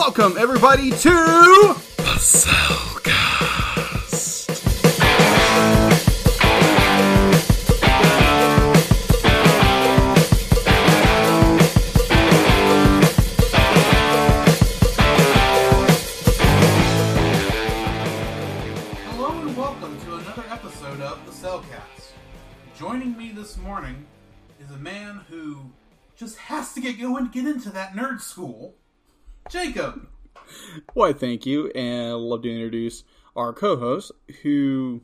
Welcome 0.00 0.38
everybody 0.38 0.90
to 0.90 0.96
The 0.96 2.18
Cellcast. 2.18 3.18
Hello 19.02 19.40
and 19.40 19.56
welcome 19.56 20.00
to 20.02 20.14
another 20.14 20.44
episode 20.48 21.00
of 21.00 21.26
the 21.26 21.32
Cellcast. 21.32 22.12
Joining 22.78 23.18
me 23.18 23.32
this 23.32 23.56
morning 23.56 24.06
is 24.60 24.70
a 24.70 24.78
man 24.78 25.22
who 25.28 25.72
just 26.14 26.36
has 26.36 26.72
to 26.74 26.80
get 26.80 27.00
going 27.00 27.26
to 27.26 27.32
get 27.32 27.48
into 27.48 27.70
that 27.70 27.94
nerd 27.94 28.20
school, 28.20 28.76
Jacob. 29.48 30.06
Why 30.94 31.12
thank 31.12 31.44
you 31.46 31.68
and 31.70 32.08
I'd 32.08 32.14
love 32.14 32.42
to 32.42 32.50
introduce 32.50 33.04
our 33.36 33.52
co-host 33.52 34.12
who 34.42 35.02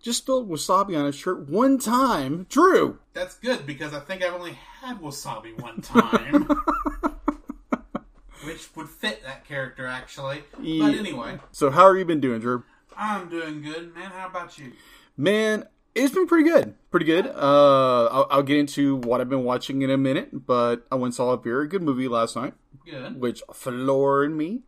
just 0.00 0.18
spilled 0.18 0.48
wasabi 0.48 0.98
on 0.98 1.06
his 1.06 1.14
shirt 1.14 1.48
one 1.48 1.78
time, 1.78 2.46
Drew. 2.48 2.98
That's 3.12 3.36
good 3.36 3.66
because 3.66 3.92
I 3.94 4.00
think 4.00 4.22
I've 4.22 4.34
only 4.34 4.58
had 4.80 5.00
wasabi 5.00 5.60
one 5.60 5.80
time, 5.82 6.48
which 8.44 8.68
would 8.76 8.88
fit 8.88 9.22
that 9.24 9.44
character 9.46 9.86
actually. 9.86 10.44
Yeah. 10.60 10.86
But 10.86 10.94
anyway, 10.96 11.38
So 11.52 11.70
how 11.70 11.88
have 11.88 11.96
you 11.96 12.04
been 12.04 12.20
doing, 12.20 12.40
Drew? 12.40 12.62
I'm 12.96 13.28
doing 13.28 13.62
good, 13.62 13.94
man. 13.94 14.10
How 14.10 14.28
about 14.28 14.58
you? 14.58 14.72
Man, 15.16 15.66
it's 15.96 16.14
been 16.14 16.26
pretty 16.26 16.48
good. 16.48 16.74
Pretty 16.90 17.06
good. 17.06 17.26
Uh, 17.26 18.06
I'll, 18.06 18.26
I'll 18.30 18.42
get 18.42 18.58
into 18.58 18.96
what 18.96 19.20
I've 19.20 19.28
been 19.30 19.44
watching 19.44 19.82
in 19.82 19.90
a 19.90 19.96
minute, 19.96 20.46
but 20.46 20.86
I 20.92 20.94
went 20.94 21.06
and 21.06 21.14
saw 21.14 21.30
a 21.30 21.38
very 21.38 21.66
good 21.66 21.82
movie 21.82 22.06
last 22.06 22.36
night, 22.36 22.54
Good. 22.84 23.18
which 23.18 23.42
floored 23.52 24.36
me. 24.36 24.62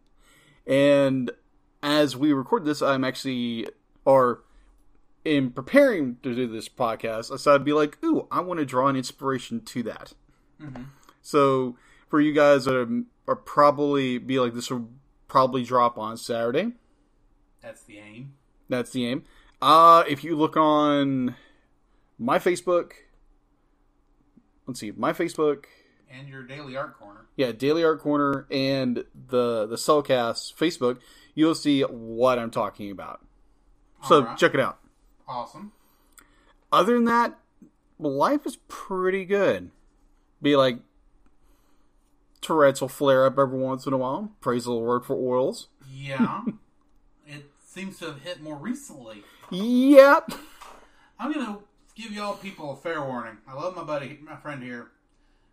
And 0.67 1.31
as 1.83 2.17
we 2.17 2.33
record 2.33 2.65
this, 2.65 2.83
I'm 2.83 3.05
actually, 3.05 3.67
or 4.05 4.43
in 5.25 5.51
preparing 5.51 6.17
to 6.23 6.35
do 6.35 6.47
this 6.47 6.69
podcast, 6.69 7.31
I 7.31 7.35
decided 7.35 7.59
to 7.59 7.65
be 7.65 7.73
like, 7.73 8.03
ooh, 8.03 8.27
I 8.31 8.41
want 8.41 8.61
to 8.61 8.67
draw 8.67 8.89
an 8.89 8.97
inspiration 8.97 9.61
to 9.67 9.83
that. 9.85 10.15
So 11.20 11.77
for 12.09 12.20
you 12.20 12.33
guys 12.33 12.65
that 12.65 12.75
are, 12.75 13.03
are 13.27 13.37
probably 13.37 14.19
be 14.19 14.41
like, 14.41 14.55
this 14.55 14.70
will 14.70 14.89
probably 15.29 15.63
drop 15.63 15.98
on 15.98 16.17
Saturday. 16.17 16.73
That's 17.63 17.83
the 17.83 17.98
aim. 17.98 18.33
That's 18.69 18.91
the 18.91 19.07
aim. 19.07 19.25
Uh, 19.61 20.05
if 20.09 20.23
you 20.23 20.37
look 20.37 20.56
on 20.56 21.34
my 22.19 22.39
Facebook, 22.39 22.92
let's 24.67 24.81
see, 24.81 24.92
my 24.97 25.12
Facebook, 25.12 25.64
And 26.11 26.28
your 26.28 26.42
daily 26.42 26.77
art 26.77 26.98
corner. 26.98 27.27
yeah, 27.37 27.53
Daily 27.53 27.84
Art 27.84 28.01
Corner, 28.01 28.47
and 28.51 29.05
the 29.29 29.67
the 29.67 29.77
Cellcast 29.77 30.55
Facebook, 30.55 30.98
you'll 31.34 31.55
see 31.55 31.83
what 31.83 32.39
I'm 32.39 32.51
talking 32.51 32.91
about. 32.91 33.25
So 34.05 34.20
Alright. 34.20 34.39
check 34.39 34.55
it 34.55 34.61
out. 34.61 34.79
Awesome. 35.27 35.73
Other 36.73 36.95
than 36.95 37.05
that, 37.06 37.39
life 37.98 38.47
is 38.47 38.59
pretty 38.69 39.25
good. 39.25 39.70
Be 40.41 40.55
like 40.56 40.79
Tourette's 42.41 42.81
will 42.81 42.89
flare 42.89 43.27
up 43.27 43.39
every 43.39 43.59
once 43.59 43.86
in 43.86 43.92
a 43.92 43.98
while. 43.98 44.31
Praise 44.41 44.64
the 44.64 44.73
Lord 44.73 45.05
for 45.05 45.14
oils. 45.17 45.67
Yeah. 45.91 46.42
it 47.27 47.51
seems 47.64 47.98
to 47.98 48.06
have 48.06 48.23
hit 48.23 48.41
more 48.42 48.56
recently. 48.56 49.25
Yep. 49.51 50.33
I'm 51.19 51.33
gonna 51.33 51.59
give 51.95 52.13
y'all 52.13 52.37
people 52.37 52.73
a 52.73 52.77
fair 52.77 53.03
warning. 53.03 53.39
I 53.47 53.55
love 53.55 53.75
my 53.75 53.85
buddy, 53.85 54.19
my 54.23 54.37
friend 54.37 54.63
here, 54.63 54.91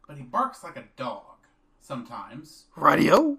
but 0.07 0.17
he 0.17 0.23
barks 0.23 0.63
like 0.63 0.77
a 0.77 0.85
dog 0.95 1.37
sometimes, 1.79 2.65
Radio. 2.75 3.37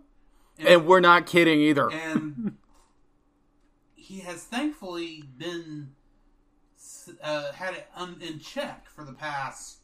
And 0.59 0.87
we're 0.87 1.01
not 1.01 1.27
kidding 1.27 1.61
either. 1.61 1.91
and 1.91 2.57
he 3.95 4.21
has 4.21 4.45
thankfully 4.45 5.23
been 5.37 5.91
uh, 7.23 7.53
had 7.53 7.75
it 7.75 7.89
un- 7.95 8.17
in 8.21 8.39
check 8.39 8.89
for 8.89 9.05
the 9.05 9.13
past 9.13 9.79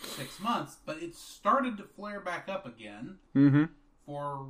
six 0.00 0.40
months, 0.40 0.76
but 0.86 1.02
it 1.02 1.14
started 1.14 1.76
to 1.76 1.84
flare 1.84 2.20
back 2.20 2.48
up 2.48 2.66
again. 2.66 3.18
Mm-hmm. 3.34 3.64
For 4.06 4.46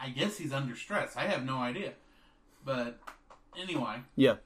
I 0.00 0.08
guess 0.10 0.38
he's 0.38 0.52
under 0.52 0.74
stress. 0.74 1.16
I 1.16 1.24
have 1.24 1.44
no 1.44 1.58
idea, 1.58 1.92
but 2.64 2.98
anyway, 3.58 4.02
Yeah. 4.16 4.36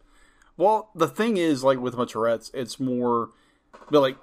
Well, 0.57 0.91
the 0.95 1.09
thing 1.09 1.37
is, 1.39 1.65
like 1.65 1.79
with 1.79 1.97
my 1.97 2.05
Tourette's, 2.05 2.51
it's 2.55 2.79
more, 2.79 3.31
but 3.91 4.01
like, 4.01 4.17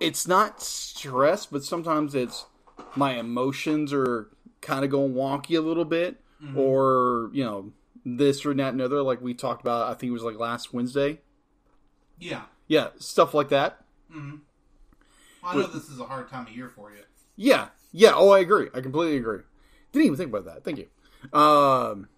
it's 0.00 0.26
not 0.26 0.62
stress, 0.62 1.46
but 1.46 1.64
sometimes 1.64 2.14
it's 2.14 2.46
my 2.94 3.18
emotions 3.18 3.92
are 3.92 4.30
kind 4.60 4.84
of 4.84 4.90
going 4.90 5.14
wonky 5.14 5.56
a 5.56 5.60
little 5.60 5.84
bit, 5.84 6.20
or 6.54 7.30
you 7.32 7.44
know, 7.44 7.72
this 8.04 8.44
or 8.44 8.54
that 8.54 8.72
and 8.72 8.82
other. 8.82 9.02
Like 9.02 9.20
we 9.20 9.34
talked 9.34 9.62
about, 9.62 9.90
I 9.90 9.94
think 9.94 10.10
it 10.10 10.12
was 10.12 10.22
like 10.22 10.38
last 10.38 10.72
Wednesday. 10.72 11.20
yeah. 12.18 12.42
Yeah, 12.66 12.88
stuff 12.98 13.34
like 13.34 13.50
that. 13.50 13.84
mm-hmm 14.10 14.36
I 15.44 15.56
know 15.56 15.66
this 15.66 15.90
is 15.90 16.00
a 16.00 16.04
hard 16.04 16.30
time 16.30 16.46
of 16.46 16.56
year 16.56 16.68
for 16.68 16.90
you. 16.90 17.02
Yeah, 17.36 17.68
yeah. 17.92 18.12
Oh, 18.14 18.30
I 18.30 18.38
agree. 18.40 18.68
I 18.74 18.80
completely 18.80 19.18
agree. 19.18 19.40
Didn't 19.92 20.06
even 20.06 20.16
think 20.16 20.30
about 20.30 20.46
that. 20.46 20.64
Thank 20.64 20.78
you. 20.78 21.38
Um, 21.38 22.08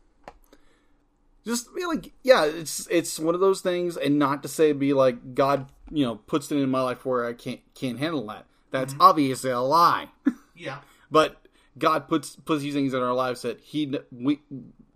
just 1.46 1.74
be 1.74 1.86
like, 1.86 2.12
yeah, 2.22 2.44
it's 2.44 2.86
it's 2.90 3.18
one 3.18 3.34
of 3.34 3.40
those 3.40 3.60
things, 3.60 3.96
and 3.96 4.18
not 4.18 4.42
to 4.42 4.48
say 4.48 4.72
be 4.72 4.92
like 4.92 5.34
God, 5.34 5.70
you 5.90 6.04
know, 6.04 6.16
puts 6.16 6.50
it 6.50 6.56
in 6.56 6.68
my 6.70 6.82
life 6.82 7.06
where 7.06 7.24
I 7.24 7.32
can't 7.32 7.60
can't 7.74 7.98
handle 7.98 8.26
that. 8.26 8.46
That's 8.70 8.94
obviously 9.00 9.50
a 9.50 9.60
lie. 9.60 10.08
Yeah. 10.58 10.78
but 11.10 11.46
God 11.76 12.08
puts 12.08 12.34
puts 12.36 12.62
these 12.62 12.72
things 12.72 12.94
in 12.94 13.02
our 13.02 13.12
lives 13.12 13.42
that 13.42 13.60
he 13.60 13.94
we 14.10 14.40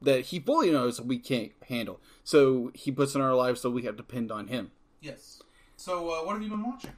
that 0.01 0.27
he 0.27 0.41
fully 0.41 0.71
knows 0.71 0.99
we 0.99 1.19
can't 1.19 1.53
handle. 1.69 2.01
So 2.25 2.71
he 2.75 2.91
puts 2.91 3.15
in 3.15 3.21
our 3.21 3.35
lives 3.35 3.61
so 3.61 3.69
we 3.69 3.83
have 3.83 3.97
to 3.97 4.03
depend 4.03 4.33
on 4.33 4.47
him. 4.47 4.71
Yes. 5.03 5.43
So, 5.77 6.11
uh, 6.11 6.25
what 6.25 6.33
have 6.35 6.43
you 6.43 6.49
been 6.51 6.63
watching? 6.65 6.93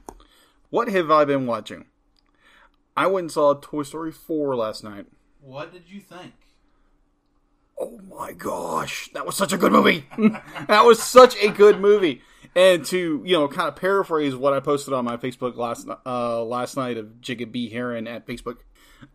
What 0.69 0.87
have 0.87 1.11
I 1.11 1.25
been 1.25 1.45
watching? 1.45 1.85
I 2.95 3.07
went 3.07 3.23
and 3.25 3.31
saw 3.31 3.53
Toy 3.53 3.83
Story 3.83 4.11
4 4.11 4.55
last 4.55 4.83
night. 4.83 5.07
What 5.41 5.71
did 5.73 5.83
you 5.87 5.99
think? 5.99 6.33
Oh 7.79 7.99
my 8.09 8.33
gosh, 8.33 9.09
that 9.13 9.25
was 9.25 9.35
such 9.35 9.53
a 9.53 9.57
good 9.57 9.71
movie. 9.71 10.05
that 10.67 10.85
was 10.85 11.01
such 11.01 11.35
a 11.41 11.49
good 11.49 11.79
movie. 11.79 12.21
And 12.55 12.85
to 12.85 13.23
you 13.25 13.33
know, 13.37 13.47
kind 13.47 13.67
of 13.67 13.75
paraphrase 13.75 14.35
what 14.35 14.53
I 14.53 14.59
posted 14.59 14.93
on 14.93 15.05
my 15.05 15.17
Facebook 15.17 15.57
last 15.57 15.87
uh, 16.05 16.43
last 16.43 16.77
night 16.77 16.97
of 16.97 17.19
Jacob 17.19 17.51
B 17.51 17.69
Heron 17.69 18.07
at 18.07 18.27
Facebook. 18.27 18.57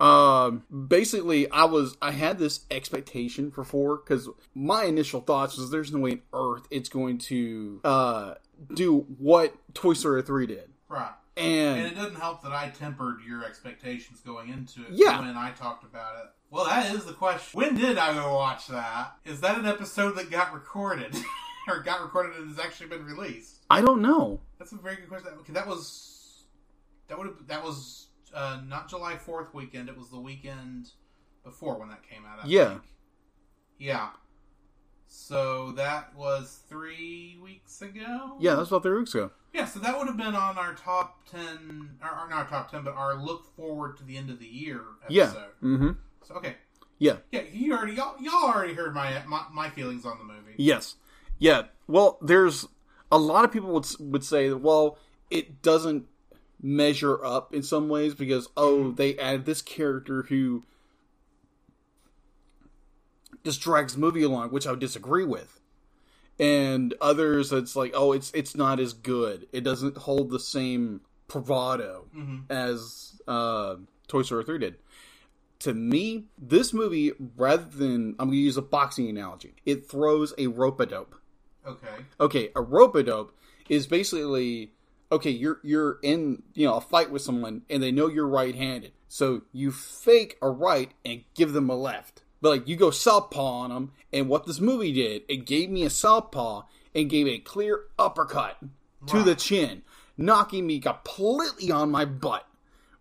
Um, 0.00 0.64
basically, 0.88 1.50
I 1.50 1.64
was 1.64 1.96
I 2.02 2.10
had 2.10 2.38
this 2.38 2.66
expectation 2.70 3.50
for 3.50 3.64
four 3.64 3.96
because 3.96 4.28
my 4.54 4.84
initial 4.84 5.20
thoughts 5.20 5.56
was 5.56 5.70
there's 5.70 5.92
no 5.92 6.00
way 6.00 6.12
on 6.12 6.20
earth 6.32 6.66
it's 6.70 6.88
going 6.88 7.18
to 7.18 7.80
uh, 7.84 8.34
do 8.74 9.06
what 9.18 9.54
Toy 9.74 9.94
Story 9.94 10.22
three 10.22 10.46
did. 10.46 10.70
Right. 10.88 11.12
And, 11.38 11.78
And 11.80 11.86
it 11.86 11.94
doesn't 11.94 12.16
help 12.20 12.42
that 12.42 12.52
I 12.52 12.68
tempered 12.70 13.20
your 13.26 13.44
expectations 13.44 14.20
going 14.20 14.48
into 14.50 14.82
it 14.82 14.90
Yeah. 14.92 15.20
when 15.20 15.36
I 15.36 15.52
talked 15.52 15.84
about 15.84 16.16
it. 16.16 16.30
Well, 16.50 16.64
that 16.64 16.94
is 16.94 17.04
the 17.04 17.12
question. 17.12 17.58
When 17.58 17.74
did 17.76 17.98
I 17.98 18.12
go 18.14 18.34
watch 18.34 18.66
that? 18.68 19.12
Is 19.24 19.40
that 19.42 19.58
an 19.58 19.66
episode 19.66 20.16
that 20.16 20.30
got 20.30 20.52
recorded? 20.54 21.14
or 21.68 21.80
got 21.82 22.00
recorded 22.00 22.36
and 22.36 22.48
has 22.48 22.58
actually 22.58 22.88
been 22.88 23.04
released? 23.04 23.64
I 23.70 23.82
don't 23.82 24.00
know. 24.02 24.40
That's 24.58 24.72
a 24.72 24.76
very 24.76 24.96
good 24.96 25.08
question. 25.08 25.30
Okay, 25.40 25.52
that 25.52 25.66
was 25.66 26.44
that 27.08 27.18
would 27.18 27.26
have 27.26 27.46
that 27.46 27.62
was 27.62 28.06
uh, 28.34 28.60
not 28.66 28.88
July 28.88 29.16
Fourth 29.16 29.52
weekend. 29.54 29.88
It 29.90 29.96
was 29.98 30.08
the 30.10 30.18
weekend 30.18 30.88
before 31.44 31.78
when 31.78 31.88
that 31.90 32.02
came 32.08 32.24
out. 32.26 32.42
I 32.44 32.46
Yeah. 32.46 32.68
think. 32.70 32.82
yeah. 33.78 34.08
So 35.06 35.72
that 35.72 36.14
was 36.14 36.60
three 36.68 37.38
weeks 37.42 37.80
ago. 37.82 38.36
Yeah, 38.40 38.54
that's 38.54 38.68
about 38.68 38.82
three 38.82 38.98
weeks 38.98 39.14
ago. 39.14 39.30
Yeah, 39.52 39.64
so 39.64 39.80
that 39.80 39.98
would 39.98 40.06
have 40.08 40.16
been 40.16 40.34
on 40.34 40.58
our 40.58 40.74
top 40.74 41.26
ten, 41.26 41.90
or, 42.02 42.10
or 42.10 42.28
not 42.28 42.48
top 42.48 42.70
ten, 42.70 42.84
but 42.84 42.94
our 42.94 43.14
look 43.14 43.54
forward 43.56 43.96
to 43.98 44.04
the 44.04 44.16
end 44.16 44.30
of 44.30 44.38
the 44.38 44.46
year 44.46 44.82
Yeah. 45.08 45.32
Mm-hmm. 45.62 45.90
So 46.22 46.34
okay, 46.36 46.56
Yeah. 46.98 47.16
yeah, 47.32 47.42
you 47.52 47.74
already 47.74 47.94
y'all, 47.94 48.14
y'all 48.20 48.44
already 48.52 48.74
heard 48.74 48.94
my, 48.94 49.22
my 49.26 49.44
my 49.52 49.70
feelings 49.70 50.04
on 50.04 50.18
the 50.18 50.24
movie. 50.24 50.54
Yes. 50.56 50.96
Yeah. 51.38 51.64
Well, 51.86 52.18
there's 52.20 52.66
a 53.10 53.18
lot 53.18 53.44
of 53.44 53.52
people 53.52 53.70
would 53.70 53.86
would 54.00 54.24
say, 54.24 54.52
well, 54.52 54.98
it 55.30 55.62
doesn't 55.62 56.06
measure 56.60 57.24
up 57.24 57.54
in 57.54 57.62
some 57.62 57.88
ways 57.88 58.14
because 58.14 58.48
oh, 58.56 58.90
they 58.92 59.16
added 59.18 59.46
this 59.46 59.62
character 59.62 60.24
who 60.24 60.64
just 63.44 63.60
drags 63.60 63.94
the 63.94 64.00
movie 64.00 64.22
along, 64.22 64.50
which 64.50 64.66
I 64.66 64.70
would 64.70 64.80
disagree 64.80 65.24
with. 65.24 65.57
And 66.38 66.94
others, 67.00 67.52
it's 67.52 67.74
like, 67.74 67.92
oh, 67.94 68.12
it's 68.12 68.30
it's 68.32 68.54
not 68.54 68.78
as 68.78 68.92
good. 68.92 69.48
It 69.52 69.62
doesn't 69.62 69.96
hold 69.96 70.30
the 70.30 70.38
same 70.38 71.00
bravado 71.26 72.06
as 72.48 73.20
uh, 73.26 73.76
Toy 74.06 74.22
Story 74.22 74.44
three 74.44 74.58
did. 74.58 74.76
To 75.60 75.74
me, 75.74 76.26
this 76.38 76.72
movie, 76.72 77.12
rather 77.36 77.64
than 77.64 78.14
I'm 78.20 78.28
going 78.28 78.30
to 78.30 78.36
use 78.36 78.56
a 78.56 78.62
boxing 78.62 79.08
analogy, 79.08 79.54
it 79.66 79.90
throws 79.90 80.32
a 80.38 80.46
rope 80.46 80.78
a 80.78 80.86
dope. 80.86 81.16
Okay. 81.66 81.86
Okay, 82.20 82.50
a 82.54 82.62
rope 82.62 82.94
a 82.94 83.02
dope 83.02 83.36
is 83.68 83.86
basically 83.88 84.72
okay. 85.10 85.30
You're 85.30 85.58
you're 85.64 85.98
in 86.02 86.44
you 86.54 86.66
know 86.66 86.76
a 86.76 86.80
fight 86.80 87.10
with 87.10 87.22
someone, 87.22 87.62
and 87.68 87.82
they 87.82 87.90
know 87.90 88.06
you're 88.06 88.28
right 88.28 88.54
handed. 88.54 88.92
So 89.08 89.42
you 89.52 89.72
fake 89.72 90.38
a 90.40 90.48
right 90.50 90.92
and 91.04 91.24
give 91.34 91.52
them 91.52 91.68
a 91.68 91.76
left. 91.76 92.22
But 92.40 92.48
like 92.50 92.68
you 92.68 92.76
go 92.76 92.90
southpaw 92.90 93.42
on 93.42 93.70
them, 93.70 93.92
and 94.12 94.28
what 94.28 94.46
this 94.46 94.60
movie 94.60 94.92
did, 94.92 95.22
it 95.28 95.46
gave 95.46 95.70
me 95.70 95.84
a 95.84 95.90
southpaw 95.90 96.62
and 96.94 97.10
gave 97.10 97.26
a 97.26 97.38
clear 97.38 97.84
uppercut 97.98 98.58
to 99.06 99.22
the 99.22 99.34
chin, 99.34 99.82
knocking 100.16 100.66
me 100.66 100.80
completely 100.80 101.70
on 101.70 101.90
my 101.90 102.04
butt. 102.04 102.46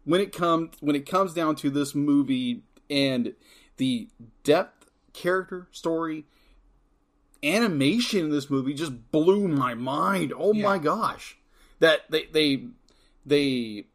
When 0.05 0.21
it 0.21 0.31
comes 0.31 0.75
when 0.79 0.95
it 0.95 1.05
comes 1.05 1.33
down 1.33 1.55
to 1.57 1.69
this 1.69 1.93
movie 1.93 2.63
and 2.89 3.33
the 3.75 4.07
depth, 4.43 4.89
character, 5.13 5.67
story, 5.71 6.25
animation 7.43 8.25
in 8.25 8.29
this 8.29 8.49
movie 8.49 8.73
just 8.73 9.11
blew 9.11 9.47
my 9.47 9.73
mind. 9.73 10.33
Oh 10.35 10.53
my 10.53 10.77
gosh, 10.77 11.37
that 11.79 12.09
they 12.09 12.25
they 12.31 12.67
they 13.25 13.87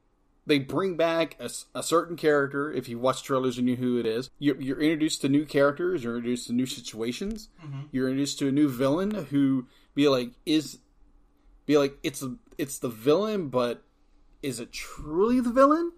they 0.46 0.58
bring 0.58 0.96
back 0.96 1.36
a 1.74 1.82
certain 1.82 2.16
character. 2.16 2.72
If 2.72 2.88
you 2.88 2.98
watch 2.98 3.22
trailers 3.22 3.58
and 3.58 3.68
you 3.68 3.76
know 3.76 3.82
who 3.82 3.98
it 3.98 4.06
is, 4.06 4.28
you're, 4.38 4.60
you're 4.60 4.80
introduced 4.80 5.20
to 5.22 5.28
new 5.28 5.44
characters. 5.46 6.02
You're 6.02 6.16
introduced 6.16 6.48
to 6.48 6.52
new 6.52 6.66
situations. 6.66 7.48
You're 7.92 8.08
introduced 8.08 8.38
to 8.40 8.48
a 8.48 8.52
new 8.52 8.68
villain 8.68 9.12
who 9.26 9.66
be 9.94 10.08
like 10.08 10.30
is 10.46 10.78
be 11.66 11.78
like 11.78 11.96
it's 12.02 12.22
a, 12.22 12.34
it's 12.58 12.78
the 12.78 12.88
villain, 12.88 13.48
but 13.48 13.84
is 14.42 14.58
it 14.58 14.72
truly 14.72 15.38
the 15.38 15.52
villain? 15.52 15.92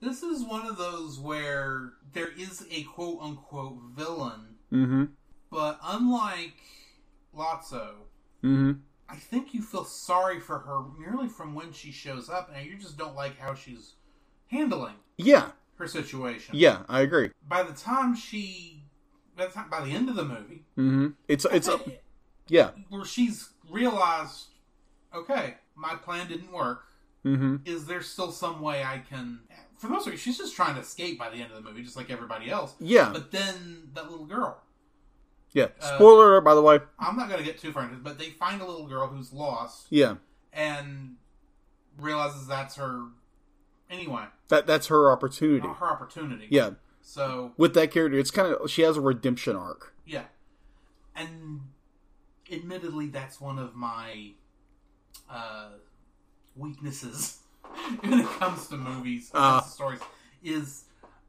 This 0.00 0.22
is 0.22 0.44
one 0.44 0.66
of 0.66 0.76
those 0.76 1.18
where 1.20 1.92
there 2.12 2.30
is 2.36 2.66
a 2.70 2.82
quote 2.82 3.18
unquote 3.22 3.78
villain, 3.94 4.56
Mm-hmm. 4.72 5.04
but 5.50 5.78
unlike 5.84 6.54
Lotso, 7.34 7.90
Mm-hmm. 8.42 8.72
I 9.08 9.16
think 9.16 9.54
you 9.54 9.62
feel 9.62 9.84
sorry 9.84 10.40
for 10.40 10.58
her 10.60 10.82
merely 10.98 11.28
from 11.28 11.54
when 11.54 11.72
she 11.72 11.92
shows 11.92 12.28
up, 12.28 12.50
and 12.54 12.66
you 12.66 12.76
just 12.76 12.96
don't 12.98 13.14
like 13.14 13.38
how 13.38 13.54
she's 13.54 13.92
handling 14.48 14.94
Yeah. 15.16 15.50
her 15.76 15.86
situation. 15.86 16.54
Yeah, 16.56 16.82
I 16.88 17.00
agree. 17.02 17.30
By 17.48 17.62
the 17.62 17.72
time 17.72 18.14
she, 18.16 18.82
by 19.36 19.46
the 19.46 19.52
time, 19.52 19.70
by 19.70 19.84
the 19.84 19.92
end 19.92 20.08
of 20.08 20.16
the 20.16 20.24
movie, 20.24 20.64
Mm-hmm. 20.76 21.08
It's 21.28 21.44
it's 21.46 21.68
a 21.68 21.80
yeah. 22.48 22.70
where 22.88 23.04
she's 23.04 23.50
realized, 23.70 24.46
okay, 25.14 25.54
my 25.74 25.94
plan 25.94 26.26
didn't 26.28 26.52
work. 26.52 26.84
Mm-hmm. 27.24 27.56
Is 27.64 27.86
there 27.86 28.02
still 28.02 28.30
some 28.32 28.60
way 28.60 28.82
I 28.84 28.98
can? 28.98 29.40
For 29.78 29.88
the 29.88 29.92
most 29.92 30.04
part, 30.06 30.18
she's 30.18 30.38
just 30.38 30.54
trying 30.56 30.74
to 30.76 30.80
escape 30.80 31.18
by 31.18 31.28
the 31.28 31.36
end 31.36 31.52
of 31.52 31.62
the 31.62 31.68
movie, 31.68 31.82
just 31.82 31.96
like 31.96 32.10
everybody 32.10 32.50
else. 32.50 32.74
Yeah. 32.80 33.10
But 33.12 33.30
then 33.30 33.88
that 33.94 34.10
little 34.10 34.24
girl, 34.26 34.62
Yeah. 35.56 35.68
Spoiler 35.80 36.32
alert, 36.32 36.42
by 36.42 36.54
the 36.54 36.60
way. 36.60 36.80
I'm 36.98 37.16
not 37.16 37.28
going 37.30 37.38
to 37.40 37.44
get 37.44 37.58
too 37.58 37.72
far 37.72 37.84
into 37.84 37.94
it, 37.94 38.04
but 38.04 38.18
they 38.18 38.26
find 38.28 38.60
a 38.60 38.66
little 38.66 38.86
girl 38.86 39.06
who's 39.06 39.32
lost 39.32 39.86
Yeah. 39.88 40.16
and 40.52 41.16
realizes 41.98 42.46
that's 42.46 42.76
her. 42.76 43.04
Anyway, 43.90 44.24
That 44.48 44.66
that's 44.66 44.88
her 44.88 45.10
opportunity. 45.10 45.66
not 45.66 45.78
her 45.78 45.86
opportunity. 45.86 46.46
Yeah. 46.50 46.70
So 47.00 47.52
With 47.56 47.72
that 47.72 47.90
character, 47.90 48.18
it's 48.18 48.30
kind 48.30 48.52
of 48.54 48.70
she 48.70 48.82
has 48.82 48.98
a 48.98 49.00
redemption 49.00 49.56
arc. 49.56 49.94
yeah, 50.04 50.24
and 51.14 51.60
admittedly, 52.52 53.06
that's 53.08 53.40
one 53.40 53.58
of 53.58 53.74
my 53.74 54.32
uh, 55.30 55.68
weaknesses 56.56 57.38
when 58.00 58.20
it 58.20 58.26
comes 58.38 58.66
to 58.68 58.76
movies, 58.76 59.30
when 59.32 59.42
it 59.42 59.46
comes 59.46 59.64
to 59.64 59.70
stories. 59.70 60.00
Is 60.42 60.84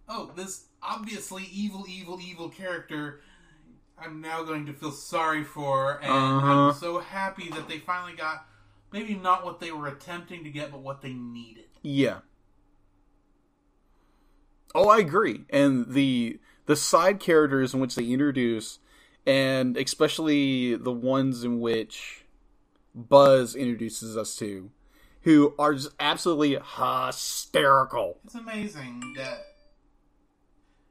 oh, 0.09 0.31
this 0.35 0.65
obviously 0.83 1.43
evil, 1.51 1.85
evil, 1.87 2.19
evil 2.19 2.49
character. 2.49 3.21
I'm 3.99 4.21
now 4.21 4.43
going 4.43 4.65
to 4.67 4.73
feel 4.73 4.91
sorry 4.91 5.43
for, 5.43 5.99
and 6.03 6.11
Uh-huh. 6.11 6.69
I'm 6.69 6.73
so 6.75 6.99
happy 6.99 7.49
that 7.49 7.67
they 7.67 7.79
finally 7.79 8.13
got 8.13 8.45
maybe 8.91 9.15
not 9.15 9.43
what 9.43 9.59
they 9.59 9.71
were 9.71 9.87
attempting 9.87 10.43
to 10.43 10.49
get, 10.49 10.71
but 10.71 10.81
what 10.81 11.01
they 11.01 11.13
needed. 11.13 11.65
Yeah. 11.81 12.19
Oh, 14.75 14.89
I 14.89 14.99
agree. 14.99 15.45
And 15.49 15.93
the 15.93 16.39
the 16.65 16.75
side 16.75 17.19
characters 17.19 17.73
in 17.73 17.79
which 17.79 17.95
they 17.95 18.05
introduce, 18.05 18.79
and 19.25 19.77
especially 19.77 20.75
the 20.75 20.91
ones 20.91 21.43
in 21.43 21.59
which 21.59 22.25
Buzz 22.93 23.55
introduces 23.55 24.17
us 24.17 24.35
to, 24.37 24.69
who 25.21 25.55
are 25.57 25.73
just 25.73 25.89
absolutely 25.99 26.59
hysterical. 26.75 28.19
It's 28.25 28.35
amazing 28.35 29.13
that 29.15 29.45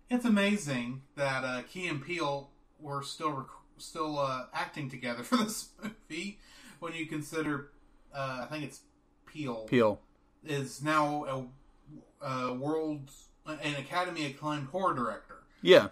it's 0.09 0.25
amazing 0.25 1.03
that 1.17 1.45
uh, 1.45 1.63
Key 1.63 1.87
and 1.89 2.03
Peele 2.05 2.51
were 2.87 3.03
still 3.03 3.33
rec- 3.33 3.47
still 3.79 4.19
uh, 4.19 4.45
acting 4.55 4.89
together 4.89 5.23
for 5.29 5.37
this 5.37 5.71
movie. 5.83 6.39
When 6.79 6.95
you 6.95 7.07
consider, 7.07 7.71
uh, 8.15 8.41
I 8.43 8.47
think 8.47 8.65
it's 8.65 8.81
Peele 9.27 9.65
Peel. 9.69 10.01
is 10.45 10.83
now 10.83 11.49
a, 12.23 12.27
a 12.27 12.53
world 12.55 13.11
an 13.47 13.75
Academy 13.77 14.27
acclaimed 14.27 14.69
horror 14.69 14.95
director. 14.95 15.37
Yeah. 15.63 15.89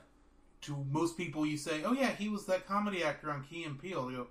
To 0.62 0.84
most 0.90 1.16
people, 1.16 1.44
you 1.46 1.56
say, 1.56 1.82
"Oh 1.84 1.92
yeah, 1.92 2.10
he 2.10 2.28
was 2.28 2.46
that 2.46 2.66
comedy 2.66 3.02
actor 3.04 3.30
on 3.30 3.44
Key 3.44 3.64
and 3.64 3.78
Peele." 3.80 4.06
They 4.06 4.14
go, 4.14 4.26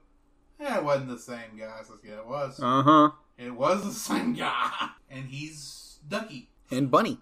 "Yeah, 0.59 0.77
it 0.77 0.83
wasn't 0.83 1.09
the 1.09 1.19
same 1.19 1.57
guy." 1.57 1.71
I 1.79 1.83
says, 1.83 1.99
"Yeah, 2.03 2.17
it 2.19 2.27
was. 2.27 2.59
Uh 2.61 2.81
huh. 2.83 3.11
It 3.37 3.51
was 3.55 3.83
the 3.83 3.91
same 4.09 4.33
guy." 4.33 4.89
And 5.09 5.25
he's 5.25 5.97
Ducky. 6.07 6.49
And 6.71 6.89
Bunny. 6.89 7.19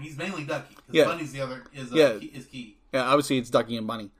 He's 0.00 0.16
mainly 0.16 0.44
Ducky. 0.44 0.76
Yeah. 0.90 1.04
Bunny's 1.06 1.32
the 1.32 1.40
other 1.40 1.64
is 1.74 1.92
uh, 1.92 1.96
Yeah. 1.96 2.18
key, 2.18 2.26
is 2.26 2.46
key. 2.46 2.76
Yeah, 2.92 3.02
obviously 3.04 3.38
it's 3.38 3.50
Ducky 3.50 3.76
and 3.76 3.86
Bunny. 3.88 4.10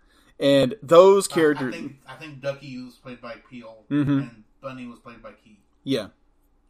And 0.40 0.75
those 0.82 1.28
characters. 1.28 1.75
I 1.75 1.78
think 1.78 1.96
I 2.08 2.14
think 2.16 2.40
Ducky 2.40 2.82
was 2.82 2.94
played 2.96 3.20
by 3.20 3.36
Peele 3.48 3.84
Mhm. 3.90 4.08
and 4.22 4.44
Bunny 4.60 4.86
was 4.86 4.98
played 4.98 5.22
by 5.22 5.32
Key. 5.32 5.58
yeah. 5.84 6.08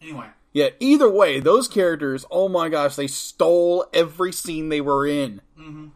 Anyway, 0.00 0.28
Yeah, 0.52 0.68
either 0.80 1.08
way, 1.10 1.40
those 1.40 1.66
characters, 1.66 2.26
oh 2.30 2.48
my 2.48 2.68
gosh, 2.68 2.94
they 2.94 3.06
stole 3.06 3.86
every 3.94 4.32
scene 4.32 4.68
they 4.68 4.80
were 4.82 5.06
in. 5.06 5.40
Mhm. 5.58 5.92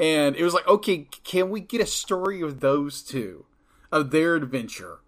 And 0.00 0.34
it 0.36 0.42
was 0.44 0.52
like, 0.54 0.66
okay, 0.66 1.08
can 1.24 1.48
we 1.50 1.60
get 1.60 1.80
a 1.80 1.86
story 1.86 2.40
of 2.42 2.60
those 2.60 3.00
two? 3.02 3.46
Of 3.92 4.10
their 4.10 4.34
adventure? 4.34 5.00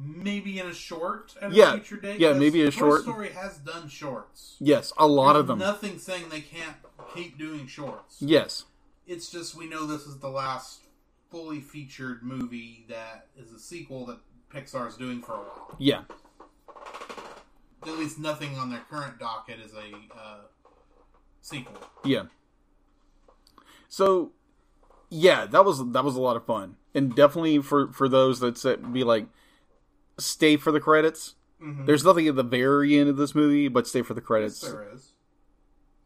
maybe 0.00 0.60
in 0.60 0.66
a 0.68 0.72
short 0.74 1.34
at 1.42 1.52
Yeah. 1.52 1.70
a 1.74 1.80
future 1.80 1.96
date. 1.96 2.20
Yeah, 2.20 2.32
maybe 2.32 2.62
a 2.62 2.70
Toy 2.70 2.78
short. 2.78 3.02
Story 3.02 3.30
has 3.30 3.58
done 3.58 3.88
shorts. 3.88 4.54
Yes, 4.60 4.92
a 4.96 5.08
lot 5.08 5.32
There's 5.32 5.40
of 5.40 5.46
them. 5.48 5.58
Nothing 5.58 5.98
saying 5.98 6.28
they 6.28 6.40
can't 6.40 6.76
keep 7.16 7.36
doing 7.36 7.66
shorts. 7.66 8.18
Yes. 8.20 8.64
It's 9.08 9.30
just 9.30 9.54
we 9.56 9.66
know 9.66 9.86
this 9.86 10.06
is 10.06 10.18
the 10.18 10.28
last 10.28 10.82
fully 11.30 11.60
featured 11.60 12.22
movie 12.22 12.84
that 12.88 13.28
is 13.36 13.52
a 13.52 13.58
sequel 13.58 14.04
that 14.06 14.18
Pixar 14.54 14.86
is 14.86 14.96
doing 14.96 15.22
for 15.22 15.32
a 15.32 15.38
while. 15.38 15.74
Yeah. 15.78 16.02
At 17.86 17.98
least 17.98 18.18
nothing 18.18 18.56
on 18.58 18.70
their 18.70 18.82
current 18.90 19.18
docket 19.18 19.60
is 19.60 19.72
a 19.72 20.16
uh, 20.16 20.38
sequel. 21.40 21.78
Yeah. 22.04 22.24
So, 23.88 24.32
yeah, 25.08 25.46
that 25.46 25.64
was 25.64 25.90
that 25.92 26.04
was 26.04 26.14
a 26.14 26.20
lot 26.20 26.36
of 26.36 26.44
fun, 26.44 26.76
and 26.94 27.14
definitely 27.14 27.60
for 27.62 27.90
for 27.92 28.08
those 28.08 28.40
that 28.40 28.58
said 28.58 28.92
be 28.92 29.04
like, 29.04 29.26
stay 30.18 30.56
for 30.58 30.70
the 30.70 30.80
credits. 30.80 31.34
Mhm. 31.62 31.86
There's 31.86 32.04
nothing 32.04 32.28
at 32.28 32.36
the 32.36 32.42
very 32.42 32.98
end 32.98 33.08
of 33.08 33.16
this 33.16 33.34
movie, 33.34 33.68
but 33.68 33.86
stay 33.86 34.02
for 34.02 34.12
the 34.12 34.20
credits 34.20 34.62
Yes, 34.62 34.72
there 34.72 34.88
is. 34.92 35.12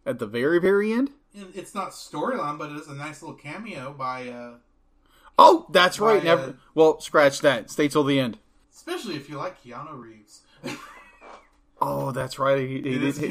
at 0.07 0.19
the 0.21 0.27
very 0.27 0.61
very 0.61 0.93
end. 0.93 1.11
It's 1.35 1.75
not 1.75 1.91
storyline, 1.93 2.59
but 2.59 2.71
it 2.71 2.77
is 2.77 2.89
a 2.89 2.95
nice 2.95 3.23
little 3.23 3.37
cameo 3.37 3.93
by, 3.97 4.29
uh, 4.29 4.55
Oh, 5.39 5.67
that's 5.71 5.97
By, 5.99 6.05
right. 6.07 6.25
Never. 6.25 6.43
uh, 6.43 6.53
Well, 6.75 7.01
scratch 7.01 7.41
that. 7.41 7.71
Stay 7.71 7.89
till 7.89 8.05
the 8.05 8.21
end. 8.21 8.39
especially 8.75 9.17
if 9.17 9.29
you 9.31 9.39
like 9.39 9.63
Keanu 9.63 9.99
Reeves. 9.99 10.43
Oh, 11.85 12.13
that's 12.13 12.39
right. 12.39 12.59
He, 12.61 12.81
he, 12.81 12.95
It 12.95 13.03
is 13.03 13.19
it 13.19 13.25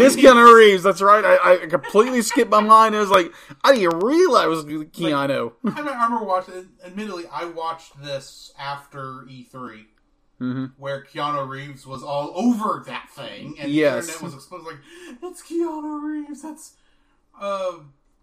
is 0.00 0.16
Reeves. 0.16 0.28
Keanu 0.28 0.54
Reeves. 0.56 0.82
That's 0.82 1.02
right. 1.02 1.22
I, 1.22 1.64
I 1.64 1.66
completely 1.66 2.22
skipped 2.22 2.50
my 2.50 2.60
mind. 2.60 2.96
I 2.96 3.00
was 3.00 3.10
like, 3.10 3.30
I 3.62 3.74
didn't 3.74 3.98
realize 4.00 4.46
it 4.46 4.48
was 4.48 4.64
Keanu. 4.64 5.52
I 5.66 5.78
remember 5.80 6.24
watching. 6.24 6.68
Admittedly, 6.82 7.24
I 7.30 7.44
watched 7.44 8.00
this 8.02 8.54
after 8.58 9.26
E3, 9.28 9.84
hmm 10.38 10.64
where 10.78 11.04
Keanu 11.04 11.46
Reeves 11.46 11.86
was 11.86 12.02
all 12.02 12.32
over 12.34 12.82
that 12.86 13.10
thing, 13.10 13.56
and 13.60 13.70
Yes. 13.70 14.06
the 14.06 14.12
internet 14.12 14.22
was 14.22 14.34
exposed 14.34 14.64
like, 14.66 14.78
"It's 15.22 15.42
Keanu 15.42 16.02
Reeves. 16.02 16.40
That's 16.40 16.76
uh, 17.40 17.72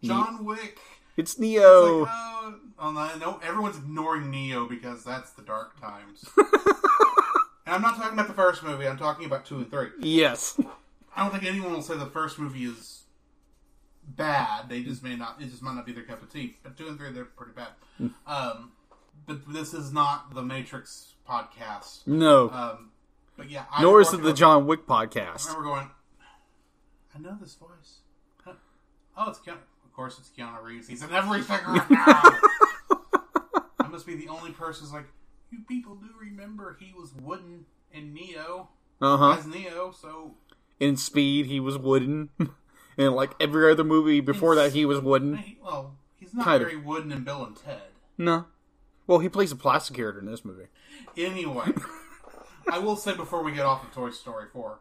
John 0.04 0.46
Wick." 0.46 0.80
It's 1.18 1.32
It's 1.34 1.40
Neo. 1.40 2.00
like, 2.02 2.10
oh, 2.12 2.56
oh, 2.80 3.18
no, 3.20 3.40
everyone's 3.42 3.78
ignoring 3.78 4.30
Neo 4.30 4.68
because 4.68 5.04
that's 5.06 5.32
the 5.32 5.42
dark 5.44 5.80
times. 5.80 6.26
and 6.38 7.74
I'm 7.76 7.82
not 7.82 7.96
talking 7.96 8.14
about 8.14 8.28
the 8.28 8.34
first 8.34 8.64
movie. 8.64 8.86
I'm 8.88 8.98
talking 8.98 9.26
about 9.26 9.46
two 9.46 9.56
and 9.58 9.70
three. 9.72 9.90
yes. 10.00 10.60
I 11.16 11.24
don't 11.24 11.32
think 11.32 11.46
anyone 11.46 11.72
will 11.72 11.82
say 11.82 11.96
the 11.98 12.06
first 12.08 12.38
movie 12.38 12.66
is 12.66 13.04
bad. 14.06 14.68
They 14.68 14.84
just 14.84 15.02
may 15.04 15.16
not. 15.16 15.42
It 15.42 15.50
just 15.50 15.62
might 15.64 15.76
not 15.76 15.86
be 15.86 15.94
their 15.94 16.04
cup 16.04 16.22
of 16.22 16.30
tea. 16.32 16.58
But 16.62 16.78
two 16.78 16.88
and 16.88 16.98
three, 16.98 17.12
they're 17.12 17.24
pretty 17.24 17.54
bad. 17.54 17.70
Um, 18.28 18.74
but 19.26 19.52
this 19.54 19.74
is 19.74 19.94
not 19.94 20.34
the 20.36 20.42
Matrix 20.44 21.14
podcast. 21.30 22.06
No. 22.06 22.50
Um, 22.50 22.92
but 23.38 23.50
yeah, 23.50 23.64
I 23.72 23.82
Nor 23.82 24.02
is 24.02 24.14
it 24.14 24.22
the 24.22 24.34
John 24.34 24.68
Wick 24.68 24.82
up- 24.82 24.92
I 24.92 25.06
podcast. 25.06 25.48
remember 25.48 25.70
going. 25.70 25.90
I 27.16 27.20
know 27.20 27.38
this 27.40 27.56
voice. 27.56 28.00
Oh, 29.18 29.30
it's 29.30 29.40
Keanu. 29.40 29.58
Of 29.86 29.94
course, 29.94 30.20
it's 30.20 30.30
Keanu 30.38 30.62
Reeves. 30.64 30.88
He's 30.88 31.04
in 31.04 31.12
everything 31.12 31.60
right 31.68 31.90
now. 31.90 32.22
I 33.80 33.88
must 33.90 34.06
be 34.06 34.16
the 34.16 34.28
only 34.28 34.52
person 34.52 34.84
who's 34.86 34.94
like, 34.94 35.06
you 35.52 35.60
people 35.68 35.96
do 35.96 36.08
remember 36.20 36.76
he 36.80 36.92
was 36.98 37.14
wooden 37.14 37.66
in 37.94 38.14
Neo 38.14 38.70
Uh 39.02 39.18
huh. 39.18 39.32
as 39.40 39.46
Neo, 39.48 39.92
so 39.92 40.36
In 40.80 40.98
Speed, 40.98 41.46
he 41.46 41.60
was 41.60 41.78
wooden. 41.78 42.30
and 42.98 43.14
like 43.14 43.32
every 43.40 43.72
other 43.72 43.84
movie 43.86 44.20
before 44.20 44.56
that, 44.56 44.74
he 44.74 44.86
was 44.86 45.00
wooden. 45.00 45.38
He- 45.38 45.58
well, 45.64 45.96
he's 46.18 46.34
not 46.34 46.44
Kind 46.46 46.64
of. 46.64 46.70
very 46.70 46.82
wooden 46.82 47.12
in 47.12 47.24
Bill 47.24 47.46
and 47.46 47.56
Ted. 47.56 47.80
No. 48.18 48.46
Well, 49.08 49.20
he 49.20 49.30
plays 49.30 49.52
a 49.52 49.56
plastic 49.56 49.96
character 49.96 50.20
in 50.20 50.26
this 50.26 50.44
movie. 50.44 50.66
Anyway, 51.16 51.72
I 52.70 52.80
will 52.80 52.96
say 52.96 53.16
before 53.16 53.44
we 53.44 53.52
get 53.54 53.66
off 53.66 53.84
of 53.84 53.94
Toy 53.94 54.10
Story 54.10 54.48
4, 54.52 54.80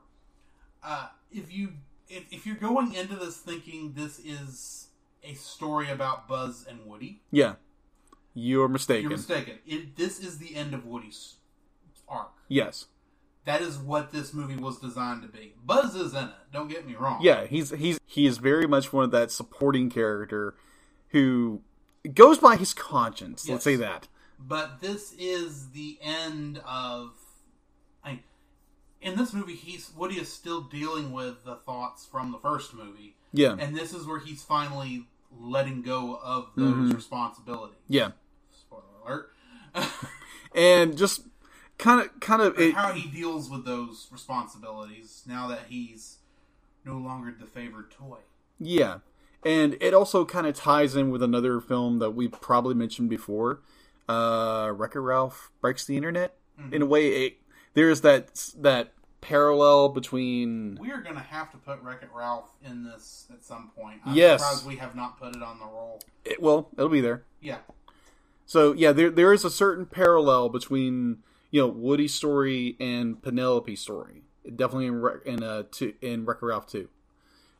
uh, 0.82 1.08
if 1.30 1.52
you 1.52 1.74
if, 2.08 2.24
if 2.30 2.46
you're 2.46 2.56
going 2.56 2.94
into 2.94 3.16
this 3.16 3.36
thinking 3.38 3.92
this 3.94 4.18
is 4.18 4.88
a 5.22 5.34
story 5.34 5.90
about 5.90 6.28
Buzz 6.28 6.66
and 6.68 6.84
Woody, 6.86 7.22
Yeah. 7.30 7.54
You're 8.36 8.68
mistaken. 8.68 9.02
you're 9.02 9.16
mistaken. 9.18 9.58
It, 9.64 9.96
this 9.96 10.18
is 10.18 10.38
the 10.38 10.56
end 10.56 10.74
of 10.74 10.84
Woody's 10.84 11.36
arc. 12.08 12.32
Yes. 12.48 12.86
That 13.44 13.60
is 13.62 13.78
what 13.78 14.10
this 14.10 14.34
movie 14.34 14.56
was 14.56 14.78
designed 14.80 15.22
to 15.22 15.28
be. 15.28 15.54
Buzz 15.64 15.94
is 15.94 16.14
in 16.14 16.24
it. 16.24 16.30
Don't 16.52 16.68
get 16.68 16.86
me 16.86 16.94
wrong. 16.96 17.20
Yeah, 17.22 17.46
he's 17.46 17.70
he's 17.70 18.00
he 18.06 18.26
is 18.26 18.38
very 18.38 18.66
much 18.66 18.92
one 18.92 19.04
of 19.04 19.10
that 19.12 19.30
supporting 19.30 19.88
character 19.90 20.54
who 21.10 21.60
goes 22.12 22.38
by 22.38 22.56
his 22.56 22.74
conscience. 22.74 23.48
Let's 23.48 23.62
say 23.64 23.76
that. 23.76 24.08
but 24.38 24.80
this 24.80 25.12
is 25.18 25.70
the 25.70 25.98
end 26.02 26.60
of. 26.66 27.12
In 29.04 29.16
this 29.16 29.32
movie, 29.32 29.54
he's 29.54 29.90
Woody 29.96 30.16
is 30.16 30.32
still 30.32 30.62
dealing 30.62 31.12
with 31.12 31.44
the 31.44 31.56
thoughts 31.56 32.06
from 32.06 32.32
the 32.32 32.38
first 32.38 32.74
movie, 32.74 33.14
Yeah. 33.32 33.54
and 33.58 33.76
this 33.76 33.92
is 33.92 34.06
where 34.06 34.18
he's 34.18 34.42
finally 34.42 35.06
letting 35.38 35.82
go 35.82 36.18
of 36.22 36.48
those 36.56 36.94
responsibilities. 36.94 37.76
yeah. 37.88 38.12
Spoiler 38.50 38.82
alert. 39.04 39.30
And 40.54 40.96
just 40.96 41.22
kind 41.78 42.00
of 42.00 42.20
kind 42.20 42.40
of 42.40 42.58
it, 42.60 42.74
How 42.74 42.92
he 42.92 43.08
deals 43.10 43.50
with 43.50 43.64
those 43.64 44.06
responsibilities 44.12 45.24
now 45.26 45.48
that 45.48 45.62
he's 45.68 46.18
no 46.84 46.96
longer 46.96 47.34
the 47.38 47.44
favored 47.46 47.90
toy. 47.90 48.18
Yeah. 48.60 48.98
And 49.44 49.76
it 49.80 49.92
also 49.92 50.24
kind 50.24 50.46
of 50.46 50.54
ties 50.54 50.94
in 50.94 51.10
with 51.10 51.24
another 51.24 51.60
film 51.60 51.98
that 51.98 52.12
we 52.12 52.28
probably 52.28 52.74
mentioned 52.76 53.10
before. 53.10 53.60
Uh 54.08 54.70
Wreck-It 54.76 55.00
Ralph 55.00 55.50
Breaks 55.60 55.84
the 55.84 55.96
Internet. 55.96 56.36
In 56.70 56.82
a 56.82 56.86
way, 56.86 57.08
it, 57.26 57.38
there's 57.74 58.00
that 58.02 58.52
that 58.58 58.92
parallel 59.20 59.88
between 59.88 60.76
We 60.80 60.90
are 60.90 61.00
going 61.00 61.14
to 61.14 61.20
have 61.22 61.50
to 61.52 61.56
put 61.56 61.80
Wreck 61.80 62.02
It 62.02 62.10
Ralph 62.14 62.44
in 62.62 62.84
this 62.84 63.26
at 63.32 63.42
some 63.44 63.70
point. 63.74 64.00
I'm 64.04 64.14
Yes. 64.14 64.40
surprised 64.42 64.66
we 64.66 64.76
have 64.76 64.94
not 64.94 65.18
put 65.18 65.34
it 65.34 65.42
on 65.42 65.58
the 65.58 65.64
roll. 65.64 66.00
it, 66.24 66.42
well, 66.42 66.68
it'll 66.74 66.88
be 66.90 67.00
there. 67.00 67.24
Yeah. 67.40 67.58
So 68.46 68.72
yeah, 68.72 68.92
there 68.92 69.10
there 69.10 69.32
is 69.32 69.44
a 69.44 69.50
certain 69.50 69.86
parallel 69.86 70.48
between 70.50 71.18
you 71.50 71.62
know 71.62 71.68
Woody's 71.68 72.12
story 72.14 72.76
and 72.78 73.22
Penelope's 73.22 73.80
story. 73.80 74.22
Definitely 74.44 74.86
in 74.88 75.00
Wreck- 75.00 75.24
in 75.24 75.42
uh 75.42 75.62
two, 75.70 75.94
in 76.02 76.26
Wreck-It 76.26 76.44
Ralph 76.44 76.66
too. 76.66 76.88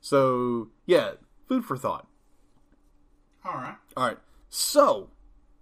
So 0.02 0.68
yeah, 0.85 1.12
food 1.49 1.64
for 1.64 1.78
thought. 1.78 2.06
All 3.44 3.54
right. 3.54 3.76
All 3.97 4.06
right. 4.09 4.18
So 4.50 5.09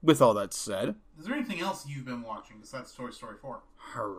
with 0.02 0.20
all 0.20 0.34
that 0.34 0.52
said, 0.52 0.96
Is 1.18 1.26
there 1.26 1.34
anything 1.36 1.60
else 1.60 1.86
you've 1.86 2.04
been 2.04 2.22
watching 2.22 2.56
besides 2.60 2.92
Toy 2.92 3.10
Story 3.10 3.36
4? 3.40 3.62
her. 3.94 4.14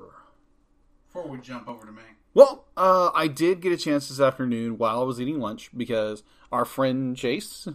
Before 1.14 1.30
we 1.30 1.38
jump 1.38 1.68
over 1.68 1.86
to 1.86 1.92
me. 1.92 2.02
Well, 2.34 2.66
uh, 2.76 3.12
I 3.14 3.28
did 3.28 3.62
get 3.62 3.72
a 3.72 3.78
chance 3.78 4.10
this 4.10 4.20
afternoon 4.20 4.80
while 4.80 5.00
I 5.00 5.04
was 5.04 5.22
eating 5.22 5.40
lunch 5.40 5.70
because 5.78 6.24
our 6.52 6.66
friend 6.66 7.16
Chase 7.16 7.68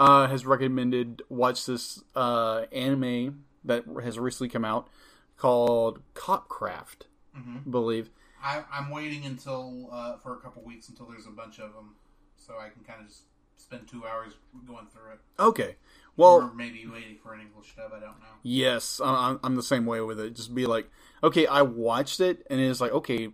uh, 0.00 0.26
has 0.28 0.46
recommended 0.46 1.20
watch 1.28 1.66
this 1.66 2.02
uh, 2.16 2.62
anime 2.72 3.44
that 3.64 3.84
has 4.02 4.18
recently 4.18 4.48
come 4.48 4.64
out 4.64 4.88
called 5.36 6.00
Copcraft, 6.14 7.02
I 7.36 7.68
believe. 7.68 8.08
I, 8.42 8.64
I'm 8.72 8.88
waiting 8.88 9.26
until 9.26 9.88
uh, 9.92 10.16
for 10.16 10.32
a 10.32 10.38
couple 10.38 10.62
weeks 10.62 10.88
until 10.88 11.04
there's 11.04 11.26
a 11.26 11.30
bunch 11.30 11.58
of 11.58 11.74
them, 11.74 11.96
so 12.36 12.54
I 12.58 12.70
can 12.70 12.82
kind 12.82 13.02
of 13.02 13.08
just 13.08 13.24
spend 13.56 13.86
two 13.88 14.06
hours 14.06 14.32
going 14.66 14.86
through 14.86 15.12
it, 15.12 15.20
Okay, 15.38 15.76
well, 16.16 16.34
or 16.42 16.54
maybe 16.54 16.86
waiting 16.86 17.16
for 17.22 17.34
an 17.34 17.40
English 17.40 17.74
dub. 17.76 17.90
I 17.94 18.00
don't 18.00 18.18
know. 18.20 18.26
yes, 18.42 19.00
I- 19.02 19.30
I'm, 19.30 19.40
I'm 19.42 19.56
the 19.56 19.62
same 19.62 19.86
way 19.86 20.00
with 20.00 20.18
it. 20.20 20.34
Just 20.36 20.54
be 20.54 20.66
like, 20.66 20.88
okay, 21.22 21.46
I 21.46 21.62
watched 21.62 22.20
it, 22.20 22.46
and 22.50 22.60
it's 22.60 22.80
like, 22.80 22.92
okay, 22.92 23.30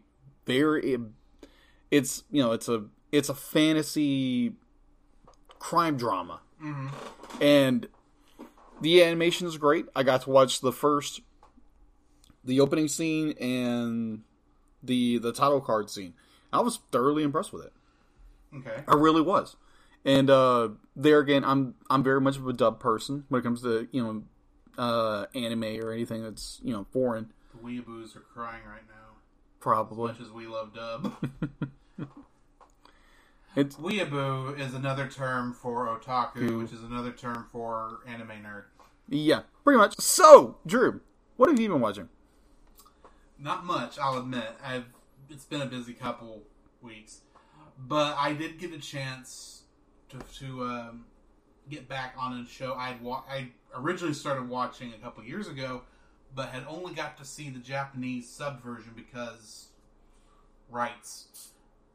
very, 0.47 0.99
it's 1.91 2.25
you 2.31 2.43
know, 2.43 2.53
it's 2.53 2.69
a 2.69 2.85
it's 3.13 3.29
a 3.29 3.35
fantasy 3.35 4.55
crime 5.59 5.97
drama. 5.97 6.41
Mm-hmm. 6.63 6.89
and 7.43 7.89
the 8.83 9.03
animation 9.03 9.47
is 9.47 9.57
great. 9.57 9.87
I 9.97 10.03
got 10.03 10.23
to 10.23 10.31
watch 10.31 10.61
the 10.61 10.73
first, 10.73 11.21
the 12.45 12.61
opening 12.61 12.87
scene 12.89 13.33
and 13.41 14.23
the 14.83 15.19
the 15.19 15.33
title 15.33 15.61
card 15.63 15.89
scene. 15.91 16.13
I 16.53 16.61
was 16.61 16.81
thoroughly 16.93 17.23
impressed 17.23 17.53
with 17.53 17.65
it. 17.65 17.73
Okay. 18.57 18.83
I 18.89 18.95
really 18.95 19.23
was. 19.23 19.57
And 20.05 20.31
uh, 20.31 20.71
there 20.97 21.19
again, 21.19 21.45
I'm 21.45 21.75
I'm 21.91 22.03
very 22.03 22.21
much 22.21 22.37
of 22.37 22.47
a 22.47 22.53
dub 22.53 22.81
person 22.81 23.25
when 23.29 23.41
it 23.41 23.45
comes 23.45 23.63
to 23.63 23.89
you 23.93 24.03
know 24.03 24.23
uh, 24.79 25.27
anime 25.35 25.65
or 25.83 25.93
anything 25.93 26.23
that's 26.23 26.61
you 26.63 26.73
know 26.73 26.87
foreign. 26.91 27.33
The 27.55 27.67
weeaboos 27.67 28.17
are 28.17 28.21
crying 28.21 28.65
right 28.67 28.87
now, 28.89 29.17
Probably. 29.59 30.13
as 30.13 30.19
much 30.19 30.27
as 30.27 30.33
we 30.33 30.47
love 30.47 30.75
dub. 30.75 31.15
It's 33.57 33.75
Weeaboo 33.77 34.61
is 34.61 34.75
another 34.75 35.09
term 35.09 35.53
for 35.53 35.87
otaku, 35.89 36.63
which 36.63 36.73
is 36.73 36.85
another 36.85 37.11
term 37.11 37.47
for 37.51 37.99
anime 38.07 38.29
nerd. 38.45 38.65
yeah, 39.09 39.41
pretty 39.65 39.77
much. 39.77 39.99
So, 39.99 40.59
Drew, 40.65 41.01
what 41.37 41.51
have 41.51 41.59
you 41.59 41.69
been 41.69 41.81
watching? 41.81 42.09
Not 43.41 43.65
much, 43.65 43.99
I'll 43.99 44.19
admit. 44.19 44.57
I've 44.65 44.85
it's 45.29 45.45
been 45.45 45.63
a 45.63 45.67
busy 45.67 45.95
couple 45.95 46.43
weeks, 46.81 47.23
but 47.77 48.17
I 48.17 48.35
did 48.35 48.59
get 48.59 48.73
a 48.73 48.79
chance 48.79 49.60
to 50.11 50.19
to 50.41 50.65
um, 50.65 51.05
get 51.69 51.89
back 51.89 52.15
on 52.19 52.41
a 52.41 52.47
show 52.47 52.75
I'd 52.75 53.01
wa- 53.01 53.23
I 53.31 53.49
originally 53.75 54.15
started 54.15 54.49
watching 54.49 54.93
a 54.93 54.99
couple 54.99 55.23
years 55.25 55.49
ago, 55.49 55.83
but 56.35 56.49
had 56.51 56.65
only 56.69 56.95
got 56.95 57.17
to 57.19 57.25
see 57.25 57.51
the 57.51 57.59
Japanese 57.61 58.29
sub 58.29 58.63
version 58.63 58.93
because 58.97 59.69
rights, 60.71 61.51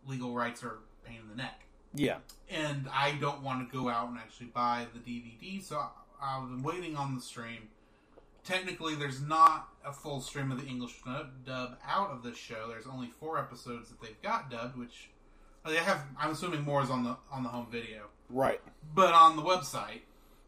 legal 0.08 0.34
rights 0.34 0.64
are 0.64 0.80
a 1.06 1.08
pain 1.08 1.20
in 1.22 1.30
the 1.30 1.36
neck 1.36 1.64
Yeah. 1.94 2.18
and 2.50 2.88
I 2.94 3.14
don't 3.14 3.42
want 3.42 3.70
to 3.70 3.76
go 3.78 3.90
out 3.90 4.10
and 4.10 4.18
actually 4.18 4.48
buy 4.48 4.88
the 4.94 5.00
DVD, 5.00 5.62
so 5.64 5.78
I, 5.78 5.90
I've 6.22 6.50
been 6.50 6.64
waiting 6.64 6.96
on 6.96 7.16
the 7.16 7.22
stream. 7.22 7.70
Technically, 8.44 8.94
there's 8.96 9.22
not 9.22 9.70
a 9.84 9.92
full 9.92 10.22
stream 10.22 10.52
of 10.52 10.62
the 10.62 10.68
English 10.68 11.02
dub 11.46 11.78
out 11.88 12.12
of 12.12 12.22
this 12.22 12.38
show. 12.38 12.68
There's 12.68 12.86
only 12.86 13.08
four 13.08 13.40
episodes 13.40 13.90
that 13.90 14.00
they've 14.02 14.22
got 14.22 14.52
dubbed, 14.52 14.78
which 14.78 15.10
they 15.66 15.78
have. 15.78 16.02
I'm 16.20 16.32
assuming 16.32 16.64
more 16.64 16.82
is 16.84 16.90
on 16.90 17.04
the 17.04 17.18
on 17.32 17.44
the 17.44 17.50
home 17.50 17.68
video, 17.72 18.08
Right. 18.30 18.62
but 18.94 19.14
on 19.14 19.36
the 19.36 19.42
website 19.44 20.02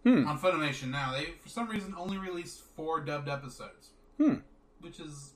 Hmm. 0.04 0.26
on 0.28 0.40
Funimation 0.40 0.90
now, 0.90 1.12
they 1.12 1.32
for 1.42 1.50
some 1.50 1.68
reason 1.68 1.94
only 1.98 2.18
released 2.18 2.62
four 2.76 3.02
dubbed 3.02 3.28
episodes, 3.28 3.90
Hmm. 4.18 4.36
which 4.80 5.00
is 5.00 5.34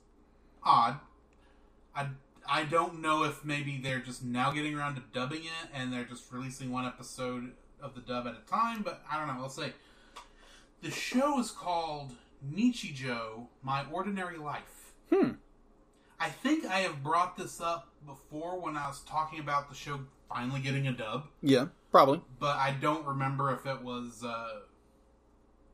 odd. 0.64 1.00
I 1.96 2.10
I 2.48 2.64
don't 2.66 3.02
know 3.02 3.24
if 3.24 3.44
maybe 3.46 3.78
they're 3.78 4.00
just 4.00 4.24
now 4.24 4.52
getting 4.52 4.76
around 4.76 4.96
to 4.96 5.02
dubbing 5.14 5.44
it 5.46 5.70
and 5.74 5.92
they're 5.94 6.06
just 6.06 6.32
releasing 6.32 6.72
one 6.72 6.86
episode 6.86 7.54
of 7.82 7.94
the 7.96 8.02
dub 8.02 8.28
at 8.28 8.36
a 8.36 8.50
time, 8.50 8.82
but 8.82 9.04
I 9.12 9.18
don't 9.18 9.28
know. 9.28 9.42
I'll 9.44 9.50
say 9.50 9.74
the 10.82 10.92
show 10.92 11.40
is 11.40 11.52
called 11.52 12.16
Nichijou: 12.48 13.48
My 13.64 13.86
Ordinary 13.92 14.38
Life. 14.38 14.94
Hmm. 15.14 15.32
I 16.20 16.30
think 16.30 16.66
I 16.66 16.80
have 16.80 17.04
brought 17.04 17.36
this 17.36 17.60
up 17.60 17.91
before 18.06 18.60
when 18.60 18.76
I 18.78 18.88
was 18.88 19.02
talking 19.02 19.40
about 19.40 19.70
the 19.70 19.76
show 19.76 20.00
finally 20.30 20.60
getting 20.62 20.88
a 20.88 20.92
dub 20.94 21.28
Yeah. 21.42 21.68
Probably. 21.92 22.22
but 22.40 22.56
I 22.58 22.72
don't 22.72 23.06
remember 23.06 23.52
if 23.54 23.66
it 23.66 23.82
was 23.82 24.24
uh, 24.24 24.60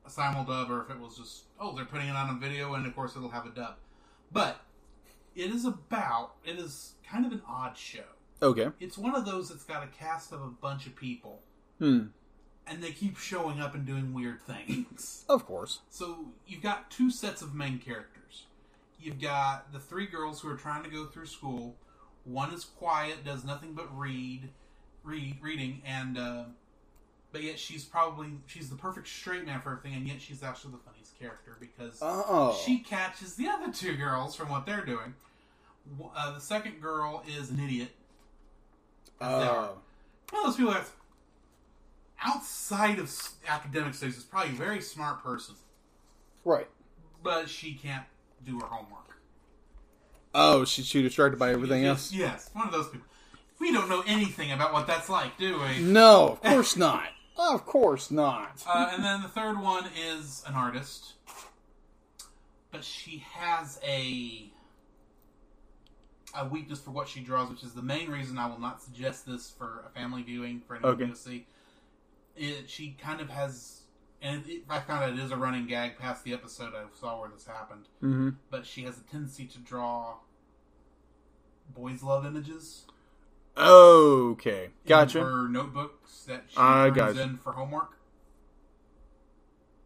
a 0.06 0.10
simuldub 0.10 0.70
or 0.70 0.82
if 0.84 0.90
it 0.90 1.00
was 1.00 1.18
just 1.18 1.44
oh 1.60 1.76
they're 1.76 1.86
putting 1.86 2.08
it 2.08 2.16
on 2.16 2.30
a 2.36 2.40
video 2.40 2.74
and 2.74 2.86
of 2.88 2.96
course 2.96 3.16
it'll 3.16 3.30
have 3.30 3.46
a 3.46 3.50
dub. 3.52 3.76
But 4.32 4.62
it 5.36 5.52
is 5.52 5.66
about 5.66 6.32
it 6.44 6.58
is 6.58 6.94
kind 7.10 7.26
of 7.26 7.32
an 7.32 7.42
odd 7.48 7.78
show. 7.78 8.04
Okay. 8.42 8.68
It's 8.80 8.98
one 8.98 9.16
of 9.16 9.26
those 9.26 9.50
that's 9.50 9.64
got 9.64 9.84
a 9.84 9.88
cast 9.88 10.32
of 10.32 10.42
a 10.42 10.48
bunch 10.48 10.86
of 10.88 10.96
people 10.96 11.42
Hmm. 11.80 12.08
and 12.66 12.82
they 12.84 12.92
keep 12.92 13.18
showing 13.18 13.60
up 13.62 13.76
and 13.76 13.86
doing 13.86 14.14
weird 14.14 14.42
things. 14.42 15.24
Of 15.30 15.46
course. 15.46 15.82
So 15.90 16.26
you've 16.48 16.64
got 16.64 16.90
two 16.90 17.12
sets 17.12 17.42
of 17.44 17.54
main 17.54 17.78
characters. 17.80 18.46
You've 19.00 19.22
got 19.22 19.72
the 19.72 19.80
three 19.80 20.08
girls 20.08 20.42
who 20.42 20.50
are 20.50 20.56
trying 20.56 20.84
to 20.84 20.90
go 20.90 21.06
through 21.06 21.28
school. 21.28 21.76
One 22.28 22.54
is 22.54 22.66
quiet, 22.66 23.24
does 23.24 23.44
nothing 23.46 23.74
but 23.74 23.88
read, 23.98 24.50
read, 25.04 25.38
reading, 25.42 25.82
and 25.86 26.18
uh, 26.18 26.44
but 27.32 27.42
yet 27.42 27.58
she's 27.58 27.86
probably 27.86 28.32
she's 28.48 28.70
the 28.70 28.76
perfect 28.76 29.08
straight 29.08 29.46
man 29.46 29.62
for 29.62 29.72
everything, 29.72 29.96
and 29.96 30.08
yet 30.08 30.22
she's 30.22 30.44
actually 30.44 30.72
the 30.74 30.80
funniest 30.80 31.18
character 31.18 31.56
because 31.60 32.00
Oh. 32.02 32.60
she 32.66 32.80
catches 32.80 33.36
the 33.36 33.48
other 33.48 33.72
two 33.72 33.96
girls 33.96 34.36
from 34.36 34.50
what 34.50 34.66
they're 34.66 34.86
doing. 34.86 35.14
Uh, 36.16 36.34
the 36.34 36.42
second 36.42 36.82
girl 36.82 37.24
is 37.28 37.50
an 37.50 37.60
idiot. 37.62 37.90
as 39.22 39.42
they 39.42 39.48
are. 39.48 39.70
Oh. 39.70 39.78
One 40.32 40.42
of 40.42 40.48
those 40.48 40.56
people 40.58 40.74
that's 40.74 40.92
outside 42.22 43.00
of 43.00 43.10
academic 43.48 43.94
studies 43.94 44.18
is 44.18 44.24
probably 44.24 44.52
a 44.52 44.56
very 44.58 44.82
smart 44.82 45.24
person 45.24 45.56
Right. 46.44 46.68
but 47.24 47.48
she 47.50 47.74
can't 47.74 48.06
do 48.46 48.60
her 48.60 48.66
homework. 48.66 49.07
Oh, 50.40 50.66
she's 50.66 50.88
too 50.90 51.02
distracted 51.02 51.40
by 51.40 51.52
everything 51.52 51.84
else. 51.86 52.14
Yes, 52.14 52.50
one 52.54 52.68
of 52.68 52.72
those 52.72 52.88
people. 52.90 53.08
We 53.60 53.72
don't 53.74 53.90
know 53.90 54.04
anything 54.06 54.52
about 54.52 54.72
what 54.72 54.86
that's 54.86 55.10
like, 55.10 55.36
do 55.40 55.60
we? 55.60 55.80
No, 55.84 56.34
of 56.34 56.42
course 56.44 56.78
not. 56.78 57.08
Of 57.38 57.66
course 57.66 58.12
not. 58.12 58.64
Uh, 58.68 58.92
and 58.94 59.04
then 59.04 59.24
the 59.24 59.28
third 59.28 59.60
one 59.60 59.86
is 59.98 60.44
an 60.48 60.54
artist, 60.54 61.14
but 62.72 62.84
she 62.84 63.24
has 63.34 63.80
a 63.84 64.52
a 66.36 66.46
weakness 66.46 66.80
for 66.80 66.92
what 66.92 67.08
she 67.08 67.20
draws, 67.22 67.50
which 67.50 67.64
is 67.64 67.74
the 67.74 67.82
main 67.82 68.10
reason 68.12 68.38
I 68.38 68.46
will 68.48 68.60
not 68.60 68.80
suggest 68.82 69.26
this 69.26 69.50
for 69.50 69.84
a 69.88 69.90
family 69.90 70.22
viewing 70.22 70.62
for 70.68 70.76
anyone 70.76 70.94
Okay. 70.94 71.08
to 71.10 71.16
see. 71.16 71.48
It, 72.36 72.70
she 72.70 72.96
kind 73.02 73.22
of 73.22 73.30
has, 73.32 73.82
and 74.22 74.44
it, 74.46 74.64
I 74.70 74.80
found 74.82 75.04
out 75.04 75.14
it 75.14 75.20
is 75.20 75.32
a 75.32 75.38
running 75.38 75.66
gag 75.66 75.98
past 75.98 76.24
the 76.24 76.34
episode 76.34 76.74
I 76.76 76.84
saw 77.00 77.20
where 77.20 77.30
this 77.30 77.48
happened. 77.48 77.86
hmm 78.02 78.30
But 78.52 78.68
she 78.68 78.84
has 78.84 79.00
a 79.00 79.02
tendency 79.02 79.46
to 79.48 79.58
draw 79.60 80.18
boys' 81.76 82.04
love 82.04 82.26
images. 82.26 82.86
Okay, 83.58 84.70
gotcha. 84.86 85.24
her 85.24 85.48
notebooks 85.48 86.24
that 86.28 86.44
she 86.48 86.56
I 86.58 86.86
turns 86.90 86.96
gotcha. 86.98 87.22
in 87.24 87.38
for 87.38 87.54
homework. 87.54 87.98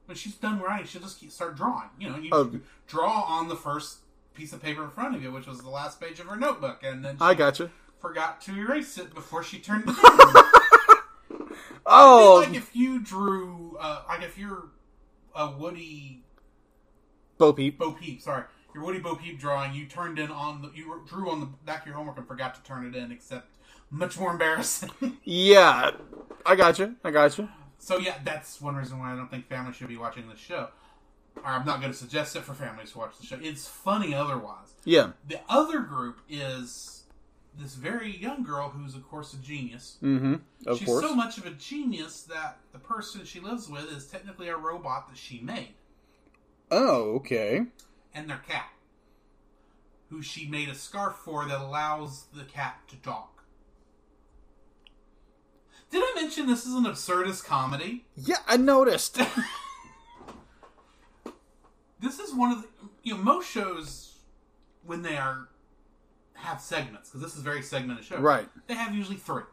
When 0.06 0.18
she's 0.18 0.36
done 0.36 0.60
writing, 0.60 0.88
she'll 0.88 1.02
just 1.02 1.20
keep, 1.20 1.32
start 1.32 1.56
drawing. 1.56 1.90
You 2.00 2.10
know, 2.10 2.18
you 2.18 2.30
Oh. 2.34 2.60
draw 2.88 3.22
on 3.22 3.48
the 3.48 3.56
first 3.56 4.00
piece 4.34 4.52
of 4.52 4.62
paper 4.62 4.84
in 4.84 4.90
front 4.90 5.16
of 5.16 5.24
you, 5.24 5.32
which 5.32 5.48
was 5.48 5.62
the 5.62 5.70
last 5.70 6.02
page 6.02 6.20
of 6.20 6.26
her 6.28 6.36
notebook, 6.36 6.82
and 6.84 7.04
then 7.06 7.16
she 7.18 7.22
I 7.24 7.34
gotcha. 7.34 7.72
forgot 8.00 8.42
to 8.42 8.58
erase 8.58 8.98
it 8.98 9.14
before 9.14 9.42
she 9.44 9.60
turned 9.60 9.86
it 9.88 9.96
in. 9.98 10.42
Oh, 11.86 12.44
like 12.46 12.56
if 12.56 12.76
you 12.76 13.00
drew, 13.02 13.76
uh, 13.80 14.04
like 14.08 14.22
if 14.22 14.38
you're 14.38 14.66
a 15.36 15.50
Woody 15.50 16.24
Bo 17.38 17.52
Peep. 17.54 17.80
Bo 17.80 17.92
Peep, 17.94 18.22
sorry, 18.22 18.44
your 18.74 18.84
Woody 18.84 19.00
Bo 19.00 19.16
Peep 19.16 19.40
drawing, 19.40 19.74
you 19.74 19.86
turned 19.86 20.20
in 20.20 20.32
on 20.32 20.62
the, 20.62 20.72
you 20.74 21.02
drew 21.08 21.30
on 21.30 21.40
the 21.40 21.48
back 21.66 21.82
of 21.82 21.88
your 21.88 21.96
homework 21.96 22.18
and 22.18 22.28
forgot 22.28 22.56
to 22.56 22.64
turn 22.64 22.86
it 22.86 22.96
in, 22.96 23.12
except 23.12 23.48
much 23.90 24.18
more 24.20 24.32
embarrassing. 24.32 24.92
Yeah, 25.24 25.92
I 26.46 26.56
got 26.56 26.80
you. 26.80 26.96
I 27.04 27.12
got 27.12 27.38
you. 27.38 27.48
So 27.78 27.98
yeah, 27.98 28.16
that's 28.24 28.62
one 28.62 28.76
reason 28.76 29.00
why 29.00 29.14
I 29.14 29.16
don't 29.16 29.30
think 29.30 29.48
families 29.48 29.76
should 29.76 29.88
be 29.88 29.98
watching 29.98 30.28
this 30.30 30.40
show. 30.40 30.70
Or 31.38 31.46
I'm 31.46 31.66
not 31.66 31.80
going 31.80 31.92
to 31.92 31.98
suggest 31.98 32.36
it 32.36 32.44
for 32.44 32.54
families 32.54 32.92
to 32.92 32.98
watch 32.98 33.18
the 33.20 33.26
show. 33.26 33.38
It's 33.42 33.68
funny 33.68 34.14
otherwise. 34.14 34.74
Yeah. 34.84 35.12
The 35.28 35.40
other 35.48 35.80
group 35.80 36.20
is 36.30 37.04
this 37.58 37.76
very 37.76 38.16
young 38.18 38.44
girl 38.44 38.70
who's 38.70 38.96
of 38.96 39.08
course 39.10 39.34
a 39.34 39.38
genius. 39.38 39.98
Mm-hmm. 40.04 40.36
Of 40.66 40.78
She's 40.80 40.88
course. 40.88 41.06
so 41.06 41.16
much 41.16 41.38
of 41.38 41.46
a 41.46 41.52
genius 41.52 42.24
that 42.24 42.58
the 42.72 42.80
person 42.80 43.24
she 43.26 43.40
lives 43.40 43.68
with 43.70 43.92
is 43.92 44.08
technically 44.08 44.50
a 44.50 44.58
robot 44.58 45.08
that 45.10 45.18
she 45.18 45.40
made, 45.42 45.74
oh, 46.70 47.16
okay. 47.16 47.66
And 48.14 48.30
their 48.30 48.42
cat, 48.48 48.70
who 50.10 50.22
she 50.22 50.48
made 50.48 50.70
a 50.70 50.76
scarf 50.76 51.16
for 51.16 51.46
that 51.46 51.60
allows 51.60 52.26
the 52.34 52.44
cat 52.44 52.80
to 52.90 52.96
talk. 52.98 53.44
Did 55.90 56.04
I 56.04 56.22
mention 56.22 56.48
this 56.48 56.66
is 56.66 56.74
an 56.74 56.86
absurdist 56.86 57.46
comedy? 57.46 58.06
Yeah, 58.16 58.38
I 58.48 58.56
noticed. 58.58 59.20
this 62.00 62.20
is 62.20 62.34
one 62.34 62.52
of 62.52 62.62
the 62.62 62.68
you 63.04 63.16
know 63.16 63.22
most 63.22 63.50
shows 63.50 64.14
when 64.86 65.02
they 65.02 65.18
are 65.18 65.50
have 66.34 66.60
segments 66.60 67.10
because 67.10 67.22
this 67.22 67.34
is 67.34 67.40
a 67.40 67.44
very 67.44 67.62
segmented 67.62 68.04
show 68.04 68.18
Right. 68.18 68.48
they 68.68 68.74
have 68.74 68.96
usually 68.96 69.18
three 69.18 69.44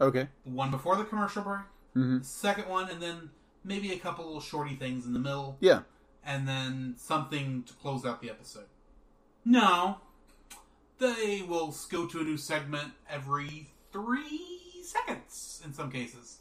okay. 0.00 0.28
one 0.44 0.70
before 0.72 0.96
the 0.96 1.04
commercial 1.04 1.42
break 1.42 1.60
Mm-hmm. 1.96 2.18
the 2.18 2.24
second 2.24 2.68
one 2.68 2.90
and 2.90 3.00
then 3.00 3.30
maybe 3.62 3.92
a 3.92 3.98
couple 3.98 4.24
little 4.24 4.40
shorty 4.40 4.74
things 4.74 5.06
in 5.06 5.12
the 5.12 5.20
middle 5.20 5.56
Yeah. 5.60 5.82
And 6.24 6.48
then 6.48 6.94
something 6.96 7.62
to 7.64 7.72
close 7.74 8.04
out 8.04 8.20
the 8.20 8.30
episode. 8.30 8.66
No. 9.44 9.98
They 10.98 11.42
will 11.46 11.74
go 11.90 12.06
to 12.06 12.20
a 12.20 12.22
new 12.22 12.36
segment 12.36 12.92
every 13.10 13.68
three 13.92 14.82
seconds 14.82 15.62
in 15.64 15.72
some 15.72 15.90
cases. 15.90 16.38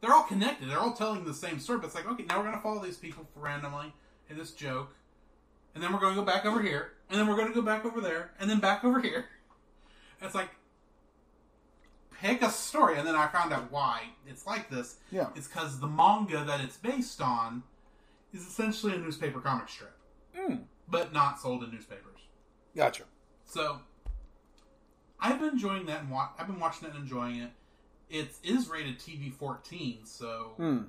They're 0.00 0.12
all 0.12 0.24
connected. 0.24 0.68
They're 0.68 0.78
all 0.78 0.94
telling 0.94 1.24
the 1.24 1.34
same 1.34 1.60
story 1.60 1.78
but 1.78 1.86
it's 1.86 1.94
like 1.94 2.06
okay 2.06 2.24
now 2.24 2.38
we're 2.38 2.44
going 2.44 2.56
to 2.56 2.62
follow 2.62 2.82
these 2.82 2.96
people 2.96 3.26
randomly 3.36 3.92
in 4.28 4.36
this 4.36 4.50
joke 4.52 4.94
and 5.74 5.82
then 5.82 5.92
we're 5.92 6.00
going 6.00 6.14
to 6.14 6.20
go 6.20 6.26
back 6.26 6.44
over 6.44 6.60
here 6.60 6.92
and 7.08 7.18
then 7.18 7.26
we're 7.26 7.36
going 7.36 7.48
to 7.48 7.54
go 7.54 7.62
back 7.62 7.84
over 7.84 8.00
there 8.00 8.32
and 8.40 8.50
then 8.50 8.58
back 8.58 8.84
over 8.84 9.00
here. 9.00 9.26
And 10.20 10.26
it's 10.26 10.34
like 10.34 10.50
pick 12.20 12.42
a 12.42 12.50
story 12.50 12.98
and 12.98 13.06
then 13.06 13.16
i 13.16 13.26
found 13.26 13.52
out 13.52 13.72
why 13.72 14.02
it's 14.26 14.46
like 14.46 14.70
this. 14.70 14.96
Yeah. 15.10 15.28
it's 15.34 15.48
because 15.48 15.80
the 15.80 15.86
manga 15.86 16.44
that 16.44 16.60
it's 16.60 16.76
based 16.76 17.20
on 17.20 17.62
is 18.32 18.42
essentially 18.46 18.94
a 18.94 18.98
newspaper 18.98 19.40
comic 19.40 19.68
strip 19.68 19.96
Mm. 20.36 20.64
but 20.88 21.12
not 21.12 21.38
sold 21.40 21.62
in 21.64 21.70
newspapers 21.70 22.20
Gotcha. 22.74 23.04
so 23.44 23.80
I've 25.20 25.38
been 25.38 25.50
enjoying 25.50 25.86
that 25.86 26.00
and 26.00 26.10
wa- 26.10 26.30
I've 26.38 26.46
been 26.46 26.58
watching 26.58 26.88
it 26.88 26.94
and 26.94 27.04
enjoying 27.04 27.36
it. 27.36 27.50
It 28.10 28.32
is 28.42 28.68
rated 28.68 28.98
TV 28.98 29.30
14, 29.32 30.04
so 30.04 30.54
Mm. 30.58 30.88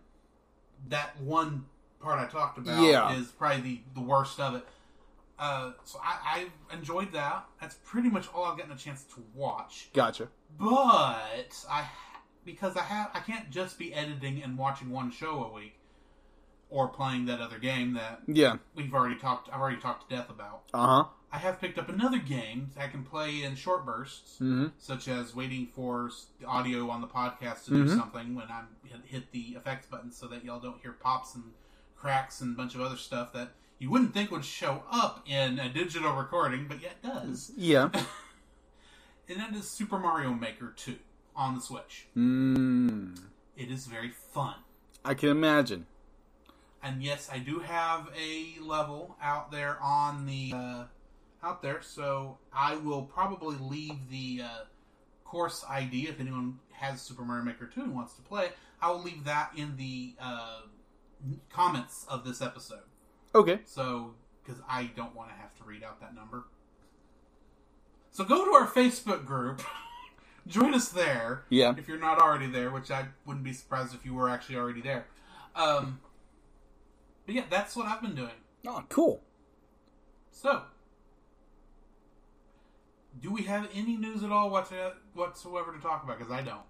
that 0.88 1.20
one 1.22 1.66
part 2.00 2.20
I 2.20 2.26
talked 2.26 2.58
about 2.58 2.82
Yeah. 2.84 3.14
is 3.14 3.28
probably 3.28 3.62
the, 3.62 3.82
the 3.94 4.02
worst 4.02 4.40
of 4.40 4.56
it. 4.56 4.68
Uh, 5.38 5.74
so 5.84 6.00
I, 6.04 6.48
I 6.72 6.76
enjoyed 6.76 7.12
that. 7.12 7.46
That's 7.62 7.76
pretty 7.84 8.10
much 8.10 8.28
all 8.34 8.46
I've 8.46 8.58
gotten 8.58 8.72
a 8.72 8.78
chance 8.78 9.04
to 9.16 9.24
watch. 9.36 9.90
Gotcha. 9.94 10.30
But 10.58 11.66
I, 11.70 11.88
because 12.44 12.76
I 12.76 12.82
have, 12.84 13.12
I 13.14 13.20
can't 13.20 13.50
just 13.52 13.78
be 13.78 13.94
editing 13.94 14.42
and 14.42 14.58
watching 14.58 14.90
one 14.90 15.12
show 15.12 15.44
a 15.44 15.54
week, 15.54 15.78
or 16.74 16.88
playing 16.88 17.26
that 17.28 17.40
other 17.40 17.60
game 17.60 17.94
that 17.94 18.22
Yeah. 18.28 18.58
we've 18.76 18.94
already 18.94 19.16
talked. 19.20 19.48
I've 19.54 19.62
already 19.62 19.80
talked 19.80 20.10
to 20.10 20.16
death 20.16 20.30
about. 20.30 20.64
Uh 20.74 20.88
huh. 20.88 21.04
I 21.32 21.38
have 21.38 21.60
picked 21.62 21.78
up 21.78 21.88
another 21.90 22.18
game 22.20 22.72
that 22.76 22.84
I 22.84 22.88
can 22.88 23.04
play 23.04 23.44
in 23.44 23.56
short 23.56 23.86
bursts, 23.86 24.34
Mm-hmm. 24.40 24.68
such 24.80 25.08
as 25.08 25.36
waiting 25.36 25.68
for 25.68 26.10
the 26.40 26.48
audio 26.48 26.90
on 26.90 27.02
the 27.02 27.08
podcast 27.08 27.66
to 27.66 27.72
do 27.72 27.86
Mhm. 27.86 27.96
something 27.98 28.34
when 28.36 28.48
I'm 28.50 28.68
hit, 29.06 29.32
the 29.32 29.50
effects 29.56 29.86
button, 29.88 30.12
so 30.12 30.28
that 30.28 30.44
y'all 30.44 30.60
don't 30.60 30.82
hear 30.82 30.94
pops 30.94 31.36
and 31.36 31.54
cracks 31.96 32.42
and 32.42 32.54
a 32.54 32.58
bunch 32.58 32.74
of 32.76 32.82
other 32.82 32.98
stuff 32.98 33.34
that 33.34 33.50
you 33.80 33.90
wouldn't 33.92 34.14
think 34.14 34.32
would 34.32 34.46
show 34.46 34.84
up 34.92 35.24
in 35.28 35.60
a 35.60 35.70
digital 35.70 36.14
recording, 36.14 36.68
but 36.68 36.82
yet 36.82 37.02
does. 37.04 37.52
Yeah. 37.56 37.90
And 39.30 39.40
that 39.40 39.54
is 39.54 39.70
Super 39.70 39.98
Mario 39.98 40.34
Maker 40.34 40.74
2 40.76 40.98
on 41.36 41.56
the 41.56 41.62
Switch. 41.62 42.08
mm. 42.16 43.18
It 43.56 43.72
is 43.72 43.86
very 43.88 44.10
fun. 44.10 44.56
I 45.06 45.14
can 45.14 45.30
imagine. 45.30 45.86
And 46.84 47.02
yes, 47.02 47.30
I 47.32 47.40
do 47.40 47.60
have 47.60 48.10
a 48.18 48.60
level 48.62 49.16
out 49.22 49.52
there 49.52 49.78
on 49.82 50.26
the 50.26 50.52
uh, 50.54 50.84
out 51.42 51.62
there, 51.62 51.82
so 51.82 52.38
I 52.54 52.76
will 52.76 53.04
probably 53.04 53.56
leave 53.58 54.10
the 54.10 54.42
uh, 54.44 54.48
course 55.24 55.64
ID 55.70 56.08
if 56.10 56.20
anyone 56.20 56.60
has 56.74 57.02
Super 57.02 57.24
Mario 57.24 57.46
Maker 57.46 57.66
2 57.74 57.82
and 57.84 57.96
wants 57.96 58.14
to 58.16 58.22
play. 58.22 58.50
I 58.82 58.92
will 58.92 59.02
leave 59.02 59.24
that 59.24 59.52
in 59.56 59.78
the 59.78 60.14
uh, 60.20 60.62
comments 61.50 62.06
of 62.10 62.26
this 62.26 62.42
episode. 62.42 62.82
Okay. 63.34 63.60
So, 63.66 64.14
because 64.44 64.62
I 64.70 64.90
don't 64.96 65.16
want 65.16 65.30
to 65.30 65.36
have 65.36 65.56
to 65.60 65.64
read 65.64 65.84
out 65.84 66.02
that 66.02 66.14
number. 66.14 66.44
So 68.12 68.24
go 68.26 68.44
to 68.46 68.52
our 68.52 68.68
Facebook 68.68 69.26
group. 69.26 69.62
Join 70.48 70.74
us 70.74 70.90
there 70.90 71.44
Yeah. 71.50 71.74
if 71.78 71.88
you're 71.88 71.98
not 72.00 72.20
already 72.20 72.48
there, 72.48 72.70
which 72.70 72.92
I 72.92 73.06
wouldn't 73.26 73.46
be 73.46 73.54
surprised 73.54 73.96
if 73.96 74.06
you 74.06 74.14
were 74.14 74.30
actually 74.30 74.58
already 74.58 74.82
there. 74.82 75.06
Um, 75.56 76.02
but 77.26 77.36
yeah, 77.36 77.44
that's 77.50 77.76
what 77.76 77.86
I've 77.88 78.02
been 78.02 78.16
doing. 78.16 78.32
Oh, 78.68 78.84
cool. 78.90 79.22
So, 80.32 80.64
do 83.22 83.32
we 83.32 83.44
have 83.44 83.70
any 83.74 83.98
news 83.98 84.24
at 84.24 84.32
all 84.32 84.50
whatsoever, 84.50 85.74
to 85.74 85.82
talk 85.82 86.04
about? 86.04 86.18
Because 86.18 86.32
I 86.32 86.42
don't. 86.42 86.62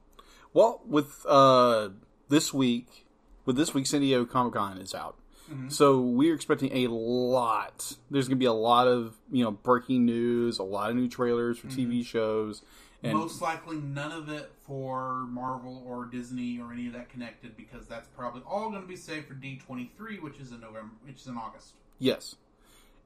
Well, 0.54 0.82
with 0.86 1.26
uh 1.28 1.90
this 2.30 2.54
week, 2.54 3.06
with 3.46 3.56
this 3.56 3.74
week, 3.74 3.88
San 3.88 4.02
Diego 4.02 4.26
Comic 4.26 4.54
Con 4.54 4.78
is 4.78 4.94
out, 4.94 5.18
mm-hmm. 5.52 5.70
so 5.70 6.00
we're 6.00 6.36
expecting 6.36 6.72
a 6.76 6.88
lot. 6.88 7.96
There's 8.12 8.28
going 8.28 8.38
to 8.38 8.40
be 8.40 8.46
a 8.46 8.54
lot 8.54 8.88
of 8.88 9.16
you 9.32 9.44
know 9.44 9.52
breaking 9.52 10.06
news, 10.06 10.60
a 10.60 10.64
lot 10.64 10.90
of 10.90 10.96
new 10.96 11.08
trailers 11.08 11.58
for 11.58 11.68
mm-hmm. 11.68 11.92
TV 11.92 12.06
shows, 12.06 12.62
and 13.04 13.18
Most 13.18 13.42
likely 13.42 13.78
none 13.78 14.12
of 14.12 14.30
it 14.30 14.52
for 14.66 15.26
Marvel 15.30 15.84
or 15.86 16.06
Disney 16.06 16.60
or 16.60 16.72
any 16.72 16.88
of 16.88 16.94
that 16.94 17.10
connected, 17.10 17.56
because 17.58 17.86
that's 17.88 18.08
probably 18.08 18.42
all 18.48 18.70
going 18.70 18.82
to 18.82 18.88
be 18.88 18.96
saved 18.96 19.28
for 19.28 19.34
D23, 19.36 20.22
which 20.22 20.40
is 20.40 20.52
in 20.52 20.62
November, 20.62 20.92
which 21.06 21.18
is 21.22 21.28
in 21.28 21.38
August. 21.38 21.74
yes, 22.00 22.36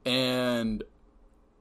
and 0.05 0.83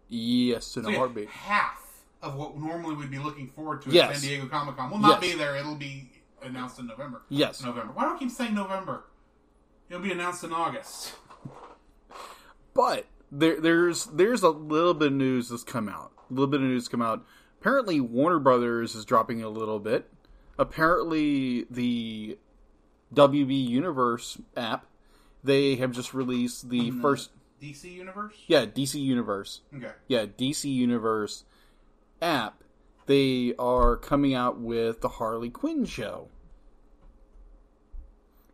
yes, 0.09 0.77
in 0.77 0.83
So 0.85 0.89
a 0.89 0.93
yeah, 0.93 0.99
heartbeat. 0.99 1.29
half 1.31 1.83
of 2.23 2.35
what 2.37 2.57
normally 2.57 2.95
we'd 2.95 3.11
be 3.11 3.19
looking 3.19 3.49
forward 3.49 3.83
to 3.83 3.91
Yes. 3.91 4.11
at 4.11 4.17
San 4.19 4.29
Diego 4.31 4.47
Comic 4.49 4.77
Con 4.77 4.91
will 4.91 4.99
not 4.99 5.23
Yes. 5.23 5.33
be 5.33 5.39
there. 5.39 5.57
It'll 5.57 5.75
be 5.75 6.11
announced 6.43 6.79
in 6.79 6.87
November. 6.87 7.23
Yes. 7.29 7.63
November. 7.63 7.93
Why 7.93 8.05
do 8.09 8.15
I 8.15 8.19
keep 8.19 8.31
saying 8.31 8.55
November? 8.55 9.05
It'll 9.89 10.03
be 10.03 10.13
announced 10.13 10.45
in 10.45 10.53
August. 10.53 11.15
But 12.75 13.07
there, 13.33 13.61
there's 13.61 14.07
there's 14.07 14.43
a 14.43 14.51
little 14.51 14.95
bit 14.95 15.09
of 15.09 15.15
news 15.15 15.49
that's 15.49 15.65
come 15.65 15.89
out. 15.89 16.13
A 16.31 16.33
little 16.35 16.47
bit 16.47 16.61
of 16.61 16.67
news 16.67 16.89
come 16.89 17.03
out. 17.03 17.25
Apparently, 17.67 17.99
Warner 17.99 18.39
Brothers 18.39 18.95
is 18.95 19.05
dropping 19.05 19.43
a 19.43 19.49
little 19.49 19.81
bit. 19.81 20.09
Apparently, 20.57 21.67
the 21.69 22.39
WB 23.13 23.67
Universe 23.67 24.39
app 24.57 24.87
they 25.43 25.75
have 25.75 25.91
just 25.91 26.15
released 26.15 26.71
the 26.71 26.93
first 26.93 27.31
DC 27.61 27.93
Universe. 27.93 28.35
Yeah, 28.47 28.67
DC 28.67 29.03
Universe. 29.03 29.63
Okay. 29.77 29.91
Yeah, 30.07 30.27
DC 30.27 30.73
Universe 30.73 31.43
app. 32.23 32.63
They 33.07 33.53
are 33.59 33.97
coming 33.97 34.33
out 34.33 34.61
with 34.61 35.01
the 35.01 35.09
Harley 35.09 35.51
Quinn 35.51 35.87
show, 35.87 36.29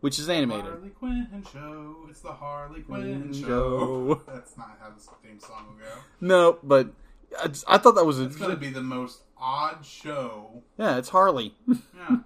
which 0.01 0.19
is 0.19 0.31
animated. 0.31 0.65
Harley 0.65 0.89
Quinn 0.89 1.45
show. 1.53 1.97
It's 2.09 2.23
the 2.23 2.33
Harley 2.33 2.81
Quinn 2.81 3.29
Quinn 3.29 3.33
show. 3.35 3.47
show. 3.47 4.23
That's 4.27 4.57
not 4.57 4.79
how 4.81 4.89
the 4.89 5.29
theme 5.29 5.39
song 5.39 5.67
will 5.69 5.85
go. 5.85 5.93
No, 6.19 6.59
but 6.63 6.95
I, 7.43 7.49
just- 7.49 7.65
I 7.69 7.79
thought 7.79 7.95
that 7.95 8.05
was 8.05 8.19
a, 8.21 8.25
It's 8.25 8.37
gonna 8.37 8.57
be 8.57 8.71
the 8.71 8.83
most 8.83 9.21
odd 9.39 9.85
show. 9.85 10.63
yeah. 10.79 10.97
It's 10.99 11.09
Harley. 11.11 11.55
Yeah. 11.97 12.17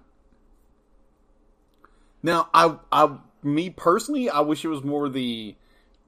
now, 2.23 2.49
I, 2.53 2.77
I, 2.91 3.17
me 3.43 3.69
personally, 3.69 4.29
I 4.29 4.41
wish 4.41 4.65
it 4.65 4.69
was 4.69 4.83
more 4.83 5.07
the, 5.09 5.55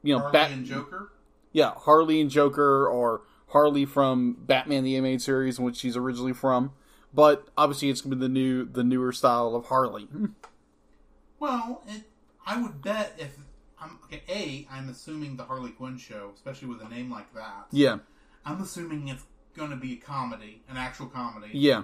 you 0.04 0.14
know, 0.14 0.20
Harley 0.20 0.34
Bat, 0.34 0.52
and 0.52 0.66
Joker. 0.66 1.12
yeah, 1.52 1.72
Harley 1.76 2.20
and 2.22 2.30
Joker 2.30 2.88
or 2.88 3.22
Harley 3.50 3.86
from 3.86 4.38
Batman 4.40 4.84
the 4.84 4.96
Animated 4.96 5.22
Series, 5.22 5.60
in 5.60 5.66
which 5.66 5.78
she's 5.78 5.96
originally 5.96 6.34
from. 6.34 6.72
But 7.14 7.48
obviously, 7.58 7.90
it's 7.90 8.02
gonna 8.02 8.16
be 8.16 8.22
the 8.22 8.30
new, 8.30 8.66
the 8.66 8.84
newer 8.84 9.12
style 9.12 9.56
of 9.56 9.66
Harley. 9.66 10.08
Well, 11.42 11.84
it, 11.88 12.04
I 12.46 12.62
would 12.62 12.82
bet 12.82 13.14
if 13.18 13.38
I'm 13.80 13.98
okay. 14.04 14.22
A, 14.28 14.68
I'm 14.70 14.90
assuming 14.90 15.38
the 15.38 15.46
Harley 15.46 15.70
Quinn 15.70 15.98
show, 15.98 16.32
especially 16.36 16.68
with 16.68 16.82
a 16.82 16.90
name 16.90 17.10
like 17.10 17.34
that. 17.34 17.68
Yeah, 17.72 18.00
I'm 18.50 18.62
assuming 18.62 19.08
it's 19.10 19.24
going 19.56 19.70
to 19.70 19.76
be 19.76 19.94
a 19.94 19.98
comedy, 19.98 20.64
an 20.70 20.78
actual 20.78 21.06
comedy. 21.08 21.50
yeah, 21.54 21.84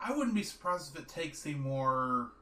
I 0.00 0.12
wouldn't 0.16 0.34
be 0.34 0.42
surprised 0.42 0.94
if 0.94 1.02
it 1.02 1.08
takes 1.08 1.46
a 1.46 1.52
more 1.52 2.32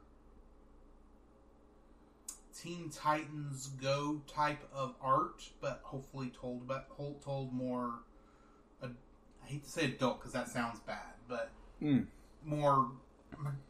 Teen 2.59 2.89
Titans 2.89 3.67
Go 3.81 4.21
type 4.27 4.61
of 4.73 4.95
art, 5.01 5.43
but 5.61 5.79
hopefully 5.83 6.31
told 6.39 6.63
about 6.63 6.85
told, 7.23 7.53
more. 7.53 7.93
Uh, 8.83 8.87
I 9.43 9.47
hate 9.47 9.63
to 9.63 9.69
say 9.69 9.85
adult 9.85 10.19
because 10.19 10.33
that 10.33 10.49
sounds 10.49 10.79
bad, 10.81 11.13
but 11.27 11.49
Mm. 11.81 12.05
more 12.45 12.91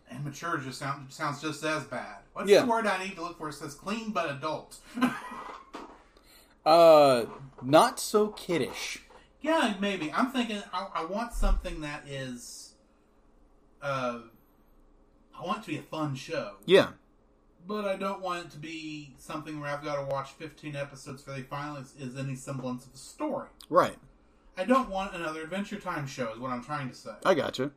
and 0.10 0.26
mature 0.26 0.58
just 0.58 0.80
sounds 0.80 1.14
sounds 1.16 1.40
just 1.42 1.64
as 1.64 1.84
bad. 1.86 2.24
What's 2.34 2.50
Yeah. 2.50 2.62
the 2.64 2.68
word 2.68 2.88
I 2.88 3.04
need 3.04 3.16
to 3.16 3.22
look 3.22 3.38
for? 3.38 3.50
It 3.50 3.54
says 3.54 3.76
clean 3.76 4.12
but 4.12 4.30
adult. 4.30 4.80
uh, 6.66 7.26
not 7.62 8.00
so 8.00 8.28
kiddish. 8.30 9.04
Yeah, 9.42 9.76
maybe. 9.80 10.12
I'm 10.14 10.32
thinking 10.32 10.62
I, 10.74 10.88
I 10.96 11.06
want 11.06 11.34
something 11.34 11.82
that 11.82 12.08
is. 12.08 12.76
Uh, 13.82 14.20
I 15.40 15.46
want 15.46 15.60
it 15.60 15.62
to 15.64 15.68
be 15.70 15.78
a 15.78 15.82
fun 15.82 16.14
show, 16.14 16.58
Yeah, 16.68 16.90
but 17.68 17.86
I 17.86 17.96
don't 17.96 18.22
want 18.22 18.46
it 18.46 18.52
to 18.52 18.60
be 18.60 19.16
something 19.18 19.60
where 19.60 19.72
I've 19.72 19.84
got 19.84 19.96
to 19.96 20.04
watch 20.04 20.30
15 20.34 20.76
episodes 20.76 21.24
for 21.24 21.32
they 21.32 21.42
finally 21.42 21.82
is, 21.82 21.96
is 22.00 22.16
any 22.16 22.36
semblance 22.36 22.86
of 22.86 22.94
a 22.94 22.98
story. 22.98 23.48
right. 23.70 23.98
I 24.58 24.66
don't 24.66 24.90
want 24.90 25.16
another 25.16 25.42
Adventure 25.44 25.80
Time 25.80 26.06
show, 26.06 26.32
is 26.34 26.38
what 26.38 26.52
I'm 26.52 26.64
trying 26.64 26.90
to 26.90 26.96
say. 26.96 27.12
I 27.26 27.34
gotcha. 27.34 27.72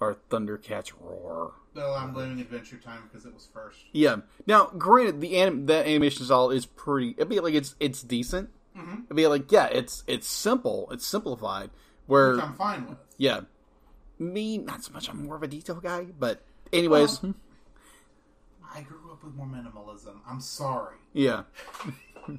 Or 0.00 0.16
Thundercats 0.30 0.92
roar. 1.00 1.52
Though 1.74 1.94
I'm 1.94 2.12
blaming 2.12 2.40
Adventure 2.40 2.78
Time 2.78 3.02
because 3.08 3.24
it 3.26 3.32
was 3.34 3.46
first. 3.52 3.78
Yeah. 3.92 4.16
Now, 4.46 4.72
granted, 4.76 5.20
the 5.20 5.36
anim- 5.36 5.66
that 5.66 5.86
animation 5.86 6.24
style 6.24 6.50
is 6.50 6.66
pretty. 6.66 7.10
It'd 7.18 7.28
be 7.28 7.38
like 7.38 7.54
it's 7.54 7.76
it's 7.78 8.02
decent. 8.02 8.48
Mhm. 8.76 9.04
It'd 9.06 9.16
be 9.16 9.26
like 9.26 9.50
yeah, 9.50 9.66
it's 9.66 10.04
it's 10.06 10.28
simple, 10.28 10.88
it's 10.90 11.06
simplified. 11.06 11.70
Where 12.06 12.34
Which 12.34 12.44
I'm 12.44 12.54
fine 12.54 12.88
with. 12.88 12.98
yeah, 13.16 13.40
me 14.18 14.58
not 14.58 14.84
so 14.84 14.92
much. 14.92 15.08
I'm 15.08 15.24
more 15.26 15.36
of 15.36 15.42
a 15.42 15.48
detail 15.48 15.76
guy, 15.76 16.04
but 16.18 16.42
anyways, 16.72 17.22
Well- 17.22 17.34
I 18.74 18.82
grew 18.82 19.10
up 19.10 19.24
with 19.24 19.34
more 19.34 19.46
minimalism. 19.46 20.16
I'm 20.28 20.40
sorry. 20.40 20.96
yeah. 21.14 21.44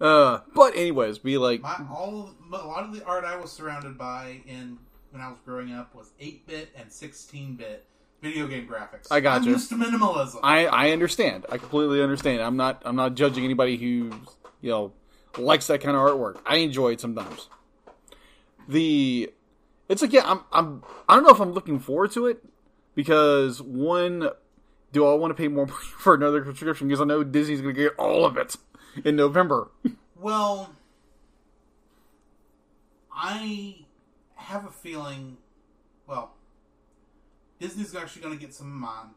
uh, 0.00 0.40
but 0.54 0.76
anyways, 0.76 1.18
be 1.18 1.38
like 1.38 1.62
My 1.62 1.76
all 1.90 2.30
a 2.52 2.66
lot 2.66 2.84
of 2.84 2.92
the 2.94 3.04
art 3.04 3.24
I 3.24 3.36
was 3.36 3.50
surrounded 3.52 3.96
by 3.98 4.40
in 4.46 4.78
when 5.10 5.22
I 5.22 5.28
was 5.30 5.38
growing 5.44 5.72
up 5.72 5.94
was 5.94 6.12
8-bit 6.20 6.70
and 6.76 6.90
16-bit 6.90 7.86
video 8.20 8.46
game 8.46 8.66
graphics. 8.68 9.06
I 9.10 9.20
got 9.20 9.38
I'm 9.38 9.44
you. 9.44 9.52
used 9.52 9.68
to 9.70 9.76
minimalism. 9.76 10.40
I 10.42 10.66
I 10.66 10.90
understand. 10.90 11.46
I 11.50 11.58
completely 11.58 12.02
understand. 12.02 12.42
I'm 12.42 12.56
not 12.56 12.82
I'm 12.84 12.96
not 12.96 13.14
judging 13.14 13.44
anybody 13.44 13.76
who 13.76 14.12
you 14.64 14.70
know 14.70 14.92
likes 15.36 15.66
that 15.66 15.82
kind 15.82 15.94
of 15.94 16.02
artwork. 16.02 16.40
I 16.46 16.56
enjoy 16.56 16.92
it 16.92 17.00
sometimes. 17.00 17.48
The 18.66 19.30
it's 19.90 20.00
like 20.00 20.12
yeah, 20.12 20.22
I'm 20.24 20.40
I'm 20.52 20.82
I 21.06 21.14
don't 21.14 21.24
know 21.24 21.30
if 21.30 21.40
I'm 21.40 21.52
looking 21.52 21.78
forward 21.78 22.12
to 22.12 22.26
it 22.26 22.42
because 22.94 23.60
one 23.60 24.30
do 24.92 25.06
I 25.06 25.14
want 25.14 25.32
to 25.32 25.34
pay 25.34 25.48
more 25.48 25.66
money 25.66 25.78
for 25.98 26.14
another 26.14 26.42
subscription 26.44 26.88
because 26.88 27.02
I 27.02 27.04
know 27.04 27.22
Disney's 27.22 27.60
going 27.60 27.74
to 27.74 27.80
get 27.80 27.94
all 27.98 28.24
of 28.24 28.38
it 28.38 28.56
in 29.04 29.14
November. 29.14 29.68
Well, 30.16 30.74
I 33.14 33.84
have 34.36 34.64
a 34.64 34.70
feeling. 34.70 35.36
Well, 36.06 36.32
Disney's 37.60 37.94
actually 37.94 38.22
going 38.22 38.38
to 38.38 38.40
get 38.40 38.54
some 38.54 38.68
of 38.68 38.72
mine, 38.72 39.10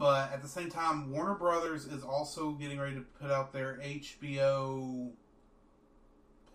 but 0.00 0.32
at 0.32 0.40
the 0.40 0.48
same 0.48 0.70
time, 0.70 1.12
Warner 1.12 1.34
Brothers 1.34 1.84
is 1.84 2.02
also 2.02 2.52
getting 2.52 2.80
ready 2.80 2.94
to 2.94 3.02
put 3.20 3.30
out 3.30 3.52
their 3.52 3.78
HBO 3.84 5.10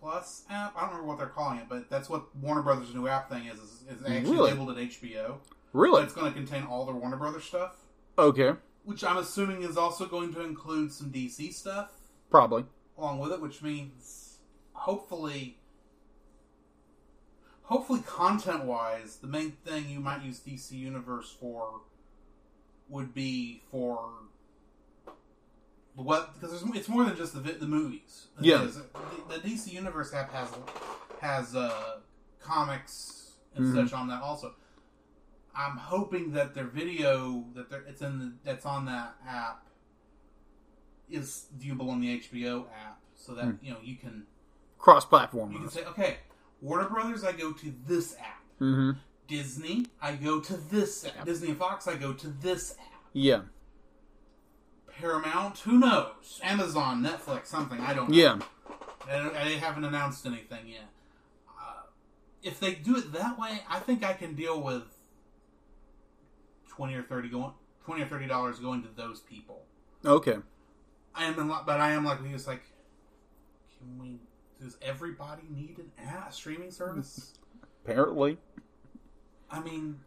Plus 0.00 0.42
app. 0.50 0.74
I 0.76 0.80
don't 0.80 0.90
remember 0.90 1.06
what 1.08 1.18
they're 1.18 1.28
calling 1.28 1.58
it, 1.58 1.66
but 1.68 1.88
that's 1.88 2.10
what 2.10 2.34
Warner 2.36 2.62
Brothers' 2.62 2.92
new 2.92 3.06
app 3.06 3.30
thing 3.30 3.46
is. 3.46 3.58
Is, 3.60 3.84
is 3.88 4.02
actually 4.04 4.32
Really? 4.32 4.50
labeled 4.50 4.70
at 4.70 4.76
HBO. 4.76 5.36
Really? 5.72 6.02
it's 6.02 6.12
going 6.12 6.26
to 6.26 6.36
contain 6.36 6.64
all 6.64 6.84
the 6.84 6.92
Warner 6.92 7.16
Brothers 7.16 7.44
stuff, 7.44 7.76
Okay. 8.18 8.54
which 8.84 9.04
I'm 9.04 9.16
assuming 9.16 9.62
is 9.62 9.76
also 9.76 10.06
going 10.06 10.34
to 10.34 10.40
include 10.42 10.92
some 10.92 11.10
DC 11.12 11.52
stuff 11.54 11.92
Probably. 12.30 12.64
along 12.98 13.20
with 13.20 13.30
it, 13.32 13.40
which 13.40 13.62
means 13.62 14.38
hopefully, 14.72 15.58
hopefully, 17.64 18.00
content 18.06 18.64
wise, 18.64 19.16
the 19.16 19.26
main 19.28 19.52
thing 19.64 19.88
you 19.88 20.00
might 20.00 20.22
use 20.22 20.40
DC 20.40 20.72
Universe 20.72 21.34
for 21.38 21.80
would 22.88 23.12
be 23.14 23.62
for 23.70 24.10
what 25.94 26.34
because 26.34 26.50
there's, 26.60 26.76
it's 26.76 26.88
more 26.88 27.04
than 27.04 27.16
just 27.16 27.32
the 27.34 27.40
the 27.52 27.66
movies. 27.66 28.26
Yeah. 28.40 28.62
is. 28.64 28.76
the, 28.76 28.82
the 29.28 29.48
DC 29.48 29.72
Universe 29.72 30.12
app 30.14 30.32
has 30.32 30.48
has 31.20 31.56
uh, 31.56 31.98
comics 32.40 33.36
and 33.54 33.64
Mhm. 33.66 33.74
such 33.88 33.92
on 33.94 34.08
that 34.08 34.22
also. 34.22 34.54
I'm 35.58 35.78
hoping 35.78 36.32
that 36.32 36.54
their 36.54 36.66
video 36.66 37.44
that 37.54 37.70
they're, 37.70 37.80
it's 37.88 38.02
in 38.02 38.18
the, 38.18 38.32
that's 38.44 38.66
on 38.66 38.84
that 38.86 39.16
app 39.26 39.66
is 41.08 41.46
viewable 41.58 41.88
on 41.88 42.00
the 42.00 42.18
HBO 42.20 42.66
app, 42.84 43.00
so 43.14 43.34
that 43.34 43.44
Hmm. 43.44 43.52
you 43.64 43.72
know 43.72 43.78
you 43.82 43.96
can 43.96 44.26
Cross 44.78 45.06
platform. 45.06 45.52
you 45.52 45.58
can 45.60 45.70
say, 45.70 45.84
okay, 45.86 46.18
Warner 46.60 46.88
Brothers, 46.90 47.24
I 47.24 47.32
go 47.32 47.52
to 47.52 47.74
this 47.86 48.14
app. 48.20 48.42
Mm-hmm. 48.60 48.98
Disney, 49.28 49.86
I 50.00 50.14
go 50.14 50.40
to 50.40 50.56
this 50.56 51.04
app. 51.06 51.24
Disney 51.24 51.48
and 51.50 51.58
Fox, 51.58 51.86
I 51.88 51.96
go 51.96 52.12
to 52.12 52.28
this 52.28 52.72
app. 52.78 53.02
Yeah. 53.12 53.42
Paramount, 55.00 55.58
who 55.58 55.78
knows? 55.78 56.40
Amazon, 56.42 57.02
Netflix, 57.02 57.46
something 57.46 57.80
I 57.80 57.92
don't 57.94 58.08
know. 58.10 58.16
Yeah. 58.16 58.38
I, 59.08 59.30
I 59.30 59.48
haven't 59.50 59.84
announced 59.84 60.24
anything 60.26 60.68
yet. 60.68 60.88
Uh, 61.48 61.82
if 62.42 62.58
they 62.60 62.74
do 62.74 62.96
it 62.96 63.12
that 63.12 63.38
way, 63.38 63.60
I 63.68 63.78
think 63.80 64.02
I 64.04 64.14
can 64.14 64.34
deal 64.34 64.60
with 64.60 64.82
twenty 66.68 66.94
or 66.94 67.02
thirty 67.02 67.28
going, 67.28 67.52
twenty 67.84 68.02
or 68.02 68.06
thirty 68.06 68.26
dollars 68.26 68.58
going 68.58 68.82
to 68.82 68.88
those 68.96 69.20
people. 69.20 69.62
Okay. 70.04 70.36
I 71.14 71.24
am 71.24 71.38
in, 71.38 71.48
lo- 71.48 71.62
but 71.64 71.80
I 71.80 71.90
am 71.92 72.04
like 72.04 72.24
he 72.24 72.32
was 72.32 72.46
like, 72.46 72.62
can 73.78 73.98
we? 73.98 74.18
Does 74.60 74.76
everybody 74.80 75.42
need 75.50 75.78
an 75.78 75.90
app 76.08 76.32
streaming 76.32 76.70
service? 76.70 77.34
Apparently. 77.84 78.38
I 79.50 79.60
mean, 79.60 80.00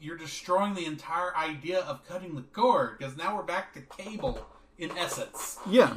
you're 0.00 0.16
destroying 0.16 0.74
the 0.74 0.86
entire 0.86 1.34
idea 1.36 1.80
of 1.80 2.06
cutting 2.06 2.34
the 2.34 2.42
cord 2.42 2.98
because 2.98 3.16
now 3.16 3.36
we're 3.36 3.42
back 3.42 3.72
to 3.74 3.80
cable 3.80 4.46
in 4.78 4.90
essence. 4.92 5.58
Yeah. 5.68 5.96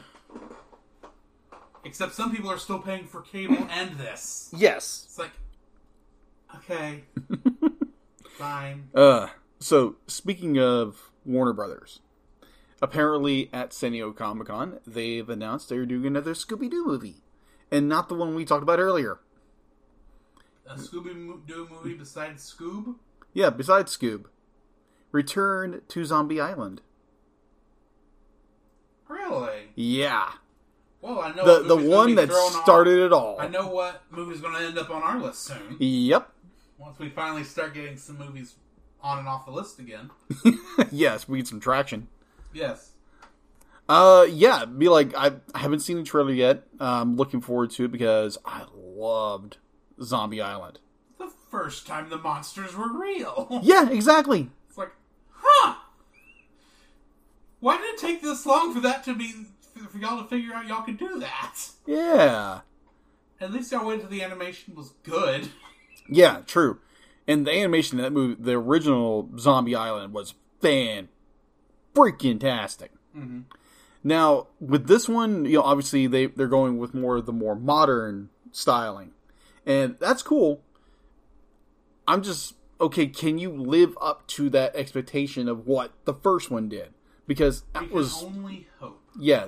Except 1.84 2.14
some 2.14 2.32
people 2.32 2.52
are 2.52 2.58
still 2.58 2.80
paying 2.80 3.06
for 3.06 3.22
cable 3.22 3.68
and 3.70 3.98
this. 3.98 4.50
Yes. 4.56 5.04
It's 5.06 5.20
like, 5.20 5.32
okay, 6.56 7.04
fine. 8.38 8.90
Uh, 8.94 9.28
so 9.60 9.96
speaking 10.08 10.60
of 10.60 11.12
Warner 11.26 11.54
Brothers, 11.54 12.00
apparently 12.82 13.50
at 13.54 13.74
San 13.74 13.92
Diego 13.92 14.12
Comic 14.12 14.48
Con, 14.48 14.80
they've 14.86 15.30
announced 15.30 15.70
they're 15.70 15.86
doing 15.86 16.06
another 16.06 16.34
Scooby 16.34 16.70
Doo 16.70 16.86
movie, 16.86 17.22
and 17.72 17.88
not 17.88 18.10
the 18.10 18.16
one 18.16 18.36
we 18.36 18.46
talked 18.46 18.64
about 18.64 18.80
earlier. 18.80 19.20
A 20.68 20.76
Scooby 20.76 21.46
Doo 21.46 21.68
movie 21.72 21.94
besides 21.96 22.54
Scoob? 22.58 22.96
Yeah, 23.34 23.50
besides 23.50 23.96
Scoob, 23.96 24.26
Return 25.12 25.82
to 25.90 26.06
Zombie 26.06 26.40
Island. 26.42 26.82
Really? 29.08 29.70
Yeah, 29.76 30.32
Well, 31.02 31.20
I 31.20 31.32
know 31.34 31.62
the 31.64 31.76
the 31.76 31.90
one 31.90 32.16
that 32.16 32.28
thrown 32.30 32.54
on- 32.56 32.64
started 32.64 32.98
it 33.00 33.14
all. 33.14 33.40
I 33.40 33.48
know 33.48 33.68
what 33.68 34.02
movie's 34.10 34.42
going 34.42 34.56
to 34.56 34.62
end 34.66 34.78
up 34.80 34.90
on 34.90 35.04
our 35.04 35.20
list 35.20 35.44
soon. 35.44 35.78
Yep. 35.80 36.32
Once 36.80 36.98
we 36.98 37.10
finally 37.10 37.44
start 37.44 37.74
getting 37.76 37.98
some 37.98 38.18
movies 38.18 38.56
on 39.02 39.20
and 39.20 39.28
off 39.28 39.46
the 39.46 39.52
list 39.52 39.78
again. 39.80 40.10
yes, 40.92 41.28
we 41.28 41.38
need 41.38 41.48
some 41.48 41.60
traction. 41.60 42.08
Yes. 42.54 42.92
Uh, 43.88 44.26
yeah, 44.28 44.66
be 44.66 44.90
like 44.90 45.14
I, 45.16 45.34
I 45.54 45.60
haven't 45.60 45.82
seen 45.82 45.98
the 45.98 46.04
trailer 46.04 46.32
yet. 46.34 46.64
I'm 46.80 47.16
looking 47.16 47.42
forward 47.42 47.70
to 47.72 47.86
it 47.86 47.92
because 47.92 48.40
I 48.44 48.66
loved 48.76 49.58
Zombie 50.02 50.42
Island. 50.42 50.80
The 51.18 51.32
first 51.50 51.88
time 51.88 52.10
the 52.10 52.18
monsters 52.18 52.76
were 52.76 52.92
real. 52.92 53.48
Yeah, 53.64 53.90
exactly. 53.90 54.50
It's 54.70 54.78
like, 54.78 54.92
huh? 55.32 55.76
Why 57.60 57.78
did 57.78 57.96
it 57.96 57.98
take 57.98 58.22
this 58.22 58.46
long 58.46 58.74
for 58.74 58.82
that 58.82 59.04
to 59.06 59.16
be 59.16 59.34
for 59.90 59.98
y'all 59.98 60.22
to 60.22 60.30
figure 60.30 60.54
out 60.54 60.68
y'all 60.68 60.84
could 60.84 60.98
do 60.98 61.20
that? 61.20 61.56
Yeah, 61.86 62.62
At 63.40 63.52
least 63.52 63.72
y'all 63.72 63.86
waited 63.86 64.02
till 64.02 64.10
the 64.10 64.24
animation 64.24 64.76
was 64.76 64.94
good. 65.04 65.50
yeah, 66.10 66.42
true. 66.46 66.80
And 67.28 67.46
the 67.48 67.52
animation 67.52 67.98
in 68.00 68.04
that 68.04 68.14
movie, 68.14 68.36
the 68.40 68.54
original 68.54 69.30
Zombie 69.40 69.76
Island, 69.76 70.14
was 70.14 70.36
fan 70.62 71.10
freaking 71.96 72.40
tastic. 72.40 72.92
Mm-hmm. 73.18 73.42
Now 74.04 74.48
with 74.60 74.88
this 74.88 75.10
one, 75.10 75.46
you 75.46 75.54
know, 75.54 75.64
obviously 75.64 76.06
they 76.08 76.28
they're 76.28 76.48
going 76.48 76.78
with 76.78 76.94
more 76.94 77.18
of 77.18 77.26
the 77.26 77.34
more 77.34 77.56
modern 77.56 78.30
styling, 78.52 79.12
and 79.66 79.98
that's 80.00 80.22
cool. 80.22 80.62
I'm 82.08 82.22
just 82.22 82.56
okay. 82.80 83.08
Can 83.08 83.38
you 83.38 83.52
live 83.52 83.98
up 84.02 84.28
to 84.28 84.50
that 84.52 84.76
expectation 84.76 85.48
of 85.48 85.66
what 85.66 85.92
the 86.06 86.14
first 86.14 86.52
one 86.52 86.70
did? 86.70 86.94
Because 87.28 87.64
that 87.74 87.92
was 87.92 88.24
only 88.24 88.68
hope. 88.80 89.02
yeah, 89.20 89.48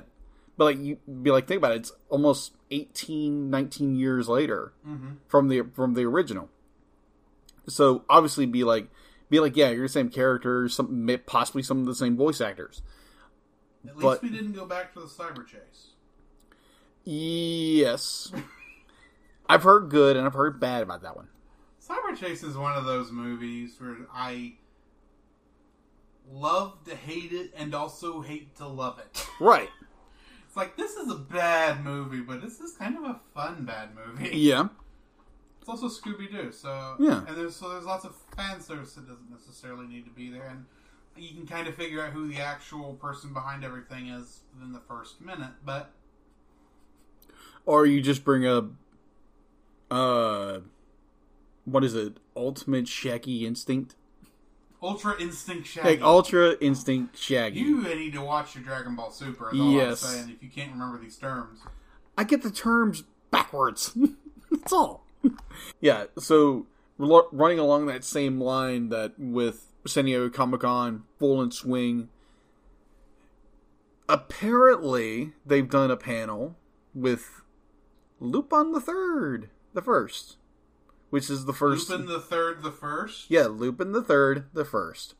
but 0.57 0.65
like 0.65 0.79
you 0.79 0.97
be 1.21 1.31
like 1.31 1.47
think 1.47 1.59
about 1.59 1.73
it. 1.73 1.77
It's 1.77 1.91
almost 2.09 2.53
18, 2.71 3.49
19 3.49 3.95
years 3.95 4.27
later 4.27 4.73
mm-hmm. 4.87 5.11
from 5.27 5.49
the 5.49 5.61
from 5.75 5.93
the 5.93 6.03
original. 6.05 6.49
So 7.67 8.03
obviously, 8.09 8.45
be 8.45 8.63
like 8.63 8.87
be 9.29 9.39
like 9.39 9.55
yeah, 9.55 9.69
you're 9.69 9.85
the 9.85 9.89
same 9.89 10.09
characters, 10.09 10.75
some 10.75 11.09
possibly 11.25 11.61
some 11.61 11.79
of 11.79 11.85
the 11.85 11.95
same 11.95 12.17
voice 12.17 12.41
actors. 12.41 12.81
At 13.87 13.97
least 13.97 14.01
But- 14.01 14.23
we 14.23 14.29
didn't 14.29 14.53
go 14.53 14.65
back 14.65 14.93
to 14.93 14.99
the 14.99 15.05
cyber 15.05 15.45
chase. 15.45 15.93
Yes, 17.03 18.33
I've 19.49 19.63
heard 19.63 19.89
good 19.89 20.17
and 20.17 20.25
I've 20.25 20.33
heard 20.33 20.59
bad 20.59 20.83
about 20.83 21.01
that 21.03 21.15
one. 21.15 21.27
Cyber 21.85 22.17
Chase 22.17 22.43
is 22.43 22.57
one 22.57 22.75
of 22.75 22.85
those 22.85 23.11
movies 23.11 23.75
where 23.79 23.95
I 24.13 24.55
love 26.29 26.83
to 26.85 26.95
hate 26.95 27.31
it 27.31 27.53
and 27.55 27.73
also 27.73 28.21
hate 28.21 28.55
to 28.57 28.67
love 28.67 28.99
it. 28.99 29.25
Right? 29.39 29.69
It's 30.47 30.55
like 30.57 30.75
this 30.77 30.95
is 30.95 31.11
a 31.11 31.15
bad 31.15 31.83
movie, 31.83 32.21
but 32.21 32.41
this 32.41 32.59
is 32.59 32.73
kind 32.73 32.97
of 32.97 33.03
a 33.03 33.19
fun 33.35 33.65
bad 33.65 33.89
movie. 33.95 34.35
Yeah. 34.35 34.69
It's 35.59 35.69
also 35.69 35.87
Scooby 35.89 36.31
Doo, 36.31 36.51
so 36.51 36.95
Yeah. 36.99 37.23
and 37.27 37.37
there's 37.37 37.55
so 37.55 37.69
there's 37.69 37.85
lots 37.85 38.03
of 38.03 38.15
fan 38.35 38.59
service 38.61 38.93
that 38.93 39.07
doesn't 39.07 39.29
necessarily 39.29 39.85
need 39.85 40.05
to 40.05 40.11
be 40.11 40.29
there, 40.31 40.47
and 40.47 40.65
you 41.15 41.35
can 41.35 41.45
kind 41.45 41.67
of 41.67 41.75
figure 41.75 42.03
out 42.03 42.13
who 42.13 42.27
the 42.27 42.39
actual 42.41 42.93
person 42.95 43.31
behind 43.33 43.63
everything 43.63 44.07
is 44.07 44.39
within 44.55 44.71
the 44.73 44.79
first 44.79 45.21
minute. 45.21 45.51
But 45.63 45.91
Or 47.65 47.85
you 47.85 48.01
just 48.01 48.23
bring 48.23 48.45
up, 48.47 48.65
uh, 49.91 50.59
what 51.65 51.83
is 51.83 51.93
it? 51.93 52.17
Ultimate 52.35 52.87
Shaggy 52.87 53.45
Instinct. 53.45 53.95
Ultra 54.81 55.19
Instinct 55.19 55.67
Shaggy, 55.67 55.89
Like 55.89 56.01
Ultra 56.01 56.55
Instinct 56.61 57.17
Shaggy. 57.17 57.59
you 57.59 57.81
need 57.81 58.13
to 58.13 58.21
watch 58.21 58.53
your 58.55 58.63
Dragon 58.63 58.95
Ball 58.95 59.09
Super. 59.09 59.49
Yes. 59.53 60.03
I'm 60.03 60.11
saying 60.11 60.29
if 60.35 60.43
you 60.43 60.49
can't 60.49 60.71
remember 60.71 60.99
these 60.99 61.17
terms. 61.17 61.61
I 62.17 62.23
get 62.23 62.43
the 62.43 62.51
terms 62.51 63.03
backwards. 63.31 63.97
That's 64.51 64.73
all. 64.73 65.03
yeah, 65.81 66.05
so 66.19 66.67
running 66.97 67.59
along 67.59 67.87
that 67.87 68.03
same 68.03 68.39
line 68.39 68.89
that 68.89 69.13
with 69.17 69.67
San 69.85 70.05
Diego 70.05 70.29
Comic 70.29 70.61
Con, 70.61 71.03
full 71.17 71.41
in 71.41 71.51
swing. 71.51 72.09
Apparently, 74.09 75.33
they've 75.45 75.69
done 75.69 75.91
a 75.91 75.97
panel 75.97 76.55
with 76.93 77.41
Lupin 78.19 78.71
the 78.71 78.79
Third, 78.79 79.49
the 79.73 79.81
first, 79.81 80.37
which 81.09 81.29
is 81.29 81.45
the 81.45 81.53
first. 81.53 81.89
Lupin 81.89 82.05
the 82.07 82.19
Third, 82.19 82.63
the 82.63 82.71
first. 82.71 83.29
yeah, 83.29 83.47
Lupin 83.47 83.91
the 83.91 84.03
Third, 84.03 84.45
the 84.53 84.65
first. 84.65 85.15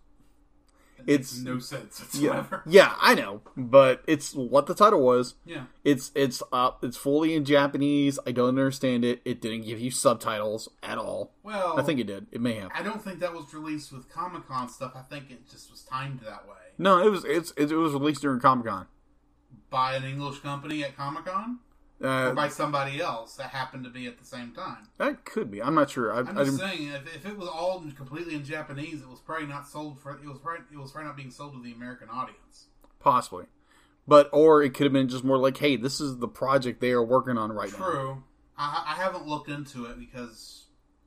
It's 1.05 1.38
no 1.38 1.60
sense 1.60 2.03
yeah, 2.19 2.45
yeah, 2.65 2.95
I 2.99 3.13
know, 3.13 3.41
but 3.55 4.03
it's 4.07 4.33
what 4.33 4.65
the 4.65 4.73
title 4.73 5.01
was. 5.05 5.36
Yeah. 5.45 5.65
It's 5.83 6.12
it's 6.15 6.41
uh 6.51 6.71
it's 6.81 6.97
fully 6.97 7.36
in 7.36 7.45
Japanese. 7.45 8.17
I 8.25 8.31
don't 8.31 8.49
understand 8.49 9.05
it. 9.05 9.21
It 9.23 9.39
didn't 9.39 9.62
give 9.62 9.79
you 9.79 9.91
subtitles 9.91 10.69
at 10.81 10.97
all. 10.97 11.33
Well, 11.43 11.79
I 11.79 11.83
think 11.83 11.99
it 11.99 12.07
did. 12.07 12.27
It 12.31 12.41
may 12.41 12.55
have. 12.55 12.71
I 12.73 12.81
don't 12.81 13.01
think 13.01 13.19
that 13.19 13.33
was 13.33 13.53
released 13.53 13.91
with 13.93 14.10
Comic 14.10 14.47
Con 14.47 14.69
stuff. 14.69 14.93
I 14.95 15.03
think 15.03 15.29
it 15.29 15.49
just 15.49 15.69
was 15.69 15.83
timed 15.83 16.21
that 16.21 16.47
way 16.47 16.55
No, 16.77 16.97
it 17.05 17.10
was 17.10 17.23
it's 17.25 17.51
it, 17.51 17.71
was 17.71 17.93
released 17.93 18.21
during 18.21 18.39
Comic 18.39 18.65
Con. 18.65 18.88
by 19.69 19.95
an 19.95 20.03
English 20.03 20.39
company 20.39 20.83
at 20.83 20.97
Comic 20.97 21.25
Con 21.25 21.60
or 22.01 22.07
Uh, 22.07 22.33
by 22.33 22.47
somebody 22.49 23.01
else 23.01 23.36
that 23.36 23.49
happened 23.49 23.83
to 23.83 23.89
be 23.89 24.05
at 24.07 24.17
the 24.19 24.25
same 24.25 24.51
time. 24.53 24.88
that 24.97 25.25
could 25.25 25.49
be. 25.49 25.62
I'm 25.62 25.75
not 25.75 25.89
sure. 25.89 26.13
I, 26.13 26.19
I'm 26.19 26.25
just 26.36 26.38
didn't, 26.38 26.57
saying, 26.60 26.88
if, 26.89 27.15
if 27.15 27.25
it 27.25 27.38
was 27.38 27.47
all 27.49 27.83
completely 27.95 28.36
in 28.36 28.43
Japanese, 28.43 29.01
it 29.01 29.07
was 29.10 29.19
probably 29.19 29.47
not 29.47 29.67
sold 29.67 29.99
for. 30.01 30.12
It 30.12 30.25
was 30.27 30.38
probably 30.39 30.65
it 30.71 30.77
was 30.77 30.91
probably 30.91 31.07
not 31.07 31.17
being 31.17 31.31
sold 31.31 31.53
to 31.53 31.62
the 31.62 31.71
American 31.73 32.10
audience. 32.10 32.67
possibly, 32.99 33.45
but 34.07 34.29
or 34.31 34.62
it 34.63 34.73
could 34.73 34.83
have 34.86 34.93
been 34.93 35.10
just 35.10 35.23
more 35.23 35.38
like, 35.38 35.57
hey, 35.57 35.75
this 35.75 35.99
is 35.99 36.17
the 36.17 36.27
project 36.27 36.81
they 36.81 36.91
are 36.91 37.03
working 37.03 37.38
on 37.38 37.51
right 37.51 37.71
now. 37.71 37.77
True. 37.77 38.23
I, 38.57 38.86
I 38.97 39.01
haven't 39.01 39.27
looked 39.27 39.49
into 39.49 39.86
it 39.86 39.99
because 39.99 40.65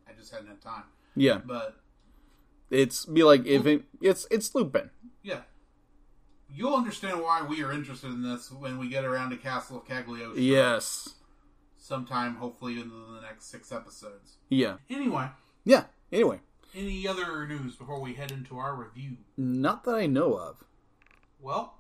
I 0.09 0.13
just 0.13 0.33
hadn't 0.33 0.49
had 0.49 0.61
time. 0.61 0.85
Yeah, 1.17 1.39
But 1.45 1.77
it's 2.71 3.05
be 3.07 3.23
like 3.25 3.45
if 3.47 3.67
it 3.67 3.83
it's 4.01 4.27
it's 4.31 4.55
Lupin. 4.55 4.91
yeah, 5.23 5.41
you'll 6.55 6.75
understand 6.75 7.21
why 7.23 7.43
we 7.43 7.63
are 7.63 7.73
interested 7.73 8.09
in 8.09 8.23
this 8.23 8.51
when 8.51 8.79
we 8.79 8.89
get 8.89 9.05
around 9.05 9.31
to 9.31 9.37
Castle 9.37 9.79
of 9.79 9.87
Cagliostro. 9.87 10.35
Yes. 10.41 11.11
sometime 11.77 12.37
hopefully 12.37 12.81
in 12.81 12.89
the 12.91 13.21
next 13.23 13.47
six 13.51 13.73
episodes. 13.73 14.37
Yeah. 14.49 14.77
Anyway, 14.89 15.29
Yeah. 15.65 15.85
Anyway, 16.13 16.41
any 16.75 17.07
other 17.07 17.47
news 17.47 17.77
before 17.77 18.01
we 18.01 18.15
head 18.15 18.31
into 18.33 18.59
our 18.59 18.75
review? 18.75 19.17
not 19.37 19.85
that 19.85 19.95
I 19.95 20.07
know 20.07 20.35
of. 20.35 20.65
Well, 21.41 21.79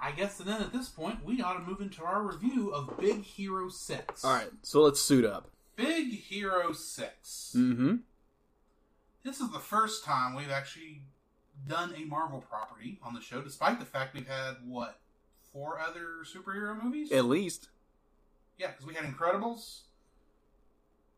I 0.00 0.12
guess 0.12 0.38
then 0.38 0.60
at 0.60 0.72
this 0.72 0.88
point 0.88 1.24
we 1.24 1.40
ought 1.42 1.54
to 1.54 1.60
move 1.64 1.80
into 1.80 2.02
our 2.04 2.22
review 2.22 2.70
of 2.70 2.98
Big 2.98 3.22
Hero 3.22 3.68
Six. 3.68 4.24
All 4.24 4.32
right, 4.34 4.50
so 4.62 4.82
let's 4.82 5.00
suit 5.00 5.24
up. 5.24 5.50
Big 5.76 6.10
Hero 6.12 6.72
Six. 6.72 7.54
Mm-hmm. 7.56 7.96
This 9.24 9.40
is 9.40 9.50
the 9.50 9.58
first 9.58 10.04
time 10.04 10.34
we've 10.34 10.50
actually 10.50 11.02
done 11.66 11.94
a 11.96 12.04
Marvel 12.04 12.40
property 12.48 12.98
on 13.02 13.14
the 13.14 13.20
show, 13.20 13.40
despite 13.42 13.78
the 13.78 13.86
fact 13.86 14.14
we've 14.14 14.26
had 14.28 14.56
what 14.64 15.00
four 15.52 15.78
other 15.78 16.24
superhero 16.24 16.80
movies. 16.82 17.10
At 17.12 17.24
least. 17.26 17.68
yeah, 18.58 18.68
because 18.68 18.86
we 18.86 18.94
had 18.94 19.04
Incredibles, 19.04 19.80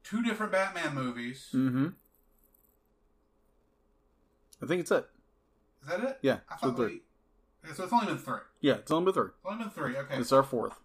two 0.05 0.23
different 0.23 0.53
Batman 0.53 0.95
movies. 0.95 1.49
Mm-hmm. 1.53 1.89
I 4.63 4.67
think 4.67 4.81
it's 4.81 4.91
it. 4.91 5.09
Is 5.83 5.89
that 5.89 6.01
it? 6.03 6.19
Yeah, 6.23 6.39
I 6.51 6.57
so 6.57 6.69
thought 6.69 6.77
three. 6.77 6.87
we. 6.87 7.69
Okay, 7.69 7.77
so 7.77 7.85
it's 7.85 7.93
only 7.93 8.07
been 8.07 8.19
three. 8.19 8.41
Yeah, 8.61 8.75
it's 8.75 8.91
only 8.91 9.07
with 9.07 9.15
three. 9.15 9.27
It's 9.27 9.47
only 9.47 9.65
been 9.65 9.71
three. 9.73 9.97
Okay. 9.97 10.17
It's 10.17 10.33
our 10.33 10.43
fourth. 10.43 10.81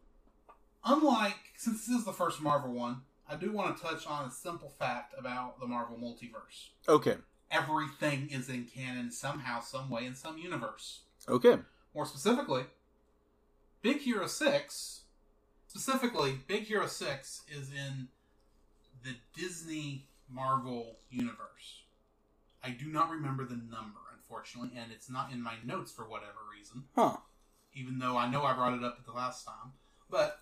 Unlike, 0.86 1.38
since 1.56 1.86
this 1.88 1.98
is 1.98 2.06
the 2.06 2.12
first 2.14 2.42
Marvel 2.42 2.72
one, 2.74 3.02
I 3.28 3.36
do 3.36 3.52
want 3.52 3.76
to 3.78 3.84
touch 3.84 4.06
on 4.06 4.28
a 4.28 4.32
simple 4.32 4.70
fact 4.70 5.14
about 5.18 5.60
the 5.60 5.66
Marvel 5.66 5.98
multiverse. 5.98 6.70
Okay. 6.90 7.16
Everything 7.54 8.30
is 8.32 8.50
in 8.50 8.66
canon 8.66 9.12
somehow, 9.12 9.62
some 9.62 9.90
way, 9.90 10.06
in 10.06 10.16
some 10.16 10.38
universe. 10.38 11.02
Okay. 11.30 11.58
More 11.96 12.06
specifically, 12.06 12.64
Big 13.82 14.00
Hero 14.00 14.26
6, 14.28 15.02
specifically, 15.68 16.40
Big 16.48 16.64
Hero 16.64 16.88
6 16.88 17.42
is 17.50 17.70
in 17.72 18.08
the 19.04 19.16
Disney 19.40 20.08
Marvel 20.30 20.98
universe. 21.12 21.84
I 22.64 22.70
do 22.72 22.86
not 22.88 23.10
remember 23.12 23.46
the 23.46 23.56
number, 23.56 24.00
unfortunately, 24.16 24.72
and 24.78 24.92
it's 24.92 25.10
not 25.10 25.32
in 25.32 25.42
my 25.42 25.56
notes 25.64 25.92
for 25.92 26.04
whatever 26.10 26.40
reason. 26.58 26.86
Huh. 26.96 27.18
even 27.76 28.00
though 28.00 28.18
I 28.18 28.30
know 28.30 28.44
I 28.44 28.54
brought 28.54 28.74
it 28.78 28.84
up 28.84 28.98
at 29.00 29.06
the 29.06 29.12
last 29.12 29.46
time. 29.46 29.74
But 30.10 30.40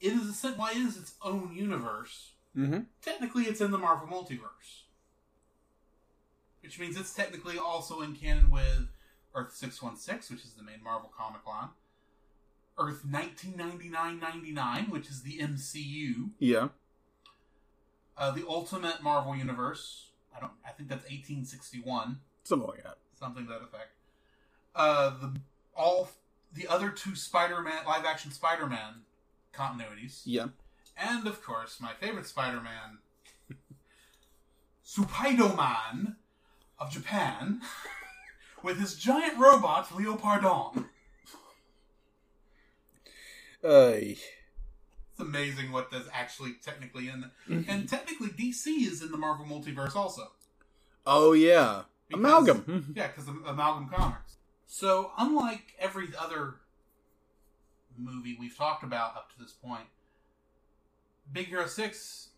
it 0.00 0.12
is 0.12 0.44
a, 0.44 0.48
while 0.52 0.70
it 0.72 0.78
is 0.78 0.96
its 0.96 1.14
own 1.22 1.52
universe. 1.54 2.32
Mm-hmm. 2.56 2.80
Technically, 3.02 3.44
it's 3.44 3.60
in 3.60 3.70
the 3.70 3.78
Marvel 3.78 4.06
multiverse, 4.06 4.83
which 6.64 6.80
means 6.80 6.96
it's 6.96 7.12
technically 7.14 7.58
also 7.58 8.00
in 8.00 8.14
canon 8.16 8.50
with 8.50 8.88
Earth 9.34 9.52
six 9.54 9.80
one 9.80 9.96
six, 9.96 10.30
which 10.30 10.40
is 10.42 10.54
the 10.54 10.62
main 10.64 10.82
Marvel 10.82 11.12
comic 11.16 11.46
line. 11.46 11.68
Earth 12.78 13.04
nineteen 13.04 13.54
ninety 13.56 13.88
nine 13.88 14.18
ninety 14.18 14.50
nine, 14.50 14.86
which 14.90 15.08
is 15.08 15.22
the 15.22 15.38
MCU. 15.38 16.30
Yeah. 16.40 16.68
Uh, 18.16 18.30
the 18.32 18.44
Ultimate 18.48 19.02
Marvel 19.02 19.36
Universe. 19.36 20.08
I 20.36 20.40
don't. 20.40 20.52
I 20.66 20.70
think 20.72 20.88
that's 20.88 21.04
eighteen 21.10 21.44
sixty 21.44 21.80
one. 21.80 22.18
Something 22.44 22.68
like 22.68 22.82
that. 22.82 22.98
something 23.18 23.44
to 23.46 23.52
that 23.52 23.62
effect. 23.62 23.92
Uh, 24.74 25.10
the 25.20 25.40
all 25.76 26.10
the 26.52 26.66
other 26.68 26.90
two 26.90 27.14
Spider-Man 27.16 27.84
live 27.86 28.04
action 28.04 28.30
Spider-Man 28.32 29.02
continuities, 29.52 30.22
Yeah. 30.24 30.46
and 30.96 31.26
of 31.26 31.42
course 31.42 31.80
my 31.80 31.92
favorite 32.00 32.26
Spider-Man, 32.26 32.98
Supaido-Man 34.86 36.16
of 36.78 36.90
Japan, 36.90 37.60
with 38.62 38.78
his 38.80 38.94
giant 38.96 39.38
robot 39.38 39.88
Leopardon. 39.90 40.86
Ay. 43.64 44.16
It's 45.10 45.20
amazing 45.20 45.70
what 45.72 45.90
that's 45.90 46.08
actually 46.12 46.54
technically 46.64 47.08
in. 47.08 47.24
The, 47.48 47.64
and 47.68 47.88
technically, 47.88 48.28
DC 48.28 48.66
is 48.86 49.00
in 49.02 49.10
the 49.12 49.16
Marvel 49.16 49.46
multiverse 49.46 49.94
also. 49.94 50.32
oh 51.06 51.32
yeah. 51.32 51.82
Because- 52.08 52.20
Amalgam. 52.20 52.92
Yeah, 52.94 53.06
because 53.08 53.28
of 53.28 53.36
Amalgam 53.46 53.88
Comics. 53.88 54.36
So, 54.66 55.12
unlike 55.18 55.74
every 55.78 56.08
other 56.18 56.56
movie 57.96 58.36
we've 58.38 58.56
talked 58.56 58.82
about 58.82 59.16
up 59.16 59.32
to 59.32 59.38
this 59.38 59.52
point, 59.52 59.86
Big 61.32 61.46
Hero 61.46 61.66
Six 61.66 62.28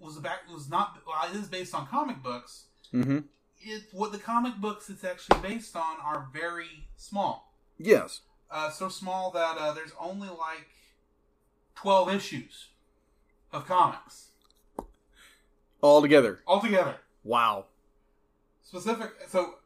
was 0.00 0.16
about 0.16 0.38
was 0.52 0.68
not 0.68 0.98
well, 1.06 1.16
it 1.30 1.36
is 1.36 1.46
based 1.48 1.74
on 1.74 1.86
comic 1.86 2.22
books. 2.22 2.64
mm-hmm. 2.92 3.18
It 3.60 3.84
what 3.92 4.12
the 4.12 4.18
comic 4.18 4.56
books 4.56 4.88
it's 4.90 5.02
actually 5.04 5.40
based 5.40 5.74
on 5.76 5.96
are 6.02 6.28
very 6.32 6.88
small, 6.96 7.52
Yes. 7.78 8.20
uh, 8.50 8.70
so 8.70 8.88
small 8.88 9.30
that 9.32 9.56
uh, 9.58 9.72
there's 9.72 9.92
only 10.00 10.28
like 10.28 10.68
twelve 11.74 12.12
issues 12.12 12.68
of 13.52 13.66
comics 13.66 14.28
All 15.80 16.00
together. 16.02 16.40
All 16.46 16.60
together. 16.60 16.96
Wow. 17.24 17.66
Specific. 18.62 19.12
So, 19.28 19.56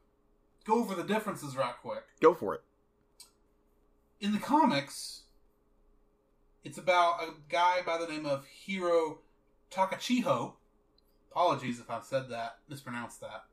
go 0.64 0.74
over 0.80 0.94
the 0.94 1.02
differences 1.04 1.56
right 1.56 1.74
quick. 1.82 2.04
Go 2.20 2.32
for 2.34 2.54
it. 2.54 2.62
in 4.20 4.32
the 4.32 4.38
comics, 4.38 5.22
it's 6.64 6.78
about 6.78 7.22
a 7.22 7.32
guy 7.48 7.80
by 7.84 7.98
the 7.98 8.06
name 8.06 8.26
of 8.26 8.44
Hiro 8.46 9.18
Takachiho. 9.70 10.54
Apologies 11.30 11.80
if 11.80 11.90
I've 11.90 12.04
said 12.04 12.28
that, 12.30 12.58
mispronounced 12.68 13.20
that. 13.20 13.44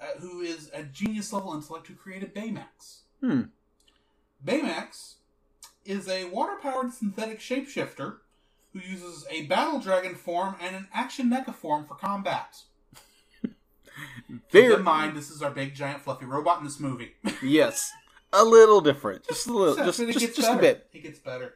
Uh, 0.00 0.20
who 0.20 0.40
is 0.42 0.70
a 0.74 0.82
genius 0.82 1.32
level 1.32 1.54
intellect 1.54 1.86
who 1.86 1.94
created 1.94 2.34
Baymax. 2.34 2.98
Hmm. 3.20 3.42
Baymax 4.44 5.14
is 5.86 6.06
a 6.06 6.24
water 6.26 6.56
powered 6.60 6.92
synthetic 6.92 7.40
shapeshifter 7.40 8.18
who 8.74 8.80
uses 8.80 9.26
a 9.30 9.46
battle 9.46 9.80
dragon 9.80 10.14
form 10.14 10.56
and 10.60 10.76
an 10.76 10.88
action 10.92 11.30
mecha 11.30 11.54
form 11.54 11.86
for 11.86 11.94
combat. 11.94 12.58
Keep 14.52 14.70
in 14.70 14.82
mind, 14.82 15.16
this 15.16 15.30
is 15.30 15.42
our 15.42 15.50
big 15.50 15.74
giant 15.74 16.02
fluffy 16.02 16.26
robot 16.26 16.58
in 16.58 16.64
this 16.64 16.78
movie. 16.78 17.14
yes. 17.42 17.90
A 18.32 18.44
little 18.44 18.82
different. 18.82 19.26
Just 19.26 19.46
a 19.46 19.52
little. 19.52 19.76
Just 19.76 20.00
it 20.00 20.12
just, 20.12 20.36
just 20.36 20.50
a 20.50 20.56
bit. 20.56 20.88
It 20.92 21.02
gets 21.02 21.18
better. 21.18 21.54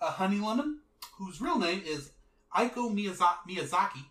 A 0.00 0.06
honey 0.06 0.40
lemon, 0.40 0.80
whose 1.18 1.40
real 1.40 1.58
name 1.58 1.82
is 1.86 2.10
Aiko 2.56 2.92
Miyazaki. 2.92 4.04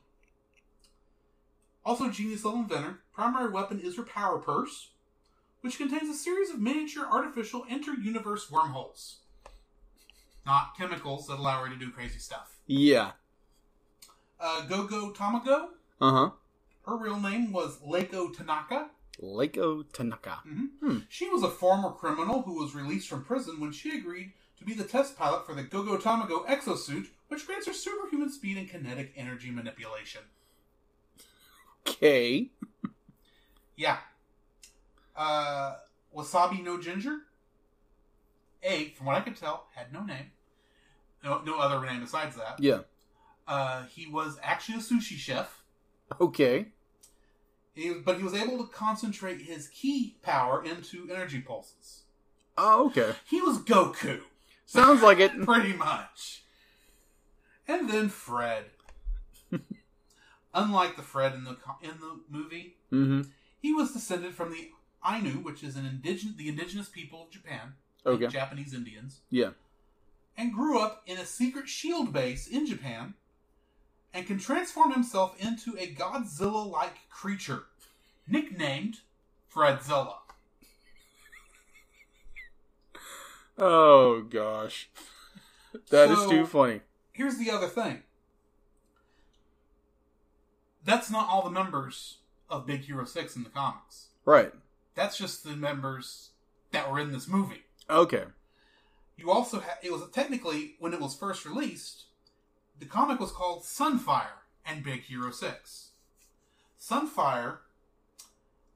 Also, 1.85 2.09
genius 2.09 2.45
level 2.45 2.61
inventor. 2.61 2.99
Primary 3.13 3.49
weapon 3.49 3.79
is 3.79 3.95
her 3.97 4.03
power 4.03 4.39
purse, 4.39 4.89
which 5.61 5.77
contains 5.77 6.09
a 6.09 6.17
series 6.17 6.49
of 6.49 6.59
miniature 6.59 7.05
artificial 7.09 7.63
inter-universe 7.69 8.49
wormholes. 8.49 9.17
Not 10.45 10.75
chemicals 10.77 11.27
that 11.27 11.39
allow 11.39 11.63
her 11.63 11.69
to 11.69 11.75
do 11.75 11.91
crazy 11.91 12.19
stuff. 12.19 12.57
Yeah. 12.65 13.11
Uh, 14.39 14.65
Gogo 14.65 15.13
Tamago. 15.13 15.67
Uh 16.01 16.11
huh. 16.11 16.29
Her 16.85 16.97
real 16.97 17.19
name 17.19 17.53
was 17.53 17.79
Leiko 17.79 18.35
Tanaka. 18.35 18.89
Leiko 19.21 19.85
Tanaka. 19.93 20.39
Hmm. 20.81 20.97
She 21.07 21.29
was 21.29 21.43
a 21.43 21.49
former 21.49 21.91
criminal 21.91 22.41
who 22.41 22.59
was 22.59 22.75
released 22.75 23.07
from 23.07 23.23
prison 23.23 23.59
when 23.59 23.71
she 23.71 23.97
agreed 23.97 24.33
to 24.57 24.65
be 24.65 24.73
the 24.73 24.83
test 24.83 25.17
pilot 25.17 25.45
for 25.45 25.53
the 25.53 25.63
Gogo 25.63 25.97
Tamago 25.97 26.45
exosuit, 26.47 27.07
which 27.27 27.45
grants 27.45 27.67
her 27.67 27.73
superhuman 27.73 28.31
speed 28.31 28.57
and 28.57 28.69
kinetic 28.69 29.13
energy 29.15 29.51
manipulation. 29.51 30.21
Okay. 31.87 32.49
Yeah. 33.75 33.97
Uh, 35.15 35.75
Wasabi 36.15 36.63
no 36.63 36.79
Ginger? 36.79 37.19
A, 38.63 38.89
from 38.89 39.07
what 39.07 39.15
I 39.15 39.21
could 39.21 39.35
tell, 39.35 39.67
had 39.75 39.91
no 39.91 40.03
name. 40.03 40.31
No, 41.23 41.41
no 41.41 41.59
other 41.59 41.85
name 41.85 42.01
besides 42.01 42.35
that. 42.35 42.59
Yeah. 42.59 42.79
Uh, 43.47 43.83
he 43.85 44.07
was 44.07 44.37
actually 44.41 44.77
a 44.77 44.81
sushi 44.81 45.17
chef, 45.17 45.61
Okay. 46.21 46.67
he, 47.73 47.93
but 47.93 48.17
he 48.17 48.23
was 48.23 48.33
able 48.33 48.57
to 48.57 48.71
concentrate 48.71 49.41
his 49.41 49.67
ki 49.67 50.15
power 50.21 50.63
into 50.63 51.09
energy 51.11 51.41
pulses. 51.41 52.03
Oh, 52.57 52.87
okay. 52.87 53.13
He 53.29 53.41
was 53.41 53.57
Goku. 53.59 54.21
Sounds 54.65 55.01
like 55.01 55.19
it. 55.19 55.31
Pretty 55.45 55.73
much. 55.73 56.43
And 57.67 57.89
then 57.89 58.07
Fred. 58.09 58.65
Unlike 60.53 60.95
the 60.95 61.01
Fred 61.01 61.33
in 61.33 61.43
the 61.43 61.57
in 61.81 61.91
the 61.99 62.19
movie, 62.29 62.75
Mm-hmm. 62.91 63.21
He 63.63 63.73
was 63.73 63.93
descended 63.93 64.35
from 64.35 64.51
the 64.51 64.69
Ainu, 65.09 65.39
which 65.41 65.63
is 65.63 65.75
an 65.77 65.85
indigenous 65.85 66.35
the 66.35 66.49
indigenous 66.49 66.89
people 66.89 67.23
of 67.23 67.31
Japan, 67.31 67.73
Okay. 68.05 68.27
Japanese 68.27 68.73
Indians, 68.73 69.21
Yeah. 69.31 69.51
and 70.37 70.53
grew 70.53 70.77
up 70.79 71.01
in 71.07 71.17
a 71.17 71.25
secret 71.25 71.69
shield 71.69 72.11
base 72.11 72.45
in 72.45 72.67
Japan, 72.67 73.13
and 74.13 74.27
can 74.27 74.37
transform 74.37 74.91
himself 74.91 75.39
into 75.41 75.77
a 75.79 75.95
Godzilla-like 75.95 77.09
creature, 77.09 77.67
nicknamed 78.27 78.99
Fredzilla. 79.51 80.17
Oh 83.57 84.23
gosh. 84.23 84.89
that 85.89 86.11
is 86.11 86.19
So- 86.19 86.29
too 86.29 86.45
funny. 86.45 86.81
here's 87.13 87.37
the 87.37 87.49
other 87.49 87.67
thing. 87.69 88.03
That's 90.83 91.09
not 91.09 91.29
all 91.29 91.43
the 91.43 91.49
members 91.49 92.17
of 92.53 92.67
Big 92.67 92.81
Hero 92.85 93.03
6 93.03 93.35
in 93.35 93.43
the 93.43 93.49
comics. 93.49 94.07
Right. 94.25 94.53
That's 94.95 95.17
just 95.17 95.43
the 95.43 95.55
members 95.55 96.29
that 96.71 96.89
were 96.91 96.99
in 96.99 97.11
this 97.11 97.27
movie. 97.27 97.63
Okay. 97.89 98.25
You 99.17 99.31
also 99.31 99.59
ha- 99.59 99.77
it 99.81 99.91
was 99.91 100.03
technically 100.11 100.75
when 100.79 100.93
it 100.93 101.01
was 101.01 101.15
first 101.15 101.45
released, 101.45 102.03
the 102.79 102.85
comic 102.85 103.19
was 103.19 103.31
called 103.31 103.63
Sunfire 103.63 104.41
and 104.65 104.83
Big 104.83 105.01
Hero 105.03 105.31
6. 105.31 105.89
Sunfire 106.79 107.57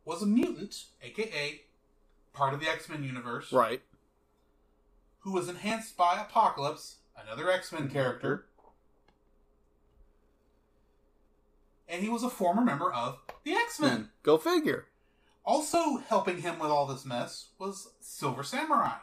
was 0.06 0.22
a 0.24 0.26
mutant, 0.28 0.86
aka 1.04 1.62
part 2.34 2.54
of 2.54 2.60
the 2.60 2.68
X-Men 2.70 3.04
universe, 3.04 3.52
Right. 3.52 3.82
who 5.20 5.32
was 5.34 5.48
enhanced 5.50 5.96
by 5.98 6.20
Apocalypse, 6.20 6.98
another 7.22 7.50
X-Men 7.52 7.90
character. 7.90 8.46
And 11.90 12.04
he 12.04 12.10
was 12.10 12.24
a 12.24 12.30
former 12.30 12.62
member 12.64 12.92
of 12.92 13.18
the 13.44 13.54
X-Men. 13.54 14.10
Go 14.24 14.38
figure. 14.38 14.86
Also 15.46 15.98
helping 15.98 16.42
him 16.42 16.60
with 16.60 16.70
all 16.70 16.86
this 16.86 17.06
mess 17.06 17.48
was 17.58 17.90
Silver 18.02 18.44
Samurai. 18.44 18.96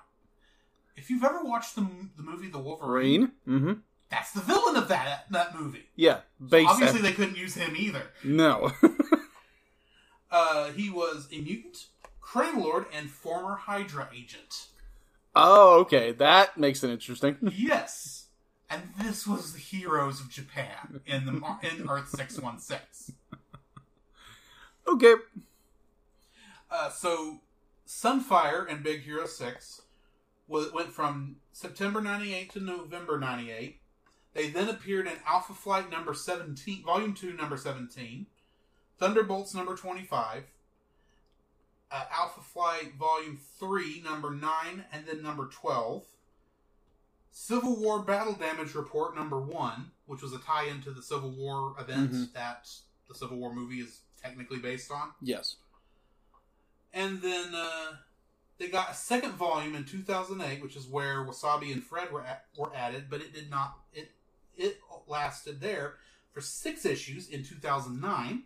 If 0.96 1.08
you've 1.10 1.24
ever 1.24 1.42
watched 1.42 1.74
the, 1.74 1.86
the 2.16 2.22
movie 2.22 2.48
The 2.48 2.58
Wolverine, 2.58 3.32
Mm-hmm. 3.48 3.72
that's 4.10 4.32
the 4.32 4.40
villain 4.42 4.76
of 4.76 4.88
that 4.88 5.24
that 5.30 5.58
movie. 5.58 5.86
Yeah. 5.96 6.20
Base. 6.46 6.68
Obviously, 6.68 7.00
they 7.00 7.12
couldn't 7.12 7.36
use 7.38 7.54
him 7.54 7.74
either. 7.76 8.02
no. 8.22 8.70
Uh, 10.30 10.72
he 10.72 10.90
was 10.90 11.28
a 11.32 11.40
mutant, 11.40 11.86
crime 12.20 12.60
lord, 12.60 12.86
and 12.92 13.08
former 13.08 13.54
Hydra 13.54 14.08
agent. 14.12 14.66
oh, 15.36 15.80
okay. 15.80 16.10
That 16.12 16.58
makes 16.58 16.82
it 16.82 16.90
interesting. 16.90 17.36
Yes, 17.56 18.23
and 18.70 18.82
this 19.00 19.26
was 19.26 19.52
the 19.52 19.58
heroes 19.58 20.20
of 20.20 20.30
Japan 20.30 21.00
in 21.06 21.26
the 21.26 21.32
in 21.62 21.88
Earth 21.88 22.08
six 22.08 22.38
one 22.38 22.58
six. 22.58 23.12
okay. 24.88 25.14
Uh, 26.70 26.90
so, 26.90 27.40
Sunfire 27.86 28.68
and 28.68 28.82
Big 28.82 29.02
Hero 29.02 29.26
6 29.26 29.82
wa- 30.48 30.64
went 30.74 30.92
from 30.92 31.36
September 31.52 32.00
98 32.00 32.50
to 32.54 32.60
November 32.60 33.16
98. 33.16 33.78
They 34.32 34.50
then 34.50 34.68
appeared 34.68 35.06
in 35.06 35.12
Alpha 35.24 35.52
Flight 35.52 35.88
number 35.88 36.14
17, 36.14 36.82
Volume 36.82 37.14
2, 37.14 37.34
number 37.34 37.56
17, 37.56 38.26
Thunderbolts 38.98 39.54
number 39.54 39.76
25, 39.76 40.42
uh, 41.92 42.04
Alpha 42.12 42.40
Flight 42.40 42.94
Volume 42.98 43.38
3, 43.60 44.02
number 44.04 44.32
9, 44.32 44.84
and 44.92 45.06
then 45.06 45.22
number 45.22 45.46
12, 45.46 46.04
Civil 47.38 47.74
War 47.80 47.98
Battle 48.00 48.34
Damage 48.34 48.74
Report 48.76 49.16
number 49.16 49.40
1, 49.40 49.90
which 50.06 50.22
was 50.22 50.32
a 50.32 50.38
tie 50.38 50.66
in 50.66 50.80
to 50.82 50.92
the 50.92 51.02
Civil 51.02 51.30
War 51.32 51.74
events 51.80 52.16
Mhm. 52.16 52.32
that 52.32 52.70
the 53.08 53.14
Civil 53.14 53.38
War 53.38 53.52
movie 53.52 53.80
is 53.80 54.02
technically 54.16 54.58
based 54.60 54.90
on 54.92 55.12
Yes. 55.20 55.56
and 56.92 57.20
then 57.20 57.52
uh, 57.54 57.96
they 58.58 58.68
got 58.68 58.92
a 58.92 58.94
second 58.94 59.32
volume 59.32 59.74
in 59.74 59.84
2008, 59.84 60.62
which 60.62 60.76
is 60.76 60.86
where 60.86 61.24
Wasabi 61.24 61.72
and 61.72 61.82
Fred 61.82 62.12
were 62.12 62.22
at, 62.22 62.46
were 62.56 62.72
added, 62.74 63.10
but 63.10 63.20
it 63.20 63.32
did 63.34 63.50
not. 63.50 63.80
It 63.92 64.12
it 64.56 64.80
lasted 65.08 65.60
there 65.60 65.98
for 66.32 66.40
six 66.40 66.84
issues 66.84 67.28
in 67.28 67.42
2009. 67.42 68.44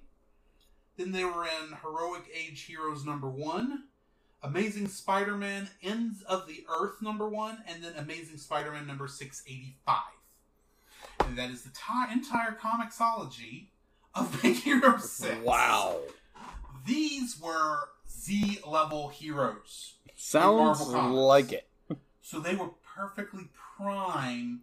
Then 0.96 1.12
they 1.12 1.26
were 1.26 1.44
in 1.44 1.74
Heroic 1.82 2.26
Age 2.32 2.62
Heroes 2.62 3.04
number 3.04 3.28
one, 3.28 3.87
Amazing 4.42 4.88
Spider-Man 4.88 5.68
Ends 5.82 6.22
of 6.22 6.46
the 6.46 6.64
Earth 6.80 7.02
number 7.02 7.28
one, 7.28 7.58
and 7.66 7.82
then 7.82 7.92
Amazing 7.96 8.38
Spider-Man 8.38 8.86
number 8.86 9.08
685. 9.08 9.96
And 11.26 11.36
that 11.36 11.50
is 11.50 11.62
the 11.62 11.70
ti- 11.70 12.12
entire 12.12 12.52
comicsology 12.60 13.66
of 14.14 14.38
Big 14.42 14.56
Hero 14.56 14.96
6. 14.98 15.44
Wow. 15.44 15.98
These 16.86 17.40
were 17.40 17.80
Z 18.08 18.60
level 18.66 19.08
heroes. 19.08 19.94
Sounds 20.14 20.80
like 20.88 21.52
it. 21.52 21.68
So 22.22 22.40
they 22.40 22.54
were 22.54 22.70
perfectly 22.96 23.48
prime 23.76 24.60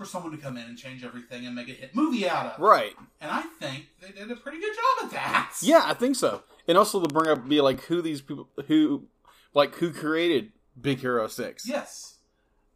for 0.00 0.06
someone 0.06 0.32
to 0.32 0.38
come 0.38 0.56
in 0.56 0.64
and 0.64 0.78
change 0.78 1.04
everything 1.04 1.44
and 1.44 1.54
make 1.54 1.68
a 1.68 1.72
hit 1.72 1.94
movie 1.94 2.26
out 2.26 2.46
of. 2.54 2.58
Right. 2.58 2.94
And 3.20 3.30
I 3.30 3.42
think 3.42 3.88
they 4.00 4.08
did 4.12 4.30
a 4.30 4.36
pretty 4.36 4.58
good 4.58 4.72
job 4.74 5.04
at 5.04 5.10
that. 5.10 5.52
Yeah, 5.60 5.82
I 5.84 5.92
think 5.92 6.16
so. 6.16 6.42
And 6.66 6.78
also 6.78 7.02
to 7.02 7.08
bring 7.12 7.28
up, 7.30 7.46
be 7.46 7.60
like, 7.60 7.82
who 7.82 8.00
these 8.00 8.22
people, 8.22 8.48
who, 8.66 9.04
like, 9.52 9.74
who 9.74 9.92
created 9.92 10.52
Big 10.80 11.00
Hero 11.00 11.26
6? 11.28 11.68
Yes. 11.68 12.14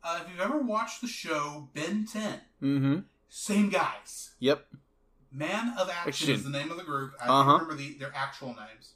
Uh, 0.02 0.20
if 0.22 0.30
you've 0.30 0.40
ever 0.42 0.58
watched 0.58 1.00
the 1.00 1.06
show 1.06 1.70
Ben 1.72 2.04
10, 2.04 2.40
Mm-hmm. 2.62 2.98
same 3.30 3.70
guys. 3.70 4.32
Yep. 4.40 4.66
Man 5.32 5.74
of 5.78 5.88
Action 5.90 6.30
is 6.30 6.44
the 6.44 6.50
name 6.50 6.70
of 6.70 6.76
the 6.76 6.84
group. 6.84 7.14
I 7.22 7.24
Uh-huh. 7.26 7.52
don't 7.52 7.62
remember 7.62 7.74
the, 7.82 7.94
their 7.98 8.12
actual 8.14 8.48
names. 8.48 8.92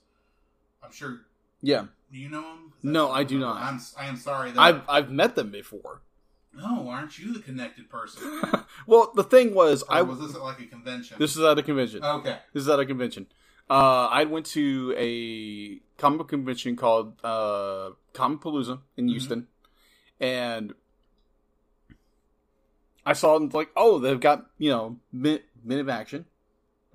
I'm 0.84 0.92
sure. 0.92 1.20
Yeah. 1.62 1.86
Do 2.12 2.18
you 2.18 2.28
know 2.28 2.42
them? 2.42 2.72
No, 2.82 3.10
I 3.10 3.24
do 3.24 3.38
not. 3.38 3.62
I'm, 3.62 3.80
I 3.98 4.04
am 4.06 4.16
sorry. 4.18 4.52
I've, 4.58 4.82
I've 4.86 5.10
met 5.10 5.34
them 5.34 5.50
before. 5.50 6.02
No, 6.52 6.88
aren't 6.88 7.18
you 7.18 7.32
the 7.34 7.40
connected 7.40 7.88
person? 7.88 8.42
well, 8.86 9.12
the 9.14 9.22
thing 9.24 9.54
was, 9.54 9.82
Or 9.84 9.94
I, 9.94 10.02
was 10.02 10.18
this 10.20 10.34
at 10.34 10.42
like 10.42 10.60
a 10.60 10.66
convention? 10.66 11.16
this 11.18 11.36
is 11.36 11.42
at 11.42 11.58
a 11.58 11.62
convention. 11.62 12.02
okay. 12.02 12.38
This 12.52 12.62
is 12.62 12.68
at 12.68 12.80
a 12.80 12.86
convention. 12.86 13.26
Uh, 13.70 14.08
I 14.10 14.24
went 14.24 14.46
to 14.46 14.94
a 14.96 15.76
comic 16.00 16.18
book 16.18 16.28
convention 16.28 16.74
called 16.74 17.20
uh, 17.22 17.90
Comicpalooza 18.14 18.80
in 18.96 19.08
Houston, 19.08 19.46
and 20.18 20.72
I 23.04 23.12
saw 23.12 23.38
them 23.38 23.50
like, 23.52 23.70
oh, 23.76 23.98
they've 23.98 24.18
got 24.20 24.46
you 24.58 24.70
know 24.70 24.96
min, 25.12 25.40
min 25.62 25.78
of 25.80 25.88
action, 25.88 26.24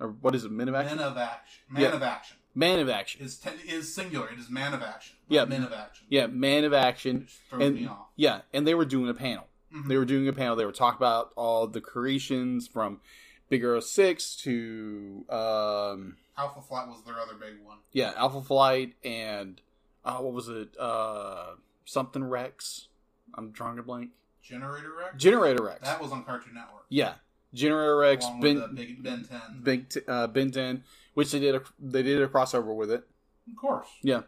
or 0.00 0.08
what 0.08 0.34
is 0.34 0.44
it, 0.44 0.50
men 0.50 0.68
of 0.68 0.74
action, 0.74 0.96
Man 0.98 1.06
of 1.06 1.16
Action. 1.16 1.62
Man 1.70 1.82
Yeah. 1.82 1.88
of 1.92 2.02
Action 2.02 2.36
man 2.56 2.78
of 2.78 2.88
action, 2.88 3.24
is 3.24 3.36
te- 3.36 3.50
is 3.68 3.92
singular. 3.94 4.28
It 4.28 4.38
is 4.38 4.48
Man 4.50 4.74
of 4.74 4.82
Action. 4.82 5.13
Yeah. 5.28 5.44
Men 5.44 5.62
of 5.64 5.72
Action. 5.72 6.06
yeah, 6.10 6.26
man 6.26 6.64
of 6.64 6.72
action, 6.74 7.26
throws 7.50 7.62
and 7.62 7.74
me 7.76 7.86
off. 7.86 8.06
yeah, 8.16 8.40
and 8.52 8.66
they 8.66 8.74
were 8.74 8.84
doing 8.84 9.08
a 9.08 9.14
panel. 9.14 9.46
Mhm. 9.74 9.88
They 9.88 9.96
were 9.96 10.04
doing 10.04 10.28
a 10.28 10.32
panel. 10.32 10.54
They 10.56 10.64
were 10.66 10.72
talking 10.72 10.98
about 10.98 11.32
all 11.36 11.66
the 11.66 11.80
creations 11.80 12.68
from 12.68 13.00
Big 13.48 13.60
Hero 13.62 13.80
Six 13.80 14.36
to 14.42 15.24
um, 15.30 16.16
Alpha 16.36 16.60
Flight 16.62 16.88
was 16.88 17.02
their 17.04 17.18
other 17.18 17.34
big 17.34 17.64
one. 17.64 17.78
yeah, 17.92 18.12
Alpha 18.16 18.40
Flight 18.42 18.94
and 19.04 19.60
uh, 20.04 20.18
what 20.18 20.32
was 20.32 20.48
it? 20.48 20.76
Uh, 20.78 21.54
something 21.84 22.22
Rex. 22.24 22.88
I'm 23.34 23.50
drawing 23.50 23.78
a 23.78 23.82
blank. 23.82 24.10
Generator 24.42 24.92
Rex. 24.98 25.16
Generator 25.16 25.64
Rex. 25.64 25.80
That 25.82 26.00
was 26.02 26.12
on 26.12 26.22
Cartoon 26.24 26.54
Network. 26.54 26.84
yeah, 26.90 27.14
Generator 27.54 27.96
Rex. 27.96 28.24
along 28.26 28.40
Ben, 28.40 28.60
with 28.60 28.76
Big 28.76 29.02
Ben 29.02 29.24
Ten. 29.24 29.60
Big 29.62 29.86
uh, 30.06 30.26
Ben 30.28 30.50
10, 30.50 30.84
which 31.14 31.32
they 31.32 31.40
did 31.40 31.54
a 31.54 31.62
they 31.80 32.02
did 32.02 32.20
a 32.22 32.28
crossover 32.28 32.74
with 32.76 32.90
it. 32.90 33.04
Of 33.50 33.56
course. 33.60 33.88
Yeah, 34.02 34.22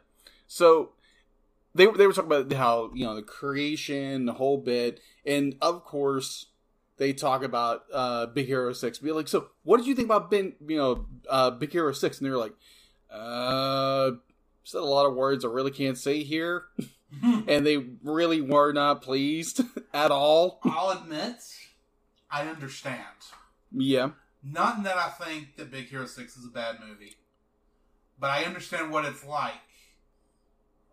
so 0.46 0.90
they 1.74 1.86
they 1.86 2.06
were 2.06 2.12
talking 2.12 2.32
about 2.32 2.52
how 2.52 2.90
you 2.94 3.04
know 3.04 3.14
the 3.14 3.22
creation, 3.22 4.26
the 4.26 4.34
whole 4.34 4.58
bit, 4.58 5.00
and 5.24 5.56
of 5.60 5.84
course 5.84 6.46
they 6.98 7.12
talk 7.12 7.42
about 7.42 7.84
uh, 7.92 8.26
Big 8.26 8.46
Hero 8.46 8.72
Six. 8.72 8.98
Be 8.98 9.12
like, 9.12 9.28
so 9.28 9.48
what 9.64 9.76
did 9.78 9.86
you 9.86 9.94
think 9.94 10.06
about 10.06 10.30
Ben? 10.30 10.54
You 10.66 10.76
know, 10.76 11.06
uh, 11.28 11.50
Big 11.50 11.72
Hero 11.72 11.92
Six, 11.92 12.18
and 12.18 12.26
they 12.26 12.30
were 12.30 12.38
like, 12.38 12.54
uh, 13.10 14.12
said 14.64 14.80
a 14.80 14.84
lot 14.84 15.06
of 15.06 15.14
words 15.14 15.44
I 15.44 15.48
really 15.48 15.70
can't 15.70 15.98
say 15.98 16.22
here, 16.22 16.64
and 17.22 17.66
they 17.66 17.76
really 18.02 18.40
were 18.40 18.72
not 18.72 19.02
pleased 19.02 19.60
at 19.94 20.10
all. 20.10 20.60
I'll 20.64 20.90
admit, 20.90 21.36
I 22.30 22.48
understand. 22.48 23.02
Yeah, 23.72 24.10
Not 24.42 24.82
that 24.84 24.96
I 24.96 25.08
think 25.10 25.56
that 25.56 25.70
Big 25.70 25.88
Hero 25.88 26.06
6 26.06 26.36
is 26.36 26.46
a 26.46 26.50
bad 26.50 26.76
movie, 26.80 27.16
but 28.18 28.30
I 28.30 28.44
understand 28.44 28.90
what 28.90 29.04
it's 29.04 29.24
like, 29.24 29.52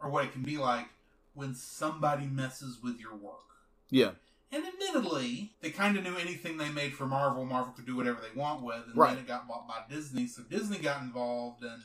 or 0.04 0.10
what 0.10 0.26
it 0.26 0.34
can 0.34 0.44
be 0.44 0.58
like, 0.58 0.88
when 1.34 1.56
somebody 1.56 2.26
messes 2.28 2.80
with 2.84 3.00
your 3.00 3.16
work. 3.16 3.40
yeah, 3.90 4.12
And 4.52 4.64
admittedly, 4.66 5.54
they 5.62 5.70
kind 5.72 5.98
of 5.98 6.04
knew 6.04 6.16
anything 6.18 6.58
they 6.58 6.70
made 6.70 6.94
for 6.94 7.06
Marvel, 7.08 7.46
Marvel 7.46 7.74
could 7.74 7.86
do 7.88 7.96
whatever 7.96 8.20
they 8.22 8.38
want 8.40 8.62
with, 8.62 8.84
and 8.88 8.96
Right. 8.98 9.16
then 9.16 9.20
it 9.24 9.28
got 9.28 9.48
bought 9.48 9.68
by 9.68 9.82
Disney, 9.90 10.28
so 10.28 10.44
Disney 10.44 10.78
got 10.78 11.02
involved, 11.02 11.64
and 11.64 11.82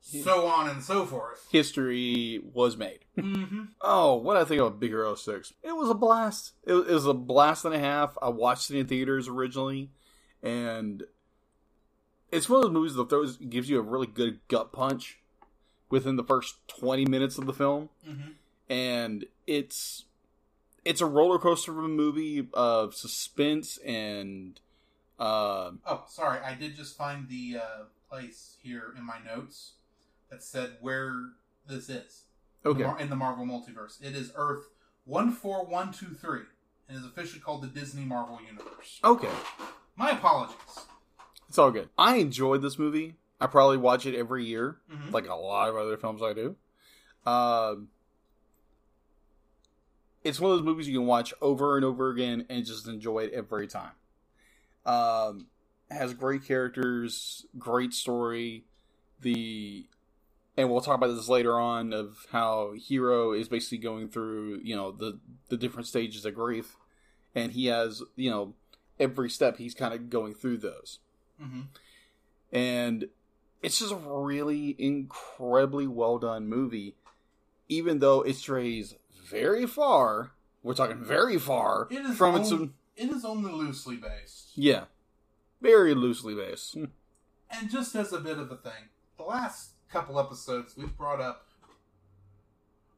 so 0.00 0.46
on 0.46 0.68
and 0.68 0.82
so 0.82 1.04
forth. 1.06 1.46
history 1.50 2.38
was 2.52 2.76
made. 2.76 3.00
mm-hmm. 3.16 3.64
Oh, 3.80 4.14
what 4.16 4.36
I 4.36 4.44
think 4.44 4.60
about 4.60 4.78
Big 4.80 4.90
Hero 4.90 5.14
Six? 5.14 5.52
It 5.62 5.72
was 5.74 5.88
a 5.90 5.94
blast. 5.94 6.52
It 6.64 6.72
was, 6.74 6.88
it 6.88 6.92
was 6.92 7.06
a 7.06 7.14
blast 7.14 7.64
and 7.64 7.74
a 7.74 7.78
half. 7.78 8.16
I 8.22 8.28
watched 8.28 8.70
it 8.70 8.78
in 8.78 8.86
theaters 8.86 9.28
originally, 9.28 9.90
and 10.42 11.02
it's 12.30 12.48
one 12.48 12.58
of 12.58 12.62
those 12.64 12.72
movies 12.72 12.94
that 12.94 13.08
throws 13.08 13.36
gives 13.38 13.68
you 13.70 13.78
a 13.78 13.82
really 13.82 14.06
good 14.06 14.40
gut 14.48 14.72
punch 14.72 15.18
within 15.90 16.16
the 16.16 16.24
first 16.24 16.56
twenty 16.68 17.04
minutes 17.06 17.38
of 17.38 17.46
the 17.46 17.52
film, 17.52 17.88
Mm-hmm. 18.08 18.30
and 18.68 19.24
it's 19.46 20.04
it's 20.84 21.00
a 21.00 21.06
roller 21.06 21.38
coaster 21.38 21.72
of 21.72 21.84
a 21.84 21.88
movie 21.88 22.46
of 22.52 22.94
suspense 22.94 23.78
and 23.78 24.60
uh, 25.18 25.70
Oh, 25.86 26.04
sorry, 26.08 26.40
I 26.40 26.54
did 26.54 26.76
just 26.76 26.96
find 26.96 27.28
the 27.28 27.58
uh, 27.62 27.84
place 28.10 28.56
here 28.62 28.92
in 28.96 29.04
my 29.06 29.16
notes 29.24 29.72
that 30.30 30.42
said 30.42 30.72
where 30.80 31.30
this 31.66 31.88
is. 31.88 32.24
okay, 32.66 32.82
Mar- 32.82 32.98
in 33.00 33.08
the 33.08 33.16
Marvel 33.16 33.46
multiverse. 33.46 34.02
It 34.02 34.14
is 34.14 34.32
Earth 34.36 34.64
14123 35.06 36.40
and 36.88 36.98
is 36.98 37.04
officially 37.04 37.40
called 37.40 37.62
the 37.62 37.68
Disney 37.68 38.04
Marvel 38.04 38.38
Universe. 38.46 39.00
okay, 39.02 39.30
My 39.96 40.10
apologies. 40.10 40.56
it's 41.48 41.56
all 41.58 41.70
good. 41.70 41.88
I 41.96 42.16
enjoyed 42.16 42.60
this 42.62 42.78
movie. 42.78 43.14
I 43.44 43.46
probably 43.46 43.76
watch 43.76 44.06
it 44.06 44.14
every 44.14 44.46
year. 44.46 44.78
Mhm. 44.90 45.12
like 45.12 45.28
a 45.28 45.34
lot 45.34 45.68
of 45.68 45.76
other 45.76 45.98
films 45.98 46.22
I 46.22 46.32
do. 46.32 46.56
Um, 47.26 47.90
it's 50.22 50.40
one 50.40 50.50
of 50.50 50.56
those 50.56 50.64
movies 50.64 50.88
you 50.88 50.98
can 50.98 51.06
watch 51.06 51.34
over 51.42 51.76
and 51.76 51.84
over 51.84 52.08
again 52.08 52.46
and 52.48 52.64
just 52.64 52.88
enjoy 52.88 53.24
it 53.24 53.34
every 53.34 53.66
time. 53.66 53.92
Um, 54.86 55.48
has 55.90 56.14
great 56.14 56.44
characters, 56.44 57.44
great 57.58 57.92
story. 57.92 58.64
The 59.20 59.86
and 60.56 60.70
we'll 60.70 60.80
talk 60.80 60.96
about 60.96 61.08
this 61.08 61.28
later 61.28 61.60
on 61.60 61.92
of 61.92 62.26
how 62.30 62.72
Hero 62.72 63.32
is 63.32 63.50
basically 63.50 63.78
going 63.78 64.08
through 64.08 64.60
you 64.62 64.74
know 64.74 64.90
the 64.90 65.20
the 65.50 65.58
different 65.58 65.86
stages 65.86 66.24
of 66.24 66.34
grief, 66.34 66.78
and 67.34 67.52
he 67.52 67.66
has 67.66 68.02
you 68.16 68.30
know 68.30 68.54
every 68.98 69.28
step 69.28 69.58
he's 69.58 69.74
kind 69.74 69.92
of 69.92 70.08
going 70.08 70.32
through 70.32 70.56
those 70.56 71.00
hmm 71.38 71.62
and 72.52 73.08
it's 73.64 73.78
just 73.78 73.92
a 73.92 73.96
really 73.96 74.76
incredibly 74.78 75.86
well 75.86 76.18
done 76.18 76.46
movie 76.48 76.94
even 77.68 77.98
though 77.98 78.20
it 78.22 78.36
strays 78.36 78.94
very 79.30 79.66
far 79.66 80.32
we're 80.62 80.74
talking 80.74 81.02
very 81.02 81.38
far 81.38 81.88
It 81.90 82.04
is 82.04 82.16
from 82.16 82.36
its 82.36 82.52
only, 82.52 82.70
it 82.96 83.10
is 83.10 83.24
only 83.24 83.50
loosely 83.52 83.96
based. 83.96 84.50
yeah 84.54 84.84
very 85.60 85.94
loosely 85.94 86.34
based 86.34 86.74
hmm. 86.74 86.84
And 87.50 87.70
just 87.70 87.94
as 87.94 88.12
a 88.12 88.18
bit 88.18 88.38
of 88.38 88.50
a 88.50 88.56
thing, 88.56 88.88
the 89.16 89.22
last 89.22 89.70
couple 89.88 90.18
episodes 90.18 90.76
we've 90.76 90.96
brought 90.96 91.20
up 91.20 91.46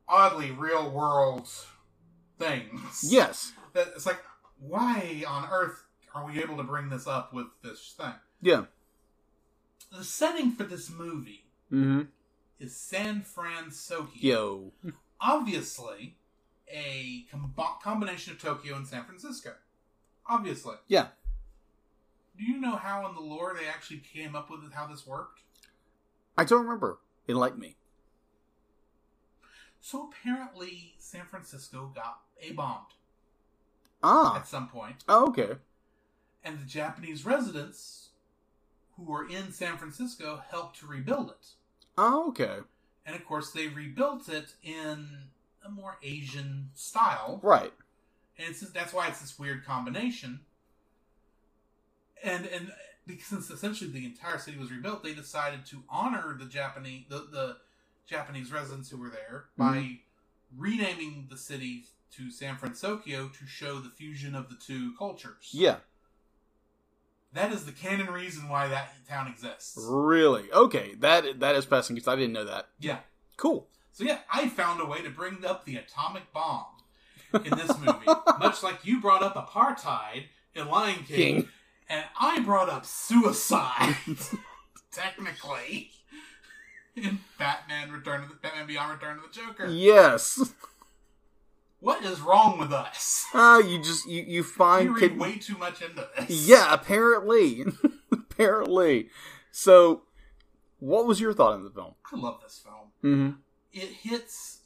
oddly 0.08 0.50
real 0.50 0.90
world 0.90 1.48
things. 2.38 3.04
yes 3.10 3.52
That 3.74 3.88
it's 3.94 4.06
like, 4.06 4.20
why 4.58 5.24
on 5.28 5.48
earth 5.50 5.84
are 6.14 6.24
we 6.26 6.42
able 6.42 6.56
to 6.56 6.62
bring 6.62 6.88
this 6.88 7.06
up 7.06 7.34
with 7.34 7.46
this 7.62 7.94
thing? 7.98 8.14
yeah 8.40 8.64
The 9.90 10.04
setting 10.04 10.52
for 10.52 10.64
this 10.64 10.90
movie 10.90 11.44
mm-hmm 11.72 12.02
is 12.58 12.74
San 12.74 13.22
Fransokyo. 13.22 14.08
yo 14.22 14.72
obviously 15.20 16.16
a 16.72 17.26
com- 17.30 17.52
combination 17.82 18.32
of 18.32 18.40
Tokyo 18.40 18.74
and 18.76 18.86
San 18.86 19.04
Francisco. 19.04 19.52
Obviously. 20.26 20.76
yeah 20.88 21.08
Do 22.36 22.44
you 22.44 22.58
know 22.58 22.76
how 22.76 23.06
in 23.08 23.14
the 23.14 23.20
lore 23.20 23.54
they 23.58 23.66
actually 23.68 23.98
came 23.98 24.34
up 24.34 24.50
with 24.50 24.72
how 24.72 24.86
this 24.86 25.06
worked? 25.06 25.40
i 26.38 26.44
don't 26.44 26.62
remember 26.64 26.98
enlighten 27.28 27.60
me 27.60 27.76
So 29.80 30.08
apparently 30.10 30.94
San 30.98 31.26
Francisco 31.26 31.92
got 31.94 32.20
a 32.42 32.52
bombed 32.52 32.94
ah 34.02 34.36
at 34.36 34.46
some 34.48 34.68
point, 34.68 35.04
oh, 35.08 35.28
okay 35.28 35.56
and 36.44 36.58
the 36.60 36.64
Japanese 36.66 37.26
residents 37.26 38.05
who 38.96 39.04
were 39.04 39.28
in 39.28 39.52
San 39.52 39.76
Francisco 39.76 40.42
helped 40.50 40.78
to 40.80 40.86
rebuild 40.86 41.30
it. 41.30 41.46
oh 41.98 42.28
okay 42.28 42.58
And 43.04 43.14
of 43.16 43.24
course 43.26 43.50
they 43.52 43.68
rebuilt 43.68 44.28
it 44.28 44.54
in 44.62 45.08
a 45.64 45.70
more 45.70 45.98
Asian 46.02 46.70
style. 46.74 47.40
right 47.42 47.72
and 48.38 48.48
it's 48.50 48.60
that's 48.60 48.92
why 48.92 49.08
it's 49.08 49.20
this 49.20 49.38
weird 49.38 49.64
combination. 49.64 50.40
And 52.22 52.46
and 52.46 52.72
because 53.06 53.26
since 53.28 53.50
essentially 53.50 53.90
the 53.90 54.04
entire 54.04 54.38
city 54.38 54.58
was 54.58 54.70
rebuilt, 54.70 55.02
they 55.02 55.14
decided 55.14 55.64
to 55.66 55.82
honor 55.88 56.36
the 56.38 56.46
Japanese 56.46 57.04
the, 57.08 57.26
the 57.30 57.56
Japanese 58.06 58.52
residents 58.52 58.90
who 58.90 58.98
were 58.98 59.10
there 59.10 59.46
mm-hmm. 59.58 59.72
by 59.72 59.98
renaming 60.56 61.26
the 61.30 61.36
city 61.36 61.84
to 62.12 62.30
San 62.30 62.56
Fransokyo 62.56 63.32
to 63.36 63.46
show 63.46 63.78
the 63.78 63.90
fusion 63.90 64.34
of 64.34 64.48
the 64.48 64.56
two 64.56 64.92
cultures. 64.98 65.50
yeah 65.52 65.76
that 67.36 67.52
is 67.52 67.64
the 67.64 67.72
canon 67.72 68.06
reason 68.12 68.48
why 68.48 68.66
that 68.68 68.92
town 69.08 69.28
exists. 69.28 69.76
really 69.78 70.50
okay 70.52 70.94
that 70.98 71.38
that 71.40 71.54
is 71.54 71.64
fascinating 71.64 71.96
because 71.96 72.08
i 72.12 72.16
didn't 72.16 72.32
know 72.32 72.44
that 72.44 72.68
Yeah. 72.80 72.98
cool 73.36 73.68
So 73.92 74.04
yeah, 74.04 74.18
I 74.32 74.48
found 74.48 74.80
a 74.80 74.84
way 74.86 75.00
to 75.02 75.10
bring 75.10 75.44
up 75.44 75.64
the 75.64 75.76
atomic 75.76 76.32
bomb. 76.32 76.66
in 77.32 77.50
this 77.56 77.76
movie. 77.78 78.06
Much 78.38 78.62
like 78.62 78.84
you 78.84 79.00
brought 79.00 79.22
up 79.22 79.34
apartheid 79.34 80.24
in 80.54 80.68
Lion 80.68 81.02
King, 81.04 81.16
King. 81.16 81.48
and 81.88 82.04
I 82.20 82.40
brought 82.40 82.68
up 82.70 82.84
suicide, 82.86 83.96
technically, 84.92 85.90
in 86.96 87.18
Batman 87.38 87.90
Return 87.92 88.22
of 88.22 88.28
the 88.28 88.34
Batman 88.36 88.66
Beyond 88.66 88.92
Return 88.92 89.16
of 89.18 89.22
the 89.24 89.28
Joker. 89.40 89.66
Yes. 89.66 90.52
What 91.80 92.04
is 92.04 92.20
wrong 92.20 92.58
with 92.58 92.72
us? 92.72 93.26
Ah, 93.34 93.58
you 93.58 93.78
just 93.78 94.08
you 94.08 94.22
you 94.26 94.42
find 94.42 94.94
read 94.94 95.00
kid- 95.10 95.18
way 95.18 95.36
too 95.36 95.58
much 95.58 95.82
into 95.82 96.06
this. 96.16 96.30
Yeah, 96.48 96.72
apparently. 96.72 97.64
apparently. 98.12 99.08
So, 99.50 100.02
what 100.78 101.06
was 101.06 101.20
your 101.20 101.32
thought 101.34 101.52
on 101.54 101.64
the 101.64 101.70
film? 101.70 101.94
I 102.12 102.16
love 102.16 102.40
this 102.42 102.62
film. 102.64 102.90
Mm-hmm. 103.04 103.36
It 103.72 103.88
hits. 103.90 104.60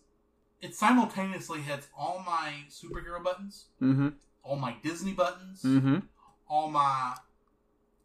It 0.63 0.75
simultaneously 0.75 1.61
hits 1.63 1.89
all 1.97 2.23
my 2.25 2.53
superhero 2.69 3.23
buttons, 3.25 3.67
Mm-hmm. 3.83 4.09
all 4.43 4.57
my 4.57 4.77
Disney 4.83 5.13
buttons, 5.13 5.63
Mm-hmm. 5.63 5.99
all 6.49 6.71
my 6.71 7.15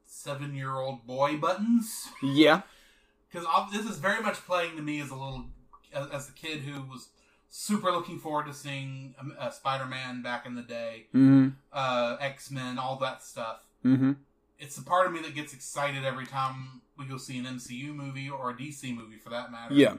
seven-year-old 0.05 1.05
boy 1.05 1.37
buttons. 1.37 2.07
Yeah. 2.23 2.61
because 3.31 3.45
this 3.71 3.85
is 3.85 3.97
very 3.97 4.21
much 4.23 4.35
playing 4.45 4.75
to 4.77 4.81
me 4.81 5.01
as 5.01 5.09
a 5.09 5.15
little 5.15 5.45
as, 5.93 6.07
as 6.09 6.29
a 6.29 6.31
kid 6.33 6.59
who 6.61 6.81
was 6.83 7.09
super 7.49 7.91
looking 7.91 8.19
forward 8.19 8.45
to 8.47 8.53
seeing 8.53 9.15
um, 9.19 9.33
uh, 9.39 9.49
Spider-Man 9.49 10.21
back 10.21 10.45
in 10.45 10.55
the 10.55 10.61
day, 10.61 11.07
Mm-hmm. 11.13 11.49
uh, 11.71 12.17
X-Men, 12.19 12.77
all 12.77 12.97
that 12.97 13.23
stuff. 13.23 13.59
Mm-hmm. 13.85 14.13
It's 14.59 14.75
the 14.75 14.83
part 14.83 15.07
of 15.07 15.13
me 15.13 15.21
that 15.21 15.35
gets 15.35 15.53
excited 15.53 16.05
every 16.05 16.25
time 16.25 16.81
we 16.97 17.05
go 17.05 17.17
see 17.17 17.37
an 17.37 17.45
MCU 17.45 17.93
movie 17.93 18.29
or 18.29 18.49
a 18.51 18.53
DC 18.53 18.95
movie, 18.95 19.17
for 19.17 19.29
that 19.29 19.51
matter. 19.51 19.73
Yeah. 19.73 19.95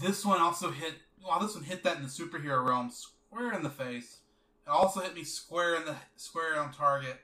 This 0.00 0.24
one 0.24 0.40
also 0.40 0.70
hit. 0.70 0.94
Well, 1.24 1.40
this 1.40 1.54
one 1.54 1.64
hit 1.64 1.82
that 1.84 1.96
in 1.96 2.02
the 2.02 2.08
superhero 2.08 2.64
realm 2.66 2.90
square 2.90 3.52
in 3.52 3.62
the 3.62 3.70
face. 3.70 4.18
It 4.66 4.70
also 4.70 5.00
hit 5.00 5.14
me 5.14 5.24
square 5.24 5.74
in 5.76 5.84
the 5.86 5.96
square 6.16 6.60
on 6.60 6.72
target 6.72 7.20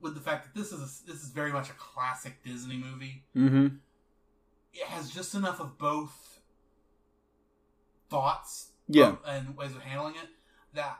with 0.00 0.14
the 0.14 0.20
fact 0.20 0.44
that 0.44 0.58
this 0.58 0.72
is 0.72 0.80
a, 0.80 1.10
this 1.10 1.22
is 1.22 1.30
very 1.30 1.52
much 1.52 1.70
a 1.70 1.74
classic 1.74 2.42
Disney 2.44 2.76
movie. 2.76 3.24
Mm-hmm. 3.36 3.66
it 4.74 4.86
has 4.86 5.10
just 5.10 5.34
enough 5.34 5.58
of 5.60 5.78
both 5.78 6.29
thoughts 8.10 8.72
Yeah. 8.88 9.16
and 9.26 9.56
ways 9.56 9.70
of 9.74 9.82
handling 9.82 10.14
it 10.16 10.28
that 10.74 10.98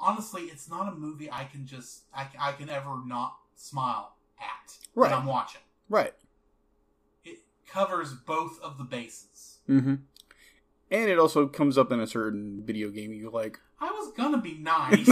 honestly 0.00 0.42
it's 0.44 0.70
not 0.70 0.90
a 0.92 0.94
movie 0.96 1.30
i 1.30 1.44
can 1.44 1.66
just 1.66 2.02
i, 2.14 2.26
I 2.40 2.52
can 2.52 2.70
ever 2.70 3.00
not 3.04 3.36
smile 3.56 4.14
at 4.40 4.76
Right. 4.94 5.10
when 5.10 5.18
i'm 5.20 5.26
watching 5.26 5.60
Right. 5.88 6.14
it 7.24 7.38
covers 7.66 8.14
both 8.14 8.60
of 8.62 8.78
the 8.78 8.84
bases 8.84 9.56
Mm-hmm. 9.68 9.96
And 10.90 11.10
it 11.10 11.18
also 11.18 11.46
comes 11.46 11.76
up 11.76 11.92
in 11.92 12.00
a 12.00 12.06
certain 12.06 12.62
video 12.64 12.88
game 12.90 13.12
you 13.12 13.28
like. 13.30 13.58
i 13.80 13.90
was 13.90 14.12
gonna 14.16 14.40
be 14.40 14.54
nice 14.54 15.10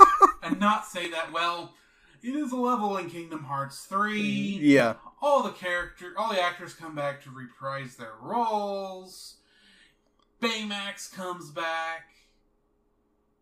and 0.42 0.60
not 0.60 0.86
say 0.86 1.10
that 1.10 1.32
well 1.32 1.74
it 2.22 2.34
is 2.34 2.52
a 2.52 2.56
level 2.56 2.96
in 2.98 3.08
kingdom 3.10 3.44
hearts 3.44 3.84
3 3.86 4.20
Yeah. 4.20 4.94
all 5.22 5.42
the 5.42 5.50
character, 5.50 6.12
all 6.18 6.32
the 6.32 6.40
actors 6.42 6.74
come 6.74 6.94
back 6.94 7.22
to 7.24 7.30
reprise 7.30 7.96
their 7.96 8.12
roles. 8.20 9.35
Baymax 10.40 11.12
comes 11.14 11.50
back, 11.50 12.08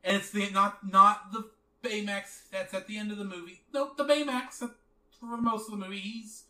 and 0.03 0.17
it's 0.17 0.31
the 0.31 0.51
not 0.51 0.89
not 0.91 1.33
the 1.33 1.49
Baymax 1.83 2.49
that's 2.51 2.73
at 2.75 2.87
the 2.87 2.97
end 2.99 3.11
of 3.13 3.19
the 3.19 3.25
movie. 3.25 3.63
Nope, 3.73 3.97
the 3.97 4.05
Baymax 4.05 4.59
that, 4.61 4.71
for 5.19 5.37
most 5.37 5.71
of 5.71 5.79
the 5.79 5.85
movie. 5.85 5.99
He's 5.99 6.45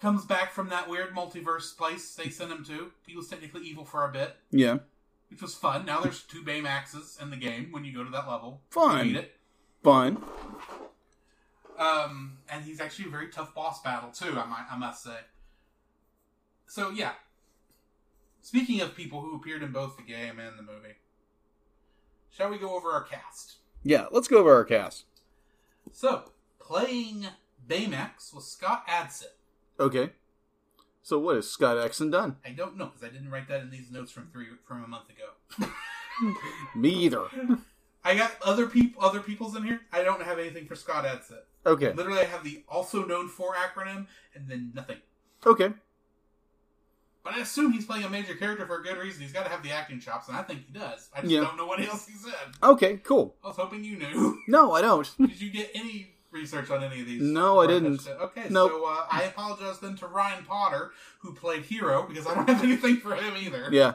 comes 0.00 0.24
back 0.24 0.50
from 0.52 0.68
that 0.68 0.88
weird 0.88 1.14
multiverse 1.14 1.76
place 1.76 2.14
they 2.14 2.28
sent 2.28 2.50
him 2.50 2.64
to. 2.64 2.90
He 3.06 3.16
was 3.16 3.28
technically 3.28 3.62
evil 3.62 3.84
for 3.84 4.04
a 4.04 4.10
bit, 4.10 4.36
Yeah. 4.50 4.78
which 5.30 5.40
was 5.40 5.54
fun. 5.54 5.86
Now 5.86 6.00
there's 6.00 6.22
two 6.24 6.42
Baymaxes 6.42 7.22
in 7.22 7.30
the 7.30 7.36
game 7.36 7.70
when 7.70 7.84
you 7.84 7.92
go 7.94 8.02
to 8.02 8.10
that 8.10 8.28
level. 8.28 8.60
Fun. 8.70 9.26
Fun. 9.84 10.22
Um, 11.78 12.38
and 12.50 12.64
he's 12.64 12.80
actually 12.80 13.06
a 13.06 13.10
very 13.10 13.28
tough 13.28 13.54
boss 13.54 13.80
battle 13.82 14.10
too. 14.10 14.30
I 14.38 14.44
might, 14.46 14.66
I 14.70 14.76
must 14.76 15.04
say. 15.04 15.18
So 16.66 16.90
yeah. 16.90 17.12
Speaking 18.42 18.80
of 18.80 18.94
people 18.96 19.20
who 19.20 19.36
appeared 19.36 19.62
in 19.62 19.72
both 19.72 19.96
the 19.96 20.02
game 20.02 20.38
and 20.38 20.58
the 20.58 20.62
movie, 20.62 20.96
shall 22.30 22.50
we 22.50 22.58
go 22.58 22.76
over 22.76 22.90
our 22.90 23.04
cast? 23.04 23.56
Yeah. 23.82 24.06
Let's 24.10 24.28
go 24.28 24.38
over 24.38 24.52
our 24.52 24.64
cast. 24.64 25.04
So, 25.92 26.32
playing 26.60 27.26
Baymax 27.66 28.34
was 28.34 28.50
Scott 28.50 28.86
Adsit. 28.88 29.34
Okay. 29.78 30.10
So 31.02 31.18
what 31.18 31.36
has 31.36 31.50
Scott 31.50 31.76
Exon 31.76 32.12
done? 32.12 32.36
I 32.44 32.50
don't 32.50 32.76
know 32.76 32.86
because 32.86 33.02
I 33.02 33.08
didn't 33.08 33.30
write 33.30 33.48
that 33.48 33.60
in 33.60 33.70
these 33.70 33.90
notes 33.90 34.12
from 34.12 34.28
three 34.32 34.46
from 34.66 34.84
a 34.84 34.88
month 34.88 35.08
ago. 35.10 35.70
Me 36.76 36.90
either. 36.90 37.24
I 38.04 38.16
got 38.16 38.32
other 38.42 38.66
people, 38.66 39.02
other 39.02 39.20
people's 39.20 39.56
in 39.56 39.64
here. 39.64 39.80
I 39.92 40.02
don't 40.02 40.22
have 40.22 40.38
anything 40.38 40.66
for 40.66 40.74
Scott 40.74 41.04
Adsit. 41.04 41.42
Okay. 41.66 41.92
Literally, 41.92 42.20
I 42.20 42.24
have 42.24 42.44
the 42.44 42.64
also 42.68 43.04
known 43.04 43.28
for 43.28 43.54
acronym 43.54 44.06
and 44.34 44.48
then 44.48 44.72
nothing. 44.74 44.98
Okay. 45.44 45.72
But 47.24 47.34
I 47.34 47.38
assume 47.40 47.70
he's 47.72 47.84
playing 47.86 48.04
a 48.04 48.08
major 48.08 48.34
character 48.34 48.66
for 48.66 48.80
a 48.80 48.82
good 48.82 48.98
reason. 48.98 49.22
He's 49.22 49.32
got 49.32 49.44
to 49.44 49.50
have 49.50 49.62
the 49.62 49.70
acting 49.70 50.00
chops, 50.00 50.26
and 50.28 50.36
I 50.36 50.42
think 50.42 50.66
he 50.66 50.72
does. 50.72 51.08
I 51.14 51.20
just 51.20 51.32
Yeah. 51.32 51.42
don't 51.42 51.56
know 51.56 51.66
what 51.66 51.80
else 51.80 52.06
he 52.06 52.14
said. 52.14 52.32
Okay. 52.62 52.96
Cool. 52.96 53.36
I 53.44 53.48
was 53.48 53.56
hoping 53.56 53.84
you 53.84 53.96
knew. 53.96 54.38
No, 54.48 54.72
I 54.72 54.80
don't. 54.82 55.08
Did 55.18 55.40
you 55.40 55.50
get 55.50 55.70
any 55.74 56.14
research 56.32 56.68
on 56.70 56.82
any 56.82 57.00
of 57.02 57.06
these? 57.06 57.22
No, 57.22 57.60
I 57.60 57.66
didn't. 57.68 57.98
touched? 57.98 58.20
Okay, 58.20 58.46
Nope. 58.50 58.70
so 58.72 58.84
uh, 58.86 59.06
I 59.10 59.22
apologize 59.24 59.78
then 59.78 59.94
to 59.96 60.06
Ryan 60.08 60.44
Potter, 60.44 60.90
who 61.20 61.32
played 61.34 61.62
Hero, 61.64 62.06
because 62.08 62.26
I 62.26 62.34
don't 62.34 62.48
have 62.48 62.62
anything 62.64 62.96
for 62.96 63.14
him 63.14 63.34
either. 63.36 63.68
Yeah. 63.70 63.94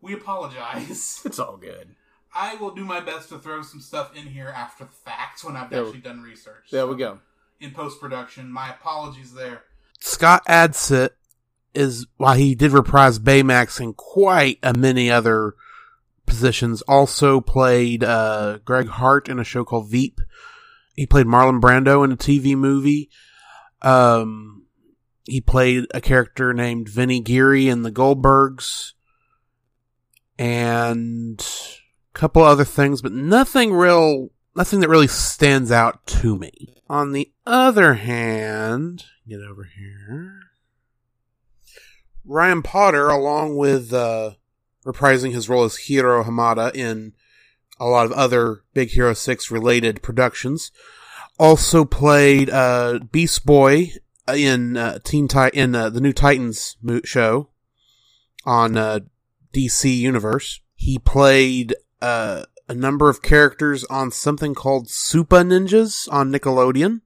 We 0.00 0.14
apologize. 0.14 1.20
It's 1.24 1.38
all 1.38 1.56
good. 1.58 1.94
I 2.34 2.54
will 2.56 2.70
do 2.72 2.84
my 2.84 3.00
best 3.00 3.28
to 3.30 3.38
throw 3.38 3.62
some 3.62 3.80
stuff 3.80 4.16
in 4.16 4.26
here 4.26 4.48
after 4.48 4.84
the 4.84 4.90
fact 4.92 5.44
when 5.44 5.56
I've 5.56 5.68
There 5.70 5.82
we- 5.82 5.88
actually 5.88 6.02
done 6.02 6.22
research. 6.22 6.68
There 6.70 6.82
So, 6.82 6.86
we 6.88 6.96
go. 6.96 7.18
In 7.60 7.72
post 7.72 8.00
production, 8.00 8.50
my 8.50 8.70
apologies 8.70 9.34
there. 9.34 9.64
Scott 10.00 10.42
Adsit 10.48 11.10
is, 11.74 12.06
while 12.16 12.34
he 12.34 12.54
did 12.54 12.72
reprise 12.72 13.18
Baymax 13.18 13.80
in 13.80 13.94
quite 13.94 14.58
a 14.62 14.74
many 14.74 15.10
other 15.10 15.54
positions, 16.26 16.82
also 16.82 17.40
played 17.40 18.04
uh, 18.04 18.58
Greg 18.64 18.88
Hart 18.88 19.28
in 19.28 19.38
a 19.38 19.44
show 19.44 19.64
called 19.64 19.90
Veep. 19.90 20.20
He 20.94 21.06
played 21.06 21.26
Marlon 21.26 21.60
Brando 21.60 22.04
in 22.04 22.12
a 22.12 22.16
TV 22.16 22.56
movie. 22.56 23.10
Um, 23.82 24.66
he 25.24 25.40
played 25.40 25.86
a 25.94 26.00
character 26.00 26.52
named 26.52 26.88
Vinny 26.88 27.20
Geary 27.20 27.68
in 27.68 27.82
The 27.82 27.92
Goldbergs. 27.92 28.92
And 30.38 31.40
a 32.14 32.18
couple 32.18 32.42
other 32.42 32.64
things, 32.64 33.02
but 33.02 33.12
nothing 33.12 33.72
real, 33.72 34.30
nothing 34.56 34.80
that 34.80 34.88
really 34.88 35.06
stands 35.06 35.70
out 35.70 36.06
to 36.06 36.36
me. 36.36 36.82
On 36.88 37.12
the 37.12 37.30
other 37.46 37.94
hand, 37.94 39.04
get 39.28 39.40
over 39.40 39.64
here. 39.64 40.49
Ryan 42.30 42.62
Potter, 42.62 43.08
along 43.08 43.56
with 43.56 43.92
uh, 43.92 44.34
reprising 44.86 45.32
his 45.32 45.48
role 45.48 45.64
as 45.64 45.76
Hiro 45.76 46.22
Hamada 46.22 46.72
in 46.74 47.12
a 47.80 47.86
lot 47.86 48.06
of 48.06 48.12
other 48.12 48.62
Big 48.72 48.90
Hero 48.90 49.14
6 49.14 49.50
related 49.50 50.00
productions, 50.00 50.70
also 51.40 51.84
played 51.84 52.48
uh, 52.48 53.00
Beast 53.10 53.44
Boy 53.44 53.94
in 54.32 54.76
uh, 54.76 55.00
Teen 55.02 55.26
in 55.52 55.74
uh, 55.74 55.90
the 55.90 56.00
new 56.00 56.12
Titans 56.12 56.76
show 57.02 57.48
on 58.44 58.76
uh, 58.76 59.00
DC 59.52 59.92
Universe. 59.98 60.60
He 60.76 61.00
played 61.00 61.74
uh, 62.00 62.44
a 62.68 62.74
number 62.74 63.10
of 63.10 63.22
characters 63.22 63.82
on 63.86 64.12
something 64.12 64.54
called 64.54 64.88
Super 64.88 65.38
Ninjas 65.38 66.06
on 66.12 66.30
Nickelodeon. 66.30 67.00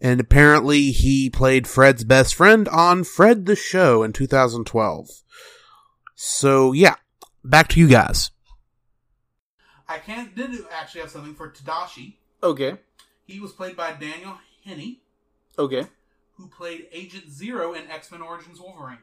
And 0.00 0.18
apparently 0.20 0.92
he 0.92 1.28
played 1.28 1.66
Fred's 1.68 2.04
best 2.04 2.34
friend 2.34 2.66
on 2.68 3.04
Fred 3.04 3.44
the 3.46 3.54
Show 3.56 4.02
in 4.02 4.12
2012. 4.12 5.08
So 6.14 6.72
yeah, 6.72 6.94
back 7.44 7.68
to 7.68 7.80
you 7.80 7.88
guys. 7.88 8.30
I 9.88 9.98
can 9.98 10.30
did 10.34 10.50
actually 10.72 11.00
have 11.02 11.10
something 11.10 11.34
for 11.34 11.50
Tadashi. 11.50 12.14
Okay. 12.42 12.76
He 13.26 13.40
was 13.40 13.52
played 13.52 13.76
by 13.76 13.92
Daniel 13.92 14.38
Henney, 14.64 15.00
Okay. 15.58 15.86
who 16.36 16.48
played 16.48 16.86
Agent 16.92 17.30
Zero 17.30 17.74
in 17.74 17.90
X 17.90 18.10
Men 18.10 18.22
Origins 18.22 18.58
Wolverine. 18.60 18.98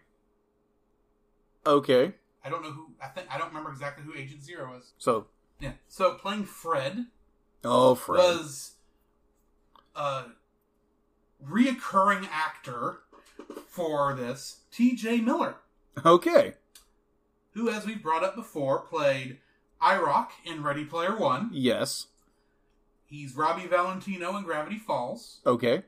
Okay. 1.65 2.13
I 2.43 2.49
don't 2.49 2.63
know 2.63 2.71
who. 2.71 2.91
I 3.03 3.07
think 3.07 3.27
I 3.29 3.37
don't 3.37 3.49
remember 3.49 3.69
exactly 3.71 4.03
who 4.05 4.13
Agent 4.15 4.43
Zero 4.43 4.75
is. 4.77 4.93
So. 4.97 5.27
Yeah. 5.59 5.73
So 5.89 6.13
playing 6.15 6.45
Fred 6.45 7.05
Oh, 7.63 7.95
Fred. 7.95 8.17
was 8.17 8.75
a 9.95 10.25
reoccurring 11.45 12.27
actor 12.31 12.99
for 13.67 14.13
this, 14.15 14.61
T.J. 14.71 15.21
Miller, 15.21 15.55
Okay. 16.05 16.53
who, 17.51 17.69
as 17.69 17.85
we've 17.85 18.01
brought 18.01 18.23
up 18.23 18.35
before, 18.35 18.79
played 18.79 19.37
IROC 19.81 20.29
in 20.45 20.63
Ready 20.63 20.85
Player 20.85 21.15
One. 21.15 21.49
Yes. 21.53 22.07
He's 23.05 23.35
Robbie 23.35 23.67
Valentino 23.67 24.35
in 24.37 24.43
Gravity 24.43 24.77
Falls. 24.77 25.39
Okay. 25.45 25.83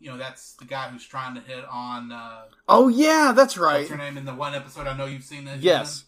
You 0.00 0.10
know, 0.10 0.18
that's 0.18 0.54
the 0.54 0.64
guy 0.64 0.88
who's 0.88 1.06
trying 1.06 1.34
to 1.36 1.40
hit 1.40 1.64
on. 1.70 2.10
Uh, 2.12 2.42
Oh 2.68 2.88
yeah, 2.88 3.32
that's 3.34 3.56
right. 3.56 3.78
What's 3.80 3.90
her 3.90 3.96
name 3.96 4.18
in 4.18 4.24
the 4.24 4.34
one 4.34 4.54
episode? 4.54 4.86
I 4.88 4.96
know 4.96 5.06
you've 5.06 5.22
seen 5.22 5.44
that. 5.44 5.60
Yes. 5.60 6.04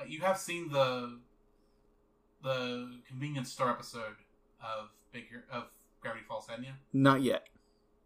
Uh, 0.00 0.04
You 0.08 0.20
have 0.22 0.38
seen 0.38 0.70
the 0.70 1.18
the 2.42 2.98
convenience 3.06 3.52
store 3.52 3.70
episode 3.70 4.16
of 4.62 4.88
Big 5.12 5.28
Hero, 5.28 5.42
of 5.52 5.64
Gravity 6.04 6.24
Falls, 6.28 6.46
hadn't 6.46 6.64
you? 6.66 6.72
Not 6.92 7.22
yet. 7.22 7.46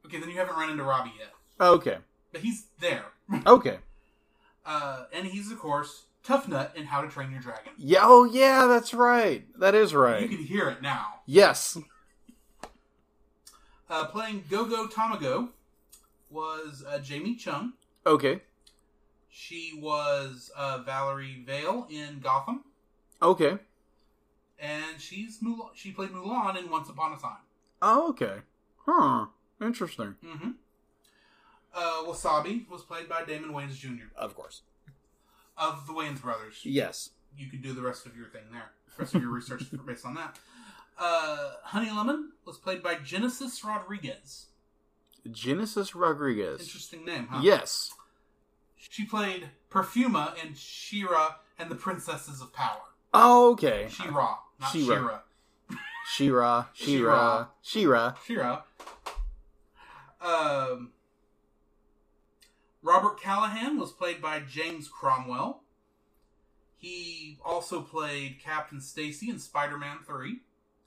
Okay, 0.06 0.18
then 0.20 0.30
you 0.30 0.36
haven't 0.38 0.56
run 0.56 0.70
into 0.70 0.84
Robbie 0.84 1.12
yet, 1.18 1.32
Okay. 1.60 1.98
but 2.32 2.40
he's 2.40 2.66
there, 2.80 3.04
Okay. 3.46 3.78
uh, 4.64 5.04
and 5.12 5.26
he's 5.26 5.50
of 5.50 5.58
course 5.58 6.04
Tuffnut 6.24 6.74
in 6.76 6.84
How 6.86 7.02
to 7.02 7.08
Train 7.08 7.30
Your 7.32 7.40
Dragon. 7.40 7.72
Yeah. 7.76 8.00
Oh, 8.02 8.24
yeah. 8.24 8.66
That's 8.66 8.92
right. 8.94 9.46
That 9.58 9.74
is 9.74 9.94
right. 9.94 10.20
You 10.22 10.28
can 10.28 10.44
hear 10.44 10.68
it 10.68 10.82
now. 10.82 11.20
Yes. 11.26 11.76
Uh, 13.90 14.04
playing 14.06 14.44
Go-Go 14.50 14.86
Tamago 14.88 15.48
was 16.30 16.84
uh, 16.86 16.98
Jamie 16.98 17.34
Chung. 17.36 17.72
Okay. 18.06 18.42
She 19.30 19.72
was 19.80 20.50
uh, 20.56 20.78
Valerie 20.84 21.42
Vale 21.46 21.86
in 21.90 22.20
Gotham, 22.20 22.64
Okay. 23.22 23.58
and 24.58 25.00
she's 25.00 25.38
Mulan, 25.40 25.68
she 25.74 25.92
played 25.92 26.10
Mulan 26.10 26.58
in 26.58 26.68
Once 26.70 26.88
Upon 26.88 27.12
a 27.12 27.16
Time. 27.16 27.38
Oh, 27.80 28.08
okay. 28.10 28.38
Huh. 28.86 29.26
Interesting. 29.60 30.14
Mm-hmm. 30.24 30.50
Uh, 31.74 32.02
Wasabi 32.06 32.68
was 32.68 32.82
played 32.82 33.08
by 33.08 33.24
Damon 33.24 33.50
Wayans 33.52 33.76
Jr. 33.76 34.06
Of 34.16 34.34
course. 34.34 34.62
of 35.56 35.86
the 35.86 35.92
Wayans 35.92 36.22
brothers. 36.22 36.60
Yes. 36.64 37.10
You 37.36 37.48
could 37.48 37.62
do 37.62 37.72
the 37.72 37.82
rest 37.82 38.06
of 38.06 38.16
your 38.16 38.26
thing 38.28 38.42
there. 38.52 38.70
The 38.96 39.02
rest 39.02 39.14
of 39.14 39.22
your 39.22 39.30
research 39.30 39.64
based 39.86 40.04
on 40.06 40.14
that. 40.14 40.38
Uh, 40.98 41.52
Honey 41.62 41.90
Lemon 41.90 42.32
was 42.44 42.56
played 42.56 42.82
by 42.82 42.96
Genesis 42.96 43.62
Rodriguez. 43.64 44.46
Genesis 45.30 45.94
Rodriguez. 45.94 46.60
Interesting 46.60 47.04
name, 47.04 47.28
huh? 47.30 47.40
Yes. 47.42 47.92
She 48.76 49.04
played 49.04 49.50
Perfuma 49.70 50.32
in 50.44 50.54
Shira 50.54 51.36
and 51.58 51.70
the 51.70 51.74
Princesses 51.74 52.40
of 52.40 52.52
Power. 52.52 52.80
Oh, 53.12 53.52
okay. 53.52 53.88
Shira, 53.90 54.36
not 54.60 54.72
She-Ra. 54.72 54.96
Shira. 54.96 55.22
Shira. 56.08 56.68
Shira. 56.72 57.48
Shira. 57.62 58.16
Shira. 58.24 58.64
Um, 60.20 60.90
Robert 62.82 63.20
Callahan 63.20 63.78
was 63.78 63.92
played 63.92 64.20
by 64.20 64.40
James 64.40 64.88
Cromwell. 64.88 65.62
He 66.76 67.38
also 67.44 67.82
played 67.82 68.38
Captain 68.42 68.80
Stacy 68.80 69.28
in 69.30 69.38
Spider-Man 69.38 69.98
3. 70.06 70.40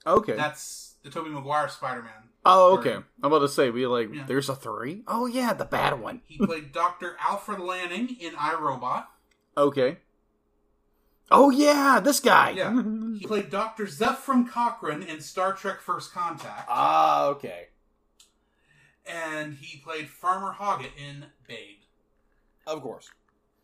Okay. 0.06 0.34
That's 0.34 0.94
the 1.02 1.10
Tobey 1.10 1.30
Maguire 1.30 1.68
Spider-Man. 1.68 2.30
oh, 2.44 2.78
okay. 2.78 2.94
I'm 2.94 3.04
about 3.22 3.40
to 3.40 3.48
say, 3.48 3.70
we 3.70 3.86
like, 3.86 4.12
Yeah. 4.12 4.24
there's 4.26 4.48
a 4.48 4.56
three? 4.56 5.02
Oh, 5.06 5.26
yeah, 5.26 5.52
the 5.52 5.64
bad 5.64 6.00
one. 6.00 6.22
He 6.26 6.44
played 6.44 6.72
Dr. 6.72 7.16
Alfred 7.20 7.60
Lanning 7.60 8.16
in 8.20 8.32
iRobot. 8.34 9.06
Okay. 9.56 9.98
Oh, 11.30 11.50
yeah, 11.50 11.98
this 12.00 12.20
guy. 12.20 12.50
Yeah. 12.50 12.82
He 13.18 13.26
played 13.26 13.48
Dr. 13.50 13.86
Zefram 13.86 14.48
Cochrane 14.48 15.02
in 15.02 15.20
Star 15.20 15.52
Trek 15.54 15.80
First 15.80 16.12
Contact. 16.12 16.66
Ah, 16.68 17.26
okay. 17.28 17.68
and 19.06 19.54
he 19.54 19.78
played 19.78 20.08
Farmer 20.10 20.52
Hoggett 20.58 20.90
in 20.96 21.24
Babe. 21.48 21.78
Of 22.66 22.82
course. 22.82 23.10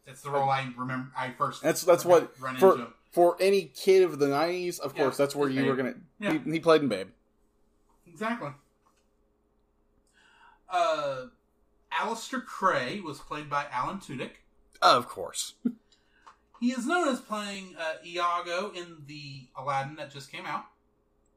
That's 0.07 0.23
the 0.23 0.31
role 0.31 0.49
I 0.49 0.73
remember. 0.77 1.11
I 1.17 1.31
first 1.33 1.63
That's 1.63 1.83
that's 1.83 2.05
what 2.05 2.33
run 2.41 2.57
for 2.57 2.73
into. 2.73 2.87
for 3.13 3.37
any 3.41 3.65
kid 3.67 4.03
of 4.03 4.19
the 4.19 4.27
'90s. 4.27 4.81
Of 4.81 4.97
Yeah, 4.97 5.03
course, 5.03 5.17
that's 5.19 5.37
where 5.37 5.51
you 5.51 5.67
were 5.67 5.77
gonna. 5.77 5.95
Yeah. 6.19 6.39
He, 6.45 6.53
he 6.53 6.61
played 6.61 6.81
in 6.83 6.89
Babe. 6.89 7.09
Exactly. 8.07 8.49
Uh, 10.71 11.27
Alistair 11.93 12.41
Cray 12.41 13.01
was 13.01 13.19
played 13.21 13.49
by 13.51 13.67
Alan 13.71 13.99
Tudyk. 13.99 14.31
Of 14.83 15.09
course. 15.09 15.55
He 16.61 16.73
is 16.73 16.87
known 16.87 17.09
as 17.09 17.21
playing 17.21 17.75
uh, 17.79 17.95
Iago 18.05 18.73
in 18.73 19.03
the 19.07 19.49
Aladdin 19.57 19.97
that 19.97 20.11
just 20.11 20.31
came 20.33 20.45
out. 20.47 20.65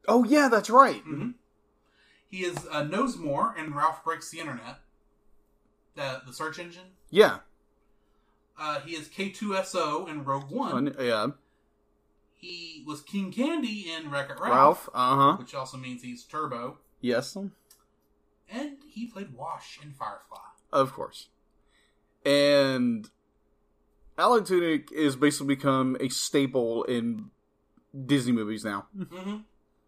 Oh 0.08 0.24
yeah, 0.24 0.48
that's 0.50 0.70
right. 0.70 1.04
Mhm. 1.06 1.36
He 2.28 2.40
is 2.46 2.58
uh, 2.72 2.84
KnowsMore 2.84 3.58
in 3.58 3.74
Ralph 3.74 4.04
Breaks 4.04 4.32
the 4.32 4.40
Internet, 4.40 4.80
the 5.96 6.22
the 6.26 6.34
search 6.34 6.58
engine. 6.60 6.94
Yeah. 7.10 7.40
Uh, 8.58 8.80
he 8.82 8.96
is 8.96 9.08
K2SO 9.10 10.08
in 10.10 10.24
Rogue 10.24 10.50
One. 10.52 10.96
Yeah. 11.00 11.28
He 12.36 12.84
was 12.88 13.02
King 13.02 13.32
Candy 13.32 13.92
in 13.92 14.10
Wreck 14.10 14.30
It 14.30 14.40
Ralph, 14.40 14.52
Ralph. 14.52 14.90
Uh 14.94 15.16
huh. 15.16 15.38
which 15.38 15.54
also 15.54 15.78
means 15.78 16.02
he's 16.02 16.24
Turbo. 16.24 16.78
Yes. 17.00 17.36
And 17.36 18.78
he 18.90 19.06
played 19.08 19.34
Wash 19.34 19.80
in 19.84 19.92
Firefly. 19.92 20.40
Of 20.72 20.94
course. 20.94 21.28
And 22.26 23.10
Alan 24.22 24.44
Tudyk 24.44 24.92
is 24.92 25.16
basically 25.16 25.56
become 25.56 25.98
a 26.00 26.08
staple 26.10 26.84
in 26.84 27.32
Disney 28.06 28.32
movies 28.34 28.64
now. 28.64 28.86
Mm-hmm. 28.96 29.38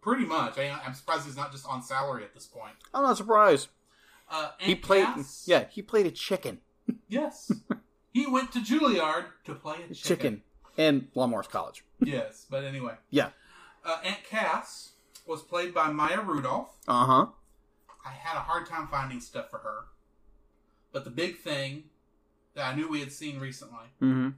Pretty 0.01 0.25
much. 0.25 0.57
I, 0.57 0.75
I'm 0.83 0.95
surprised 0.95 1.25
he's 1.25 1.37
not 1.37 1.51
just 1.51 1.67
on 1.67 1.83
salary 1.83 2.23
at 2.23 2.33
this 2.33 2.47
point. 2.47 2.73
I'm 2.95 3.03
not 3.03 3.15
surprised. 3.17 3.67
Uh, 4.29 4.49
He 4.57 4.73
played. 4.73 5.05
Cass- 5.05 5.43
Yeah, 5.47 5.65
he 5.69 5.83
played 5.83 6.07
a 6.07 6.11
chicken. 6.11 6.57
Yes. 7.07 7.51
he 8.13 8.25
went 8.25 8.51
to 8.53 8.59
Juilliard 8.59 9.25
to 9.45 9.53
play 9.53 9.75
a 9.75 9.93
chicken. 9.93 9.95
Chicken. 9.95 10.41
And 10.79 11.07
Lon 11.13 11.29
Morris 11.29 11.45
College. 11.47 11.83
yes, 12.01 12.47
but 12.49 12.63
anyway. 12.63 12.95
Yeah. 13.11 13.29
Uh, 13.85 13.99
Aunt 14.03 14.23
Cass 14.27 14.93
was 15.27 15.43
played 15.43 15.75
by 15.75 15.91
Maya 15.91 16.21
Rudolph. 16.21 16.69
Uh 16.87 17.05
huh. 17.05 17.25
I 18.03 18.09
had 18.13 18.35
a 18.35 18.41
hard 18.41 18.65
time 18.65 18.87
finding 18.87 19.19
stuff 19.21 19.51
for 19.51 19.59
her. 19.59 19.85
But 20.91 21.03
the 21.03 21.11
big 21.11 21.37
thing 21.37 21.83
that 22.55 22.71
I 22.71 22.75
knew 22.75 22.87
we 22.89 22.99
had 22.99 23.11
seen 23.11 23.39
recently 23.39 23.85
Mm-hmm. 24.01 24.29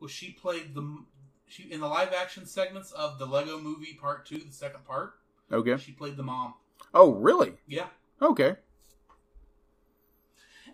was 0.00 0.10
she 0.10 0.32
played 0.32 0.74
the 0.74 1.04
she 1.46 1.64
in 1.64 1.80
the 1.80 1.86
live 1.88 2.12
action 2.12 2.46
segments 2.46 2.92
of 2.92 3.18
the 3.18 3.26
Lego 3.26 3.58
Movie 3.58 3.98
Part 4.00 4.26
Two, 4.26 4.38
the 4.38 4.52
second 4.52 4.84
part. 4.84 5.14
Okay. 5.52 5.76
She 5.78 5.92
played 5.92 6.16
the 6.16 6.22
mom. 6.22 6.54
Oh, 6.94 7.12
really? 7.12 7.54
Yeah. 7.66 7.86
Okay. 8.22 8.54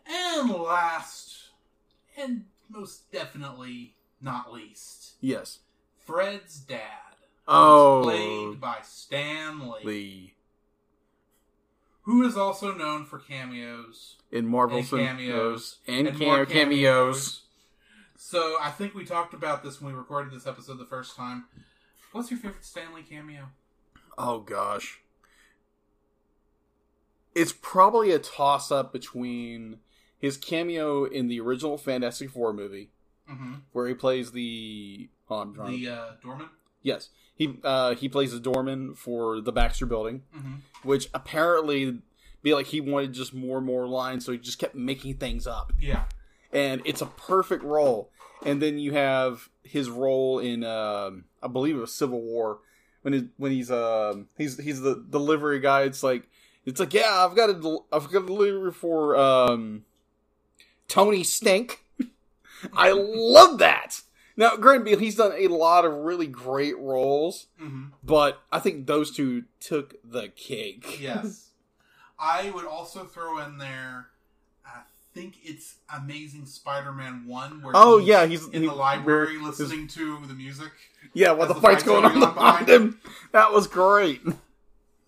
And 0.09 0.51
last, 0.51 1.49
and 2.17 2.45
most 2.69 3.11
definitely 3.11 3.95
not 4.21 4.53
least, 4.53 5.15
Yes. 5.21 5.61
Fred's 6.05 6.61
dad. 6.61 6.81
Oh. 7.49 8.03
played 8.05 8.61
by 8.61 8.79
Stan 8.83 9.69
Lee, 9.69 9.85
Lee. 9.85 10.35
Who 12.07 12.27
is 12.27 12.37
also 12.37 12.73
known 12.75 13.05
for 13.05 13.19
cameos 13.19 14.17
In 14.33 14.47
Marvel 14.47 14.79
and 14.79 14.89
cameos 14.89 15.79
and, 15.87 16.07
and 16.09 16.19
cam- 16.19 16.27
more 16.29 16.47
cameos. 16.47 17.43
So 18.17 18.57
I 18.61 18.71
think 18.71 18.95
we 18.95 19.05
talked 19.05 19.35
about 19.35 19.63
this 19.63 19.81
when 19.81 19.93
we 19.93 19.99
recorded 19.99 20.33
this 20.33 20.47
episode 20.47 20.79
the 20.79 20.85
first 20.87 21.15
time. 21.17 21.45
What's 22.13 22.31
your 22.31 22.41
favorite 22.41 22.65
Stan 22.65 22.95
Lee 22.95 23.03
cameo? 23.03 23.49
Oh 24.17 24.41
gosh. 24.41 25.01
It's 27.35 27.53
probably 27.53 28.13
a 28.13 28.19
toss 28.19 28.71
up 28.73 28.93
between 28.93 29.79
his 30.19 30.37
cameo 30.39 31.05
in 31.05 31.29
the 31.29 31.41
original 31.41 31.77
Fantastic 31.77 32.31
Four 32.31 32.53
movie, 32.53 32.91
Mm-hmm. 33.31 33.55
where 33.73 33.89
he 33.89 33.95
plays 33.95 34.31
the 34.31 35.09
oh, 35.29 35.45
The 35.69 35.89
uh, 35.89 36.07
doorman. 36.23 36.49
yes 36.83 37.09
he 37.37 37.59
uh, 37.63 37.95
he 37.95 38.09
plays 38.09 38.33
the 38.33 38.41
doorman 38.41 38.95
for 38.95 39.41
the 39.41 39.53
Baxter 39.53 39.87
Building, 39.87 40.23
Mm-hmm. 40.37 40.55
which 40.83 41.09
apparently 41.15 41.99
be 42.43 42.55
like 42.55 42.67
he 42.67 42.81
wanted 42.81 43.13
just 43.13 43.33
more 43.35 43.59
and 43.59 43.67
more 43.67 43.87
lines, 43.87 44.25
so 44.25 44.33
he 44.33 44.39
just 44.39 44.59
kept 44.59 44.75
making 44.75 45.15
things 45.19 45.47
up, 45.47 45.73
Yeah. 45.81 46.05
and 46.53 46.81
it's 46.85 47.01
a 47.03 47.07
perfect 47.07 47.63
role. 47.63 48.11
And 48.45 48.61
then 48.61 48.79
you 48.79 48.93
have 48.93 49.49
his 49.65 49.89
role 49.91 50.39
in 50.39 50.63
um, 50.65 51.25
I 51.43 51.49
believe 51.49 51.77
it 51.77 51.81
was 51.81 51.93
Civil 51.95 52.21
War 52.21 52.59
when 53.03 53.13
he, 53.15 53.29
when 53.37 53.53
he's 53.53 53.71
um 53.71 54.29
he's 54.37 54.59
he's 54.59 54.81
the 54.81 55.05
delivery 55.09 55.59
guy. 55.61 55.83
It's 55.83 56.03
like 56.03 56.29
it's 56.65 56.79
like 56.81 56.93
yeah 56.95 57.25
I've 57.25 57.35
got 57.37 57.51
a 57.51 57.55
del- 57.55 57.87
I've 57.93 58.11
got 58.13 58.25
a 58.25 58.27
delivery 58.27 58.73
for 58.73 59.17
um 59.17 59.85
Tony 60.89 61.25
Stink. 61.25 61.83
I 62.73 62.93
love 62.93 63.59
that. 63.59 64.01
Now, 64.37 64.57
granted, 64.57 65.01
he's 65.01 65.17
done 65.17 65.33
a 65.37 65.49
lot 65.49 65.85
of 65.85 65.93
really 65.93 66.27
great 66.27 66.79
roles, 66.79 67.47
Mm-hmm. 67.61 67.87
but 68.05 68.43
I 68.53 68.59
think 68.61 68.87
those 68.87 69.11
two 69.15 69.45
took 69.61 69.95
the 70.05 70.29
cake. 70.29 70.99
Yes. 71.01 71.51
I 72.19 72.51
would 72.51 72.65
also 72.65 73.05
throw 73.05 73.39
in 73.45 73.59
there. 73.59 74.09
I 74.65 74.81
think 75.15 75.35
it's 75.45 75.77
Amazing 75.95 76.47
Spider-Man 76.47 77.27
One, 77.27 77.63
where 77.63 77.73
Oh, 77.77 77.99
he's 77.99 78.09
yeah, 78.09 78.27
he's- 78.27 78.47
in 78.49 78.63
he- 78.63 78.69
the 78.69 78.75
library 78.75 79.39
listening 79.39 79.87
to 79.89 80.19
the 80.27 80.35
music. 80.35 80.73
Yeah, 81.15 81.33
while 81.33 81.47
the, 81.49 81.55
the 81.55 81.61
fight's 81.61 81.83
fight's 81.83 81.85
going 81.85 82.03
going 82.03 82.15
on 82.23 82.35
behind 82.35 82.67
behind 82.67 82.69
him. 82.69 83.01
That 83.33 83.53
was 83.53 83.67
great. 83.67 84.23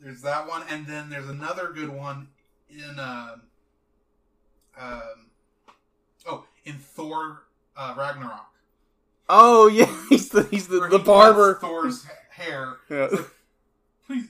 There's 0.01 0.23
that 0.23 0.47
one, 0.49 0.63
and 0.71 0.87
then 0.87 1.11
there's 1.11 1.29
another 1.29 1.71
good 1.75 1.89
one 1.91 2.29
in 2.71 2.99
um, 3.01 3.43
um 4.79 5.27
oh 6.27 6.45
in 6.65 6.75
Thor 6.75 7.43
uh, 7.77 7.95
Ragnarok. 7.97 8.47
Oh 9.29 9.67
yeah, 9.67 9.95
he's 10.09 10.31
the 10.31 10.45
he's 10.45 10.69
the, 10.69 10.81
the 10.89 10.99
he 10.99 11.05
barber. 11.05 11.55
Thor's 11.61 12.07
hair. 12.31 12.77
Yeah. 12.89 13.09
Please, 14.07 14.29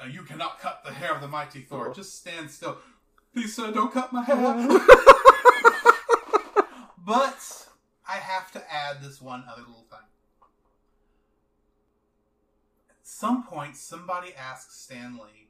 uh, 0.00 0.06
you 0.06 0.22
cannot 0.22 0.60
cut 0.60 0.82
the 0.84 0.92
hair 0.92 1.14
of 1.14 1.20
the 1.20 1.28
mighty 1.28 1.62
Thor. 1.62 1.92
Just 1.92 2.18
stand 2.18 2.50
still. 2.50 2.78
Please, 3.32 3.54
sir, 3.54 3.72
don't 3.72 3.92
cut 3.92 4.12
my 4.12 4.22
hair. 4.22 4.36
but 7.04 7.66
I 8.08 8.14
have 8.14 8.52
to 8.52 8.72
add 8.72 9.02
this 9.02 9.20
one 9.20 9.44
other 9.50 9.62
little 9.62 9.86
thing. 9.90 9.98
At 12.88 12.96
some 13.02 13.42
point 13.42 13.76
somebody 13.76 14.32
asked 14.34 14.84
Stan 14.84 15.14
Lee 15.14 15.48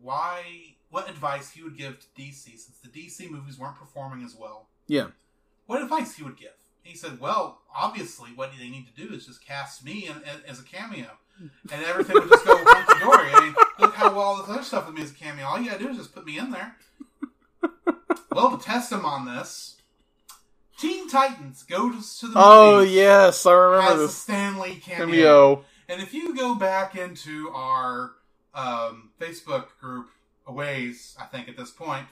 why 0.00 0.74
what 0.90 1.08
advice 1.08 1.52
he 1.52 1.62
would 1.62 1.78
give 1.78 2.00
to 2.00 2.06
DC 2.18 2.44
since 2.44 2.78
the 2.82 2.88
DC 2.88 3.30
movies 3.30 3.58
weren't 3.58 3.76
performing 3.76 4.24
as 4.24 4.34
well. 4.34 4.66
Yeah. 4.88 5.06
What 5.66 5.80
advice 5.80 6.16
he 6.16 6.24
would 6.24 6.36
give? 6.36 6.50
He 6.82 6.96
said, 6.96 7.20
"Well, 7.20 7.60
obviously, 7.74 8.30
what 8.34 8.50
they 8.58 8.68
need 8.68 8.86
to 8.94 9.06
do 9.06 9.14
is 9.14 9.26
just 9.26 9.44
cast 9.44 9.84
me 9.84 10.06
in, 10.08 10.16
in- 10.16 10.44
as 10.48 10.60
a 10.60 10.64
cameo, 10.64 11.08
and 11.40 11.84
everything 11.84 12.14
would 12.16 12.28
just 12.28 12.44
go 12.44 12.56
hunky 12.66 13.04
dory. 13.04 13.30
I 13.32 13.40
mean, 13.40 13.54
look 13.78 13.94
how 13.94 14.14
well 14.14 14.36
this 14.36 14.48
other 14.48 14.62
stuff 14.62 14.86
with 14.86 14.96
me 14.96 15.02
as 15.02 15.10
a 15.12 15.14
cameo. 15.14 15.46
All 15.46 15.60
you 15.60 15.70
gotta 15.70 15.82
do 15.84 15.90
is 15.90 15.96
just 15.96 16.14
put 16.14 16.26
me 16.26 16.38
in 16.38 16.50
there." 16.50 16.76
well, 18.32 18.56
to 18.56 18.64
test 18.64 18.90
him 18.92 19.04
on 19.06 19.24
this, 19.26 19.76
Teen 20.78 21.08
Titans 21.08 21.62
goes 21.62 22.18
to 22.18 22.26
the 22.26 22.34
Oh 22.36 22.80
yes, 22.80 23.46
I 23.46 23.52
remember 23.52 23.94
a 23.94 24.06
this 24.06 24.16
Stan 24.16 24.58
Lee 24.58 24.76
cameo. 24.76 25.06
cameo. 25.06 25.64
And 25.88 26.00
if 26.02 26.12
you 26.14 26.34
go 26.34 26.54
back 26.54 26.96
into 26.96 27.50
our 27.50 28.12
um, 28.54 29.10
Facebook 29.20 29.66
group, 29.80 30.08
a 30.46 30.52
ways, 30.52 31.16
I 31.20 31.24
think 31.26 31.48
at 31.48 31.56
this 31.56 31.70
point, 31.70 32.06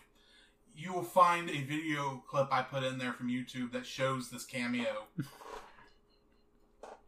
you 0.76 0.92
will 0.92 1.02
find 1.02 1.50
a 1.50 1.62
video 1.62 2.22
clip 2.28 2.48
I 2.50 2.62
put 2.62 2.82
in 2.82 2.98
there 2.98 3.12
from 3.12 3.28
YouTube 3.28 3.72
that 3.72 3.86
shows 3.86 4.30
this 4.30 4.44
cameo. 4.44 5.04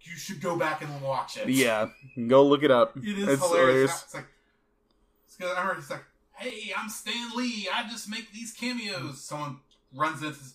you 0.02 0.16
should 0.16 0.40
go 0.40 0.56
back 0.58 0.82
and 0.82 1.00
watch 1.02 1.36
it. 1.36 1.48
Yeah, 1.48 1.88
go 2.28 2.44
look 2.46 2.62
it 2.62 2.70
up. 2.70 2.96
It 2.96 3.18
is 3.18 3.28
It's 3.28 3.42
hilarious. 3.46 4.02
It's 4.04 4.14
like, 4.14 4.26
it's 5.26 5.36
good. 5.36 5.48
I 5.56 5.60
remember 5.60 5.80
he's 5.80 5.90
like, 5.90 6.04
"Hey, 6.34 6.72
I'm 6.76 6.88
Stan 6.88 7.36
Lee. 7.36 7.68
I 7.72 7.88
just 7.88 8.08
make 8.08 8.32
these 8.32 8.52
cameos." 8.52 9.20
Someone 9.22 9.60
runs 9.94 10.20
in 10.20 10.28
and 10.28 10.36
says, 10.36 10.54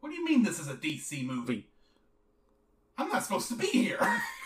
"What 0.00 0.10
do 0.10 0.14
you 0.16 0.24
mean 0.24 0.42
this 0.42 0.58
is 0.58 0.68
a 0.68 0.74
DC 0.74 1.24
movie? 1.24 1.66
I'm 2.98 3.08
not 3.08 3.22
supposed 3.22 3.48
to 3.48 3.54
be 3.54 3.66
here." 3.66 4.22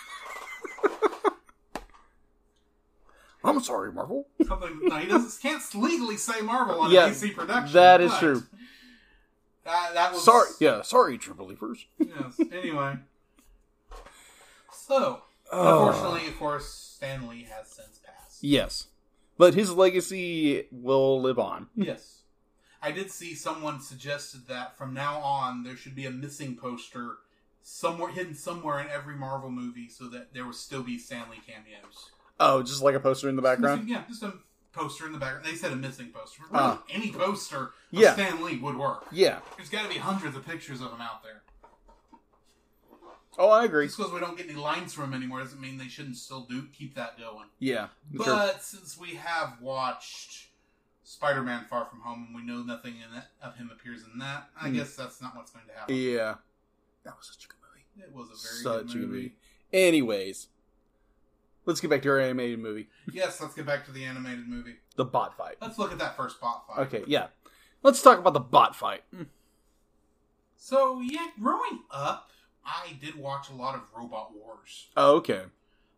I'm 3.44 3.60
sorry, 3.60 3.92
Marvel. 3.92 4.26
Something 4.46 4.80
no, 4.82 4.96
he 4.96 5.06
doesn't 5.08 5.40
can't 5.40 5.62
legally 5.74 6.16
say 6.16 6.40
Marvel 6.40 6.80
on 6.80 6.90
Yeah, 6.90 7.06
a 7.06 7.10
DC 7.10 7.34
production. 7.34 7.72
that 7.74 8.00
is 8.00 8.12
true. 8.18 8.42
That, 9.64 9.94
that 9.94 10.12
was 10.12 10.24
Sorry, 10.24 10.48
yeah, 10.60 10.82
sorry, 10.82 11.18
True 11.18 11.34
Believers. 11.34 11.86
Yes. 11.98 12.40
Anyway, 12.52 12.96
so 14.72 15.22
Oh. 15.50 15.88
unfortunately, 15.88 16.28
of 16.28 16.38
course, 16.38 16.68
Stan 16.68 17.26
Lee 17.28 17.44
has 17.44 17.68
since 17.68 17.98
passed. 18.04 18.42
Yes, 18.42 18.88
but 19.38 19.54
his 19.54 19.72
legacy 19.72 20.66
will 20.70 21.20
live 21.20 21.38
on. 21.38 21.68
Yes. 21.74 22.22
I 22.82 22.92
did 22.92 23.10
see 23.10 23.34
someone 23.34 23.80
suggested 23.80 24.46
that 24.48 24.76
from 24.76 24.94
now 24.94 25.18
on 25.20 25.64
there 25.64 25.76
should 25.76 25.94
be 25.96 26.06
a 26.06 26.10
missing 26.10 26.54
poster 26.56 27.16
somewhere 27.62 28.10
hidden 28.10 28.34
somewhere 28.34 28.78
in 28.80 28.88
every 28.88 29.16
Marvel 29.16 29.50
movie 29.50 29.88
so 29.88 30.08
that 30.08 30.32
there 30.32 30.44
would 30.46 30.54
still 30.54 30.82
be 30.82 30.98
Stan 30.98 31.24
Lee 31.30 31.40
cameos. 31.46 32.10
Oh, 32.40 32.62
just 32.62 32.82
like 32.82 32.94
a 32.94 33.00
poster 33.00 33.28
in 33.28 33.36
the 33.36 33.42
background. 33.42 33.82
Missing- 33.84 33.94
yeah, 33.94 34.04
just 34.08 34.22
a 34.22 34.34
poster 34.72 35.06
in 35.06 35.12
the 35.12 35.18
background. 35.18 35.44
They 35.46 35.54
said 35.56 35.72
a 35.72 35.76
missing 35.76 36.10
poster. 36.12 36.42
Really, 36.50 36.78
any 36.90 37.10
poster 37.12 37.58
of 37.64 37.72
Yeah. 37.90 38.12
Stan 38.14 38.44
Lee 38.44 38.58
would 38.58 38.76
work. 38.76 39.06
Yeah. 39.10 39.40
There's 39.56 39.68
got 39.70 39.82
to 39.82 39.88
be 39.88 39.96
hundreds 39.98 40.36
of 40.36 40.46
pictures 40.46 40.80
of 40.80 40.92
him 40.92 41.00
out 41.00 41.22
there. 41.22 41.42
Oh, 43.40 43.50
I 43.50 43.64
agree. 43.64 43.86
Just 43.86 43.98
because 43.98 44.12
we 44.12 44.18
don't 44.20 44.36
get 44.36 44.46
any 44.48 44.56
lines 44.58 44.92
from 44.92 45.04
him 45.04 45.14
anymore 45.14 45.40
doesn't 45.40 45.60
mean 45.60 45.78
they 45.78 45.86
shouldn't 45.88 46.16
still 46.16 46.40
do 46.50 46.66
keep 46.72 46.94
that 46.96 47.16
going. 47.18 47.46
Yeah. 47.60 47.88
But 48.12 48.62
since 48.64 48.98
we 48.98 49.14
have 49.14 49.60
watched 49.60 50.48
Spider-Man: 51.04 51.66
Far 51.70 51.84
From 51.86 52.00
Home 52.00 52.24
and 52.26 52.34
we 52.36 52.42
know 52.42 52.62
nothing 52.62 52.94
in 52.96 53.16
it, 53.16 53.24
of 53.40 53.54
him 53.56 53.70
appears 53.72 54.02
in 54.02 54.18
that, 54.18 54.50
I 54.60 54.68
Mm. 54.70 54.74
guess 54.74 54.96
that's 54.96 55.20
not 55.22 55.36
what's 55.36 55.52
going 55.52 55.66
to 55.66 55.72
happen. 55.72 55.94
Yeah. 55.94 56.36
That 57.04 57.16
was 57.16 57.28
such 57.28 57.44
a 57.44 57.48
good 57.48 57.56
movie. 57.62 58.04
It 58.08 58.12
was 58.12 58.26
a 58.26 58.48
very 58.48 58.62
Such 58.62 58.86
good 58.88 58.96
a 58.96 58.98
good 59.00 59.08
movie. 59.08 59.22
movie. 59.22 59.34
Anyways, 59.72 60.48
let's 61.68 61.80
get 61.80 61.90
back 61.90 62.02
to 62.02 62.08
our 62.10 62.18
animated 62.18 62.58
movie, 62.58 62.88
Yes, 63.12 63.40
let's 63.40 63.54
get 63.54 63.64
back 63.66 63.84
to 63.86 63.92
the 63.92 64.04
animated 64.04 64.48
movie. 64.48 64.74
the 64.96 65.04
bot 65.04 65.36
fight. 65.36 65.56
Let's 65.60 65.78
look 65.78 65.92
at 65.92 65.98
that 65.98 66.16
first 66.16 66.40
bot 66.40 66.64
fight. 66.66 66.80
Okay, 66.88 67.04
yeah. 67.06 67.28
Let's 67.84 68.02
talk 68.02 68.18
about 68.18 68.32
the 68.32 68.40
bot 68.40 68.74
fight. 68.74 69.02
Hmm. 69.14 69.22
So 70.56 71.00
yeah, 71.00 71.28
growing 71.40 71.80
up, 71.90 72.30
I 72.64 72.96
did 73.00 73.14
watch 73.14 73.48
a 73.50 73.54
lot 73.54 73.74
of 73.76 73.82
Robot 73.96 74.32
Wars. 74.34 74.88
Oh, 74.96 75.16
okay. 75.16 75.42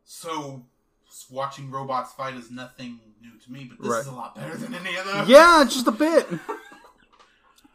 So 0.05 0.67
watching 1.31 1.71
robots 1.71 2.13
fight 2.13 2.35
is 2.35 2.51
nothing 2.51 3.01
new 3.23 3.39
to 3.39 3.53
me, 3.53 3.65
but 3.65 3.81
this 3.83 3.91
Right. 3.91 4.01
is 4.01 4.07
a 4.07 4.13
lot 4.13 4.35
better 4.35 4.57
than 4.57 4.75
any 4.75 4.97
of. 4.97 5.29
Yeah, 5.29 5.65
just 5.69 5.87
a 5.87 5.93
bit. 5.93 6.27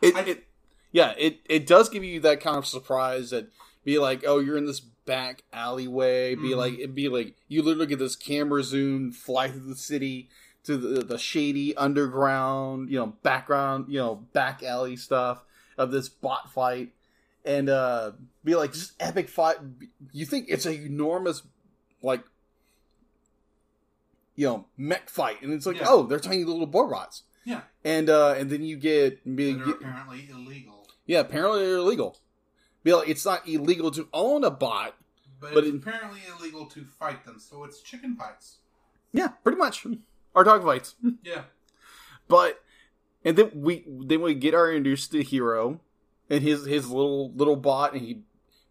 It, 0.01 0.13
I- 0.15 0.21
it 0.21 0.47
yeah, 0.91 1.13
it 1.17 1.39
it 1.45 1.65
does 1.65 1.87
give 1.89 2.03
you 2.03 2.19
that 2.19 2.41
kind 2.41 2.57
of 2.57 2.65
surprise 2.67 3.29
that 3.31 3.47
be 3.86 3.97
like, 3.99 4.23
oh, 4.27 4.39
you're 4.39 4.57
in 4.57 4.65
this 4.65 4.81
back 4.81 5.43
alleyway. 5.53 6.36
Be 6.36 6.49
Mhm. 6.49 6.57
like, 6.57 6.73
it'd 6.73 6.95
be 6.95 7.07
like 7.07 7.36
you 7.47 7.61
literally 7.63 7.86
get 7.88 7.99
this 7.99 8.15
camera 8.17 8.63
zoom, 8.63 9.11
fly 9.13 9.49
through 9.49 9.61
the 9.69 9.75
city 9.77 10.27
to 10.63 10.75
the 10.77 11.03
the 11.05 11.17
shady 11.17 11.77
underground, 11.77 12.89
you 12.89 12.97
know, 12.99 13.15
background, 13.23 13.86
you 13.88 13.99
know, 13.99 14.15
back 14.33 14.63
alley 14.63 14.95
stuff 14.97 15.43
of 15.77 15.91
this 15.91 16.09
bot 16.09 16.51
fight, 16.51 16.91
and 17.45 17.69
uh 17.69 18.11
be 18.43 18.55
like 18.55 18.73
just 18.73 18.93
epic 18.99 19.29
fight. 19.29 19.57
You 20.11 20.25
think 20.25 20.47
it's 20.49 20.65
a 20.65 20.73
enormous 20.73 21.43
like. 22.01 22.23
You 24.38 24.47
know, 24.47 24.65
mech 24.75 25.09
fight, 25.09 25.41
and 25.41 25.53
it's 25.53 25.65
like, 25.65 25.77
Yeah. 25.77 25.86
oh, 25.88 26.03
they're 26.03 26.19
tiny 26.19 26.43
little 26.43 26.67
robots 26.67 27.23
Yeah, 27.45 27.61
and 27.86 28.09
uh 28.09 28.33
and 28.38 28.49
then 28.49 28.63
you 28.63 28.75
get, 28.75 29.23
be, 29.36 29.53
get- 29.53 29.67
apparently 29.75 30.27
illegal, 30.29 30.86
yeah 31.05 31.19
apparently 31.21 31.59
they're 31.65 31.77
illegal 31.77 32.17
be 32.86 32.93
like 32.93 33.09
it's 33.09 33.25
not 33.25 33.45
illegal 33.47 33.91
to 33.91 34.07
own 34.13 34.45
a 34.45 34.49
bot 34.51 34.95
but, 35.41 35.53
But 35.53 35.65
it's 35.65 35.75
apparently 35.75 36.21
illegal 36.39 36.65
to 36.67 36.86
fight 36.97 37.25
them. 37.25 37.38
So 37.39 37.65
it's 37.65 37.81
chicken 37.81 38.15
fights. 38.15 38.59
yeah 39.11 39.27
pretty 39.43 39.57
much 39.57 39.86
or 40.33 40.43
dog 40.45 40.63
fights 40.63 40.95
Yeah. 41.23 41.41
but 42.29 42.63
and 43.25 43.36
then 43.38 43.51
we 43.53 43.83
then 44.07 44.21
we 44.21 44.33
get 44.36 44.53
our 44.53 44.71
introduced 44.71 45.11
to 45.11 45.21
hero 45.23 45.81
and 46.29 46.41
his 46.41 46.65
his 46.65 46.88
little 46.89 47.31
little 47.33 47.57
bot 47.57 47.91
and 47.93 48.01
he 48.01 48.21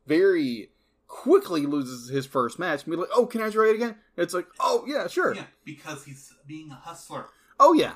very 0.06 0.70
quickly 1.06 1.66
loses 1.66 2.08
his 2.08 2.26
first 2.26 2.58
match 2.58 2.84
and 2.84 2.90
be 2.92 2.96
like 2.96 3.08
oh 3.14 3.26
can 3.26 3.42
i 3.42 3.50
try 3.50 3.68
it 3.68 3.74
again 3.76 3.96
And 4.16 4.24
it's 4.24 4.34
like 4.34 4.46
oh 4.60 4.84
yeah 4.86 5.06
sure 5.06 5.34
Yeah, 5.34 5.44
because 5.64 6.04
he's 6.04 6.32
being 6.46 6.70
a 6.70 6.74
hustler. 6.76 7.26
oh 7.60 7.72
yeah 7.74 7.94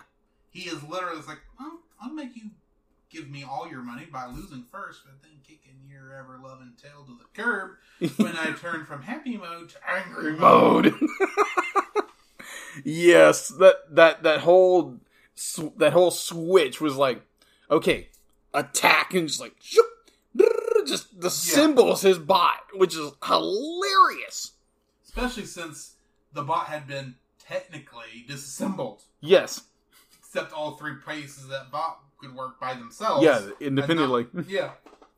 He 0.50 0.68
is 0.68 0.82
literally 0.82 1.22
like, 1.26 1.40
well, 1.58 1.80
I'll 2.00 2.12
make 2.12 2.36
you 2.36 2.50
give 3.11 3.28
me 3.30 3.44
all 3.44 3.68
your 3.68 3.82
money 3.82 4.06
by 4.11 4.26
losing 4.26 4.64
first, 4.70 5.00
but 5.04 5.22
then 5.22 5.32
kicking 5.42 5.74
your 5.90 6.14
ever 6.14 6.38
loving 6.42 6.72
tail 6.80 7.04
to 7.04 7.12
the 7.12 7.42
curb 7.42 7.72
when 8.16 8.36
I 8.36 8.52
turn 8.61 8.84
from 8.84 9.02
happy 9.02 9.36
mode 9.36 9.70
to 9.70 9.76
angry 9.88 10.32
mode. 10.32 10.94
yes, 12.84 13.48
that 13.48 13.76
that 13.90 14.22
that 14.22 14.40
whole 14.40 14.98
sw- 15.34 15.76
that 15.76 15.92
whole 15.92 16.11
switch 16.11 16.80
was 16.80 16.96
like, 16.96 17.22
okay, 17.70 18.09
attack 18.52 19.14
and 19.14 19.28
just 19.28 19.40
like 19.40 19.54
shoop, 19.61 19.86
just 20.86 21.20
the 21.20 21.30
symbols 21.30 22.02
his 22.02 22.18
bot, 22.18 22.61
which 22.74 22.94
is 22.94 23.12
hilarious. 23.24 24.52
Especially 25.04 25.46
since 25.46 25.94
the 26.32 26.42
bot 26.42 26.66
had 26.66 26.86
been 26.86 27.14
technically 27.40 28.24
disassembled, 28.26 29.02
Yes, 29.20 29.62
except 30.18 30.52
all 30.52 30.72
three 30.76 30.96
pieces 31.06 31.44
of 31.44 31.50
that 31.50 31.70
bot 31.70 32.00
could 32.18 32.34
work 32.34 32.60
by 32.60 32.74
themselves. 32.74 33.24
yeah, 33.24 33.48
independently. 33.60 34.26
not- 34.32 34.48
yeah, 34.48 34.70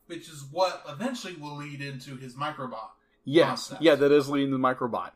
which 0.06 0.28
is 0.28 0.44
what 0.50 0.82
eventually 0.88 1.34
will 1.36 1.56
lead 1.56 1.80
into 1.80 2.16
his 2.16 2.34
microbot. 2.34 2.90
Yes, 3.24 3.46
concept. 3.68 3.82
yeah, 3.82 3.94
that 3.96 4.12
is 4.12 4.28
leading 4.28 4.50
the 4.50 4.58
microbot. 4.58 5.10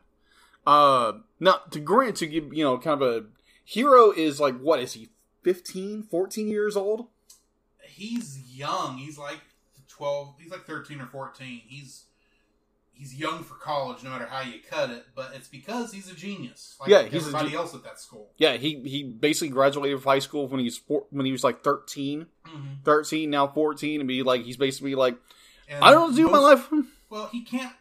Uh, 0.65 1.13
now 1.39 1.59
to 1.71 1.79
grant 1.79 2.15
to 2.17 2.27
give 2.27 2.53
you 2.53 2.63
know 2.63 2.77
kind 2.77 3.01
of 3.01 3.07
a 3.07 3.25
hero 3.63 4.11
is 4.11 4.39
like 4.39 4.57
what 4.59 4.79
is 4.79 4.93
he 4.93 5.09
15 5.43 6.03
14 6.03 6.47
years 6.47 6.75
old 6.75 7.07
he's 7.87 8.39
young. 8.53 8.97
He's 8.97 9.17
like 9.17 9.39
twelve. 9.87 10.35
He's 10.39 10.51
like 10.51 10.65
thirteen 10.65 10.99
or 11.01 11.05
fourteen. 11.05 11.61
He's 11.67 12.05
he's 12.95 13.13
young 13.15 13.43
for 13.43 13.55
college, 13.55 14.03
no 14.03 14.09
matter 14.09 14.25
how 14.25 14.41
you 14.41 14.59
cut 14.69 14.89
it. 14.89 15.05
But 15.15 15.31
it's 15.35 15.47
because 15.47 15.91
he's 15.93 16.09
a 16.11 16.15
genius. 16.15 16.75
Like 16.79 16.89
Yeah, 16.89 17.03
he's 17.03 17.13
a 17.25 17.27
everybody 17.27 17.49
ge- 17.51 17.53
else 17.55 17.73
at 17.75 17.83
that 17.83 17.99
school. 17.99 18.29
Yeah, 18.37 18.53
he 18.57 18.79
he 18.81 19.03
basically 19.03 19.49
graduated 19.49 20.01
from 20.01 20.09
high 20.11 20.19
school 20.19 20.47
when 20.47 20.59
he's 20.61 20.77
four, 20.77 21.05
when 21.11 21.25
he 21.25 21.31
was 21.31 21.43
like 21.43 21.63
13, 21.63 22.25
Mm-hmm. 22.45 22.83
13 22.83 23.29
now 23.29 23.47
14 23.47 23.99
and 24.01 24.07
be 24.07 24.21
like 24.23 24.43
he's 24.43 24.57
basically 24.57 24.93
like 24.95 25.15
And 25.67 25.83
I 25.83 25.91
don't 25.91 26.11
know 26.11 26.17
do 26.17 26.29
my 26.29 26.37
life. 26.39 26.69
Well, 27.09 27.27
he 27.31 27.43
can't. 27.43 27.71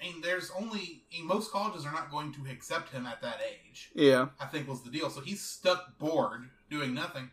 I 0.00 0.06
mean, 0.06 0.20
there's 0.22 0.50
only 0.58 1.02
I 1.12 1.18
mean, 1.18 1.26
most 1.26 1.50
colleges 1.52 1.84
are 1.86 1.92
not 1.92 2.10
going 2.10 2.32
to 2.34 2.50
accept 2.50 2.90
him 2.90 3.06
at 3.06 3.20
that 3.22 3.38
age. 3.46 3.90
Yeah. 3.94 4.28
I 4.40 4.46
think 4.46 4.68
was 4.68 4.82
the 4.82 4.90
deal. 4.90 5.08
So 5.10 5.20
he's 5.20 5.40
stuck 5.40 5.98
bored 5.98 6.48
doing 6.70 6.92
nothing 6.94 7.30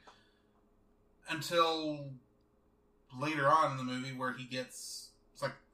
until 1.30 2.10
later 3.20 3.48
on 3.48 3.72
in 3.72 3.78
the 3.78 3.84
movie 3.84 4.14
where 4.16 4.34
he 4.34 4.46
gets 4.46 5.07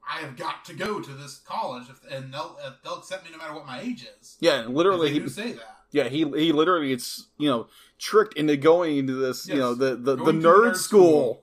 I 0.08 0.18
have 0.20 0.36
got 0.36 0.64
to 0.66 0.74
go 0.74 1.00
to 1.00 1.10
this 1.12 1.38
college 1.46 1.84
if, 1.88 2.00
and 2.10 2.32
they'll 2.32 2.58
uh, 2.62 2.72
they'll 2.82 2.98
accept 2.98 3.24
me 3.24 3.30
no 3.32 3.38
matter 3.38 3.54
what 3.54 3.66
my 3.66 3.80
age 3.80 4.06
is. 4.20 4.36
Yeah, 4.40 4.66
literally 4.66 5.08
they 5.08 5.14
he 5.14 5.20
do 5.20 5.28
say 5.28 5.52
that. 5.52 5.76
yeah, 5.92 6.08
he 6.08 6.18
he 6.18 6.52
literally 6.52 6.88
gets, 6.88 7.28
you 7.38 7.48
know, 7.48 7.68
tricked 7.98 8.36
into 8.36 8.56
going 8.56 8.98
into 8.98 9.14
this, 9.14 9.48
you 9.48 9.56
know, 9.56 9.74
the 9.74 9.96
the, 9.96 10.16
the 10.16 10.32
nerd, 10.32 10.72
nerd 10.72 10.76
school. 10.76 11.40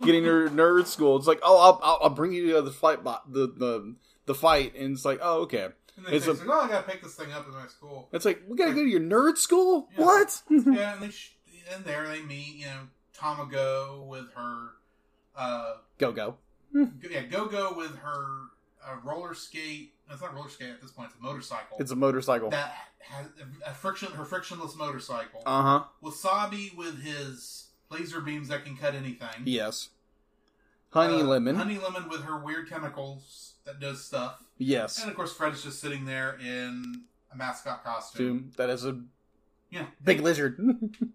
Getting 0.00 0.24
her 0.26 0.48
nerd 0.48 0.86
school. 0.86 1.16
It's 1.16 1.26
like, 1.26 1.40
"Oh, 1.42 1.58
I'll, 1.58 1.80
I'll 1.82 1.98
I'll 2.04 2.10
bring 2.10 2.30
you 2.32 2.52
to 2.52 2.62
the 2.62 2.70
fight 2.70 3.02
bot 3.02 3.32
the 3.32 3.48
the 3.48 3.96
the 4.26 4.34
fight." 4.34 4.76
And 4.76 4.92
it's 4.94 5.04
like, 5.04 5.18
"Oh, 5.20 5.40
okay." 5.40 5.70
And 5.96 6.06
they 6.06 6.12
It's 6.12 6.28
a- 6.28 6.30
oh, 6.46 6.60
I 6.60 6.68
gotta 6.68 6.88
pick 6.88 7.02
this 7.02 7.16
thing 7.16 7.32
up 7.32 7.48
in 7.48 7.52
my 7.52 7.66
school. 7.66 8.08
It's 8.12 8.24
like 8.24 8.40
we 8.46 8.56
gotta 8.56 8.74
go 8.74 8.84
to 8.84 8.88
your 8.88 9.00
nerd 9.00 9.38
school. 9.38 9.88
Yeah. 9.98 10.04
What? 10.04 10.40
yeah, 10.50 10.92
and 10.94 11.02
they 11.02 11.10
sh- 11.10 11.34
and 11.74 11.84
there 11.84 12.06
they 12.06 12.22
meet, 12.22 12.54
you 12.54 12.66
know, 12.66 12.82
Tomago 13.12 14.04
with 14.08 14.30
her, 14.36 14.68
uh, 15.36 15.72
go 15.98 16.12
go. 16.12 16.36
Go- 16.74 16.88
yeah, 17.10 17.22
Go 17.22 17.46
Go 17.46 17.74
with 17.76 17.96
her 17.98 18.24
uh, 18.86 18.96
roller 19.04 19.34
skate. 19.34 19.92
It's 20.10 20.22
not 20.22 20.34
roller 20.34 20.48
skate 20.48 20.70
at 20.70 20.80
this 20.80 20.90
point; 20.90 21.10
it's 21.10 21.18
a 21.20 21.22
motorcycle. 21.22 21.76
It's 21.80 21.90
a 21.90 21.96
motorcycle. 21.96 22.50
that 22.50 22.74
has 23.00 23.26
a, 23.66 23.70
a 23.70 23.74
friction, 23.74 24.10
her 24.12 24.24
frictionless 24.24 24.76
motorcycle. 24.76 25.42
Uh 25.46 25.62
huh. 25.62 25.84
Wasabi 26.02 26.74
with 26.76 27.02
his 27.02 27.66
laser 27.90 28.20
beams 28.20 28.48
that 28.48 28.64
can 28.64 28.76
cut 28.76 28.94
anything. 28.94 29.28
Yes. 29.44 29.88
Honey 30.90 31.20
Uh, 31.20 31.24
lemon. 31.24 31.56
Honey 31.56 31.78
Lemon 31.78 32.08
with 32.08 32.22
her 32.22 32.38
weird 32.38 32.68
chemicals 32.68 33.54
that 33.66 33.78
does 33.80 34.02
stuff. 34.04 34.42
Yes. 34.56 35.00
And 35.00 35.10
of 35.10 35.16
course, 35.16 35.32
Fred 35.34 35.52
is 35.52 35.62
just 35.62 35.80
sitting 35.80 36.06
there 36.06 36.38
in 36.40 37.02
a 37.32 37.36
mascot 37.36 37.84
costume. 37.84 38.52
That 38.56 38.70
is 38.70 38.86
a 38.86 38.98
Yeah. 39.70 39.86
big 40.02 40.20
lizard. 40.20 40.58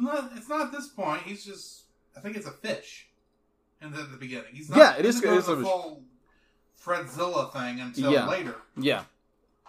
It's 0.00 0.48
not 0.48 0.66
at 0.66 0.72
this 0.72 0.86
point. 0.88 1.22
He's 1.22 1.44
just, 1.44 1.82
I 2.16 2.20
think 2.20 2.36
it's 2.36 2.46
a 2.46 2.52
fish 2.52 3.07
in 3.82 3.92
the, 3.92 4.02
the 4.02 4.16
beginning. 4.16 4.54
He's 4.54 4.68
not, 4.70 4.78
Yeah, 4.78 4.96
it 4.96 5.04
is- 5.04 5.22
it 5.22 5.32
is 5.32 5.48
a 5.48 5.56
the 5.56 5.62
full 5.62 6.02
Fredzilla 6.82 7.52
thing 7.52 7.80
until 7.80 8.12
Yeah. 8.12 8.26
later. 8.28 8.56
yeah. 8.76 9.04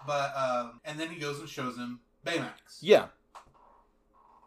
But, 0.07 0.35
um, 0.35 0.79
and 0.85 0.99
then 0.99 1.09
he 1.09 1.19
goes 1.19 1.39
and 1.39 1.49
shows 1.49 1.75
him 1.77 1.99
Baymax. 2.25 2.79
Yeah. 2.81 3.07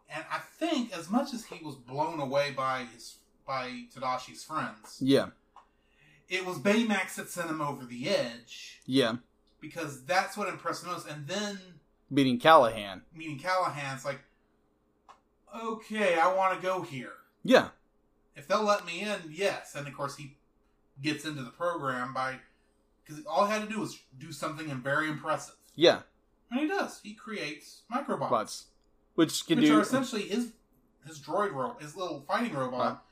And 0.08 0.24
I 0.30 0.38
think 0.38 0.92
as 0.96 1.08
much 1.10 1.32
as 1.34 1.44
he 1.46 1.64
was 1.64 1.74
blown 1.74 2.20
away 2.20 2.50
by 2.52 2.84
his, 2.84 3.16
by 3.46 3.84
Tadashi's 3.94 4.42
friends, 4.44 4.98
Yeah. 5.00 5.28
it 6.28 6.44
was 6.46 6.58
Baymax 6.58 7.14
that 7.16 7.28
sent 7.28 7.50
him 7.50 7.60
over 7.60 7.84
the 7.84 8.08
edge 8.08 8.80
Yeah. 8.86 9.16
because 9.60 10.04
that's 10.04 10.36
what 10.36 10.48
impressed 10.48 10.84
him 10.84 10.90
most. 10.90 11.06
And 11.06 11.26
then 11.26 11.58
Beating 12.12 12.38
Callahan. 12.38 13.02
meeting 13.14 13.38
Callahan's 13.38 14.04
like, 14.04 14.20
okay, 15.54 16.18
I 16.18 16.32
want 16.34 16.56
to 16.58 16.62
go 16.66 16.82
here. 16.82 17.12
Yeah. 17.42 17.70
If 18.34 18.48
they'll 18.48 18.64
let 18.64 18.86
me 18.86 19.00
in, 19.00 19.18
yes. 19.30 19.74
And 19.74 19.86
of 19.86 19.94
course, 19.94 20.16
he 20.16 20.36
gets 21.02 21.24
into 21.24 21.42
the 21.42 21.50
program 21.50 22.14
by 22.14 22.36
because 23.04 23.24
all 23.26 23.46
he 23.46 23.52
had 23.52 23.62
to 23.62 23.68
do 23.68 23.80
was 23.80 23.98
do 24.18 24.32
something 24.32 24.68
very 24.80 25.08
impressive, 25.08 25.56
Yeah. 25.74 26.00
and 26.50 26.60
he 26.60 26.68
does. 26.68 27.00
He 27.02 27.14
creates 27.14 27.82
microbots, 27.92 28.30
Bots. 28.30 28.66
Which 29.14 29.46
can 29.46 29.58
which 29.58 29.68
do. 29.68 29.78
are 29.78 29.82
essentially 29.82 30.22
his 30.22 30.52
his 31.06 31.18
droid 31.18 31.52
robot, 31.52 31.82
his 31.82 31.96
little 31.96 32.20
fighting 32.20 32.54
robot. 32.54 33.04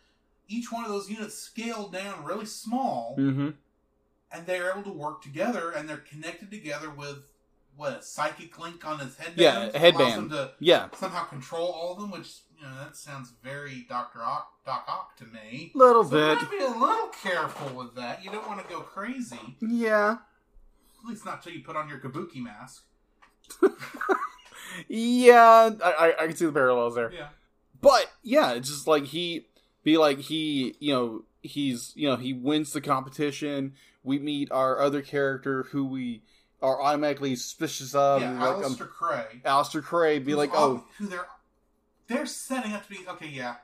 Each 0.48 0.70
one 0.72 0.84
of 0.84 0.90
those 0.90 1.10
units 1.10 1.36
scaled 1.36 1.92
down 1.92 2.24
really 2.24 2.46
small, 2.46 3.16
mm-hmm. 3.18 3.50
and 4.32 4.46
they're 4.46 4.70
able 4.70 4.82
to 4.84 4.92
work 4.96 5.22
together, 5.22 5.70
and 5.70 5.88
they're 5.88 5.96
connected 5.98 6.50
together 6.50 6.90
with 6.90 7.32
what 7.76 7.92
a 7.98 8.02
psychic 8.02 8.58
link 8.58 8.86
on 8.86 8.98
his 8.98 9.16
headband. 9.16 9.72
Yeah, 9.72 9.78
headband. 9.78 10.12
him 10.14 10.30
to 10.30 10.52
Yeah. 10.58 10.88
somehow 10.96 11.24
control 11.24 11.68
all 11.70 11.92
of 11.94 12.00
them, 12.00 12.10
which 12.10 12.40
you 12.60 12.66
know 12.66 12.74
that 12.84 12.96
sounds 12.96 13.32
very 13.42 13.86
Doctor 13.88 14.22
Ock, 14.22 14.52
Doc 14.66 14.84
Ock 14.88 15.16
to 15.18 15.24
me. 15.24 15.72
Little 15.74 16.04
So 16.04 16.16
you 16.32 16.36
bit. 16.38 16.50
be 16.50 16.58
a 16.64 16.68
little 16.68 17.08
careful 17.08 17.76
with 17.76 17.94
that. 17.96 18.22
You 18.24 18.30
don't 18.30 18.46
want 18.46 18.60
to 18.62 18.68
go 18.72 18.80
crazy, 18.80 19.38
Yeah. 19.60 20.18
at 21.02 21.08
least 21.08 21.24
not 21.24 21.42
till 21.42 21.52
you 21.52 21.62
put 21.62 21.76
on 21.76 21.88
your 21.88 21.98
Kabuki 21.98 22.42
mask. 22.42 22.84
Yeah. 24.88 25.70
I, 25.84 25.90
I, 25.90 26.22
I 26.22 26.26
can 26.28 26.36
see 26.36 26.46
the 26.46 26.52
parallels 26.52 26.94
there. 26.94 27.12
Yeah, 27.12 27.28
But 27.80 28.06
yeah, 28.22 28.52
it's 28.52 28.68
just 28.68 28.86
like 28.86 29.04
he 29.06 29.46
be 29.82 29.98
like 29.98 30.18
he, 30.18 30.76
you 30.78 30.92
know, 30.92 31.24
he's 31.42 31.92
you 31.96 32.08
know 32.08 32.16
he 32.16 32.32
wins 32.32 32.72
the 32.72 32.80
competition. 32.80 33.74
We 34.04 34.18
meet 34.18 34.50
our 34.52 34.78
other 34.80 35.02
character 35.02 35.64
who 35.72 35.84
we 35.86 36.22
are 36.62 36.80
automatically 36.80 37.34
suspicious 37.36 37.94
of. 37.94 38.22
yeah. 38.22 38.42
like, 38.42 38.64
um, 38.64 38.76
Cray. 38.76 39.40
Alistair 39.44 39.82
Cray 39.82 40.18
be 40.18 40.32
who's 40.32 40.38
like, 40.38 40.50
oh, 40.54 40.84
who 40.98 41.06
they're 41.08 41.26
they're 42.10 42.26
setting 42.26 42.72
up 42.74 42.82
to 42.86 42.90
be 42.90 42.98
okay. 43.08 43.28
Yeah, 43.28 43.54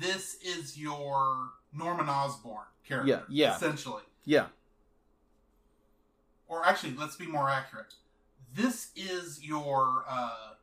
this 0.00 0.36
is 0.42 0.76
your 0.78 1.50
Norman 1.72 2.08
Osborn 2.08 2.64
character. 2.86 3.08
Yeah, 3.08 3.20
yeah. 3.28 3.56
essentially. 3.56 4.02
yeah, 4.24 4.46
Or 6.48 6.64
actually, 6.66 6.94
let's 6.94 7.16
be 7.16 7.26
more 7.26 7.48
accurate. 7.48 7.94
This 8.54 8.90
is 8.96 9.42
your 9.42 10.04
uh, 10.08 10.54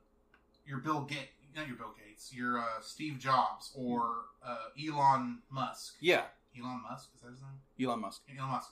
your 0.66 0.80
Bill 0.80 1.02
Gates, 1.02 1.32
not 1.56 1.68
your 1.68 1.78
Bill 1.78 1.94
Gates, 2.06 2.34
your 2.34 2.60
uh, 2.60 2.64
Steve 2.82 3.20
Jobs 3.20 3.72
or 3.76 4.26
uh, 4.46 4.58
Elon 4.88 5.40
Musk. 5.50 5.96
yeah. 6.00 6.24
Elon 6.60 6.82
Musk 6.88 7.10
is 7.16 7.22
that 7.22 7.32
his 7.32 7.42
name? 7.42 7.88
Elon 7.88 8.00
Musk. 8.02 8.22
Elon 8.38 8.52
Musk. 8.52 8.70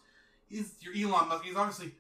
is 0.52 0.74
your 0.82 0.94
Elon 0.94 1.28
Musk. 1.30 1.44
He's 1.46 1.56
obviously 1.56 1.94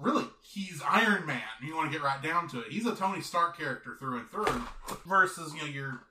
really 0.00 0.24
he's 0.42 0.82
Iron 0.88 1.26
Man. 1.26 1.40
You 1.62 1.74
want 1.76 1.90
to 1.90 1.98
get 1.98 2.04
right 2.04 2.22
down 2.22 2.48
to 2.50 2.60
it. 2.60 2.70
He's 2.70 2.86
a 2.86 2.94
Tony 2.94 3.20
Stark 3.20 3.56
character 3.58 3.96
through 3.98 4.18
and 4.18 4.30
through, 4.30 4.62
versus 5.06 5.52
you 5.54 5.60
know 5.60 5.66
your 5.66 6.02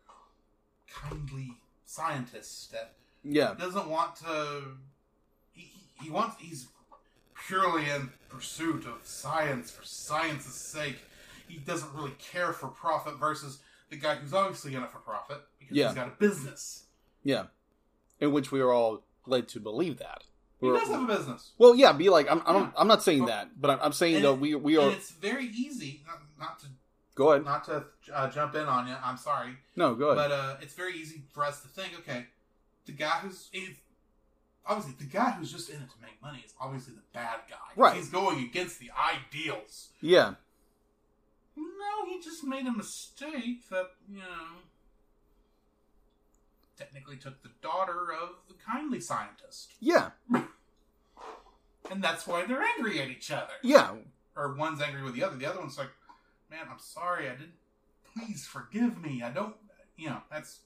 kindly 0.91 1.53
scientist 1.85 2.71
that 2.71 2.93
Yeah, 3.23 3.53
doesn't 3.57 3.87
want 3.89 4.15
to. 4.17 4.61
He, 5.53 5.71
he 6.01 6.09
wants. 6.09 6.35
He's 6.39 6.67
purely 7.47 7.89
in 7.89 8.09
pursuit 8.29 8.85
of 8.85 8.99
science 9.05 9.71
for 9.71 9.85
science's 9.85 10.53
sake. 10.53 10.97
He 11.47 11.57
doesn't 11.57 11.93
really 11.93 12.13
care 12.19 12.51
for 12.51 12.67
profit 12.67 13.17
versus 13.17 13.59
the 13.89 13.95
guy 13.95 14.15
who's 14.15 14.33
obviously 14.33 14.75
in 14.75 14.83
it 14.83 14.91
for 14.91 14.99
profit 14.99 15.41
because 15.59 15.77
Yeah. 15.77 15.87
he's 15.87 15.95
got 15.95 16.07
a 16.07 16.11
business. 16.19 16.83
yeah. 17.23 17.45
In 18.19 18.31
which 18.33 18.51
we 18.51 18.59
are 18.61 18.71
all 18.73 19.03
led 19.27 19.47
to 19.49 19.59
believe 19.59 19.99
that. 19.99 20.23
He 20.59 20.67
does 20.69 20.87
have 20.87 21.03
a 21.03 21.05
business. 21.17 21.51
well, 21.57 21.75
yeah. 21.75 21.91
Be 21.93 22.09
like, 22.09 22.29
I'm. 22.31 22.41
I'm, 22.45 22.55
Yeah. 22.55 22.69
I'm 22.77 22.87
not 22.87 23.03
saying 23.03 23.25
that, 23.25 23.49
but 23.61 23.69
I'm, 23.71 23.79
I'm 23.81 23.93
saying 23.93 24.15
and 24.17 24.25
it- 24.25 24.39
we 24.39 24.55
we 24.55 24.75
And 24.77 24.85
are. 24.87 24.91
it's 24.91 25.11
very 25.11 25.45
easy 25.45 26.01
not, 26.07 26.19
not 26.39 26.59
to 26.61 26.67
Go 27.15 27.31
ahead. 27.31 27.45
not 27.45 27.63
to 27.65 27.85
uh, 28.13 28.29
jump 28.29 28.55
in 28.55 28.63
on 28.63 28.87
you. 28.87 28.95
I'm 29.03 29.17
sorry, 29.17 29.57
No, 29.75 29.93
go 29.95 30.09
ahead. 30.09 30.29
but 30.29 30.31
uh, 30.35 30.55
it's 30.61 30.73
very 30.73 30.95
easy 30.95 31.23
for 31.33 31.43
us 31.43 31.61
to 31.61 31.67
think, 31.67 31.93
okay, 31.99 32.25
the 32.85 32.91
guy 32.91 33.19
who's 33.23 33.49
obviously 34.65 34.93
the 34.99 35.11
guy 35.11 35.31
who's 35.31 35.51
just 35.51 35.69
in 35.69 35.75
it 35.77 35.89
to 35.89 35.95
make 36.01 36.21
money 36.21 36.41
is 36.45 36.53
obviously 36.59 36.93
the 36.93 37.01
bad 37.13 37.39
guy. 37.49 37.55
Right. 37.75 37.95
He's 37.95 38.09
going 38.09 38.39
against 38.43 38.79
the 38.79 38.91
ideals. 38.91 39.89
yeah, 40.01 40.33
No, 41.55 42.05
he 42.07 42.19
just 42.21 42.43
made 42.43 42.65
a 42.67 42.71
mistake 42.71 43.67
that 43.69 43.87
you 44.09 44.19
know 44.19 44.61
technically 46.77 47.17
took 47.17 47.41
the 47.43 47.49
daughter 47.61 48.11
of 48.11 48.29
the 48.47 48.53
kindly 48.53 48.99
scientist, 48.99 49.71
yeah, 49.79 50.11
and 51.91 52.03
that's 52.03 52.27
why 52.27 52.45
they're 52.45 52.63
angry 52.77 53.01
at 53.01 53.09
each 53.09 53.31
other. 53.31 53.53
yeah. 53.63 53.91
or 54.35 54.53
one's 54.53 54.81
angry 54.81 55.03
with 55.03 55.13
the 55.15 55.23
other. 55.23 55.35
The 55.35 55.45
other 55.45 55.59
one's 55.59 55.77
like, 55.77 55.89
"Man, 56.49 56.65
I'm 56.71 56.79
sorry. 56.79 57.27
I 57.27 57.31
didn't. 57.31 57.53
Please 58.13 58.45
forgive 58.45 59.01
me. 59.01 59.21
I 59.23 59.31
don't. 59.31 59.55
You 59.97 60.09
know, 60.09 60.21
that's." 60.31 60.59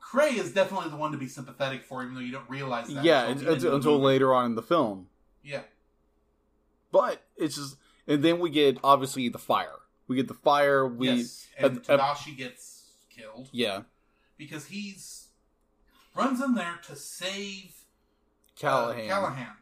Cray 0.00 0.34
is 0.36 0.52
definitely 0.52 0.90
the 0.90 0.96
one 0.96 1.10
to 1.10 1.18
be 1.18 1.26
sympathetic 1.26 1.82
for, 1.84 2.02
even 2.04 2.14
though 2.14 2.20
you 2.20 2.30
don't 2.30 2.48
realize 2.48 2.86
that. 2.86 3.02
Yeah, 3.04 3.26
until 3.26 3.54
it's, 3.54 3.64
it's, 3.64 3.74
until 3.74 3.98
later 3.98 4.32
on 4.32 4.46
in 4.46 4.54
the 4.54 4.62
film. 4.62 5.08
Yeah, 5.42 5.62
But 6.92 7.22
it's 7.36 7.56
just, 7.56 7.76
and 8.06 8.22
then 8.22 8.38
we 8.38 8.50
get 8.50 8.78
obviously 8.84 9.28
the 9.28 9.38
fire. 9.38 9.74
We 10.06 10.14
get 10.14 10.28
the 10.28 10.34
fire. 10.34 10.86
We 10.86 11.10
yes, 11.10 11.48
and 11.58 11.78
uh, 11.78 11.98
Tadashi 11.98 12.36
gets 12.36 12.84
killed 13.10 13.48
yeah, 13.52 13.82
because 14.36 14.66
he's 14.66 15.28
runs 16.14 16.40
in 16.40 16.54
there 16.54 16.78
to 16.86 16.96
save 16.96 17.72
uh, 18.56 18.60
Callahan. 18.60 19.08
Callahan. 19.08 19.52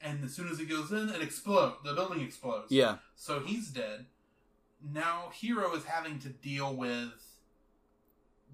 And 0.00 0.22
as 0.24 0.34
soon 0.34 0.48
as 0.48 0.58
he 0.58 0.66
goes 0.66 0.92
in, 0.92 1.08
it 1.08 1.22
explodes. 1.22 1.76
The 1.84 1.94
building 1.94 2.20
explodes. 2.20 2.70
Yeah, 2.70 2.96
So 3.16 3.40
he's 3.40 3.70
dead. 3.70 4.06
Now 4.92 5.30
Hero 5.32 5.74
is 5.74 5.84
having 5.84 6.18
to 6.20 6.28
deal 6.28 6.74
with 6.74 7.12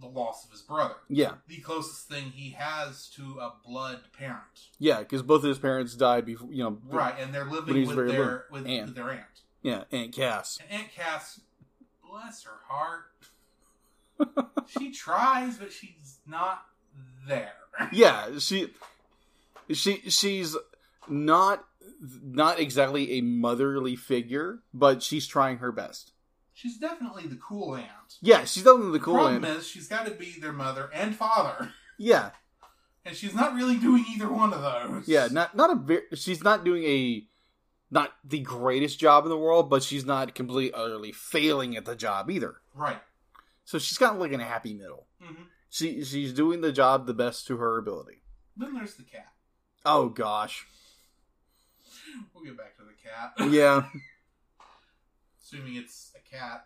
the 0.01 0.07
loss 0.07 0.45
of 0.45 0.53
his 0.53 0.63
brother. 0.63 0.95
yeah, 1.09 1.33
The 1.49 1.59
closest 1.59 2.09
thing 2.09 2.31
he 2.31 2.51
has 2.51 3.09
to 3.17 3.39
a 3.41 3.53
blood 3.67 4.01
parent. 4.17 4.69
yeah. 4.79 5.01
Because 5.01 5.23
both 5.23 5.43
of 5.43 5.49
his 5.49 5.59
parents 5.59 5.95
died 5.97 6.25
before. 6.25 6.53
You 6.53 6.65
know, 6.65 6.79
Right, 6.89 7.15
and 7.21 7.35
they're 7.35 7.45
living 7.45 7.87
with 7.87 7.97
their 8.09 8.47
with, 8.51 8.63
with 8.67 8.95
their 8.95 9.11
aunt. 9.11 9.25
Yeah, 9.63 9.85
Aunt 9.91 10.13
Cass. 10.13 10.59
And 10.71 10.81
Aunt 10.83 10.93
Cass, 10.93 11.41
bless 12.09 12.45
her 12.45 12.61
heart, 12.69 13.10
she 14.67 14.93
tries, 14.93 15.57
but 15.57 15.73
she's 15.73 16.19
not 16.27 16.63
there. 17.27 17.53
Yeah, 17.93 18.39
she, 18.39 18.69
she, 19.73 19.97
she's 20.11 20.57
not 21.09 21.65
not 22.01 22.59
exactly 22.61 23.13
a 23.13 23.21
motherly 23.23 23.97
figure, 23.97 24.59
but 24.75 25.03
she's 25.03 25.27
trying 25.27 25.59
her 25.59 25.73
best. 25.73 26.13
She's 26.53 26.77
definitely 26.77 27.27
the 27.27 27.37
cool 27.37 27.77
aunt. 27.77 27.87
Yeah, 28.21 28.45
she's 28.45 28.65
definitely 28.65 28.99
the 28.99 29.05
cool 29.05 29.15
the 29.15 29.21
Problem 29.21 29.45
end. 29.45 29.59
is, 29.61 29.67
she's 29.67 29.89
got 29.89 30.05
to 30.07 30.11
be 30.13 30.35
their 30.41 30.53
mother 30.53 30.91
and 30.93 31.15
father, 31.15 31.71
Yeah, 31.99 32.31
and 33.05 33.17
she's 33.17 33.35
not 33.35 33.55
really 33.55 33.77
doing 33.79 34.05
either 34.15 34.31
one 34.31 34.53
of 34.53 34.61
those. 34.61 35.09
yeah. 35.09 35.29
Not 35.31 35.57
not 35.57 35.71
a 35.71 35.75
very. 35.77 36.03
She's 36.15 36.43
not 36.43 36.65
doing 36.65 36.85
a 36.85 37.25
not 37.91 38.13
the 38.25 38.41
greatest 38.41 38.99
job 39.01 39.25
in 39.25 39.31
the 39.31 39.39
world, 39.39 39.71
but 39.71 39.83
she's 39.83 40.05
not 40.05 40.35
completely 40.35 40.73
utterly 40.79 41.13
failing 41.13 41.77
at 41.77 41.85
the 41.87 41.97
job 41.97 42.31
either. 42.31 42.57
right. 42.75 43.01
So 43.71 43.79
she's 43.79 43.99
got 43.99 44.19
like 44.19 44.33
in 44.33 44.41
a 44.41 44.45
happy 44.45 44.75
middle. 44.75 45.07
hmm 45.23 45.43
She 45.69 46.03
she's 46.03 46.33
doing 46.33 46.61
the 46.61 46.73
job 46.73 47.07
the 47.07 47.15
best 47.15 47.47
to 47.47 47.57
her 47.59 47.79
ability. 47.79 48.21
Then 48.57 48.75
there's 48.75 48.95
the 48.97 49.05
cat. 49.05 49.29
Oh 49.85 50.09
gosh. 50.09 50.67
We'll 52.35 52.43
get 52.43 52.59
back 52.59 52.77
to 52.79 52.83
the 52.83 52.97
cat. 53.01 53.35
Yeah, 53.53 53.85
Assuming 55.41 55.77
it's 55.77 56.11
a 56.17 56.37
cat, 56.37 56.65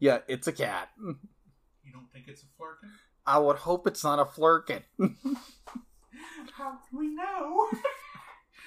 yeah, 0.00 0.18
it's 0.26 0.48
a 0.48 0.52
cat. 0.52 0.88
you 0.98 1.92
don't 1.92 2.10
think 2.12 2.26
it's 2.26 2.42
a 2.42 2.46
flerken? 2.60 2.90
I 3.24 3.38
would 3.38 3.58
hope 3.58 3.86
it's 3.86 4.02
not 4.02 4.18
a 4.18 4.24
flerken. 4.24 4.82
How 4.98 6.78
can 6.88 6.98
we 6.98 7.06
know? 7.14 7.68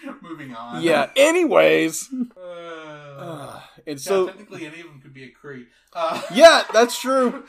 Moving 0.22 0.54
on. 0.56 0.82
yeah. 0.84 1.10
Anyways, 1.16 2.10
Uh, 2.38 3.62
and 3.88 3.98
yeah, 4.00 4.04
so 4.04 4.28
technically, 4.28 4.66
any 4.66 4.80
of 4.82 4.88
them 4.88 5.00
could 5.02 5.14
be 5.14 5.24
a 5.24 5.32
Kree. 5.32 5.66
Uh, 5.94 6.22
yeah, 6.34 6.64
that's 6.74 7.00
true. 7.00 7.44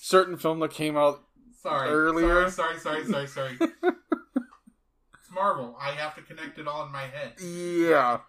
Certain 0.00 0.36
film 0.36 0.58
that 0.60 0.70
came 0.72 0.96
out 0.96 1.22
sorry. 1.62 1.88
Earlier. 1.90 2.50
Sorry, 2.50 2.78
sorry, 2.78 3.04
sorry, 3.04 3.26
sorry, 3.26 3.56
sorry. 3.58 3.58
it's 3.60 5.30
Marvel. 5.32 5.76
I 5.80 5.90
have 5.92 6.14
to 6.16 6.22
connect 6.22 6.58
it 6.58 6.66
all 6.66 6.84
in 6.86 6.92
my 6.92 7.02
head. 7.04 7.34
Yeah. 7.40 8.20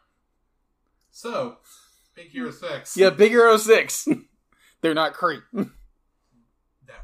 So, 1.11 1.57
Big 2.15 2.29
Hero 2.29 2.51
6. 2.51 2.95
Yeah, 2.97 3.09
Big 3.09 3.31
Hero 3.31 3.57
6. 3.57 4.07
They're 4.81 4.93
not 4.93 5.13
Kree 5.13 5.41
That 5.53 5.67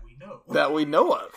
we 0.06 0.16
know. 0.20 0.42
that 0.50 0.72
we 0.74 0.86
know 0.86 1.12
of. 1.14 1.32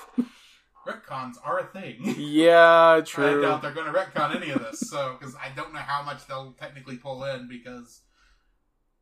Retcons 0.89 1.35
are 1.45 1.59
a 1.61 1.67
thing. 1.67 1.97
Yeah, 2.19 3.01
true. 3.05 3.45
I 3.45 3.47
doubt 3.49 3.63
they're 3.63 3.73
going 3.75 3.93
to 3.93 3.99
retcon 3.99 4.35
any 4.37 4.51
of 4.51 4.61
this, 4.61 4.81
so 4.89 5.17
because 5.19 5.35
I 5.37 5.51
don't 5.55 5.73
know 5.73 5.81
how 5.81 6.03
much 6.03 6.27
they'll 6.27 6.53
technically 6.59 6.97
pull 6.97 7.25
in 7.25 7.47
because 7.49 8.01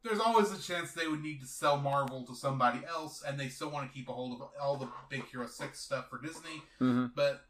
there's 0.03 0.21
always 0.21 0.53
a 0.53 0.61
chance 0.61 0.93
they 0.93 1.09
would 1.09 1.23
need 1.23 1.41
to 1.41 1.47
sell 1.47 1.77
Marvel 1.79 2.25
to 2.27 2.35
somebody 2.35 2.81
else, 2.89 3.23
and 3.27 3.39
they 3.39 3.49
still 3.49 3.71
want 3.71 3.89
to 3.89 3.95
keep 3.97 4.09
a 4.09 4.13
hold 4.13 4.41
of 4.41 4.49
all 4.61 4.77
the 4.77 4.89
Big 5.11 5.27
Hero 5.29 5.47
Six 5.47 5.81
stuff 5.81 6.09
for 6.11 6.21
Disney. 6.21 6.63
hmm 6.79 7.07
But 7.15 7.45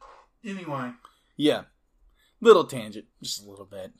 anyway, 0.45 0.91
Yeah. 1.37 1.63
Little 2.41 2.65
tangent. 2.65 3.07
Just 3.23 3.43
a 3.45 3.49
little 3.49 3.65
bit. 3.65 3.93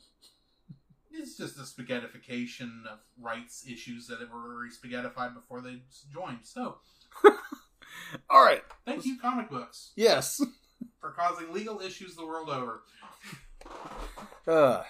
it's 1.11 1.35
just 1.37 1.57
a 1.57 1.61
spaghettification 1.63 2.85
of 2.85 2.99
rights 3.19 3.65
issues 3.67 4.05
that 4.07 4.19
were 4.31 4.53
already 4.55 4.71
spaghettified 4.71 5.33
before 5.33 5.61
they 5.61 5.81
joined. 6.13 6.39
So 6.43 6.77
All 8.29 8.43
right. 8.43 8.63
thank 8.85 9.05
you, 9.05 9.17
comic 9.19 9.49
books, 9.49 9.91
Yes. 9.95 10.41
for 11.01 11.11
causing 11.11 11.51
legal 11.53 11.79
issues 11.81 12.15
the 12.15 12.25
world 12.25 12.49
over. 12.49 12.83
Uh, 14.47 14.83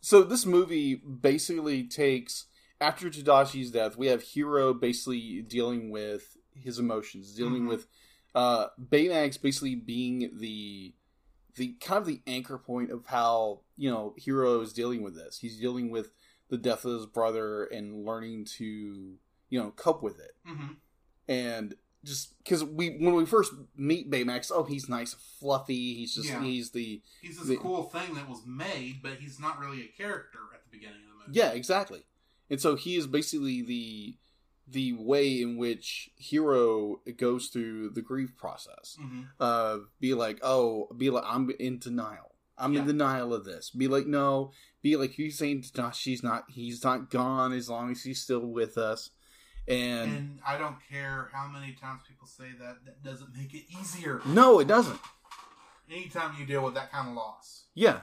so 0.00 0.22
this 0.22 0.46
movie 0.46 0.94
basically 0.94 1.82
takes 1.84 2.46
after 2.80 3.10
Tadashi's 3.10 3.70
death, 3.72 3.96
we 3.96 4.06
have 4.06 4.22
Hero 4.22 4.72
basically 4.72 5.42
dealing 5.42 5.90
with 5.90 6.36
his 6.54 6.78
emotions, 6.78 7.34
dealing 7.34 7.64
Mhm. 7.64 7.68
with 7.68 7.86
uh 8.34 8.68
Baymax 8.80 9.40
basically 9.42 9.74
being 9.74 10.30
the 10.38 10.94
the 11.56 11.72
kind 11.80 11.98
of 12.00 12.06
the 12.06 12.22
anchor 12.28 12.56
point 12.56 12.92
of 12.92 13.06
how, 13.06 13.62
you 13.76 13.90
know, 13.90 14.14
Hero 14.16 14.60
is 14.60 14.72
dealing 14.72 15.02
with 15.02 15.16
this. 15.16 15.38
He's 15.38 15.58
dealing 15.58 15.90
with 15.90 16.12
the 16.48 16.56
death 16.56 16.84
of 16.84 16.92
his 16.92 17.06
brother 17.06 17.64
and 17.64 18.04
learning 18.06 18.44
to, 18.58 18.64
you 19.48 19.58
know, 19.60 19.72
cope 19.72 20.02
with 20.04 20.20
it. 20.20 20.36
hmm 20.46 20.74
And 21.26 21.74
just 22.04 22.36
because 22.42 22.64
we 22.64 22.90
when 22.98 23.14
we 23.14 23.26
first 23.26 23.52
meet 23.76 24.10
Baymax, 24.10 24.50
oh 24.54 24.64
he's 24.64 24.88
nice, 24.88 25.14
fluffy. 25.38 25.94
He's 25.94 26.14
just 26.14 26.28
Yeah. 26.28 26.42
he's 26.42 26.70
the 26.70 27.02
He's 27.20 27.38
this 27.38 27.48
The- 27.48 27.56
cool 27.56 27.84
thing 27.84 28.14
that 28.14 28.28
was 28.28 28.44
made, 28.46 29.00
but 29.02 29.18
he's 29.18 29.38
not 29.38 29.58
really 29.58 29.82
a 29.82 29.88
character 29.88 30.38
at 30.54 30.62
the 30.64 30.70
beginning 30.70 31.02
of 31.04 31.12
the 31.20 31.26
movie. 31.28 31.38
Yeah, 31.38 31.50
exactly. 31.50 32.04
And 32.48 32.60
so 32.60 32.74
he 32.76 32.96
is 32.96 33.06
basically 33.06 33.62
the 33.62 34.16
the 34.66 34.92
way 34.92 35.42
in 35.42 35.56
which 35.56 36.10
Hero 36.16 37.00
goes 37.16 37.48
through 37.48 37.90
the 37.90 38.02
grief 38.02 38.36
process. 38.36 38.96
hmm 39.00 39.22
Uh, 39.40 39.78
be 39.98 40.14
like, 40.14 40.38
oh, 40.42 40.88
be 40.96 41.10
like, 41.10 41.24
I'm 41.26 41.50
in 41.58 41.78
denial. 41.80 42.36
I'm 42.56 42.72
in 42.72 42.82
Yeah. 42.82 42.86
denial 42.86 43.34
of 43.34 43.44
this. 43.44 43.70
Be 43.70 43.88
like, 43.88 44.06
no. 44.06 44.52
Be 44.82 44.94
like, 44.96 45.12
he's 45.12 45.36
saying 45.38 45.64
not, 45.76 45.96
she's 45.96 46.22
not. 46.22 46.44
He's 46.50 46.84
not 46.84 47.10
gone 47.10 47.52
as 47.52 47.68
long 47.68 47.90
as 47.90 48.02
he's 48.04 48.22
still 48.22 48.46
with 48.46 48.78
us. 48.78 49.10
And, 49.68 50.10
And 50.10 50.38
I 50.46 50.58
don't 50.58 50.76
care 50.90 51.28
how 51.32 51.46
many 51.46 51.72
times 51.72 52.00
people 52.08 52.26
say 52.26 52.48
that, 52.58 52.84
that 52.84 53.02
doesn't 53.02 53.36
make 53.36 53.54
it 53.54 53.64
easier. 53.80 54.20
no, 54.26 54.58
it 54.58 54.66
doesn't. 54.66 54.98
Anytime 55.90 56.36
you 56.38 56.46
deal 56.46 56.62
with 56.62 56.74
that 56.74 56.92
kind 56.92 57.08
of 57.08 57.14
loss. 57.14 57.64
Yeah, 57.74 58.00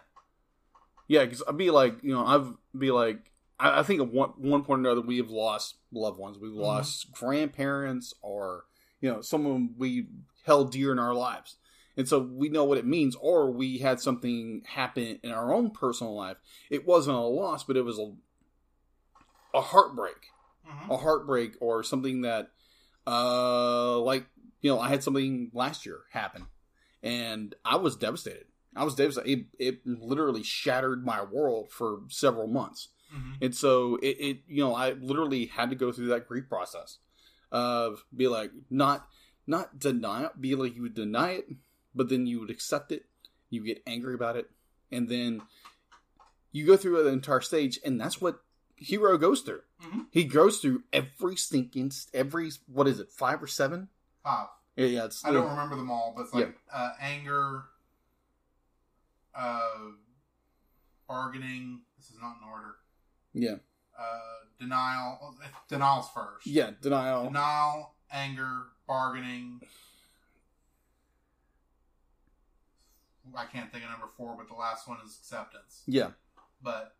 yeah. 1.07 1.23
Because 1.23 1.41
I'd 1.47 1.57
be 1.57 1.71
like, 1.71 2.03
you 2.03 2.13
know, 2.13 2.25
I've 2.25 2.53
be 2.77 2.91
like, 2.91 3.31
I, 3.59 3.79
I 3.79 3.83
think 3.83 4.01
at 4.01 4.11
one 4.11 4.31
one 4.37 4.63
point 4.63 4.79
or 4.79 4.89
another 4.89 5.01
we 5.01 5.17
have 5.17 5.29
lost 5.29 5.75
loved 5.91 6.19
ones. 6.19 6.37
We've 6.37 6.51
mm-hmm. 6.51 6.59
lost 6.59 7.11
grandparents, 7.13 8.13
or 8.21 8.65
you 8.99 9.09
know, 9.09 9.21
someone 9.21 9.75
we 9.77 10.07
held 10.45 10.71
dear 10.71 10.91
in 10.91 10.99
our 10.99 11.13
lives, 11.13 11.55
and 11.95 12.07
so 12.07 12.19
we 12.19 12.49
know 12.49 12.65
what 12.65 12.77
it 12.77 12.85
means. 12.85 13.15
Or 13.15 13.51
we 13.51 13.77
had 13.77 14.01
something 14.01 14.63
happen 14.65 15.19
in 15.23 15.31
our 15.31 15.53
own 15.53 15.71
personal 15.71 16.15
life. 16.15 16.37
It 16.69 16.85
wasn't 16.85 17.17
a 17.17 17.21
loss, 17.21 17.63
but 17.63 17.77
it 17.77 17.83
was 17.83 17.99
a 17.99 18.11
a 19.53 19.61
heartbreak, 19.61 20.27
hmm 20.67 20.91
a 20.91 20.97
heartbreak, 20.97 21.53
or 21.59 21.83
something 21.83 22.21
that, 22.21 22.51
uh, 23.05 23.99
like 23.99 24.25
you 24.61 24.69
know, 24.69 24.79
I 24.79 24.89
had 24.89 25.03
something 25.03 25.51
last 25.53 25.85
year 25.85 26.01
happen, 26.11 26.47
and 27.03 27.55
I 27.65 27.75
was 27.77 27.95
devastated. 27.95 28.45
I 28.75 28.83
was 28.83 28.95
devastated. 28.95 29.47
It, 29.57 29.75
it 29.75 29.87
literally 29.87 30.43
shattered 30.43 31.05
my 31.05 31.23
world 31.23 31.71
for 31.71 32.01
several 32.09 32.47
months, 32.47 32.89
hmm 33.11 33.33
and 33.41 33.55
so 33.55 33.97
it, 33.97 34.17
it, 34.19 34.37
you 34.47 34.63
know, 34.63 34.75
I 34.75 34.93
literally 34.93 35.45
had 35.45 35.69
to 35.69 35.75
go 35.75 35.91
through 35.91 36.07
that 36.07 36.27
grief 36.27 36.49
process 36.49 36.97
of 37.51 38.03
be 38.15 38.27
like, 38.27 38.51
not, 38.69 39.07
not 39.45 39.79
deny 39.79 40.25
it, 40.25 40.41
be 40.41 40.55
like 40.55 40.75
you 40.75 40.81
would 40.81 40.95
deny 40.95 41.31
it, 41.31 41.47
but 41.95 42.09
then 42.09 42.25
you 42.25 42.39
would 42.39 42.49
accept 42.49 42.91
it, 42.91 43.05
you 43.49 43.63
get 43.63 43.81
angry 43.87 44.13
about 44.13 44.35
it, 44.35 44.49
and 44.91 45.07
then 45.07 45.41
you 46.51 46.65
go 46.65 46.75
through 46.77 47.03
the 47.03 47.09
entire 47.09 47.41
stage, 47.41 47.79
and 47.85 47.99
that's 47.99 48.19
what 48.19 48.41
Hero 48.77 49.17
goes 49.17 49.41
through. 49.41 49.61
hmm 49.81 50.01
He 50.11 50.23
goes 50.23 50.59
through 50.59 50.83
every 50.93 51.35
stinking, 51.35 51.91
every 52.13 52.51
what 52.67 52.87
is 52.87 52.99
it, 52.99 53.09
five 53.11 53.41
or 53.43 53.47
seven? 53.47 53.89
Five. 54.23 54.47
Yeah, 54.75 54.85
yeah. 54.85 55.05
It's 55.05 55.25
I 55.25 55.31
don't 55.31 55.49
remember 55.49 55.75
them 55.75 55.89
all, 55.89 56.13
but 56.15 56.23
it's 56.23 56.33
like 56.33 56.55
Yeah. 56.71 56.77
uh, 56.77 56.91
anger, 57.01 57.63
uh, 59.33 59.69
bargaining. 61.07 61.81
This 61.97 62.09
is 62.11 62.17
not 62.21 62.37
in 62.41 62.47
order. 62.47 62.75
Yeah, 63.33 63.55
Uh, 63.97 64.19
denial. 64.59 65.17
oh, 65.21 65.35
Denial's 65.67 66.09
first. 66.13 66.45
yeah. 66.47 66.71
Denial. 66.81 67.25
Denial, 67.25 67.95
anger, 68.11 68.67
bargaining. 68.87 69.61
I 73.35 73.45
can't 73.45 73.71
think 73.71 73.83
of 73.83 73.89
number 73.91 74.07
four, 74.15 74.35
but 74.37 74.47
the 74.47 74.53
last 74.55 74.87
one 74.87 74.97
is 75.05 75.17
acceptance. 75.19 75.83
Yeah, 75.85 76.11
But 76.61 76.95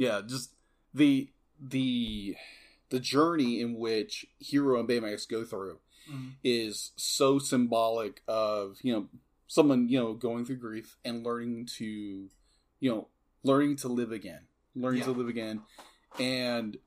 yeah. 0.00 0.22
Just 0.26 0.54
the 0.94 1.28
the 1.60 2.34
the 2.88 2.98
journey 2.98 3.60
in 3.60 3.78
which 3.78 4.24
Hero 4.38 4.80
and 4.80 4.88
Baymax 4.88 5.28
go 5.28 5.44
through 5.44 5.78
mm, 6.10 6.32
is 6.42 6.92
so 6.96 7.38
symbolic 7.38 8.22
of 8.26 8.78
you 8.82 8.94
know 8.94 9.08
someone 9.46 9.88
you 9.90 9.98
know 9.98 10.14
going 10.14 10.46
through 10.46 10.56
grief 10.56 10.96
and 11.04 11.22
learning 11.22 11.68
to 11.76 11.84
you 11.84 12.90
know 12.90 13.08
learning 13.42 13.76
to 13.76 13.88
live 13.88 14.10
again, 14.10 14.46
learning 14.74 15.02
to 15.02 15.10
live 15.10 15.28
again, 15.28 15.60
and 16.18 16.78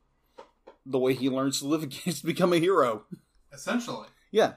the 0.84 0.99
way 0.99 1.14
he 1.14 1.30
learns 1.30 1.59
to 1.59 1.68
live 1.68 1.84
again 1.89 2.01
is 2.07 2.22
to 2.22 2.26
become 2.26 2.51
a 2.51 2.57
hero. 2.57 3.03
essentially, 3.53 4.07
Yeah. 4.32 4.53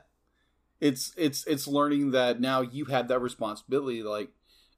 It's 0.80 1.12
it's 1.16 1.46
it's 1.46 1.66
learning 1.66 2.12
that 2.12 2.40
now 2.40 2.60
you 2.62 2.86
have 2.86 3.08
that 3.08 3.20
responsibility 3.20 4.02
like 4.02 4.30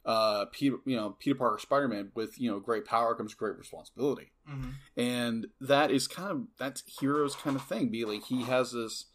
uh 0.05 0.47
Peter 0.47 0.77
you 0.87 0.97
know, 0.97 1.17
Peter 1.19 1.35
Parker 1.37 1.59
Spider 1.59 1.89
Man 1.89 2.11
with, 2.15 2.41
you 2.41 2.51
know, 2.51 2.61
great 2.61 2.85
power 2.85 3.15
comes 3.15 3.35
great 3.35 3.59
responsibility. 3.59 4.33
hmm 4.47 4.71
And 4.97 5.49
that 5.61 5.91
is 5.91 6.07
kind 6.07 6.31
of 6.31 6.43
that's 6.59 6.83
hero's 7.01 7.35
kind 7.35 7.57
of 7.57 7.65
thing. 7.65 7.89
Be 7.91 8.05
like 8.05 8.25
he 8.25 8.45
has 8.45 8.73
this 8.73 9.07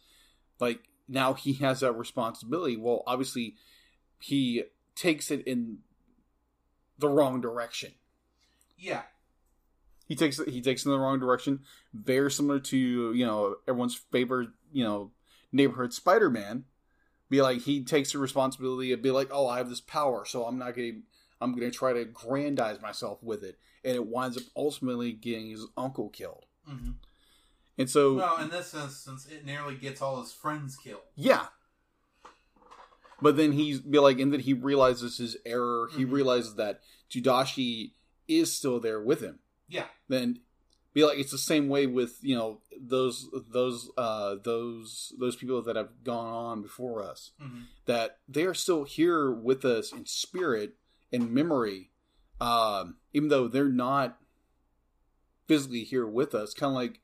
like 0.60 0.80
now 1.08 1.34
he 1.34 1.54
has 1.54 1.80
that 1.80 1.92
responsibility. 1.92 2.76
Well, 2.76 3.02
obviously 3.06 3.56
he 4.20 4.64
takes 4.94 5.30
it 5.30 5.42
in 5.46 5.78
the 6.98 7.08
wrong 7.08 7.40
direction. 7.40 7.92
yeah, 8.78 9.02
He 10.06 10.14
takes 10.14 10.38
he 10.44 10.60
takes 10.60 10.84
it 10.84 10.88
in 10.88 10.92
the 10.92 11.00
wrong 11.00 11.18
direction. 11.18 11.60
Very 11.92 12.30
similar 12.30 12.60
to, 12.60 12.76
you 13.12 13.26
know, 13.26 13.56
everyone's 13.66 13.96
favorite, 14.12 14.50
you 14.72 14.84
know, 14.84 15.10
neighborhood 15.50 15.92
Spider 15.92 16.30
Man. 16.30 16.64
Be 17.30 17.40
like 17.42 17.62
he 17.62 17.82
takes 17.84 18.12
the 18.12 18.18
responsibility 18.18 18.92
of 18.92 19.02
be 19.02 19.10
like, 19.10 19.28
oh, 19.32 19.46
I 19.48 19.58
have 19.58 19.68
this 19.68 19.80
power, 19.80 20.24
so 20.24 20.44
I'm 20.44 20.58
not 20.58 20.74
gonna 20.76 20.92
I'm 21.40 21.54
gonna 21.54 21.70
try 21.70 21.92
to 21.92 22.00
aggrandize 22.00 22.80
myself 22.80 23.22
with 23.22 23.42
it. 23.42 23.58
And 23.84 23.94
it 23.94 24.06
winds 24.06 24.36
up 24.36 24.44
ultimately 24.56 25.12
getting 25.12 25.50
his 25.50 25.66
uncle 25.76 26.08
killed. 26.08 26.46
hmm 26.66 26.92
And 27.78 27.88
so 27.90 28.14
well, 28.14 28.38
in 28.38 28.50
this 28.50 28.72
instance, 28.74 29.26
it 29.26 29.44
nearly 29.44 29.74
gets 29.76 30.00
all 30.00 30.20
his 30.22 30.32
friends 30.32 30.76
killed. 30.76 31.02
Yeah. 31.16 31.46
But 33.22 33.36
then 33.36 33.52
he's 33.52 33.80
be 33.80 33.98
like, 33.98 34.18
and 34.18 34.32
then 34.32 34.40
he 34.40 34.52
realizes 34.52 35.18
his 35.18 35.36
error. 35.46 35.88
He 35.96 36.04
Mhm. 36.04 36.12
realizes 36.12 36.56
that 36.56 36.82
Tadashi 37.10 37.92
is 38.28 38.52
still 38.52 38.80
there 38.80 39.00
with 39.00 39.20
him. 39.20 39.38
Yeah, 39.68 39.86
Then 40.08 40.40
be 40.94 41.04
like, 41.04 41.18
it's 41.18 41.32
the 41.32 41.38
same 41.38 41.68
way 41.68 41.86
with 41.86 42.18
you 42.22 42.34
know 42.36 42.60
those 42.80 43.28
those 43.50 43.90
uh 43.98 44.36
those 44.42 45.12
those 45.18 45.36
people 45.36 45.60
that 45.62 45.76
have 45.76 46.02
gone 46.04 46.32
on 46.32 46.62
before 46.62 47.02
us. 47.02 47.32
hmm 47.40 47.62
That 47.86 48.18
they 48.28 48.44
are 48.44 48.54
still 48.54 48.84
here 48.84 49.30
with 49.30 49.64
us 49.64 49.92
in 49.92 50.06
spirit 50.06 50.76
and 51.12 51.32
memory, 51.32 51.90
um, 52.40 52.96
even 53.12 53.28
though 53.28 53.48
they're 53.48 53.68
not 53.68 54.18
physically 55.46 55.84
here 55.84 56.06
with 56.06 56.34
us, 56.34 56.54
kind 56.54 56.70
of 56.70 56.74
like 56.76 57.00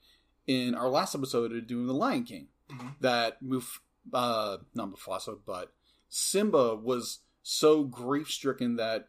in 0.47 0.75
our 0.75 0.89
last 0.89 1.15
episode 1.15 1.53
of 1.53 1.67
doing 1.67 1.87
the 1.87 1.93
Lion 1.95 2.25
King, 2.25 2.49
Mhm. 2.71 2.95
that 3.01 3.43
Muf, 3.43 3.81
uh, 4.13 4.59
not 4.75 4.91
Mufasa, 4.93 5.39
but 5.45 5.73
Simba 6.09 6.75
was 6.75 7.21
so 7.43 7.85
grief 7.85 8.31
stricken 8.31 8.77
that 8.77 9.09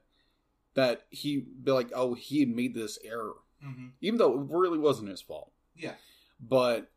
that 0.74 1.06
he 1.10 1.38
be 1.40 1.72
like, 1.72 1.92
oh, 1.94 2.14
he 2.14 2.40
had 2.42 2.50
made 2.50 2.74
this 2.74 2.98
error, 3.04 3.36
hmm 3.62 3.88
even 4.02 4.18
though 4.18 4.34
it 4.40 4.48
really 4.50 4.80
wasn't 4.80 5.10
his 5.10 5.22
fault. 5.22 5.52
Yeah. 5.76 5.94
But 6.40 6.90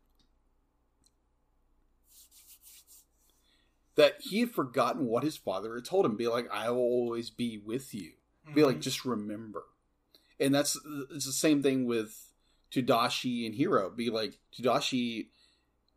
that 3.95 4.15
he 4.19 4.41
had 4.41 4.51
forgotten 4.51 5.05
what 5.05 5.23
his 5.23 5.37
father 5.37 5.75
had 5.75 5.85
told 5.85 6.05
him. 6.05 6.17
Be 6.17 6.27
like, 6.27 6.47
I 6.51 6.69
will 6.69 6.79
always 6.79 7.29
be 7.29 7.57
with 7.57 7.93
you. 7.93 8.13
Be 8.53 8.63
like, 8.63 8.77
Mhm. 8.77 8.81
just 8.81 9.05
remember. 9.05 9.63
And 10.39 10.53
that's 10.53 10.77
it's 11.11 11.25
the 11.25 11.31
same 11.31 11.63
thing 11.63 11.85
with 11.85 12.31
Tadashi 12.71 13.45
and 13.45 13.55
Hiro. 13.55 13.89
Be 13.89 14.09
like, 14.09 14.39
Tadashi 14.51 15.29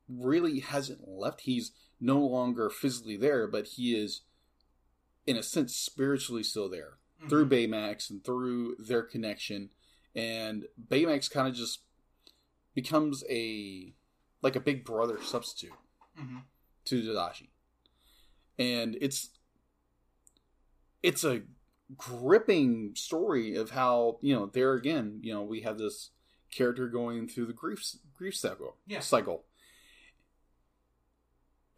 really 0.09 0.61
hasn't 0.61 1.09
left. 1.09 1.43
He's 1.43 1.73
no 2.01 2.21
longer 2.25 2.71
physically 2.71 3.17
there, 3.17 3.47
but 3.49 3.67
he 3.67 3.97
is, 3.99 4.23
in 5.27 5.37
a 5.37 5.43
sense, 5.43 5.75
spiritually 5.75 6.43
still 6.45 6.69
there 6.69 6.99
Mhm. 7.23 7.29
through 7.29 7.49
Baymax 7.49 8.09
and 8.11 8.23
through 8.25 8.77
their 8.77 9.03
connection. 9.03 9.71
And 10.15 10.67
Baymax 10.89 11.31
kind 11.31 11.47
of 11.49 11.55
just 11.55 11.81
becomes 12.75 13.25
a 13.29 13.95
like 14.43 14.57
a 14.57 14.61
big 14.61 14.85
brother 14.85 15.21
substitute 15.23 15.73
Mhm. 16.19 16.43
to 16.87 17.03
Tadashi. 17.03 17.49
And 18.59 18.97
it's 19.01 19.31
it's 21.03 21.25
a 21.25 21.43
gripping 21.97 22.95
story 22.97 23.55
of 23.57 23.71
how, 23.71 24.19
you 24.21 24.35
know, 24.35 24.47
there 24.47 24.75
again, 24.75 25.21
you 25.23 25.33
know, 25.33 25.43
we 25.43 25.61
have 25.63 25.79
this 25.79 26.11
character 26.51 26.89
going 26.89 27.29
through 27.29 27.47
the 27.47 27.53
grief 27.53 27.85
grief 28.15 28.37
cycle 28.37 28.77
Yeah. 28.87 29.01
cycle. 29.01 29.45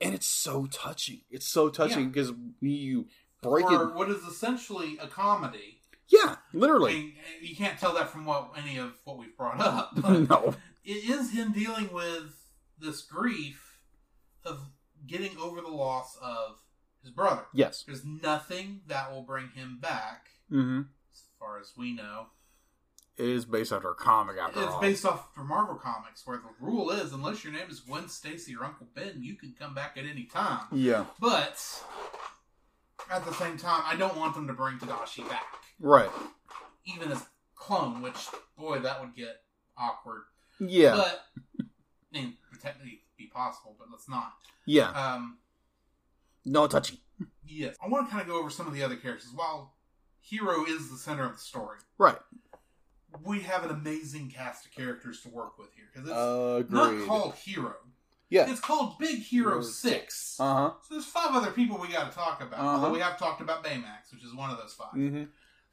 And 0.00 0.14
it's 0.14 0.26
so 0.26 0.66
touching. 0.66 1.22
It's 1.30 1.46
so 1.46 1.68
touching 1.68 2.04
Yeah. 2.04 2.08
because 2.08 2.32
you 2.60 3.08
break 3.42 3.66
or 3.66 3.90
it 3.90 3.94
what 3.94 4.10
is 4.10 4.22
essentially 4.24 4.96
a 4.98 5.06
comedy. 5.06 5.79
Yeah, 6.10 6.36
I 6.36 6.36
literally. 6.52 6.92
mean, 6.94 7.12
you 7.40 7.54
can't 7.56 7.78
tell 7.78 7.94
that 7.94 8.10
from 8.10 8.24
what 8.26 8.50
any 8.56 8.78
of 8.78 8.92
what 9.04 9.16
we've 9.18 9.36
brought 9.36 9.60
up. 9.60 9.92
But 9.96 10.28
no. 10.28 10.54
it 10.84 11.08
is 11.10 11.30
him 11.32 11.52
dealing 11.52 11.92
with 11.92 12.34
this 12.78 13.02
grief 13.02 13.78
of 14.44 14.60
getting 15.06 15.36
over 15.38 15.60
the 15.60 15.68
loss 15.68 16.18
of 16.20 16.56
his 17.02 17.10
brother. 17.12 17.42
Yes. 17.54 17.84
There's 17.86 18.04
nothing 18.04 18.80
that 18.88 19.12
will 19.12 19.22
bring 19.22 19.50
him 19.50 19.78
back, 19.80 20.26
Mm-hmm. 20.50 20.80
as 21.12 21.22
far 21.38 21.60
as 21.60 21.72
we 21.76 21.94
know. 21.94 22.26
It 23.16 23.28
is 23.28 23.44
based 23.44 23.70
after 23.70 23.90
a 23.90 23.94
comic 23.94 24.36
after 24.40 24.62
It's 24.62 24.72
all. 24.72 24.80
based 24.80 25.04
off 25.04 25.34
for 25.34 25.44
Marvel 25.44 25.74
Comics, 25.76 26.26
where 26.26 26.38
the 26.38 26.48
rule 26.58 26.90
is 26.90 27.12
unless 27.12 27.44
your 27.44 27.52
name 27.52 27.68
is 27.70 27.80
Gwen 27.80 28.08
Stacy 28.08 28.56
or 28.56 28.64
Uncle 28.64 28.88
Ben, 28.94 29.18
you 29.22 29.36
can 29.36 29.54
come 29.58 29.74
back 29.74 29.96
at 29.98 30.06
any 30.06 30.24
time. 30.24 30.62
Yeah. 30.72 31.04
But 31.20 31.56
at 33.10 33.24
the 33.24 33.32
same 33.34 33.56
time, 33.56 33.82
I 33.86 33.96
don't 33.96 34.16
want 34.16 34.34
them 34.34 34.46
to 34.46 34.52
bring 34.52 34.78
Tadashi 34.78 35.28
back, 35.28 35.44
Right. 35.78 36.10
even 36.84 37.10
as 37.12 37.22
clone. 37.54 38.02
Which 38.02 38.28
boy, 38.58 38.78
that 38.80 39.00
would 39.00 39.14
get 39.14 39.42
awkward. 39.76 40.22
Yeah. 40.58 40.96
But 40.96 41.24
I 41.60 41.64
mean, 42.12 42.36
technically 42.62 43.02
be 43.16 43.26
possible, 43.28 43.76
but 43.78 43.88
let's 43.90 44.08
not. 44.08 44.32
yeah. 44.66 44.90
Um, 44.90 45.38
No 46.44 46.66
touchy. 46.66 47.00
yes, 47.44 47.76
I 47.84 47.88
want 47.88 48.06
to 48.06 48.10
kind 48.10 48.22
of 48.22 48.28
go 48.28 48.38
over 48.38 48.50
some 48.50 48.66
of 48.66 48.74
the 48.74 48.82
other 48.82 48.96
characters. 48.96 49.30
While 49.34 49.74
Hero 50.20 50.64
is 50.66 50.90
the 50.90 50.96
center 50.98 51.24
of 51.24 51.32
the 51.32 51.38
story, 51.38 51.78
Right. 51.98 52.18
we 53.22 53.40
have 53.40 53.64
an 53.64 53.70
amazing 53.70 54.30
cast 54.30 54.66
of 54.66 54.72
characters 54.72 55.22
to 55.22 55.28
work 55.28 55.58
with 55.58 55.72
here 55.74 55.86
because 55.92 56.08
it's 56.08 56.66
Agreed. 56.66 56.70
not 56.98 57.06
called 57.06 57.34
Hero. 57.36 57.74
Yeah. 58.30 58.50
It's 58.50 58.60
called 58.60 58.98
Big 58.98 59.18
Hero 59.18 59.50
Hero 59.50 59.62
Six. 59.62 60.38
Uh 60.40 60.54
huh. 60.54 60.70
So 60.88 60.94
there's 60.94 61.06
five 61.06 61.34
other 61.34 61.50
people 61.50 61.78
we 61.78 61.88
got 61.88 62.10
to 62.10 62.16
talk 62.16 62.40
about. 62.42 62.60
Uh-huh. 62.60 62.68
Although 62.68 62.92
we 62.92 63.00
have 63.00 63.18
talked 63.18 63.40
about 63.40 63.62
Baymax, 63.64 64.12
which 64.12 64.24
is 64.24 64.34
one 64.34 64.50
of 64.50 64.58
those 64.58 64.72
5 64.72 64.86
Mm-hmm. 64.94 65.24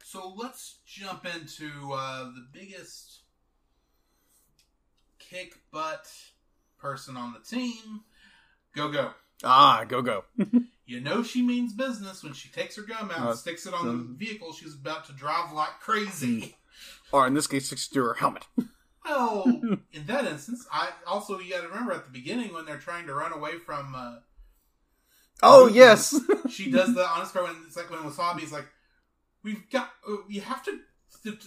So 0.04 0.34
let's 0.36 0.80
jump 0.86 1.26
into 1.26 1.70
uh, 1.94 2.26
the 2.26 2.46
biggest 2.52 3.22
kick 5.20 5.60
butt 5.72 6.08
person 6.78 7.18
on 7.18 7.34
the 7.34 7.40
team. 7.40 8.02
Go 8.76 8.90
go. 8.90 9.12
Ah, 9.44 9.86
go 9.88 10.02
go. 10.02 10.24
You 10.90 11.02
know 11.02 11.22
she 11.22 11.42
means 11.42 11.74
business 11.74 12.24
when 12.24 12.32
she 12.32 12.48
takes 12.48 12.78
her 12.78 12.82
gum 12.82 13.12
out 13.12 13.20
Uh, 13.20 13.30
and 13.32 13.38
sticks 13.38 13.66
it 13.66 13.74
on 13.74 13.86
the 13.88 14.04
vehicle 14.26 14.54
she's 14.54 14.74
about 14.74 15.04
to 15.08 15.12
drive 15.12 15.52
like 15.52 15.82
crazy. 15.82 16.56
or 17.12 17.28
in 17.28 17.34
this 17.34 17.46
case, 17.46 17.66
sticks 17.66 17.88
it 17.88 17.94
to 17.96 18.04
her 18.06 18.14
helmet. 18.14 18.46
Well, 19.08 19.44
in 19.94 20.06
that 20.08 20.26
instance, 20.26 20.68
I 20.72 20.90
also 21.06 21.40
you 21.40 21.52
got 21.54 21.62
to 21.62 21.68
remember 21.70 21.94
at 21.94 22.06
the 22.06 22.12
beginning 22.12 22.54
when 22.54 22.66
they're 22.66 22.78
trying 22.78 23.08
to 23.08 23.14
run 23.14 23.32
away 23.34 23.58
from. 23.60 23.96
Uh, 23.96 24.16
Oh 25.44 25.68
yes. 25.68 26.20
she 26.50 26.72
does 26.78 26.96
the 26.96 27.08
honest 27.08 27.34
part 27.34 27.46
when 27.46 27.56
it's 27.68 27.78
like 27.78 27.90
when 27.92 28.00
Wasabi's 28.00 28.52
like, 28.52 28.68
"We've 29.44 29.70
got 29.70 29.90
uh, 30.10 30.16
you 30.28 30.42
have 30.42 30.64
to." 30.66 30.80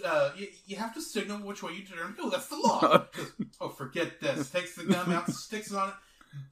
Uh, 0.04 0.30
you, 0.36 0.48
you 0.66 0.76
have 0.76 0.92
to 0.94 1.00
signal 1.00 1.38
which 1.38 1.62
way 1.62 1.72
you 1.72 1.84
turn. 1.84 2.14
Oh, 2.20 2.28
that's 2.28 2.48
the 2.48 2.56
law. 2.56 2.80
Goes, 3.16 3.32
oh, 3.60 3.68
forget 3.70 4.20
this. 4.20 4.50
Takes 4.50 4.74
the 4.74 4.84
gum 4.84 5.10
out, 5.10 5.30
sticks 5.30 5.70
it 5.70 5.76
on 5.76 5.88
it, 5.88 5.94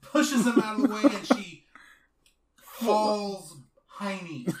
pushes 0.01 0.47
him 0.47 0.59
out 0.59 0.75
of 0.77 0.81
the 0.81 0.93
way, 0.93 1.01
and 1.03 1.27
she 1.27 1.65
falls 2.57 3.57
hiney. 3.99 4.51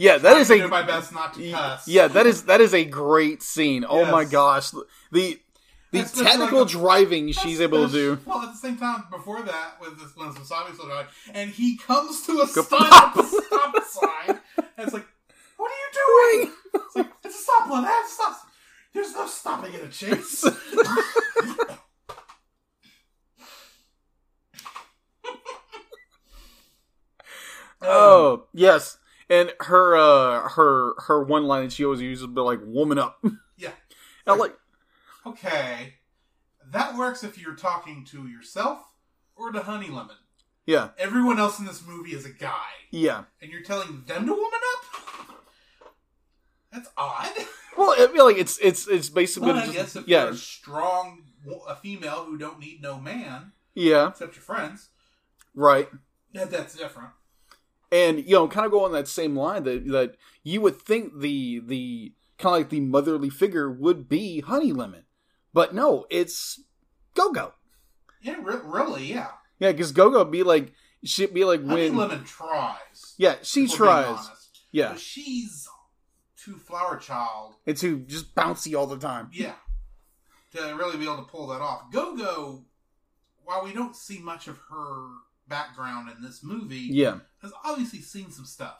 Yeah, 0.00 0.16
that 0.16 0.38
is 0.38 0.50
a 0.50 0.66
my 0.66 0.82
best 0.82 1.12
not 1.12 1.34
to 1.34 1.50
cuss. 1.50 1.86
yeah, 1.86 2.08
that 2.08 2.26
is 2.26 2.44
that 2.44 2.62
is 2.62 2.72
a 2.72 2.86
great 2.86 3.42
scene. 3.42 3.84
Oh 3.86 4.10
my 4.10 4.24
gosh, 4.24 4.70
the 5.12 5.38
the 5.92 6.00
Especially 6.00 6.24
technical 6.24 6.60
like 6.60 6.68
a- 6.68 6.72
driving 6.72 7.32
she's 7.32 7.60
able 7.60 7.86
to 7.86 7.92
do. 7.92 8.18
Well, 8.24 8.38
at 8.40 8.52
the 8.52 8.58
same 8.58 8.78
time, 8.78 9.04
before 9.10 9.42
that, 9.42 9.74
with 9.78 9.98
this, 9.98 10.16
when 10.16 10.32
Wasabi's 10.32 10.74
still 10.74 10.86
driving, 10.86 11.12
and 11.34 11.50
he 11.50 11.76
comes 11.76 12.24
to 12.26 12.40
a 12.40 12.46
stop 12.46 13.14
stop 13.26 13.84
sign, 13.84 14.40
and 14.56 14.66
it's 14.78 14.94
like, 14.94 15.06
"What 15.58 15.70
are 15.70 15.74
you 15.74 15.90
doing?" 16.44 16.54
It's 16.74 16.96
like, 16.96 17.10
"It's 17.24 17.38
a 17.38 17.42
stop 17.42 17.68
line. 17.68 17.84
To 17.84 18.08
stop." 18.08 18.36
There's 18.94 19.12
no 19.14 19.26
stopping 19.26 19.74
in 19.74 19.80
a 19.80 19.88
chase. 19.88 20.44
Um, 27.82 27.88
oh 27.88 28.44
yes, 28.52 28.98
and 29.30 29.52
her 29.60 29.96
uh 29.96 30.48
her 30.50 30.94
her 31.06 31.22
one 31.22 31.44
line 31.44 31.62
that 31.64 31.72
she 31.72 31.84
always 31.84 32.02
uses 32.02 32.26
be 32.26 32.40
like 32.42 32.58
"woman 32.62 32.98
up." 32.98 33.24
yeah. 33.56 33.70
Like 34.26 34.54
Okay, 35.26 35.94
that 36.70 36.96
works 36.96 37.24
if 37.24 37.38
you're 37.38 37.54
talking 37.56 38.04
to 38.06 38.26
yourself 38.28 38.80
or 39.36 39.50
to 39.52 39.60
Honey 39.62 39.88
Lemon. 39.88 40.16
yeah 40.66 40.90
Everyone 40.98 41.38
else 41.38 41.58
in 41.58 41.64
this 41.66 41.84
movie 41.86 42.12
is 42.12 42.24
a 42.24 42.30
guy, 42.30 42.68
yeah. 42.90 43.24
and 43.42 43.50
you're 43.50 43.62
telling 43.62 44.04
them 44.06 44.26
to 44.26 44.32
woman 44.32 44.60
up. 44.74 45.36
That's 46.72 46.88
odd. 46.96 47.30
Well, 47.76 47.94
I 47.98 48.12
feel 48.12 48.26
like 48.26 48.36
it's 48.36 48.58
it's 48.58 48.86
it's 48.88 49.08
basically 49.08 49.52
Well, 49.52 49.68
I 49.70 49.72
guess 49.72 49.96
if 49.96 50.06
yeah 50.06 50.24
you're 50.24 50.32
a 50.32 50.36
strong, 50.36 51.22
a 51.66 51.74
female 51.76 52.24
who 52.24 52.36
don't 52.36 52.58
need 52.58 52.82
no 52.82 52.98
man 53.00 53.52
yeah 53.74 54.08
except 54.08 54.34
your 54.34 54.42
friends, 54.42 54.90
right. 55.54 55.88
yeah, 56.32 56.44
that's 56.44 56.74
different. 56.76 57.10
And 57.92 58.18
you 58.20 58.34
know 58.34 58.48
kind 58.48 58.66
of 58.66 58.72
go 58.72 58.84
on 58.84 58.92
that 58.92 59.08
same 59.08 59.36
line 59.36 59.64
that 59.64 59.86
that 59.88 60.14
you 60.42 60.60
would 60.60 60.80
think 60.80 61.18
the 61.20 61.60
the 61.64 62.12
kind 62.38 62.54
of 62.56 62.60
like 62.60 62.68
the 62.70 62.80
motherly 62.80 63.28
figure 63.30 63.70
would 63.70 64.08
be 64.08 64.40
honey 64.40 64.72
lemon 64.72 65.04
but 65.52 65.74
no 65.74 66.06
it's 66.10 66.62
go-go 67.14 67.52
Yeah, 68.22 68.36
re- 68.42 68.60
really, 68.64 69.04
yeah. 69.12 69.28
yeah 69.58 69.72
because 69.72 69.92
go-go 69.92 70.24
be 70.24 70.42
like 70.42 70.72
she'd 71.04 71.34
be 71.34 71.44
like 71.44 71.60
Honey 71.66 71.90
when 71.90 71.96
Lemon 71.96 72.24
tries. 72.24 73.14
yeah 73.18 73.36
she 73.42 73.64
if 73.64 73.78
we're 73.78 73.86
being 73.86 74.14
tries 74.16 74.28
yeah 74.72 74.88
But 74.90 75.00
she's 75.00 75.68
too 76.42 76.56
flower 76.56 76.96
child. 76.96 77.54
it's 77.66 77.80
too 77.82 77.98
just 78.06 78.34
bouncy 78.34 78.78
all 78.78 78.86
the 78.86 78.96
time 78.98 79.28
Yeah. 79.32 79.52
To 80.52 80.74
really 80.74 80.96
be 80.96 81.04
able 81.04 81.18
to 81.18 81.22
pull 81.22 81.46
that 81.48 81.60
off. 81.60 81.92
Go 81.92 82.16
Go, 82.16 82.64
while 83.44 83.62
we 83.62 83.72
don't 83.72 83.94
see 83.94 84.18
much 84.18 84.48
of 84.48 84.58
her 84.68 85.06
background 85.50 86.08
in 86.16 86.22
this 86.22 86.42
movie, 86.42 86.88
yeah 86.90 87.18
has 87.42 87.52
obviously 87.64 87.98
seen 88.00 88.30
some 88.30 88.46
stuff. 88.46 88.78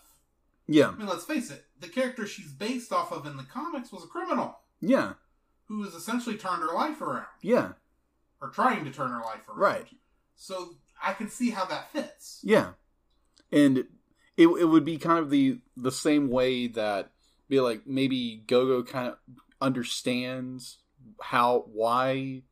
yeah 0.66 0.88
I 0.88 0.92
mean, 0.96 1.06
let's 1.06 1.24
face 1.26 1.50
it, 1.50 1.64
the 1.78 1.88
character 1.88 2.26
she's 2.26 2.52
based 2.52 2.92
off 2.92 3.12
of 3.12 3.26
in 3.26 3.36
the 3.36 3.42
comics 3.44 3.92
was 3.92 4.04
a 4.04 4.06
criminal 4.06 4.60
yeah 4.80 5.14
who 5.66 5.82
has 5.84 5.92
essentially 5.94 6.36
turned 6.36 6.62
her 6.62 6.74
life 6.74 7.00
around. 7.02 7.26
yeah 7.42 7.72
Or 8.40 8.48
trying 8.48 8.84
to 8.86 8.90
turn 8.90 9.10
her 9.10 9.20
life 9.20 9.46
around. 9.48 9.58
Right. 9.58 9.86
So 10.36 10.70
I 11.02 11.12
can 11.12 11.28
see 11.28 11.50
how 11.50 11.64
that 11.66 11.92
fits. 11.92 12.40
yeah 12.42 12.70
and 13.52 13.78
it, 14.36 14.46
it 14.48 14.68
would 14.68 14.84
be 14.84 14.96
kind 14.96 15.18
of 15.18 15.28
the 15.30 15.58
the 15.76 15.92
same 15.92 16.28
way 16.30 16.66
that 16.68 17.10
be 17.48 17.60
like 17.60 17.82
maybe 17.86 18.42
go-go 18.46 18.82
kind 18.84 19.08
of 19.08 19.16
understands 19.60 20.78
how 21.20 21.64
why 21.72 22.42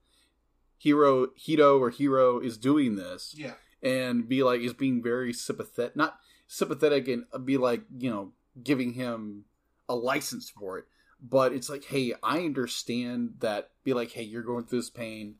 hero 0.76 1.28
hito 1.36 1.78
or 1.78 1.90
hero 1.90 2.38
is 2.40 2.56
doing 2.58 2.96
this 2.96 3.34
Yeah. 3.36 3.54
And 3.82 4.28
be 4.28 4.42
like 4.42 4.60
is 4.60 4.72
being 4.74 5.02
very 5.02 5.32
sympathetic 5.32 5.94
not 5.96 6.18
sympathetic 6.46 7.06
and 7.08 7.24
be 7.44 7.56
like 7.56 7.82
you 7.98 8.10
know 8.10 8.32
giving 8.62 8.92
him 8.94 9.44
a 9.88 9.94
license 9.94 10.50
for 10.50 10.78
it. 10.78 10.84
But 11.20 11.52
it's 11.52 11.68
like, 11.68 11.84
hey, 11.84 12.14
I 12.22 12.38
understand 12.40 13.34
that. 13.40 13.70
Be 13.82 13.92
like, 13.92 14.12
hey, 14.12 14.22
you're 14.22 14.42
going 14.44 14.64
through 14.66 14.80
this 14.80 14.90
pain. 14.90 15.34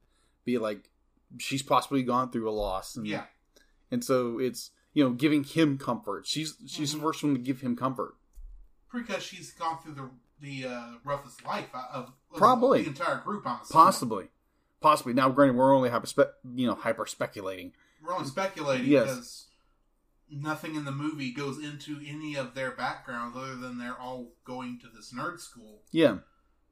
Be 0.45 0.59
like, 0.59 0.91
she's 1.39 1.63
possibly 1.63 2.03
gone 2.03 2.31
through 2.33 2.49
a 2.49 2.51
loss. 2.51 2.97
And, 2.97 3.07
Yeah. 3.07 3.25
and 3.91 4.03
so 4.05 4.39
it's 4.41 4.71
you 4.93 5.05
know 5.05 5.11
giving 5.11 5.45
him 5.45 5.79
comfort. 5.79 6.27
She's 6.27 6.57
she's 6.67 6.91
Mhm. 6.93 6.95
the 6.97 7.01
first 7.03 7.23
one 7.23 7.35
to 7.35 7.41
give 7.41 7.61
him 7.61 7.77
comfort. 7.77 8.15
Because 8.93 9.23
she's 9.23 9.53
gone 9.53 9.79
through 9.83 9.95
the 9.95 10.11
the 10.41 10.69
uh, 10.69 10.93
roughest 11.05 11.45
life 11.45 11.69
of, 11.75 12.07
of 12.07 12.13
Probably. 12.37 12.83
the 12.83 12.89
entire 12.89 13.21
group. 13.21 13.45
I'm 13.47 13.61
assuming. 13.63 13.73
Possibly, 13.85 14.29
possibly. 14.81 15.13
Now, 15.13 15.29
granted, 15.31 15.57
we're 15.57 15.75
only 15.75 15.91
hyper 15.91 16.07
you 16.55 16.67
know 16.67 16.75
hyper 16.75 17.07
speculating. 17.07 17.73
We're 18.03 18.15
only 18.15 18.29
speculating 18.29 18.87
Yes. 18.87 19.05
because 19.07 19.47
nothing 20.31 20.75
in 20.77 20.85
the 20.85 20.93
movie 20.93 21.33
goes 21.33 21.59
into 21.63 22.01
any 22.07 22.35
of 22.37 22.55
their 22.55 22.71
backgrounds 22.71 23.37
other 23.37 23.57
than 23.57 23.79
they're 23.79 23.99
all 23.99 24.33
going 24.45 24.79
to 24.81 24.87
this 24.95 25.13
nerd 25.13 25.41
school. 25.41 25.83
Yeah, 25.91 26.19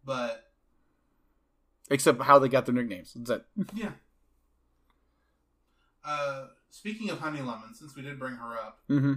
But 0.05 0.45
except 1.91 2.23
how 2.23 2.39
they 2.39 2.49
got 2.49 2.67
their 2.67 2.75
nicknames. 2.75 3.13
That's 3.15 3.31
it. 3.31 3.45
yeah. 3.75 3.91
Uh, 6.05 6.47
speaking 6.71 7.11
of 7.11 7.19
Honey 7.21 7.41
Lemon, 7.41 7.75
since 7.75 7.97
we 7.97 8.03
did 8.03 8.19
bring 8.19 8.35
her 8.37 8.55
up, 8.57 8.79
Mm-hmm. 8.89 9.15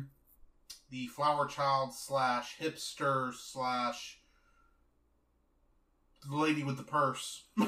the 0.90 1.08
flower 1.08 1.46
child 1.46 1.94
slash 1.94 2.58
hipster 2.60 3.34
slash 3.34 4.20
the 6.28 6.36
lady 6.36 6.64
with 6.64 6.78
the 6.78 6.84
purse. 6.84 7.44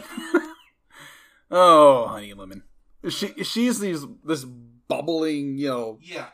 Oh, 1.53 2.07
honey 2.07 2.33
lemon. 2.33 2.63
She 3.09 3.43
she's 3.43 3.79
these 3.79 4.05
this 4.23 4.43
bubbling 4.43 5.57
you 5.57 5.67
know 5.69 5.99
yeah, 6.01 6.27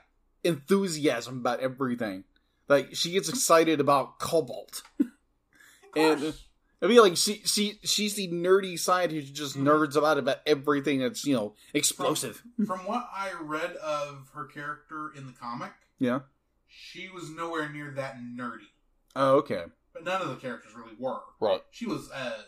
enthusiasm 0.44 1.38
about 1.39 1.60
everything. 1.61 2.23
Like 2.68 2.95
she 2.95 3.11
gets 3.11 3.30
excited 3.30 3.80
about 3.80 4.19
cobalt. 4.19 4.84
And- 5.95 6.34
I 6.80 6.85
mean, 6.85 6.99
like 6.99 7.18
she 7.18 7.41
she 7.44 7.80
she's 7.84 8.14
the 8.14 8.27
nerdy 8.27 8.77
side 8.77 9.11
who 9.11 9.19
just 9.23 9.57
Mhm. 9.57 9.64
nerds 9.64 9.95
about 9.95 10.19
about 10.19 10.38
everything 10.45 10.99
that's 10.99 11.26
you 11.26 11.34
know 11.35 11.56
explosive. 11.73 12.44
From 12.68 12.81
what 12.85 13.10
I 13.11 13.31
read 13.41 13.72
of 13.77 14.30
her 14.35 14.45
character 14.45 15.11
in 15.15 15.26
the 15.26 15.34
comic, 15.34 15.72
Yeah. 15.98 16.19
she 16.68 17.10
was 17.10 17.31
nowhere 17.31 17.68
near 17.69 17.89
that 17.95 18.18
nerdy. 18.18 18.68
Oh, 19.15 19.38
okay. 19.38 19.64
But 19.91 20.03
none 20.03 20.22
of 20.22 20.27
the 20.30 20.35
characters 20.35 20.76
really 20.76 20.94
were. 20.99 21.22
Right. 21.39 21.64
She 21.72 21.88
was 21.88 22.11
a 22.11 22.45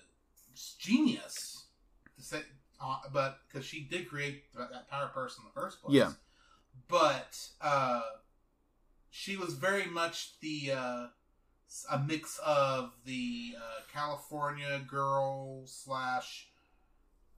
genius, 0.77 1.65
to 2.17 2.23
say, 2.23 2.41
uh, 2.81 2.97
but 3.11 3.39
because 3.47 3.65
she 3.65 3.81
did 3.81 4.09
create 4.09 4.43
that, 4.53 4.89
power 4.89 5.07
person 5.07 5.43
in 5.43 5.51
the 5.53 5.61
first 5.61 5.81
place. 5.81 5.95
Yeah. 5.95 6.11
But 6.87 7.37
uh, 7.61 8.01
she 9.09 9.37
was 9.37 9.53
very 9.53 9.85
much 9.85 10.39
the 10.39 10.71
uh, 10.75 11.07
a 11.91 11.99
mix 11.99 12.39
of 12.45 12.93
the 13.05 13.55
uh, 13.57 13.81
California 13.93 14.81
girl 14.87 15.63
slash 15.65 16.47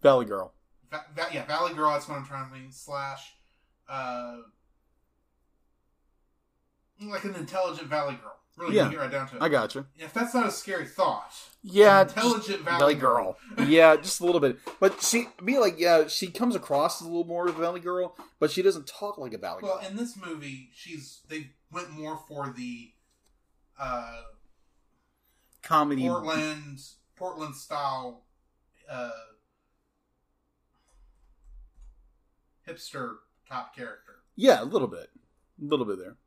Valley 0.02 0.26
Girl. 0.26 0.54
Va- 0.90 1.06
Va- 1.16 1.30
yeah 1.34 1.46
Valley 1.46 1.74
girl. 1.74 1.92
That's 1.92 2.08
what 2.08 2.18
I'm 2.18 2.26
trying 2.26 2.50
to 2.50 2.56
think. 2.56 2.74
Slash 2.74 3.34
uh, 3.90 4.38
like 7.02 7.24
an 7.24 7.36
intelligent 7.36 7.88
Valley 7.88 8.16
girl. 8.22 8.38
Really, 8.58 8.76
Yeah. 8.76 8.90
get 8.90 9.00
right 9.00 9.12
down 9.12 9.28
to 9.30 9.38
it. 9.38 9.42
I 9.42 9.50
gotcha. 9.50 9.86
if 9.98 10.14
that's 10.14 10.34
not 10.34 10.46
a 10.48 10.52
scary 10.52 10.86
thought, 10.86 11.32
Yeah, 11.64 12.02
intelligent 12.02 12.62
Valley, 12.64 12.80
Valley 12.80 12.96
Girl. 12.96 13.38
yeah, 13.68 13.96
just 13.96 14.20
a 14.20 14.26
little 14.26 14.42
bit. 14.42 14.60
But 14.80 15.02
she 15.02 15.28
be 15.44 15.58
like, 15.58 15.80
yeah, 15.80 16.08
she 16.08 16.28
comes 16.28 16.56
across 16.56 17.02
as 17.02 17.08
a 17.08 17.10
little 17.10 17.26
more 17.26 17.48
of 17.48 17.58
a 17.58 17.62
Valley 17.62 17.80
Girl, 17.80 18.16
but 18.40 18.52
she 18.52 18.62
doesn't 18.62 18.88
talk 18.88 19.18
like 19.18 19.34
a 19.34 19.38
Valley 19.38 19.62
Well, 19.64 19.74
Girl. 19.76 19.82
Well, 19.82 19.90
in 19.90 19.96
this 19.98 20.16
movie, 20.18 20.70
she's 20.74 21.22
they 21.30 21.52
went 21.72 21.90
more 21.92 22.18
for 22.28 22.54
the 22.56 22.92
uh, 23.80 24.22
Comedy. 25.64 26.08
Portland 26.08 26.80
Portland 27.16 27.56
style 27.56 28.26
uh, 28.90 29.10
hipster 32.68 33.16
top 33.48 33.76
character. 33.76 34.14
Yeah, 34.36 34.62
a 34.62 34.66
little 34.66 34.88
bit, 34.88 35.10
a 35.62 35.66
little 35.66 35.86
bit 35.86 36.00
there. 36.00 36.18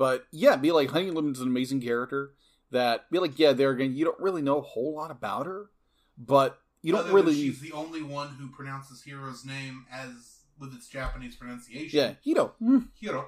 But 0.00 0.24
yeah, 0.32 0.56
be 0.56 0.72
like 0.72 0.88
Honey 0.88 1.10
Lemon's 1.10 1.40
an 1.40 1.48
amazing 1.48 1.82
character. 1.82 2.32
That 2.70 3.10
be 3.10 3.18
like, 3.18 3.38
yeah, 3.38 3.52
there 3.52 3.68
again, 3.70 3.94
you 3.94 4.06
don't 4.06 4.18
really 4.18 4.40
know 4.40 4.56
a 4.56 4.62
whole 4.62 4.94
lot 4.94 5.10
about 5.10 5.44
her, 5.44 5.68
but 6.16 6.58
you 6.80 6.94
don't 6.94 7.12
really. 7.12 7.34
She's 7.34 7.60
the 7.60 7.72
only 7.72 8.02
one 8.02 8.28
who 8.28 8.48
pronounces 8.48 9.02
Hero's 9.02 9.44
name 9.44 9.84
as 9.92 10.38
with 10.58 10.72
its 10.72 10.88
Japanese 10.88 11.36
pronunciation. 11.36 11.98
Yeah, 11.98 12.12
Hito. 12.22 12.54
Mm, 12.62 12.88
Hiro. 12.98 13.26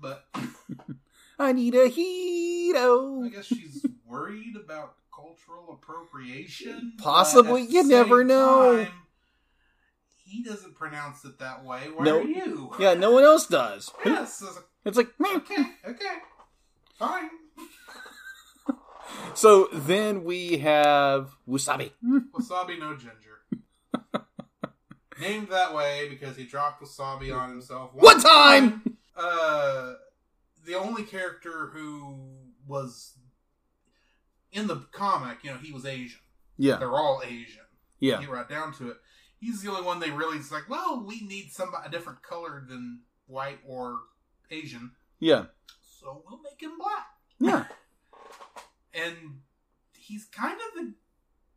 But 0.00 0.26
I 1.40 1.50
need 1.50 1.74
a 1.74 1.88
Hito. 1.88 3.24
I 3.24 3.28
guess 3.30 3.46
she's 3.46 3.84
worried 4.06 4.54
about 4.54 4.94
cultural 5.12 5.72
appropriation. 5.72 6.92
Possibly. 6.98 7.62
You 7.62 7.82
never 7.82 8.22
know. 8.22 8.84
time, 8.84 8.92
he 10.30 10.42
doesn't 10.42 10.74
pronounce 10.76 11.24
it 11.24 11.38
that 11.38 11.64
way. 11.64 11.88
Why 11.94 12.04
No. 12.04 12.20
are 12.20 12.24
you? 12.24 12.72
Yeah, 12.78 12.94
no 12.94 13.10
one 13.10 13.24
else 13.24 13.46
does. 13.46 13.90
Yes. 14.04 14.40
it's 14.42 14.54
like, 14.56 14.64
It's 14.84 14.96
like, 14.96 15.08
meh. 15.18 15.36
okay. 15.36 15.64
Okay. 15.88 16.14
Fine. 16.98 17.30
so 19.34 19.68
then 19.72 20.24
we 20.24 20.58
have 20.58 21.30
Wasabi. 21.48 21.92
Wasabi 22.32 22.78
no 22.78 22.94
ginger. 22.96 23.16
Named 25.20 25.48
that 25.50 25.74
way 25.74 26.08
because 26.08 26.36
he 26.36 26.44
dropped 26.44 26.82
wasabi 26.82 27.34
on 27.36 27.50
himself 27.50 27.90
One 27.92 28.20
time! 28.20 28.96
Uh, 29.14 29.92
the 30.64 30.74
only 30.76 31.02
character 31.02 31.66
who 31.74 32.16
was 32.66 33.18
in 34.52 34.66
the 34.66 34.76
comic, 34.92 35.38
you 35.42 35.50
know, 35.50 35.58
he 35.58 35.72
was 35.72 35.84
Asian. 35.84 36.20
Yeah, 36.56 36.76
They're 36.76 36.90
all 36.92 37.20
Asian. 37.24 37.64
yeah, 37.98 38.20
Get 38.20 38.30
right 38.30 38.48
down 38.48 38.72
to 38.74 38.90
it. 38.92 38.96
He's 39.40 39.62
the 39.62 39.70
only 39.70 39.82
one 39.82 39.98
they 40.00 40.10
really 40.10 40.38
is 40.38 40.52
like. 40.52 40.68
Well, 40.68 41.02
we 41.06 41.22
need 41.22 41.50
somebody 41.52 41.84
a 41.86 41.90
different 41.90 42.22
color 42.22 42.64
than 42.68 43.00
white 43.26 43.58
or 43.66 44.00
Asian, 44.50 44.92
yeah, 45.18 45.44
so 45.98 46.22
we'll 46.28 46.40
make 46.42 46.60
him 46.62 46.72
black. 46.78 47.06
yeah. 47.38 47.64
and 48.94 49.16
he's 49.96 50.24
kind 50.26 50.54
of 50.58 50.74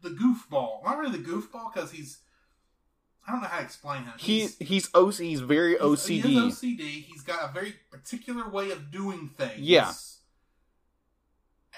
the 0.01 0.09
the 0.09 0.15
goofball. 0.15 0.83
Not 0.83 0.97
really 0.97 1.17
the 1.17 1.23
goofball 1.29 1.73
because 1.73 1.91
he's 1.91 2.19
I 3.27 3.31
don't 3.31 3.41
know 3.41 3.47
how 3.47 3.59
to 3.59 3.63
explain 3.63 4.03
him. 4.03 4.13
He 4.17 4.41
He's, 4.41 4.57
he's 4.59 4.89
OC. 4.93 5.15
He's 5.15 5.39
very 5.41 5.71
he's- 5.71 5.81
OCD. 5.81 6.21
He 6.23 6.37
is 6.47 6.55
OCD. 6.61 6.79
He's 7.03 7.21
got 7.23 7.49
a 7.49 7.53
very 7.53 7.75
particular 7.89 8.49
way 8.49 8.71
of 8.71 8.91
doing 8.91 9.29
things. 9.37 9.59
Yeah. 9.59 9.91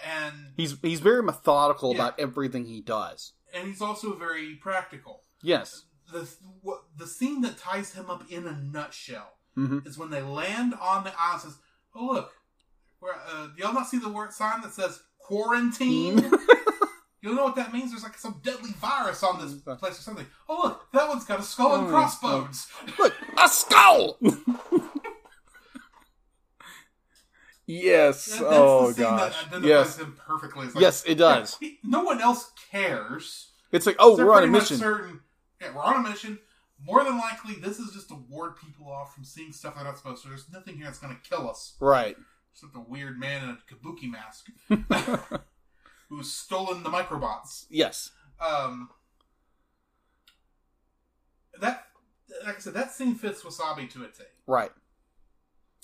and 0.05 0.33
He's 0.57 0.75
he's 0.81 0.99
very 0.99 1.23
methodical 1.23 1.91
Yeah. 1.93 1.95
about 2.01 2.19
everything 2.19 2.65
he 2.65 2.81
does. 2.81 3.33
and 3.53 3.67
he's 3.67 3.81
also 3.81 4.13
very 4.15 4.55
practical. 4.55 5.23
Yes. 5.41 5.83
The 6.11 6.29
what, 6.61 6.83
the 6.97 7.07
scene 7.07 7.41
that 7.41 7.57
ties 7.57 7.93
him 7.93 8.09
up 8.09 8.23
in 8.31 8.45
a 8.47 8.53
nutshell 8.61 9.33
hmm 9.55 9.79
is 9.85 9.97
when 9.97 10.09
they 10.11 10.21
land 10.21 10.73
on 10.79 11.03
the 11.03 11.13
island. 11.19 11.41
Says, 11.43 11.57
"Oh 11.95 12.05
look, 12.05 12.31
where, 12.99 13.15
uh, 13.15 13.47
y'all 13.57 13.73
not 13.73 13.87
see 13.87 13.97
the 13.97 14.09
word 14.09 14.31
sign 14.33 14.61
that 14.61 14.73
says 14.73 15.01
quarantine?" 15.19 16.31
You 17.21 17.33
know 17.33 17.45
what 17.45 17.55
that 17.55 17.73
means? 17.73 17.89
There's 17.89 18.03
like 18.03 18.19
some 18.19 18.39
deadly 18.43 18.69
virus 18.73 19.23
on 19.23 19.39
this 19.41 19.53
place 19.79 19.97
or 19.97 20.01
something. 20.03 20.27
Oh 20.47 20.61
look, 20.63 20.91
that 20.93 21.09
one's 21.09 21.25
got 21.25 21.39
a 21.39 21.41
skull 21.43 21.73
and 21.73 21.87
Oh, 21.87 21.89
crossbones. 21.89 22.67
Look, 22.99 23.15
a 23.43 23.49
skull. 23.49 24.19
yes. 27.65 28.25
That's 28.27 28.41
oh 28.45 28.93
gosh. 28.95 29.35
Yes. 29.63 29.99
Like, 29.99 30.81
Yes, 30.81 31.03
it 31.07 31.15
does. 31.15 31.57
he- 31.59 31.79
no 31.83 32.03
one 32.03 32.21
else 32.21 32.51
cares. 32.71 33.51
It's 33.71 33.87
like, 33.87 33.95
oh, 33.97 34.15
we're 34.17 34.31
on 34.31 34.43
a 34.43 34.47
mission. 34.47 34.77
Certain, 34.77 35.21
yeah, 35.65 35.75
we're 35.75 35.83
on 35.83 36.05
a 36.05 36.09
mission. 36.09 36.39
More 36.83 37.03
than 37.03 37.17
likely, 37.17 37.55
this 37.55 37.79
is 37.79 37.93
just 37.93 38.09
to 38.09 38.15
ward 38.29 38.55
people 38.57 38.91
off 38.91 39.13
from 39.15 39.23
seeing 39.23 39.53
stuff 39.53 39.75
they're 39.75 39.83
not 39.85 39.97
supposed 39.97 40.23
to. 40.23 40.29
There's 40.29 40.51
nothing 40.51 40.75
here 40.75 40.85
that's 40.85 40.99
going 40.99 41.15
to 41.15 41.29
kill 41.29 41.49
us. 41.49 41.75
Right. 41.79 42.17
Except 42.53 42.75
a 42.75 42.79
weird 42.79 43.17
man 43.19 43.43
in 43.43 43.49
a 43.49 43.57
kabuki 43.73 44.09
mask 44.11 44.47
who's 46.09 46.31
stolen 46.31 46.83
the 46.83 46.89
microbots. 46.89 47.65
Yes. 47.69 48.11
Um, 48.45 48.89
that, 51.61 51.85
like 52.45 52.57
I 52.57 52.59
said, 52.59 52.73
that 52.73 52.91
scene 52.93 53.15
fits 53.15 53.41
Wasabi 53.43 53.89
to 53.91 54.03
a 54.03 54.07
T. 54.07 54.23
Right. 54.47 54.71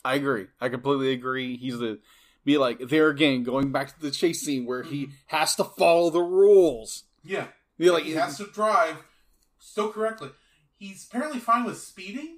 I 0.04 0.16
agree. 0.16 0.48
I 0.60 0.70
completely 0.70 1.12
agree. 1.14 1.58
He's 1.58 1.78
the 1.80 2.00
be 2.44 2.58
like 2.58 2.80
there 2.90 3.10
again, 3.10 3.44
going 3.44 3.72
back 3.72 3.94
to 3.94 4.02
the 4.02 4.10
chase 4.12 4.42
scene 4.42 4.66
where 4.66 4.82
he 4.84 5.06
Mhm. 5.08 5.12
has 5.28 5.56
to 5.58 5.64
follow 5.64 6.10
the 6.10 6.22
rules. 6.22 7.04
Yeah, 7.24 7.48
Be 7.78 7.92
like 7.92 8.04
he 8.04 8.12
has 8.14 8.38
to 8.38 8.48
drive 8.48 8.98
so 9.62 9.90
correctly. 9.90 10.30
He's 10.78 11.06
apparently 11.08 11.40
fine 11.40 11.64
with 11.64 11.78
speeding 11.78 12.38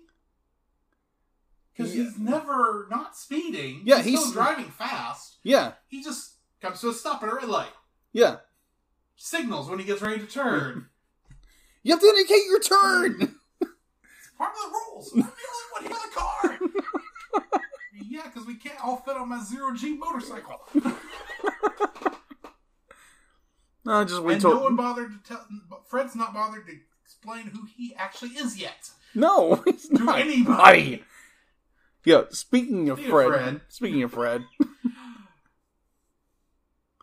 because 1.75 1.95
Yeah. 1.95 2.03
he's 2.03 2.17
never 2.19 2.87
not 2.91 3.15
speeding. 3.17 3.81
Yeah, 3.85 3.97
he's, 3.97 4.05
he's- 4.05 4.19
still 4.21 4.33
driving 4.33 4.69
fast. 4.69 5.37
Yeah. 5.43 5.73
He 5.87 6.03
just 6.03 6.33
comes 6.61 6.79
to 6.81 6.89
a 6.89 6.93
stop 6.93 7.23
at 7.23 7.29
a 7.29 7.35
red 7.35 7.49
light, 7.49 7.71
Yeah. 8.11 8.37
signals 9.15 9.69
when 9.69 9.79
he 9.79 9.85
gets 9.85 10.01
ready 10.01 10.19
to 10.19 10.27
turn. 10.27 10.87
You 11.85 11.91
have 11.91 11.99
to 11.99 12.05
indicate 12.07 12.45
your 12.45 12.61
turn. 12.61 13.21
it's 13.59 14.29
Part 14.37 14.53
of 14.53 14.61
the 14.61 14.69
rules. 14.71 15.11
I'm 15.13 15.19
the 15.19 15.25
only 15.25 15.69
one 15.73 15.83
here 15.83 15.91
in 15.91 16.09
the 16.09 17.41
car. 17.41 17.59
yeah, 18.07 18.21
because 18.23 18.47
we 18.47 18.55
can't 18.55 18.81
all 18.81 18.97
fit 18.97 19.17
on 19.17 19.27
my 19.27 19.43
zero 19.43 19.73
G 19.75 19.97
motorcycle. 19.97 20.61
No, 23.85 24.05
just 24.05 24.23
wait 24.23 24.33
and 24.35 24.41
till 24.41 24.53
no 24.55 24.61
one 24.61 24.75
bothered 24.77 25.11
to 25.11 25.27
tell. 25.27 25.45
Fred's 25.89 26.15
not 26.15 26.33
bothered 26.33 26.65
to 26.67 26.73
explain 27.23 27.47
who 27.47 27.65
he 27.77 27.95
actually 27.95 28.31
is 28.31 28.59
yet. 28.59 28.89
no, 29.15 29.55
he's 29.65 29.87
To 29.89 30.03
not. 30.03 30.19
anybody. 30.19 31.03
Yeah, 32.05 32.23
speaking 32.31 32.89
of 32.89 32.97
Speaking 32.97 33.11
Fred, 33.13 33.27
Fred. 33.29 33.61
speaking 33.69 34.03
of 34.03 34.11
Fred, 34.11 34.43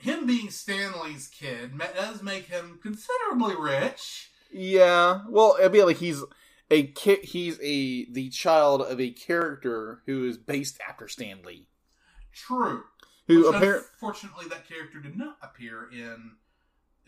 Him 0.03 0.27
being 0.27 0.51
Stan 0.51 0.93
Lee's 1.03 1.27
kid 1.27 1.73
does 1.95 2.23
make 2.23 2.45
him 2.49 2.79
considerably 2.83 3.55
rich. 3.59 4.29
yeah, 4.53 5.23
well, 5.29 5.57
it'd 5.59 5.73
be 5.73 5.83
like 5.85 5.97
he's 5.97 6.23
a 6.71 6.87
kid. 6.89 7.21
he's 7.25 7.59
a 7.63 8.11
the 8.13 8.29
child 8.29 8.83
of 8.83 9.01
a 9.01 9.11
character 9.11 10.03
who 10.05 10.27
is 10.29 10.37
based 10.37 10.79
after 10.87 11.09
Stanley, 11.09 11.67
True. 12.35 12.83
who 13.27 13.49
apparently, 13.49 13.89
unfortunately, 13.95 14.47
that 14.51 14.69
character 14.69 15.01
did 15.01 15.17
not 15.17 15.39
appear 15.43 15.89
in 15.91 16.33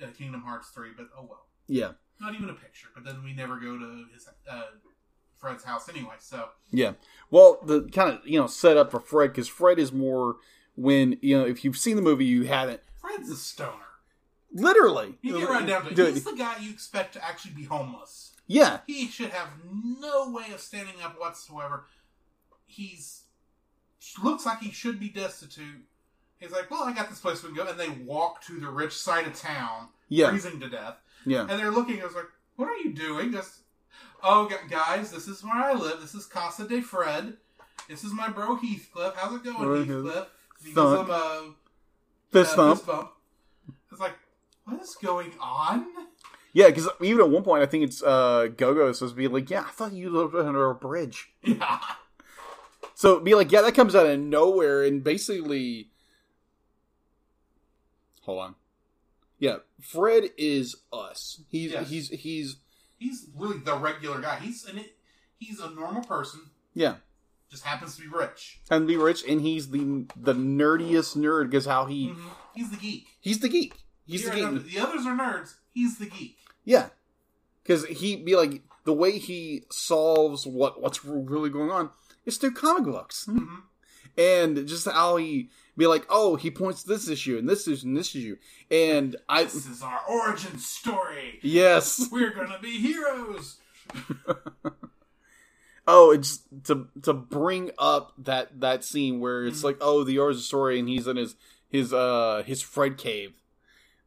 uh, 0.03 0.07
Kingdom 0.17 0.43
Hearts 0.45 0.71
3, 0.75 0.91
but 0.97 1.09
oh 1.15 1.27
well. 1.29 1.47
yeah, 1.69 1.93
Not 2.21 2.35
even 2.35 2.49
a 2.49 2.55
picture, 2.55 2.89
but 2.95 3.05
then 3.05 3.23
we 3.25 3.33
never 3.35 3.59
go 3.59 3.77
to 3.79 4.05
his 4.15 4.29
uh, 4.49 4.63
Fred's 5.37 5.65
house 5.65 5.89
anyway, 5.89 6.15
so. 6.21 6.51
yeah. 6.71 6.93
Well, 7.31 7.59
the 7.65 7.83
kind 7.93 8.11
of 8.11 8.21
you 8.27 8.39
know 8.41 8.47
set 8.47 8.77
up 8.77 8.91
for 8.91 9.01
Fred 9.01 9.29
because 9.33 9.49
Fred 9.49 9.79
is 9.79 9.93
more 9.93 10.37
when 10.77 11.19
you 11.21 11.37
know 11.39 11.45
if 11.45 11.65
you've 11.65 11.77
seen 11.77 11.97
the 11.97 12.03
movie, 12.03 12.25
you 12.25 12.45
haven't 12.45 12.81
Fred's 13.01 13.29
a 13.31 13.37
stoner. 13.37 13.73
literally. 14.53 15.19
You 15.23 15.41
get 15.41 15.49
right 15.49 15.67
down 15.67 15.85
to 15.85 15.91
it. 16.07 16.15
He's 16.15 16.25
the 16.25 16.33
guy 16.37 16.59
you 16.61 16.71
expect 16.71 17.15
to 17.15 17.25
actually 17.25 17.55
be 17.55 17.65
homeless. 17.65 18.33
yeah, 18.47 18.81
He 18.87 19.09
should 19.09 19.31
have 19.31 19.49
no 19.65 20.31
way 20.31 20.53
of 20.53 20.61
standing 20.61 21.03
up 21.03 21.19
whatsoever. 21.19 21.87
He's 22.67 23.23
looks 24.23 24.47
like 24.47 24.61
he 24.61 24.71
should 24.71 24.99
be 25.01 25.09
destitute. 25.09 25.85
He's 26.39 26.51
like, 26.51 26.71
well, 26.71 26.83
I 26.83 26.93
got 26.93 27.09
this 27.09 27.21
place 27.21 27.43
we 27.43 27.51
can 27.51 27.57
go, 27.57 27.67
and 27.69 27.79
they 27.79 27.89
walk 28.05 28.43
to 28.47 28.59
the 28.59 28.69
rich 28.69 28.95
side 28.97 29.27
of 29.29 29.35
town, 29.35 29.89
yeah, 30.09 30.31
freezing 30.31 30.59
to 30.61 30.69
death, 30.69 30.97
yeah. 31.27 31.41
and 31.41 31.51
they're 31.51 31.71
looking. 31.71 32.01
I 32.01 32.05
was 32.05 32.15
like, 32.15 32.29
what 32.57 32.69
are 32.69 32.77
you 32.77 32.93
doing? 32.93 33.33
Just, 33.33 33.61
oh, 34.23 34.51
guys, 34.69 35.11
this 35.11 35.29
is 35.29 35.43
where 35.43 35.55
I 35.55 35.73
live. 35.73 36.01
This 36.01 36.15
is 36.15 36.27
Casa 36.27 36.67
de 36.67 36.81
Fred. 36.81 37.37
This 37.89 38.05
is 38.05 38.13
my 38.13 38.29
bro 38.29 38.57
Heathcliff. 38.57 39.15
How's 39.17 39.35
it 39.35 39.45
going, 39.45 39.69
Right, 39.69 39.87
Heathcliff? 39.87 40.27
He 40.63 40.73
gives 40.73 40.93
him 40.93 41.11
a 41.11 41.55
Fist 42.31 42.57
uh, 42.57 42.75
fist 42.75 42.87
bump. 42.87 43.11
It's 43.91 44.01
like, 44.01 44.15
what 44.65 44.81
is 44.81 44.97
going 45.03 45.33
on? 45.39 45.87
Yeah, 46.55 46.69
because 46.69 46.89
even 47.01 47.21
at 47.21 47.31
one 47.31 47.43
point, 47.43 47.63
I 47.63 47.67
think 47.67 47.85
it's 47.85 48.03
uh, 48.03 48.49
Gogo 48.57 48.89
is 48.89 48.99
supposed 48.99 49.15
to 49.15 49.19
be 49.19 49.29
like, 49.29 49.51
"Yeah, 49.51 49.61
I 49.61 49.71
thought 49.71 49.93
you 49.93 50.11
lived 50.11 50.35
under 50.35 50.71
a 50.71 50.75
bridge." 50.75 51.31
Yeah. 51.43 51.79
So 52.95 53.21
be 53.21 53.35
like, 53.35 53.51
yeah, 53.51 53.63
that 53.63 53.75
comes 53.75 53.95
out 53.95 54.07
of 54.07 54.21
nowhere, 54.21 54.83
and 54.83 55.03
basically, 55.03 55.89
hold 58.23 58.41
on, 58.41 58.55
yeah, 59.39 59.57
Fred 59.83 60.31
is 60.39 60.77
us. 60.93 61.41
He's 61.49 61.73
Yes. 61.73 61.89
he's 61.91 62.09
he's 62.09 62.57
He's 62.99 63.27
really 63.37 63.59
the 63.59 63.77
regular 63.77 64.21
guy. 64.21 64.37
He's 64.39 64.65
an, 64.65 64.85
he's 65.37 65.59
a 65.59 65.71
normal 65.71 66.03
person, 66.05 66.41
yeah, 66.73 66.97
just 67.51 67.65
happens 67.65 67.97
to 67.97 68.03
be 68.03 68.07
rich. 68.09 68.61
and 68.71 68.87
be 68.87 68.97
rich, 68.97 69.25
and 69.29 69.41
he's 69.41 69.71
the 69.71 70.07
the 70.17 70.35
nerdiest 70.35 71.17
nerd 71.17 71.51
because 71.51 71.67
how 71.67 71.87
he 71.87 72.09
Mhm. 72.11 72.31
He's 72.55 72.71
the 72.71 72.77
geek. 72.77 73.07
he's 73.21 73.41
the 73.41 73.49
geek. 73.49 73.75
He's 74.07 74.23
Here 74.23 74.31
the 74.53 74.59
geek. 74.61 74.73
The 74.73 74.79
others 74.79 75.05
are 75.07 75.17
nerds. 75.17 75.55
He's 75.75 75.99
the 75.99 76.07
geek. 76.07 76.39
Yeah, 76.65 76.91
because 77.65 77.85
he 77.87 78.15
be 78.17 78.37
like 78.37 78.63
the 78.85 78.93
way 78.93 79.19
he 79.19 79.65
solves 79.71 80.47
what 80.47 80.81
what's 80.81 81.05
really 81.05 81.51
going 81.51 81.71
on 81.73 81.91
is 82.25 82.37
through 82.37 82.53
comic 82.53 82.85
books, 82.85 83.27
Mhm. 83.29 83.63
And 84.17 84.67
just 84.67 84.89
how 84.89 85.17
he 85.17 85.51
be 85.77 85.87
like, 85.87 86.05
oh, 86.11 86.37
he 86.37 86.51
points 86.51 86.83
to 86.83 86.89
this 86.89 87.09
issue 87.09 87.39
and 87.39 87.49
this 87.49 87.67
issue 87.67 87.87
and 87.87 87.97
this 87.97 88.15
issue, 88.15 88.37
and 88.71 89.17
I 89.29 89.45
This 89.45 89.67
is 89.67 89.83
our 89.83 90.01
origin 90.09 90.59
story. 90.59 91.39
yes, 91.43 92.09
We're 92.13 92.31
gonna 92.35 92.59
be 92.61 92.79
heroes. 92.79 93.57
oh, 95.87 96.11
it's 96.13 96.41
to 96.65 96.89
to 97.03 97.13
bring 97.13 97.71
up 97.79 98.13
that 98.19 98.61
that 98.61 98.85
scene 98.85 99.21
where 99.21 99.45
it's 99.47 99.61
Mhm. 99.61 99.65
like, 99.65 99.77
oh, 99.81 100.05
the 100.05 100.19
origin 100.19 100.43
story, 100.43 100.79
and 100.79 100.89
he's 100.89 101.07
in 101.07 101.17
his 101.17 101.35
his 101.69 101.93
uh 101.93 102.43
his 102.47 102.63
Fred 102.63 102.99
cave. 102.99 103.33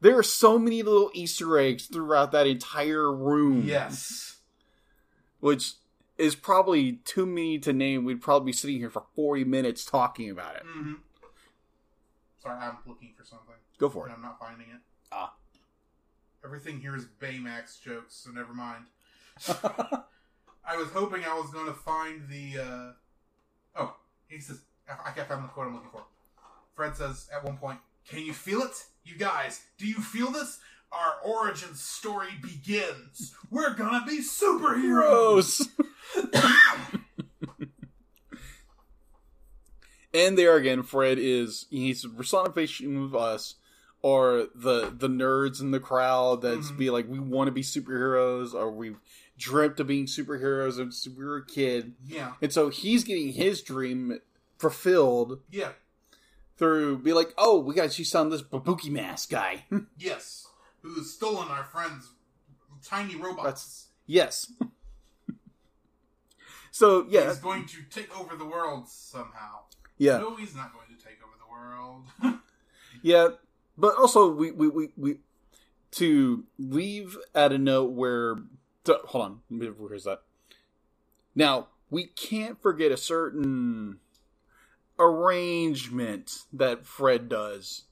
There 0.01 0.17
are 0.17 0.23
so 0.23 0.59
many 0.59 0.83
little 0.83 1.09
Easter 1.13 1.57
eggs 1.57 1.85
throughout 1.87 2.31
that 2.31 2.47
entire 2.47 3.11
room. 3.11 3.63
Yes. 3.65 4.37
which 5.39 5.73
is 6.17 6.35
probably 6.35 6.93
too 6.93 7.25
many 7.25 7.59
to 7.59 7.73
name. 7.73 8.05
We'd 8.05 8.21
probably 8.21 8.47
be 8.47 8.53
sitting 8.53 8.77
here 8.77 8.89
for 8.89 9.03
40 9.15 9.43
minutes 9.43 9.85
talking 9.85 10.29
about 10.29 10.55
it. 10.55 10.63
hmm 10.65 10.93
Sorry, 12.41 12.59
I'm 12.59 12.77
looking 12.85 13.13
for 13.17 13.25
something 13.25 13.55
Go 13.79 13.89
for 13.89 14.05
and 14.05 14.13
it. 14.13 14.15
I'm 14.17 14.21
not 14.21 14.39
finding 14.39 14.67
it. 14.67 14.81
Ah. 15.11 15.33
Everything 16.43 16.79
here 16.79 16.95
is 16.95 17.07
Baymax 17.19 17.81
jokes, 17.81 18.15
so 18.15 18.29
never 18.29 18.53
mind. 18.53 18.85
I 20.67 20.77
was 20.77 20.89
hoping 20.89 21.23
I 21.23 21.33
was 21.33 21.49
going 21.51 21.65
to 21.65 21.73
find 21.73 22.27
the. 22.29 22.61
Uh... 22.61 22.91
Oh, 23.75 23.95
he 24.27 24.39
says, 24.39 24.61
I 24.87 25.11
can't 25.11 25.27
found 25.27 25.43
the 25.43 25.47
quote 25.49 25.67
I'm 25.67 25.73
looking 25.73 25.89
for. 25.91 26.03
Fred 26.75 26.95
says 26.95 27.27
at 27.35 27.43
one 27.43 27.57
point, 27.57 27.79
Can 28.07 28.19
you 28.25 28.33
feel 28.33 28.61
it? 28.61 28.85
You 29.03 29.17
guys, 29.17 29.61
do 29.77 29.87
you 29.87 29.95
feel 29.95 30.31
this? 30.31 30.59
Our 30.91 31.15
origin 31.25 31.75
story 31.75 32.29
begins. 32.41 33.33
We're 33.49 33.73
gonna 33.73 34.05
be 34.05 34.19
superheroes. 34.21 35.67
And 40.13 40.37
there 40.37 40.55
again, 40.55 40.83
Fred 40.83 41.17
is 41.19 41.65
he's 41.69 42.05
a 42.05 42.09
personification 42.09 43.03
of 43.03 43.15
us, 43.15 43.55
or 44.01 44.47
the 44.55 44.93
the 44.97 45.09
nerds 45.09 45.59
in 45.59 45.71
the 45.71 45.79
crowd 45.79 46.41
that's 46.41 46.71
Mhm. 46.71 46.77
be 46.77 46.89
like, 46.89 47.07
we 47.09 47.19
want 47.19 47.47
to 47.47 47.51
be 47.51 47.61
superheroes, 47.63 48.53
or 48.53 48.71
we've 48.71 48.97
dreamt 49.37 49.79
of 49.81 49.87
being 49.87 50.05
superheroes 50.05 50.75
since 50.75 51.05
we 51.07 51.25
were 51.25 51.37
a 51.37 51.45
kid, 51.45 51.95
Yeah, 52.05 52.33
and 52.41 52.53
so 52.53 52.69
he's 52.69 53.03
getting 53.03 53.33
his 53.33 53.61
dream 53.61 54.19
fulfilled 54.57 55.41
yeah, 55.49 55.73
through 56.57 56.99
be 56.99 57.11
like, 57.11 57.33
oh, 57.37 57.59
we 57.59 57.75
got 57.75 57.83
to 57.83 57.89
see 57.89 58.05
some 58.05 58.27
of 58.27 58.31
this 58.31 58.41
Babuki 58.41 58.89
mask 58.89 59.29
guy. 59.31 59.65
yes. 59.97 60.47
Who's 60.81 61.11
stolen 61.11 61.49
our 61.49 61.65
friend's 61.65 62.11
tiny 62.81 63.15
robots? 63.17 63.43
That's- 63.43 63.87
yes. 64.05 64.49
So 66.75 67.05
yeah, 67.09 67.29
He's 67.29 67.37
going 67.37 67.65
to 67.67 67.77
take 67.89 68.13
over 68.19 68.35
the 68.35 68.43
world 68.43 68.89
somehow. 68.89 69.59
yeah, 69.97 70.17
No, 70.17 70.35
he's 70.35 70.53
not 70.53 70.73
going 70.73 70.87
to 70.89 71.01
take 71.05 71.19
over 71.23 71.33
the 71.39 71.49
world. 71.49 72.41
yeah. 73.01 73.29
But 73.77 73.95
also, 73.97 74.29
we 74.29 74.51
we 74.51 74.67
we, 74.67 74.89
we 74.97 75.17
to 75.91 76.43
leave 76.59 77.17
at 77.33 77.53
a 77.53 77.57
note 77.57 77.91
where 77.93 78.35
to, 78.83 78.99
hold 79.05 79.41
on, 79.49 79.73
where's 79.77 80.03
that? 80.03 80.23
Now 81.33 81.67
we 81.89 82.07
can't 82.07 82.61
forget 82.61 82.91
a 82.91 82.97
certain 82.97 83.99
arrangement 84.99 86.39
that 86.51 86.85
Fred 86.85 87.29
does 87.29 87.83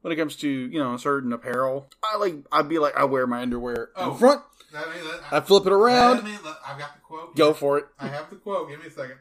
when 0.00 0.12
it 0.12 0.16
comes 0.16 0.34
to 0.36 0.48
you 0.48 0.78
know 0.80 0.96
certain 0.96 1.32
apparel. 1.32 1.86
I 2.02 2.16
like 2.16 2.34
I'd 2.50 2.68
be 2.68 2.80
like 2.80 2.96
I 2.96 3.04
wear 3.04 3.28
my 3.28 3.42
underwear 3.42 3.90
Oh. 3.94 4.10
in 4.12 4.18
front, 4.18 4.42
That- 4.74 4.86
that- 4.92 5.32
I 5.32 5.40
flip 5.40 5.66
it 5.66 5.72
around, 5.72 6.16
Let 6.16 6.24
me- 6.24 6.38
let- 6.44 6.58
I've 6.66 6.78
got 6.78 6.94
the 6.94 7.00
quote. 7.00 7.36
go 7.36 7.54
for 7.54 7.78
it. 7.78 7.86
I 7.98 8.08
have 8.08 8.28
the 8.28 8.36
quote. 8.36 8.68
Give 8.68 8.80
me 8.80 8.86
a 8.86 8.90
second. 8.90 9.18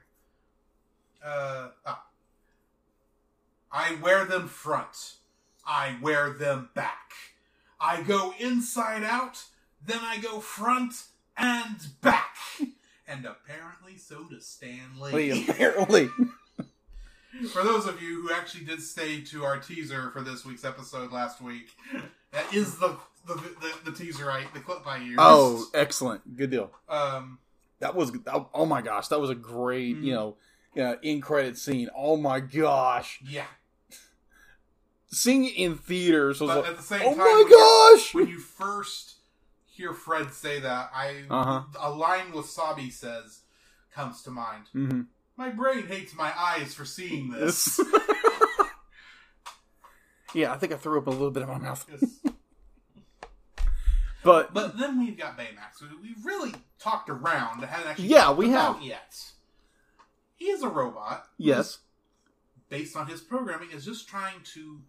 Uh, 1.23 1.69
ah. 1.85 2.03
I 3.71 3.95
wear 4.01 4.25
them 4.25 4.47
front. 4.47 5.15
I 5.65 5.97
wear 6.01 6.31
them 6.31 6.69
back. 6.73 7.11
I 7.79 8.01
go 8.01 8.33
inside 8.39 9.03
out, 9.03 9.45
then 9.85 9.99
I 10.01 10.17
go 10.17 10.39
front 10.39 11.05
and 11.37 11.77
back. 12.01 12.35
And 13.05 13.25
apparently 13.25 13.97
so 13.97 14.23
does 14.23 14.47
Stan 14.47 14.97
Lee. 14.97 15.45
Apparently, 15.47 16.07
For 17.51 17.61
those 17.61 17.85
of 17.85 18.01
you 18.01 18.21
who 18.21 18.33
actually 18.33 18.63
did 18.63 18.81
stay 18.81 19.19
to 19.25 19.43
our 19.43 19.57
teaser 19.59 20.09
for 20.11 20.21
this 20.21 20.45
week's 20.45 20.63
episode 20.63 21.11
last 21.11 21.41
week, 21.41 21.75
that 22.31 22.51
is 22.53 22.77
the 22.77 22.95
the, 23.25 23.35
the, 23.35 23.91
the 23.91 23.97
teaser 23.97 24.29
I 24.31 24.45
the 24.53 24.59
clip 24.59 24.85
I 24.85 24.97
used. 24.97 25.19
oh, 25.21 25.65
excellent, 25.73 26.35
good 26.35 26.51
deal. 26.51 26.71
um, 26.89 27.39
That 27.79 27.95
was 27.95 28.11
oh, 28.53 28.65
my 28.65 28.81
gosh, 28.81 29.07
that 29.09 29.19
was 29.19 29.29
a 29.29 29.35
great 29.35 29.97
Mhm. 29.97 30.03
you 30.03 30.13
know 30.13 30.35
uh, 30.81 30.95
in 31.03 31.21
credit 31.21 31.57
scene. 31.57 31.89
Oh 31.95 32.17
my 32.17 32.39
gosh, 32.39 33.19
yeah. 33.25 33.45
seeing 35.07 35.45
it 35.45 35.53
in 35.55 35.77
theaters 35.77 36.41
was 36.41 36.49
But 36.49 36.61
like, 36.63 36.71
at 36.71 36.77
the 36.77 36.83
same 36.83 37.01
oh 37.03 37.09
time, 37.09 37.17
my 37.17 37.25
when 37.25 37.37
you- 37.47 37.97
gosh. 37.97 38.13
when 38.13 38.27
you 38.27 38.39
first 38.39 39.15
hear 39.65 39.93
Fred 39.93 40.31
say 40.33 40.59
that, 40.59 40.91
I 40.93 41.23
Uh-huh. 41.29 41.63
a 41.79 41.89
line 41.91 42.31
Wasabi 42.31 42.91
says 42.91 43.41
comes 43.93 44.21
to 44.23 44.31
mind. 44.31 44.65
hmm 44.73 45.01
My 45.37 45.49
brain 45.49 45.87
hates 45.87 46.13
my 46.15 46.31
eyes 46.37 46.73
for 46.73 46.85
seeing 46.85 47.29
this. 47.31 47.79
yeah, 50.33 50.51
I 50.51 50.57
think 50.57 50.73
I 50.73 50.77
threw 50.77 50.97
up 50.99 51.07
a 51.07 51.11
little 51.11 51.31
bit 51.31 51.43
in 51.43 51.49
my 51.49 51.59
mouth, 51.59 51.85
Yes. 51.91 52.32
But 54.23 54.53
But 54.53 54.77
then 54.77 54.99
we've 54.99 55.17
got 55.17 55.37
Baymax. 55.37 55.79
who 55.81 55.97
We've 56.01 56.23
really 56.25 56.53
talked 56.79 57.09
around. 57.09 57.63
Hadn't 57.63 57.87
actually 57.87 58.07
Yeah, 58.07 58.31
we 58.31 58.49
about 58.49 58.75
have. 58.77 58.83
yet. 58.83 59.31
He 60.35 60.45
is 60.45 60.61
a 60.63 60.69
robot. 60.69 61.27
yes, 61.37 61.79
Based 62.69 62.95
on 62.97 63.07
his 63.07 63.21
programming, 63.21 63.69
is 63.71 63.85
just 63.85 64.07
trying 64.07 64.41
to 64.55 64.81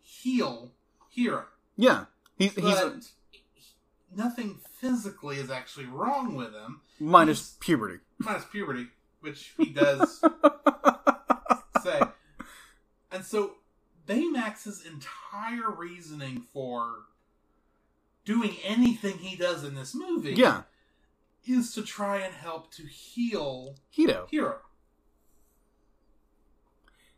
heal 0.00 0.72
Hero. 1.10 1.44
Yeah, 1.76 2.06
he's 2.38 2.54
he's 2.54 2.64
But 2.64 2.84
a, 2.86 3.00
nothing 4.16 4.58
physically 4.80 5.36
is 5.36 5.50
actually 5.50 5.86
wrong 5.86 6.34
with 6.34 6.52
him, 6.54 6.80
minus 6.98 7.56
puberty. 7.60 8.00
minus 8.18 8.44
puberty, 8.46 8.86
which 9.20 9.52
he 9.58 9.66
does 9.66 10.20
say. 11.82 12.00
And 13.12 13.24
so 13.24 13.52
Baymax's 14.06 14.84
entire 14.84 15.70
reasoning 15.70 16.42
for 16.52 16.96
doing 18.24 18.56
anything 18.64 19.18
he 19.18 19.36
does 19.36 19.64
in 19.64 19.74
this 19.74 19.94
movie 19.94 20.34
Yeah, 20.34 20.62
is 21.46 21.72
to 21.74 21.82
try 21.82 22.18
and 22.18 22.34
help 22.34 22.70
to 22.74 22.82
heal 22.84 23.76
Hito. 23.90 24.26
Hero. 24.30 24.58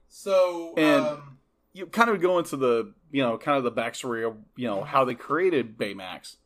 So 0.09 0.75
And- 0.77 1.05
um, 1.07 1.39
You 1.73 1.87
kind 1.87 2.09
of 2.09 2.21
go 2.23 2.39
into 2.39 2.57
the 2.57 2.95
you 3.11 3.23
know 3.23 3.37
kind 3.37 3.59
of 3.59 3.65
the 3.65 3.73
backstory 3.73 4.27
of 4.27 4.37
you 4.57 4.67
know 4.67 4.83
how 4.83 5.05
they 5.05 5.15
created 5.15 5.77
Baymax. 5.77 6.37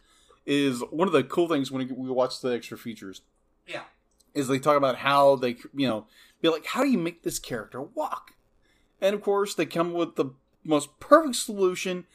Is 0.45 0.81
one 0.91 1.07
of 1.07 1.13
the 1.13 1.23
cool 1.23 1.47
things 1.47 1.71
when 1.71 1.87
we 1.97 2.11
watch 2.11 2.41
the 2.41 2.49
extra 2.49 2.77
features 2.77 3.21
yeah, 3.69 3.85
is 4.35 4.49
they 4.49 4.59
talk 4.59 4.77
about 4.77 4.97
how 4.97 5.37
they 5.37 5.51
you 5.73 5.87
know 5.87 6.07
be 6.41 6.49
like 6.49 6.67
how 6.67 6.83
do 6.83 6.91
you 6.91 6.99
make 6.99 7.23
this 7.23 7.39
character 7.39 7.81
walk 7.81 8.33
and 9.01 9.15
of 9.15 9.23
course 9.23 9.55
they 9.55 9.67
come 9.67 9.93
with 9.93 10.17
the 10.17 10.31
most 10.65 10.99
perfect 10.99 11.37
solution 11.37 12.07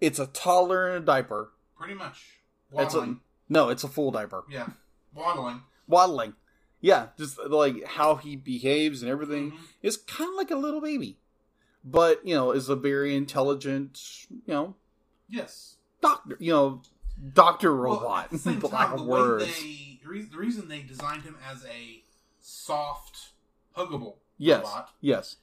it's 0.00 0.18
a 0.18 0.26
toddler 0.26 0.88
in 0.90 1.02
a 1.02 1.04
diaper 1.04 1.52
pretty 1.76 1.94
much. 1.94 2.38
It's 2.76 2.94
a, 2.94 3.16
no 3.48 3.68
it's 3.68 3.84
a 3.84 3.88
full 3.88 4.10
diaper. 4.10 4.44
Yeah, 4.50 4.68
waddling. 5.14 5.62
waddling. 5.86 6.34
Yeah 6.80 7.08
just 7.16 7.38
like 7.38 7.84
how 7.86 8.16
he 8.16 8.36
behaves 8.36 9.02
and 9.02 9.10
everything. 9.10 9.52
Mhm. 9.52 9.58
is 9.82 9.96
kind 9.96 10.28
of 10.30 10.36
like 10.36 10.50
a 10.50 10.56
little 10.56 10.80
baby. 10.80 11.18
But 11.84 12.26
you 12.26 12.34
know 12.34 12.50
is 12.52 12.68
a 12.68 12.76
very 12.76 13.14
intelligent 13.14 14.00
you 14.30 14.40
know 14.46 14.74
Yes. 15.28 15.76
doctor 16.00 16.36
you 16.40 16.52
know 16.52 16.82
doctor 17.32 17.74
robot 17.74 18.32
at 18.32 18.42
the 18.42 18.52
time, 18.68 18.96
the 18.96 19.02
way 19.02 19.08
words. 19.20 19.44
they 19.46 20.00
the 20.02 20.08
reason, 20.08 20.30
the 20.32 20.38
reason 20.38 20.68
they 20.68 20.82
designed 20.82 21.22
him 21.22 21.36
as 21.50 21.64
a 21.64 22.02
soft, 22.40 23.30
huggable 23.76 24.16
yes. 24.36 24.64
robot 24.64 24.90
yes 25.00 25.36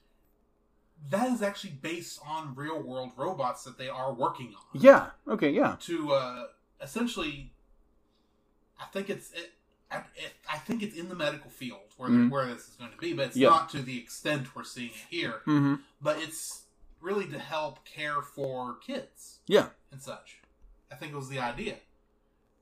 that 1.09 1.29
is 1.31 1.41
actually 1.41 1.71
based 1.81 2.19
on 2.25 2.53
real 2.55 2.81
world 2.81 3.11
robots 3.17 3.63
that 3.63 3.77
they 3.77 3.89
are 3.89 4.13
working 4.13 4.53
on. 4.55 4.81
yeah 4.81 5.09
okay 5.27 5.49
yeah 5.49 5.75
To 5.81 6.13
uh, 6.13 6.43
essentially, 6.81 7.51
I 8.79 8.85
think 8.85 9.09
it's 9.09 9.31
it, 9.33 9.51
I, 9.91 9.97
it, 10.15 10.33
I 10.49 10.57
think 10.57 10.81
it's 10.83 10.95
in 10.95 11.09
the 11.09 11.15
medical 11.15 11.49
field 11.49 11.93
where 11.97 12.09
Mhm. 12.09 12.29
where 12.29 12.45
this 12.47 12.67
is 12.69 12.75
going 12.75 12.91
to 12.91 12.97
be, 12.97 13.13
but 13.13 13.27
it's 13.27 13.35
Yeah. 13.37 13.49
not 13.49 13.69
to 13.71 13.81
the 13.81 13.97
extent 13.99 14.55
we're 14.55 14.63
seeing 14.63 14.89
it 14.91 15.05
here. 15.09 15.41
mm-hmm. 15.45 15.75
But 16.01 16.17
it's 16.19 16.63
really 16.99 17.27
to 17.27 17.39
help 17.39 17.83
care 17.85 18.21
for 18.21 18.75
kids. 18.77 19.39
yeah 19.47 19.69
and 19.91 20.01
such. 20.01 20.39
I 20.91 20.95
think 20.95 21.11
it 21.13 21.15
was 21.15 21.29
the 21.29 21.39
idea. 21.39 21.77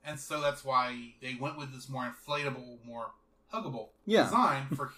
And 0.03 0.19
so 0.19 0.39
that's 0.41 0.63
why 0.63 1.13
they 1.21 1.35
went 1.35 1.57
with 1.57 1.73
this 1.73 1.89
more 1.89 2.05
inflatable, 2.11 2.83
more 2.85 3.11
huggable 3.53 3.89
Yeah. 4.05 4.23
design 4.23 4.67
for 4.75 4.93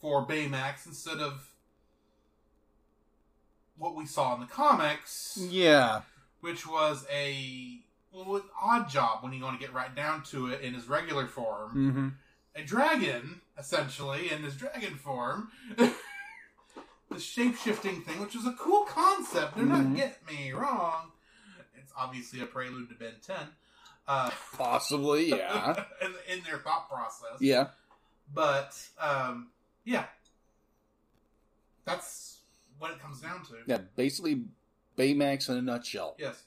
for 0.00 0.26
Baymax 0.26 0.86
instead 0.86 1.18
of 1.18 1.53
what 3.76 3.94
we 3.94 4.06
saw 4.06 4.34
in 4.34 4.40
the 4.40 4.46
comics, 4.46 5.38
yeah 5.40 6.02
which 6.40 6.66
was 6.66 7.06
a 7.10 7.78
well, 8.12 8.36
an 8.36 8.42
odd 8.60 8.88
job 8.88 9.22
when 9.24 9.32
you 9.32 9.42
want 9.42 9.58
to 9.58 9.64
get 9.66 9.74
right 9.74 9.94
down 9.96 10.22
to 10.22 10.48
it 10.48 10.60
in 10.60 10.74
his 10.74 10.88
regular 10.88 11.26
form. 11.26 11.70
mm-hmm. 11.70 12.08
A 12.56 12.62
dragon, 12.64 13.40
essentially, 13.58 14.30
in 14.30 14.42
his 14.44 14.54
dragon 14.54 14.94
form. 14.94 15.48
the 15.76 17.18
shape 17.18 17.56
shifting 17.56 18.02
thing, 18.02 18.20
which 18.20 18.36
is 18.36 18.46
a 18.46 18.52
cool 18.52 18.84
concept. 18.84 19.56
Do 19.56 19.62
Mhm. 19.64 19.68
not 19.68 19.96
get 19.96 20.24
me 20.26 20.52
wrong. 20.52 21.10
It's 21.76 21.92
obviously 21.96 22.40
a 22.42 22.46
prelude 22.46 22.88
to 22.90 22.94
Ben 22.94 23.14
10. 23.26 23.36
Uh, 24.06 24.30
Possibly, 24.56 25.30
yeah. 25.30 25.84
in, 26.02 26.14
in 26.36 26.44
their 26.44 26.58
thought 26.58 26.88
process. 26.88 27.40
yeah. 27.40 27.68
But, 28.32 28.76
um, 29.00 29.48
yeah. 29.84 30.04
That's 31.84 32.33
what 32.84 32.92
it 32.92 33.00
comes 33.00 33.20
down 33.20 33.42
to. 33.46 33.54
Yeah, 33.66 33.78
basically 33.96 34.42
Baymax 34.98 35.48
in 35.48 35.56
a 35.56 35.62
nutshell. 35.62 36.16
Yes. 36.18 36.42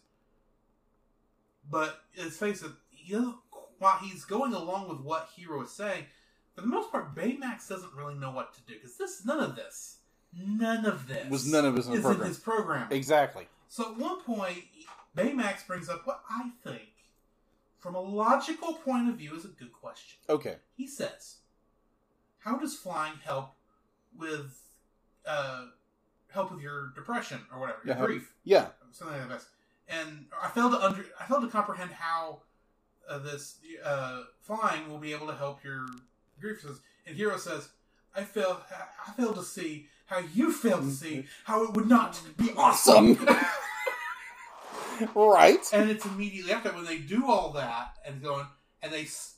But 1.69 1.99
let's 2.15 2.37
face 2.37 2.61
it, 2.61 2.71
he 2.91 3.13
doesn't, 3.13 3.35
while 3.79 3.97
he's 3.97 4.23
going 4.23 4.53
along 4.53 4.87
with 4.87 4.99
what 4.99 5.29
Hero 5.35 5.63
is 5.63 5.71
saying, 5.71 6.05
for 6.53 6.61
the 6.61 6.67
most 6.67 6.91
part, 6.91 7.15
Baymax 7.15 7.67
doesn't 7.67 7.91
really 7.95 8.13
know 8.13 8.29
what 8.29 8.53
to 8.53 8.61
do 8.67 8.75
because 8.75 8.97
this, 8.97 9.25
none 9.25 9.39
of 9.39 9.55
this, 9.55 9.97
none 10.31 10.85
of 10.85 11.07
this 11.07 11.27
Was 11.27 11.51
none 11.51 11.65
of 11.65 11.73
the 11.73 11.79
is 11.79 11.87
program. 12.01 12.21
in 12.21 12.27
his 12.27 12.37
program. 12.37 12.87
Exactly. 12.91 13.47
So 13.67 13.91
at 13.91 13.97
one 13.97 14.21
point, 14.21 14.63
Baymax 15.17 15.65
brings 15.65 15.89
up 15.89 16.05
what 16.05 16.21
I 16.29 16.51
think, 16.63 16.89
from 17.79 17.95
a 17.95 17.99
logical 17.99 18.75
point 18.75 19.09
of 19.09 19.15
view, 19.15 19.35
is 19.35 19.43
a 19.45 19.49
good 19.49 19.73
question. 19.73 20.19
Okay. 20.29 20.57
He 20.75 20.85
says, 20.87 21.37
"How 22.39 22.57
does 22.57 22.75
flying 22.75 23.13
help 23.23 23.53
with 24.17 24.61
uh, 25.25 25.65
help 26.31 26.51
with 26.51 26.61
your 26.61 26.91
depression 26.95 27.39
or 27.53 27.59
whatever, 27.59 27.79
your 27.85 27.95
Yeah, 27.95 28.05
grief, 28.05 28.33
Yeah. 28.43 28.67
something 28.91 29.17
like 29.17 29.29
this?" 29.29 29.45
And 29.87 30.25
I 30.41 30.49
failed 30.49 30.73
to 30.73 30.83
under, 30.85 31.05
I 31.19 31.25
failed 31.25 31.43
to 31.43 31.49
comprehend 31.49 31.91
how 31.91 32.41
uh, 33.09 33.19
this 33.19 33.55
uh, 33.85 34.23
flying 34.41 34.89
will 34.89 34.97
be 34.99 35.13
able 35.13 35.27
to 35.27 35.35
help 35.35 35.63
your 35.63 35.85
grief. 36.41 36.65
And 37.05 37.15
Hero 37.15 37.37
says, 37.37 37.69
"I 38.15 38.23
fail, 38.23 38.61
I 39.07 39.11
fail 39.13 39.33
to 39.33 39.43
see 39.43 39.87
how 40.07 40.19
you 40.19 40.51
fail 40.51 40.79
to 40.79 40.91
see 40.91 41.25
how 41.45 41.63
it 41.63 41.73
would 41.73 41.87
not 41.87 42.19
be 42.37 42.51
awesome." 42.57 43.17
Right. 45.15 45.59
and 45.73 45.91
it's 45.91 46.05
immediately 46.05 46.51
after 46.51 46.71
when 46.73 46.83
they 46.85 46.97
do 46.97 47.27
all 47.29 47.51
that 47.51 47.97
and 48.03 48.19
going 48.21 48.47
and 48.81 48.91
they 48.91 49.03
s- 49.03 49.35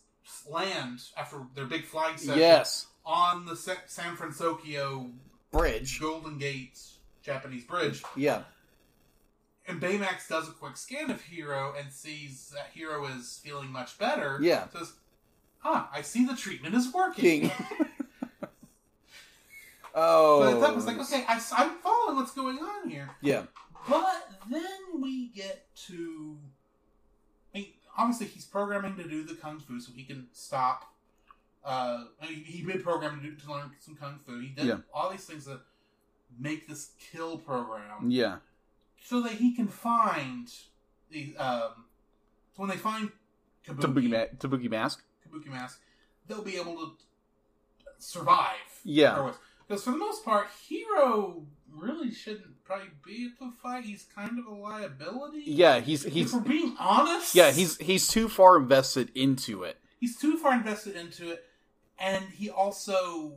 land 0.50 1.02
after 1.18 1.42
their 1.54 1.66
big 1.66 1.84
flag 1.86 2.18
session 2.18 2.40
Yes. 2.40 2.88
on 3.06 3.46
the 3.46 3.58
San 3.58 4.16
Francisco 4.16 5.10
Bridge. 5.52 6.00
Golden 6.00 6.38
Gate 6.38 6.80
Japanese 7.22 7.64
bridge. 7.64 8.04
Yeah. 8.16 8.44
And 9.68 9.80
Baymax 9.82 10.28
does 10.28 10.48
a 10.48 10.52
quick 10.52 10.78
scan 10.78 11.12
of 11.12 11.22
Hero 11.22 11.74
and 11.78 11.92
sees 11.92 12.52
that 12.56 12.72
Hero 12.74 13.06
is 13.06 13.40
feeling 13.44 13.70
much 13.70 13.98
better. 14.00 14.40
Yeah. 14.42 14.68
Says, 14.70 14.94
"Huh, 15.60 15.86
I 15.94 16.02
see 16.02 16.26
the 16.26 16.36
treatment 16.36 16.76
is 16.76 16.92
working." 16.94 17.52
Oh. 19.96 20.40
But 20.40 20.60
that 20.62 20.76
was 20.76 20.86
like, 20.86 21.00
okay, 21.00 21.26
I, 21.28 21.36
am 21.36 21.72
following 21.84 22.16
what's 22.16 22.34
going 22.34 22.58
on 22.58 22.90
here. 22.90 23.10
Yeah. 23.22 23.44
But 23.88 24.30
then 24.50 25.02
we 25.02 25.28
get 25.30 25.68
to. 25.88 26.38
I 27.54 27.58
mean, 27.60 27.68
obviously, 27.98 28.28
he's 28.28 28.46
programming 28.46 28.96
to 28.98 29.04
do 29.04 29.24
the 29.24 29.34
kung 29.34 29.60
fu 29.60 29.80
so 29.80 29.92
he 29.96 30.04
can 30.04 30.28
stop. 30.32 30.94
Uh, 31.64 32.06
he 32.22 32.64
been 32.64 32.82
programmed 32.82 33.22
to, 33.22 33.30
do, 33.32 33.36
to 33.36 33.52
learn 33.52 33.72
some 33.80 33.96
kung 33.96 34.20
fu. 34.26 34.40
He 34.40 34.48
did 34.50 34.66
Yeah. 34.66 34.78
all 34.94 35.10
these 35.10 35.26
things 35.26 35.46
that 35.46 35.60
make 36.40 36.68
this 36.68 36.92
kill 37.12 37.38
program 37.38 38.10
Yeah. 38.10 38.38
so 39.04 39.22
that 39.22 39.34
he 39.34 39.54
can 39.56 39.68
find 39.68 40.50
the. 41.12 41.36
Um, 41.38 41.86
so 42.56 42.64
when 42.64 42.70
they 42.70 42.78
find 42.78 43.12
Kabuki, 43.68 43.82
Tabuki, 43.82 44.10
ma- 44.10 44.38
Tabuki 44.38 44.70
mask. 44.70 45.04
Kabuki 45.28 45.48
mask, 45.48 45.82
they'll 46.28 46.42
be 46.44 46.56
able 46.58 46.76
to 46.78 46.92
survive. 47.98 48.56
Yeah. 48.84 49.32
Because 49.68 49.84
for 49.84 49.92
the 49.92 49.98
most 49.98 50.26
part, 50.26 50.48
Hero 50.68 51.46
really 51.72 52.12
shouldn't 52.12 52.64
probably 52.64 52.88
be 53.06 53.30
at 53.32 53.40
the 53.40 53.52
fight. 53.62 53.84
He's 53.86 54.08
kind 54.16 54.40
of 54.40 54.46
a 54.48 54.54
liability. 54.56 55.44
Yeah. 55.46 55.80
He's 55.80 56.06
If 56.06 56.14
he's 56.14 56.34
we're 56.34 56.40
being 56.40 56.76
honest, 56.80 57.36
yeah 57.36 57.52
he's 57.52 57.78
he's 57.78 58.08
too 58.08 58.28
far 58.30 58.58
invested 58.58 59.12
into 59.14 59.64
it. 59.64 59.78
he's 60.00 60.18
too 60.18 60.38
far 60.38 60.54
invested 60.54 60.96
into 60.96 61.30
it, 61.32 61.46
and 62.00 62.26
he 62.30 62.50
also, 62.50 63.34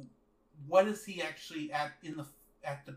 what 0.69 0.87
is 0.87 1.05
he 1.05 1.21
actually 1.23 1.73
at 1.73 1.93
in 2.03 2.17
the 2.17 2.27
at 2.65 2.87
the 2.87 2.95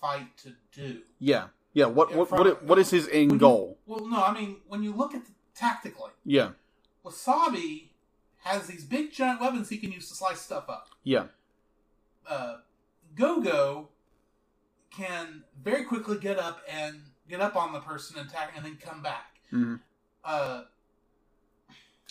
fight 0.00 0.36
to 0.38 0.52
do? 0.72 1.00
Yeah. 1.18 1.48
Yeah. 1.74 1.86
What 1.86 2.14
what 2.14 2.30
what, 2.30 2.62
what 2.64 2.78
is 2.78 2.90
his 2.90 3.08
end 3.12 3.32
you- 3.32 3.38
goal? 3.38 3.78
well, 3.86 4.06
no, 4.06 4.22
I 4.22 4.32
mean 4.32 4.56
when 4.68 4.82
you 4.82 4.92
look 4.94 5.14
at 5.14 5.24
the, 5.24 5.32
tactically, 5.54 6.10
Yeah. 6.24 6.50
Wasabi 7.04 7.88
has 8.44 8.66
these 8.66 8.84
big 8.84 9.12
giant 9.12 9.40
weapons 9.40 9.68
he 9.68 9.78
can 9.78 9.92
use 9.92 10.08
to 10.08 10.14
slice 10.14 10.40
stuff 10.40 10.68
up. 10.68 10.88
Yeah. 11.04 11.26
uh, 12.28 12.56
Go-Go 13.14 13.88
can 14.90 15.44
very 15.62 15.84
quickly 15.84 16.18
get 16.18 16.38
up 16.38 16.60
and 16.68 17.00
get 17.28 17.40
up 17.40 17.56
on 17.56 17.72
the 17.72 17.80
person 17.80 18.18
and 18.18 18.28
attack 18.28 18.52
and 18.56 18.64
then 18.64 18.76
come 18.80 19.02
back. 19.02 19.36
Mm-hmm. 19.52 19.76
Uh, 20.24 20.62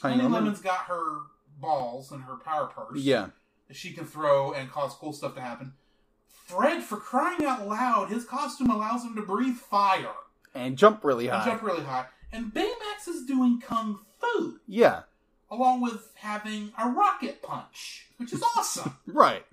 Honey 0.01 0.23
Lemon's 0.23 0.61
got 0.61 0.79
her 0.85 1.19
balls 1.61 2.11
and 2.11 2.23
her 2.23 2.35
power 2.35 2.65
purse 2.67 2.99
Yeah. 2.99 3.29
that 3.67 3.77
she 3.77 3.93
can 3.93 4.05
throw 4.05 4.51
and 4.53 4.69
cause 4.71 4.93
cool 4.95 5.13
stuff 5.13 5.35
to 5.35 5.41
happen. 5.41 5.73
Fred, 6.27 6.83
for 6.83 6.97
crying 6.97 7.45
out 7.45 7.67
loud, 7.67 8.09
his 8.09 8.25
costume 8.25 8.69
allows 8.69 9.03
him 9.05 9.15
to 9.15 9.21
breathe 9.21 9.55
fire 9.55 10.13
And 10.53 10.77
jump 10.77 11.03
really 11.03 11.27
and 11.27 11.37
high. 11.37 11.45
jump 11.51 11.61
really 11.63 11.83
high. 11.83 12.07
And 12.33 12.53
Baymax 12.53 13.07
is 13.07 13.25
doing 13.25 13.61
kung 13.61 13.99
fu 14.19 14.59
Yeah. 14.67 15.03
along 15.49 15.81
with 15.81 16.11
having 16.15 16.73
a 16.77 16.89
rocket 16.89 17.41
punch, 17.41 18.07
which 18.17 18.33
is 18.33 18.43
awesome. 18.57 18.97
Right. 19.05 19.45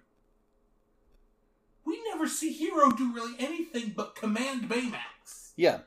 we 1.84 2.02
never 2.10 2.26
see 2.28 2.52
Hero 2.52 2.90
do 2.90 3.12
really 3.12 3.34
anything 3.38 3.92
but 3.96 4.14
command 4.14 4.68
Baymax. 4.68 5.52
Yeah, 5.56 5.80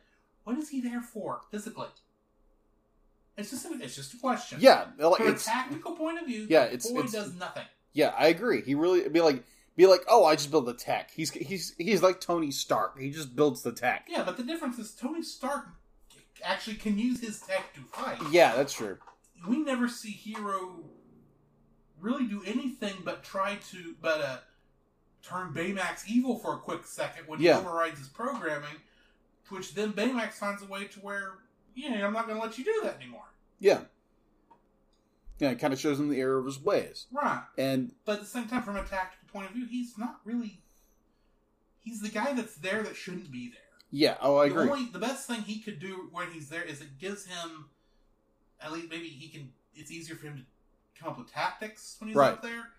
What 0.43 0.57
is 0.57 0.69
he 0.69 0.81
there 0.81 1.01
for 1.01 1.41
physically? 1.51 1.87
It's 3.37 3.49
just 3.51 3.65
a, 3.65 3.73
it's 3.81 3.95
just 3.95 4.13
a 4.13 4.17
question. 4.17 4.59
yeah, 4.61 4.87
like 4.99 5.17
From 5.17 5.27
a 5.33 5.37
tactical 5.37 5.95
point 5.95 6.19
of 6.19 6.25
view, 6.27 6.45
Yeah, 6.49 6.65
it's- 6.65 6.89
boy 6.89 6.99
it's- 6.99 7.11
does 7.13 7.33
nothing. 7.33 7.63
yeah. 7.93 8.13
I 8.17 8.27
agree. 8.27 8.61
He 8.61 8.75
really 8.75 9.07
be 9.09 9.21
like 9.21 9.43
be 9.77 9.87
like, 9.87 10.01
oh, 10.09 10.25
I 10.25 10.35
just 10.35 10.51
build 10.51 10.65
the 10.65 10.73
tech. 10.73 11.11
He's 11.11 11.31
he's 11.31 11.73
he's 11.77 12.01
like 12.03 12.19
Tony 12.19 12.51
Stark. 12.51 12.99
He 12.99 13.09
just 13.09 13.35
builds 13.35 13.61
the 13.63 13.71
tech. 13.71 14.07
Yeah, 14.09 14.23
but 14.23 14.35
the 14.37 14.43
difference 14.43 14.77
is 14.79 14.91
Tony 14.93 15.23
Stark 15.23 15.67
actually 16.43 16.75
can 16.75 16.97
use 16.97 17.21
his 17.21 17.39
tech 17.39 17.73
to 17.75 17.81
fight. 17.91 18.17
Yeah, 18.31 18.55
that's 18.55 18.73
true. 18.73 18.97
we 19.47 19.57
never 19.63 19.87
see 19.87 20.11
Hero 20.11 20.83
really 21.99 22.25
do 22.25 22.41
anything 22.45 22.95
but 23.05 23.23
try 23.23 23.55
to 23.71 23.95
but 24.01 24.21
uh 24.21 24.37
turn 25.23 25.53
Baymax 25.53 26.07
evil 26.07 26.37
for 26.39 26.55
a 26.55 26.57
quick 26.57 26.83
second 26.85 27.27
when 27.27 27.39
Yeah. 27.39 27.59
he 27.61 27.65
overrides 27.65 27.99
his 27.99 28.07
programming, 28.07 28.75
which 29.49 29.73
then 29.75 29.93
Baymax 29.93 30.33
finds 30.33 30.63
a 30.63 30.65
way 30.65 30.85
to 30.85 30.99
where, 30.99 31.33
yeah, 31.75 32.05
I'm 32.05 32.13
not 32.13 32.27
gonna 32.27 32.41
let 32.41 32.57
you 32.57 32.63
do 32.63 32.81
that 32.83 32.95
anymore. 33.01 33.25
Yeah, 33.59 33.81
yeah. 35.39 35.51
It 35.51 35.59
kind 35.59 35.73
of 35.73 35.79
shows 35.79 35.99
him 35.99 36.09
the 36.09 36.19
error 36.19 36.37
of 36.37 36.45
his 36.45 36.59
ways, 36.59 37.07
Right. 37.11 37.43
and 37.57 37.93
But 38.05 38.13
at 38.13 38.19
the 38.21 38.25
same 38.27 38.47
time, 38.47 38.63
from 38.63 38.75
a 38.75 38.83
tactical 38.83 39.27
point 39.31 39.47
of 39.47 39.53
view, 39.53 39.65
he's 39.65 39.97
not 39.97 40.19
really 40.25 40.61
he's 41.83 42.01
the 42.01 42.09
guy 42.09 42.33
that's 42.33 42.55
there 42.55 42.83
that 42.83 42.95
shouldn't 42.95 43.31
be 43.31 43.49
there. 43.49 43.57
yeah. 43.89 44.17
Oh, 44.21 44.37
I 44.37 44.49
the 44.49 44.55
agree. 44.55 44.69
only 44.69 44.85
the 44.91 44.99
best 44.99 45.27
thing 45.27 45.41
he 45.41 45.59
could 45.59 45.79
do 45.79 46.09
when 46.11 46.31
he's 46.31 46.49
there 46.49 46.63
is 46.63 46.81
it 46.81 46.97
gives 46.99 47.25
him 47.25 47.65
at 48.59 48.71
least 48.71 48.89
maybe 48.89 49.07
he 49.07 49.29
can 49.29 49.51
it's 49.73 49.89
easier 49.91 50.15
for 50.15 50.27
him 50.27 50.37
to 50.37 50.43
come 51.01 51.09
up 51.11 51.17
with 51.17 51.31
tactics 51.31 51.95
when 51.99 52.09
he's 52.09 52.15
Right. 52.15 52.33
up 52.33 52.41
there 52.43 52.69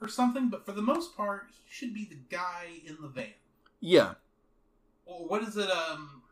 or 0.00 0.08
something 0.08 0.48
but 0.48 0.64
for 0.66 0.72
the 0.72 0.82
most 0.82 1.16
part 1.16 1.46
he 1.52 1.62
should 1.70 1.94
be 1.94 2.04
the 2.04 2.16
guy 2.34 2.80
in 2.84 2.96
the 3.00 3.06
van 3.08 3.34
Yeah, 3.80 4.14
or 5.06 5.28
what 5.28 5.42
is 5.42 5.56
it 5.56 5.70
um 5.70 6.22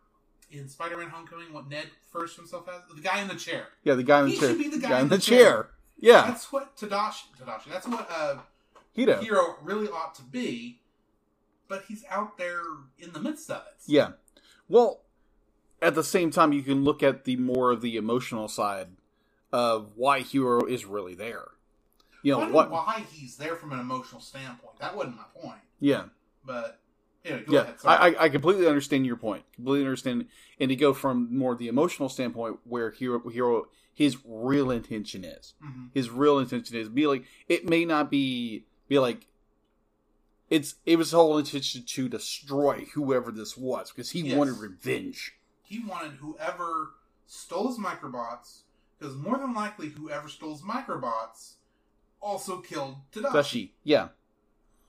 in 0.50 0.68
spider-man 0.68 1.08
homecoming 1.08 1.52
what 1.52 1.68
ned 1.68 1.88
first 2.12 2.36
himself 2.36 2.68
as 2.68 2.80
the 2.94 3.00
guy 3.02 3.20
in 3.20 3.28
the 3.28 3.34
chair 3.34 3.66
yeah. 3.84 3.94
The 3.94 4.02
guy 4.02 4.20
in 4.20 4.26
the 4.26 4.30
He 4.32 4.38
chair. 4.38 4.48
should 4.50 4.58
be 4.58 4.68
the 4.68 4.78
guy 4.78 4.96
in 4.98 5.02
in 5.04 5.08
the 5.08 5.18
chair. 5.18 5.38
chair. 5.38 5.68
Yeah, 5.98 6.26
that's 6.28 6.52
what 6.52 6.76
tadashi 6.76 7.24
tadashi 7.40 7.70
that's 7.70 7.86
what 7.88 8.08
uh 8.10 8.36
Hito. 8.92 9.20
hero 9.20 9.56
really 9.62 9.88
ought 9.88 10.14
to 10.16 10.22
be 10.22 10.80
but 11.68 11.84
he's 11.88 12.04
out 12.10 12.38
there 12.38 12.60
in 12.98 13.12
the 13.12 13.20
midst 13.20 13.50
of 13.50 13.62
it 13.66 13.82
Yeah. 13.86 14.10
Well, 14.68 15.02
at 15.82 15.94
the 15.94 16.02
same 16.04 16.30
time, 16.30 16.52
you 16.52 16.62
can 16.62 16.82
look 16.84 17.02
at 17.02 17.24
the 17.24 17.36
more 17.36 17.70
of 17.70 17.80
the 17.82 17.96
emotional 17.96 18.48
side 18.48 18.88
of 19.52 19.92
why 19.96 20.20
Hero 20.20 20.64
is 20.64 20.84
really 20.84 21.14
there. 21.14 21.48
You 22.22 22.32
know 22.32 22.48
what? 22.48 22.68
know 22.70 22.74
why 22.76 23.04
he's 23.12 23.36
there 23.36 23.54
from 23.56 23.72
an 23.72 23.78
emotional 23.80 24.20
standpoint 24.20 24.78
that 24.80 24.96
wasn't 24.96 25.16
my 25.16 25.24
point 25.40 25.60
Yeah, 25.78 26.04
But 26.44 26.80
anyway, 27.26 27.44
yeah. 27.48 27.60
ahead. 27.60 27.74
I, 27.84 28.24
I 28.24 28.28
completely 28.28 28.66
understand 28.66 29.04
your 29.06 29.16
point. 29.16 29.44
Completely 29.54 29.84
understand, 29.86 30.26
and 30.60 30.68
to 30.68 30.76
go 30.76 30.92
from 30.94 31.36
more 31.36 31.54
the 31.54 31.68
emotional 31.68 32.08
standpoint, 32.08 32.58
where 32.64 32.90
Hero 32.90 33.28
Hero 33.28 33.68
his 33.92 34.18
real 34.26 34.70
intention 34.70 35.24
is. 35.24 35.54
Mhm. 35.64 35.90
His 35.94 36.10
real 36.10 36.38
intention 36.38 36.76
is 36.76 36.88
be 36.88 37.06
like 37.06 37.24
it 37.48 37.68
may 37.68 37.84
not 37.84 38.10
be 38.10 38.64
be 38.88 38.98
like. 38.98 39.26
It's 40.48 40.76
it 40.84 40.96
was 40.96 41.08
his 41.08 41.12
whole 41.14 41.38
intention 41.38 41.82
to 41.84 42.08
destroy 42.08 42.86
whoever 42.94 43.32
this 43.32 43.56
was 43.56 43.90
because 43.90 44.10
he 44.10 44.20
Yes. 44.20 44.38
wanted 44.38 44.58
revenge. 44.58 45.34
He 45.62 45.82
wanted 45.84 46.12
whoever 46.12 46.92
stole 47.26 47.66
his 47.66 47.78
microbots, 47.78 48.60
because 48.98 49.16
more 49.16 49.36
than 49.38 49.52
likely, 49.54 49.88
whoever 49.88 50.28
stole 50.28 50.52
his 50.52 50.62
microbots 50.62 51.54
also 52.20 52.60
killed 52.60 52.96
Tadashi. 53.10 53.32
Dashi, 53.32 53.70
yeah, 53.82 54.08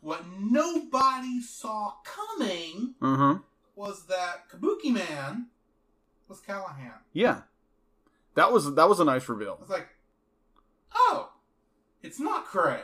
What 0.02 0.24
nobody 0.40 1.41
saw 1.41 1.94
coming 2.03 2.95
mm-hmm. 3.02 3.41
was 3.76 4.06
that 4.07 4.49
Kabuki 4.49 4.91
Man 4.91 5.48
was 6.28 6.40
Callahan. 6.40 6.94
Yeah, 7.14 7.41
that 8.36 8.52
was 8.52 8.74
that 8.76 8.88
was 8.88 8.99
a 8.99 9.06
nice 9.06 9.28
reveal. 9.28 9.57
It's 9.61 9.69
like, 9.69 9.88
oh, 10.94 11.32
it's 12.03 12.19
not 12.19 12.45
Krei. 12.45 12.82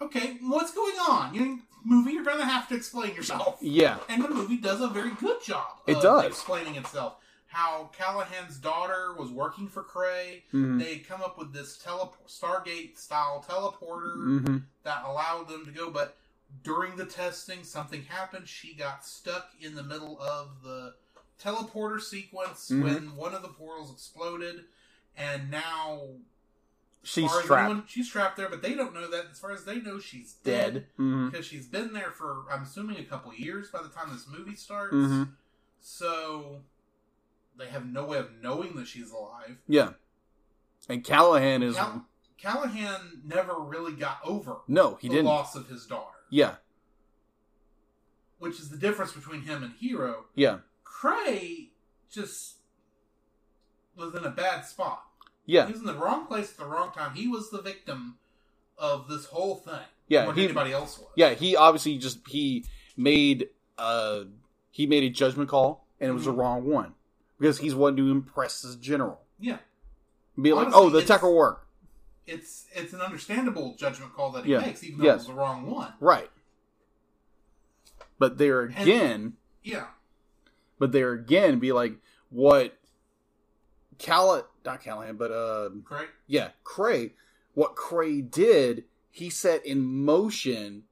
Okay, 0.00 0.38
what's 0.42 0.74
going 0.74 0.96
on? 1.08 1.34
You 1.34 1.60
movie, 1.84 2.12
you're 2.12 2.24
gonna 2.24 2.44
have 2.44 2.68
to 2.68 2.74
explain 2.74 3.14
yourself. 3.14 3.58
Yeah, 3.60 3.98
And 4.08 4.24
the 4.24 4.28
movie 4.28 4.56
does 4.56 4.80
a 4.80 4.88
very 4.88 5.12
good 5.12 5.42
job 5.42 5.66
It 5.86 5.96
of 5.96 6.02
does. 6.02 6.24
explaining 6.26 6.76
itself. 6.76 7.16
How 7.54 7.88
Callahan's 7.96 8.56
daughter 8.58 9.14
was 9.16 9.30
working 9.30 9.68
for 9.68 9.84
Krei. 9.84 10.42
Mhm. 10.52 10.80
They 10.80 10.98
come 10.98 11.22
up 11.22 11.38
with 11.38 11.52
this 11.52 11.78
tele- 11.78 12.12
Stargate 12.26 12.98
style 12.98 13.44
teleporter 13.48 14.44
hmm 14.44 14.56
that 14.82 15.04
allowed 15.04 15.48
them 15.48 15.64
to 15.64 15.70
go, 15.70 15.88
but 15.88 16.16
during 16.64 16.96
the 16.96 17.06
testing, 17.06 17.62
something 17.62 18.02
happened. 18.06 18.48
She 18.48 18.74
got 18.74 19.06
stuck 19.06 19.50
in 19.60 19.76
the 19.76 19.84
middle 19.84 20.20
of 20.20 20.62
the 20.64 20.96
teleporter 21.40 22.00
sequence 22.02 22.70
Mhm. 22.70 22.82
when 22.82 23.16
one 23.16 23.34
of 23.34 23.42
the 23.42 23.48
portals 23.48 23.92
exploded, 23.92 24.64
and 25.16 25.48
now 25.48 26.08
she's 27.04 27.30
trapped, 27.44 27.50
anyone- 27.70 27.86
she's 27.86 28.08
trapped 28.10 28.36
there, 28.36 28.48
but 28.48 28.62
they 28.62 28.74
don't 28.74 28.94
know 28.94 29.08
that. 29.08 29.26
As 29.30 29.38
far 29.38 29.52
as 29.52 29.64
they 29.64 29.80
know, 29.80 30.00
she's 30.00 30.32
dead. 30.32 30.88
because 30.96 31.46
she's 31.46 31.66
been 31.68 31.92
there 31.92 32.10
for 32.10 32.50
I'm 32.50 32.64
assuming 32.64 32.98
a 32.98 33.04
couple 33.04 33.32
years 33.32 33.70
by 33.70 33.80
the 33.82 33.88
time 33.90 34.12
this 34.12 34.26
movie 34.26 34.56
starts. 34.56 34.94
Mhm. 34.94 35.36
So 35.80 36.64
they 37.58 37.66
have 37.68 37.86
no 37.86 38.04
way 38.04 38.18
of 38.18 38.30
knowing 38.42 38.74
that 38.76 38.86
she's 38.86 39.10
alive. 39.10 39.56
Yeah, 39.68 39.90
and 40.88 41.02
Callahan 41.04 41.62
is 41.62 41.76
Cal- 41.76 42.06
Callahan 42.38 43.22
never 43.24 43.54
really 43.58 43.92
got 43.92 44.18
over 44.24 44.56
no, 44.68 44.96
he 44.96 45.08
the 45.08 45.14
didn't. 45.14 45.26
loss 45.26 45.54
of 45.54 45.68
his 45.68 45.86
daughter, 45.86 46.16
Yeah, 46.30 46.56
which 48.38 48.58
is 48.60 48.68
the 48.70 48.76
difference 48.76 49.12
between 49.12 49.42
him 49.42 49.62
and 49.62 49.72
Hero. 49.74 50.26
yeah, 50.34 50.58
Krei 50.84 51.70
just 52.10 52.56
was 53.96 54.14
in 54.14 54.24
a 54.24 54.30
bad 54.30 54.64
spot. 54.64 55.02
yeah, 55.46 55.66
He 55.66 55.72
was 55.72 55.80
in 55.80 55.86
the 55.86 55.94
wrong 55.94 56.26
place 56.26 56.50
at 56.52 56.56
the 56.58 56.66
wrong 56.66 56.90
time. 56.92 57.14
He 57.14 57.28
was 57.28 57.50
the 57.50 57.62
victim 57.62 58.18
of 58.76 59.08
this 59.08 59.26
whole 59.26 59.56
thing. 59.56 59.80
Yeah, 60.08 60.32
he- 60.32 60.44
anybody 60.44 60.72
else 60.72 60.98
was. 60.98 61.08
yeah. 61.16 61.30
He 61.34 61.56
obviously 61.56 61.96
just 61.98 62.26
he 62.28 62.64
made 62.96 63.48
uh 63.78 64.24
he 64.70 64.86
made 64.86 65.04
a 65.04 65.10
judgment 65.10 65.48
call, 65.48 65.86
and 66.00 66.10
it 66.10 66.12
was 66.12 66.24
the 66.26 66.32
Mhm. 66.32 66.38
wrong 66.38 66.64
one 66.66 66.94
because 67.38 67.58
he's 67.58 67.74
wanting 67.74 68.04
to 68.04 68.10
impress 68.10 68.62
his 68.62 68.76
general. 68.76 69.20
yeah. 69.38 69.58
Be 70.40 70.52
like, 70.52 70.66
Honestly, 70.66 70.82
oh, 70.82 70.90
the 70.90 70.98
it's- 70.98 71.08
tech 71.08 71.22
will 71.22 71.36
work. 71.36 71.66
It's 72.26 72.66
it's 72.74 72.92
an 72.92 73.00
understandable 73.00 73.76
judgment 73.76 74.14
call 74.14 74.32
that 74.32 74.44
he 74.46 74.52
Yeah. 74.52 74.60
makes, 74.60 74.82
even 74.82 74.98
though 74.98 75.04
Yes. 75.04 75.14
it 75.14 75.16
was 75.18 75.26
the 75.28 75.34
wrong 75.34 75.70
one. 75.70 75.92
Right. 76.00 76.30
But 78.18 78.38
there 78.38 78.62
again, 78.62 79.36
Yeah. 79.62 79.88
but 80.78 80.90
there 80.92 81.12
again, 81.12 81.58
be 81.58 81.70
like 81.72 81.98
what 82.30 82.76
Calla, 83.98 84.46
not 84.64 84.80
Callahan, 84.82 85.16
but 85.16 85.30
uh, 85.30 85.70
Correct? 85.84 86.10
yeah, 86.26 86.50
Krei. 86.64 87.12
What 87.52 87.76
Krei 87.76 88.28
did, 88.28 88.84
he 89.12 89.30
set 89.30 89.64
in 89.64 89.84
motion 89.84 90.84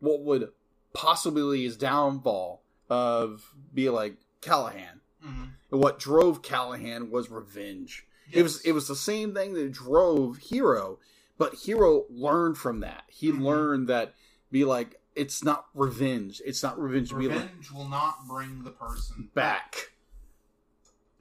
what 0.00 0.20
would 0.22 0.50
possibly 0.92 1.62
his 1.64 1.76
downfall 1.76 2.62
of 2.88 3.54
be 3.74 3.88
like 3.90 4.16
Callahan. 4.46 5.00
hmm 5.22 5.44
And 5.70 5.80
what 5.80 5.98
drove 5.98 6.42
Callahan 6.42 7.10
was 7.10 7.30
revenge. 7.30 8.06
It 8.32 8.42
was 8.42 8.60
it 8.62 8.72
was 8.72 8.88
the 8.88 8.96
same 8.96 9.34
thing 9.34 9.54
that 9.54 9.72
drove 9.72 10.38
Hero, 10.38 10.98
but 11.38 11.54
Hero 11.54 12.04
learned 12.10 12.58
from 12.58 12.80
that. 12.80 13.04
He 13.08 13.30
Mhm. 13.30 13.40
learned 13.42 13.88
that 13.88 14.14
be 14.50 14.64
like 14.64 15.00
it's 15.14 15.42
not 15.42 15.68
revenge. 15.74 16.42
It's 16.44 16.62
not 16.62 16.78
revenge 16.78 17.10
be 17.10 17.28
like 17.28 17.38
Revenge 17.38 17.70
will 17.70 17.88
not 17.88 18.26
bring 18.28 18.64
the 18.64 18.70
person 18.70 19.30
back. 19.34 19.92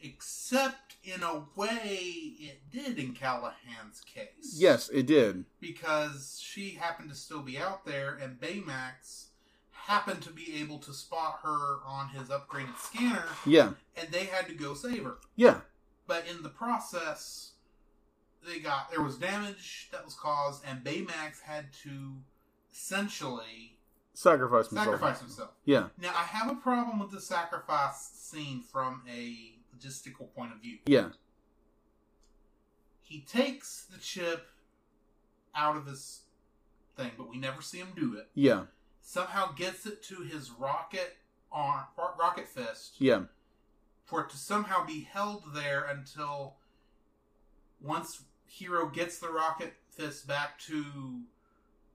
Except 0.01 0.95
in 1.03 1.23
a 1.23 1.45
way 1.55 2.35
it 2.39 2.69
did 2.71 2.99
in 2.99 3.13
Callahan's 3.13 4.01
case. 4.01 4.55
Yes, 4.57 4.89
it 4.89 5.05
did. 5.07 5.45
Because 5.59 6.39
she 6.43 6.71
happened 6.71 7.09
to 7.09 7.15
still 7.15 7.41
be 7.41 7.57
out 7.57 7.85
there 7.85 8.15
and 8.15 8.39
Baymax 8.39 9.24
happened 9.85 10.21
to 10.23 10.31
be 10.31 10.55
able 10.61 10.79
to 10.79 10.93
spot 10.93 11.39
her 11.43 11.77
on 11.85 12.09
his 12.09 12.29
upgraded 12.29 12.75
scanner 12.77 13.25
Yeah, 13.45 13.73
and 13.95 14.09
they 14.09 14.25
had 14.25 14.47
to 14.47 14.53
go 14.53 14.73
save 14.73 15.03
her. 15.03 15.17
yeah, 15.35 15.59
But 16.07 16.25
in 16.27 16.41
the 16.43 16.49
process 16.49 17.51
they 18.47 18.59
got 18.59 18.89
there 18.91 19.01
was 19.01 19.17
damage 19.17 19.89
that 19.91 20.03
was 20.05 20.13
caused 20.13 20.63
and 20.67 20.83
Baymax 20.83 21.41
had 21.43 21.71
to 21.83 22.13
essentially 22.71 23.77
sacrifice 24.13 24.67
himself. 24.69 24.85
sacrifice 24.85 25.19
himself. 25.19 25.49
Yeah, 25.65 25.87
Now 26.01 26.09
I 26.15 26.23
have 26.23 26.51
a 26.51 26.55
problem 26.55 26.99
with 26.99 27.11
the 27.11 27.21
sacrifice 27.21 28.09
scene 28.13 28.61
from 28.61 29.01
a 29.11 29.53
logistical 29.75 30.33
point 30.35 30.51
of 30.53 30.61
view. 30.61 30.77
yeah, 30.85 31.09
He 33.01 33.21
takes 33.21 33.85
the 33.91 33.99
chip 33.99 34.47
out 35.53 35.77
of 35.77 35.85
his 35.85 36.21
thing, 36.97 37.11
but 37.17 37.29
we 37.29 37.37
never 37.37 37.61
see 37.61 37.77
him 37.79 37.89
do 37.95 38.15
it. 38.17 38.27
yeah, 38.33 38.63
Somehow 39.07 39.51
gets 39.53 39.85
it 39.85 40.01
to 40.05 40.15
his 40.23 40.49
rocket 40.49 41.15
arm, 41.51 41.85
rocket 42.19 42.47
fist, 42.47 42.95
yeah, 42.97 43.21
for 44.03 44.21
it 44.21 44.29
to 44.31 44.37
somehow 44.37 44.83
be 44.83 45.01
held 45.01 45.43
there 45.53 45.83
until 45.85 46.55
once 47.79 48.23
Hero 48.47 48.87
gets 48.89 49.19
the 49.19 49.29
rocket 49.29 49.73
fist 49.91 50.27
back 50.27 50.57
to 50.61 50.83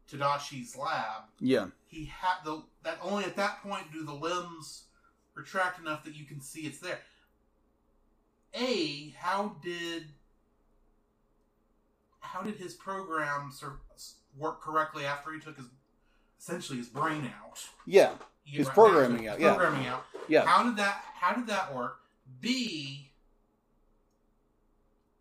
Tadashi's 0.08 0.76
lab, 0.76 1.22
Yeah. 1.40 1.66
he 1.88 2.04
had 2.04 2.44
the 2.44 2.62
that 2.84 2.98
only 3.02 3.24
at 3.24 3.34
that 3.36 3.60
point 3.62 3.92
do 3.92 4.04
the 4.04 4.14
limbs 4.14 4.84
retract 5.34 5.80
enough 5.80 6.04
that 6.04 6.14
you 6.14 6.24
can 6.24 6.40
see 6.40 6.60
it's 6.62 6.78
there. 6.78 7.00
A, 8.54 9.10
how 9.18 9.56
did 9.62 10.12
how 12.20 12.42
did 12.42 12.56
his 12.56 12.74
program 12.74 13.52
work 14.38 14.60
correctly 14.60 15.04
after 15.04 15.32
he 15.32 15.40
took 15.40 15.56
his 15.56 15.66
essentially 16.40 16.78
his 16.78 16.88
brain 16.88 17.30
out? 17.44 17.60
Yeah. 17.86 18.14
You 18.44 18.58
His 18.58 18.66
right 18.68 18.74
programming 18.74 19.24
back 19.26 19.34
out, 19.34 19.40
yeah. 19.40 19.54
Programming 19.54 19.86
out. 19.86 20.04
Yeah. 20.28 20.44
How 20.46 20.64
did 20.64 20.76
that 20.76 21.04
how 21.20 21.34
did 21.34 21.46
that 21.46 21.74
work? 21.74 21.98
B 22.40 23.10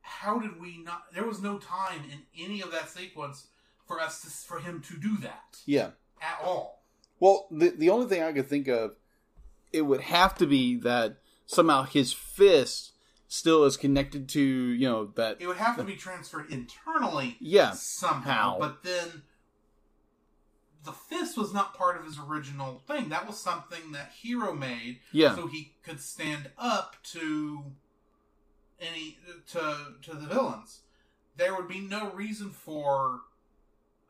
how 0.01 0.39
did 0.39 0.59
we 0.59 0.77
not 0.83 1.03
there 1.13 1.25
was 1.25 1.41
no 1.41 1.57
time 1.59 2.01
in 2.11 2.19
any 2.43 2.61
of 2.61 2.71
that 2.71 2.89
sequence 2.89 3.47
for 3.87 3.99
us 3.99 4.21
to 4.21 4.29
for 4.29 4.59
him 4.59 4.81
to 4.87 4.95
do 4.97 5.17
that 5.17 5.57
Yeah. 5.65 5.91
at 6.21 6.39
all. 6.43 6.83
Well, 7.19 7.47
the 7.51 7.69
the 7.69 7.89
only 7.89 8.07
thing 8.07 8.23
I 8.23 8.31
could 8.31 8.47
think 8.47 8.67
of, 8.67 8.95
it 9.73 9.81
would 9.83 10.01
have 10.01 10.37
to 10.37 10.47
be 10.47 10.75
that 10.77 11.17
somehow 11.45 11.83
his 11.83 12.13
fist 12.13 12.93
still 13.27 13.63
is 13.65 13.77
connected 13.77 14.27
to 14.29 14.41
you 14.41 14.87
know 14.87 15.05
that. 15.15 15.37
It 15.39 15.47
would 15.47 15.57
have 15.57 15.75
to 15.77 15.83
be 15.83 15.95
transferred 15.95 16.49
internally 16.51 17.37
Yeah. 17.39 17.71
somehow. 17.71 18.53
How? 18.53 18.59
But 18.59 18.83
then 18.83 19.23
the 20.85 20.91
fist 20.93 21.37
was 21.37 21.53
not 21.53 21.73
part 21.75 21.97
of 21.97 22.05
his 22.05 22.17
original 22.19 22.81
thing. 22.87 23.09
That 23.09 23.27
was 23.27 23.37
something 23.39 23.91
that 23.91 24.11
Hero 24.21 24.53
made 24.53 24.99
Yeah. 25.11 25.35
so 25.35 25.47
he 25.47 25.73
could 25.83 25.99
stand 25.99 26.49
up 26.57 26.95
to 27.11 27.63
any 28.79 29.17
to 29.51 29.95
to 30.03 30.13
the 30.15 30.25
villains. 30.27 30.81
There 31.35 31.55
would 31.55 31.67
be 31.67 31.79
no 31.79 32.11
reason 32.11 32.49
for 32.49 33.21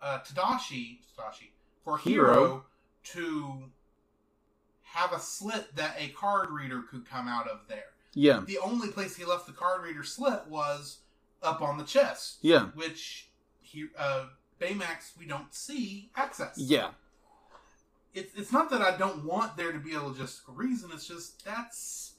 uh, 0.01 0.19
Tadashi 0.19 0.99
Tadashi 1.17 1.49
for 1.83 1.97
Hero, 1.97 2.33
Hero. 2.33 2.65
to 3.05 3.63
have 4.83 5.11
a 5.13 5.19
slit 5.19 5.75
that 5.75 5.95
a 5.97 6.09
card 6.09 6.49
reader 6.51 6.81
could 6.83 7.07
come 7.07 7.27
out 7.27 7.47
of 7.47 7.61
there. 7.67 7.83
Yeah. 8.13 8.41
The 8.45 8.57
only 8.59 8.89
place 8.89 9.15
he 9.15 9.25
left 9.25 9.45
the 9.45 9.53
card 9.53 9.83
reader 9.83 10.03
slit 10.03 10.47
was 10.47 10.99
up 11.43 11.61
on 11.61 11.77
the 11.77 11.83
chest, 11.83 12.39
Yeah. 12.41 12.65
which 12.73 13.29
he, 13.61 13.87
uh, 13.97 14.27
Baymax 14.59 15.17
we 15.17 15.25
don't 15.25 15.53
see 15.53 16.09
access. 16.15 16.57
Yeah. 16.57 16.89
it's 18.13 18.33
it's 18.37 18.51
not 18.51 18.69
that 18.71 18.81
I 18.81 18.97
don't 18.97 19.23
want 19.25 19.55
there 19.57 19.71
to 19.71 19.79
be 19.79 19.93
a 19.93 19.99
logistical 19.99 20.55
reason. 20.55 20.89
It's 20.93 21.07
just 21.07 21.43
that's 21.45 22.13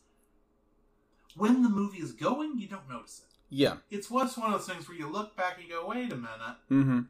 when 1.37 1.63
the 1.63 1.69
movie 1.69 1.99
is 1.99 2.13
going, 2.13 2.59
you 2.59 2.67
don't 2.69 2.89
notice 2.89 3.23
it. 3.25 3.35
Yeah. 3.51 3.77
It's 3.91 4.09
just 4.09 4.39
one 4.39 4.53
of 4.53 4.59
those 4.59 4.69
things 4.69 4.89
where 4.89 4.97
you 4.97 5.09
look 5.09 5.37
back 5.37 5.59
and 5.61 5.69
go, 5.69 5.87
"Wait 5.87 6.13
a 6.13 6.17
minute, 6.17 6.57
Mm-hmm. 6.71 7.01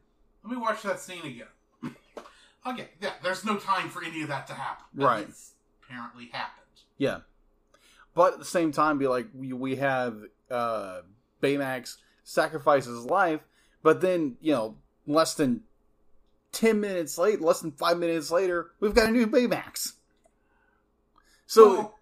let 0.43 0.51
me 0.51 0.57
watch 0.57 0.81
that 0.83 0.99
scene 0.99 1.25
again." 1.25 1.47
okay, 2.67 2.89
yeah, 3.01 3.13
there's 3.23 3.45
no 3.45 3.57
time 3.57 3.89
for 3.89 4.03
any 4.03 4.21
of 4.21 4.27
that 4.27 4.47
to 4.47 4.53
happen. 4.53 4.85
Right. 4.95 5.27
It's 5.27 5.53
apparently 5.83 6.25
happened. 6.31 6.57
Yeah. 6.97 7.19
But 8.13 8.33
at 8.33 8.39
the 8.39 8.45
same 8.45 8.71
time, 8.71 8.97
be 8.97 9.07
like 9.07 9.27
we 9.33 9.53
we 9.53 9.75
have 9.77 10.17
uh 10.49 11.01
Baymax 11.41 11.95
sacrifice 12.23 12.85
his 12.85 13.05
life, 13.05 13.41
but 13.83 14.01
then 14.01 14.37
you 14.41 14.53
know 14.53 14.75
less 15.07 15.33
than 15.33 15.61
ten 16.51 16.79
minutes 16.79 17.17
late, 17.17 17.41
less 17.41 17.61
than 17.61 17.71
five 17.71 17.97
minutes 17.97 18.31
later, 18.31 18.71
we've 18.79 18.93
got 18.93 19.09
a 19.09 19.11
new 19.11 19.27
Baymax. 19.27 19.93
So 21.47 21.73
Well, 21.73 21.99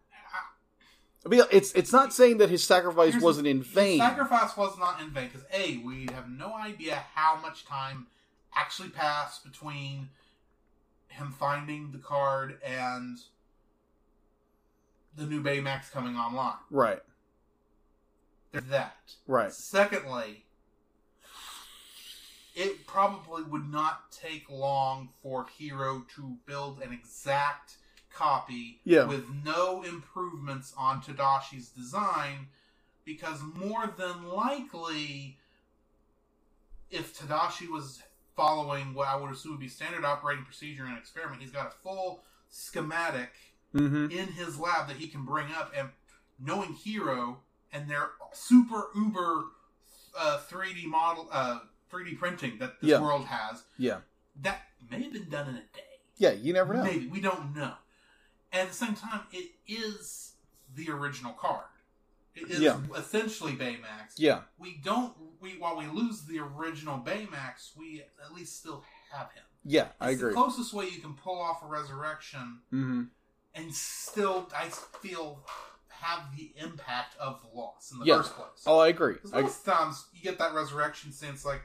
I 1.26 1.30
mean, 1.30 1.42
it's 1.52 1.74
it's 1.74 1.92
not 1.92 2.14
saying 2.14 2.38
that 2.38 2.50
his 2.50 2.64
sacrifice 2.64 3.20
wasn't 3.22 3.48
in 3.48 3.60
his 3.60 3.68
vain. 3.68 4.00
Sacrifice 4.00 4.56
was 4.56 4.78
not 4.80 5.02
in 5.02 5.10
vain 5.10 5.30
because 5.32 5.46
a 5.54 5.78
we 5.78 6.08
have 6.14 6.30
no 6.30 6.54
idea 6.54 7.04
how 7.14 7.40
much 7.42 7.66
time 7.66 8.08
actually 8.56 8.90
passed 8.90 9.44
between 9.44 10.10
him 11.10 11.36
finding 11.38 11.92
the 11.92 11.98
card 11.98 12.58
and 12.64 13.20
the 15.16 15.26
new 15.26 15.44
Baymax 15.44 15.92
coming 15.92 16.16
online. 16.16 16.56
Right. 16.72 17.00
There's 18.52 18.66
that. 18.66 18.96
Right. 19.28 19.52
Secondly, 19.52 20.46
it 22.56 22.86
probably 22.88 23.44
would 23.44 23.70
not 23.70 24.12
take 24.12 24.50
long 24.50 25.10
for 25.22 25.46
Hero 25.58 26.06
to 26.16 26.38
build 26.46 26.82
an 26.82 26.92
exact 26.92 27.78
copy 28.12 28.80
Yeah. 28.84 29.06
with 29.06 29.26
no 29.46 29.84
improvements 29.84 30.74
on 30.78 31.02
Tadashi's 31.02 31.70
design 31.70 32.48
because 33.06 33.42
more 33.42 33.88
than 33.98 34.28
likely 34.28 35.38
if 36.90 37.18
Tadashi 37.20 37.68
was 37.68 38.02
following 38.36 38.94
what 38.94 39.08
I 39.08 39.16
would 39.16 39.32
assume 39.32 39.52
would 39.54 39.60
be 39.60 39.68
standard 39.68 40.04
operating 40.06 40.44
procedure 40.46 40.86
in 40.86 40.92
an 40.92 40.98
experiment, 40.98 41.42
he's 41.42 41.52
got 41.52 41.68
a 41.68 41.72
full 41.84 42.24
schematic 42.50 43.30
Mm-hmm. 43.76 44.10
in 44.10 44.30
his 44.30 44.58
lab 44.60 44.88
that 44.88 44.98
he 44.98 45.08
can 45.08 45.24
bring 45.24 45.46
up 45.56 45.72
and 45.78 45.90
knowing 46.40 46.74
hero 46.74 47.38
and 47.72 47.88
their 47.88 48.10
super 48.34 48.88
uber 48.96 49.44
uh, 50.18 50.40
3d 50.50 50.86
model 50.86 51.30
uh, 51.32 51.60
3d 51.92 52.18
printing 52.18 52.58
that 52.60 52.80
this 52.82 52.90
Yeah. 52.92 53.02
world 53.02 53.26
has 53.26 53.64
Yeah. 53.78 54.02
that 54.42 54.62
may 54.90 55.04
have 55.04 55.14
been 55.14 55.30
done 55.30 55.50
in 55.50 55.56
a 55.56 55.62
day 55.62 56.02
Yeah. 56.18 56.32
You 56.32 56.54
never 56.54 56.74
know. 56.74 56.84
maybe 56.84 57.08
we 57.08 57.20
don't 57.22 57.56
know 57.56 57.76
and 58.52 58.62
at 58.64 58.70
the 58.70 58.74
same 58.74 58.96
time 58.96 59.22
it 59.32 59.52
is 59.68 60.34
the 60.76 60.90
original 60.92 61.34
card 61.34 61.66
it 62.36 62.50
is 62.50 62.60
Yeah. 62.60 62.80
essentially 62.96 63.54
baymax 63.54 64.14
Yeah. 64.18 64.44
we 64.58 64.78
don't 64.78 65.16
we 65.42 65.58
while 65.58 65.78
we 65.78 65.88
lose 65.88 66.24
the 66.26 66.40
original 66.40 67.00
baymax 67.00 67.76
we 67.76 68.02
at 68.24 68.34
least 68.34 68.58
still 68.60 68.84
have 69.12 69.32
him 69.34 69.44
Yeah. 69.64 69.90
I 70.00 70.12
agree. 70.12 70.30
the 70.30 70.36
closest 70.36 70.74
way 70.74 70.88
you 70.90 71.02
can 71.02 71.16
pull 71.16 71.40
off 71.40 71.64
a 71.64 71.68
resurrection 71.68 72.62
Mm-hmm. 72.72 73.04
and 73.56 73.74
still 73.76 74.50
I 74.56 74.70
feel 74.70 75.46
have 75.90 76.34
the 76.38 76.54
impact 76.56 77.18
of 77.18 77.42
the 77.42 77.50
loss 77.50 77.92
in 77.92 78.00
the 78.00 78.06
Yeah. 78.06 78.18
first 78.22 78.34
place. 78.34 78.64
Oh, 78.66 78.80
I 78.80 78.88
agree. 78.88 79.16
Because 79.16 79.34
I, 79.34 79.42
most 79.42 79.66
times 79.66 80.06
you 80.14 80.22
get 80.22 80.38
that 80.38 80.54
resurrection 80.54 81.12
sense 81.12 81.44
like, 81.44 81.62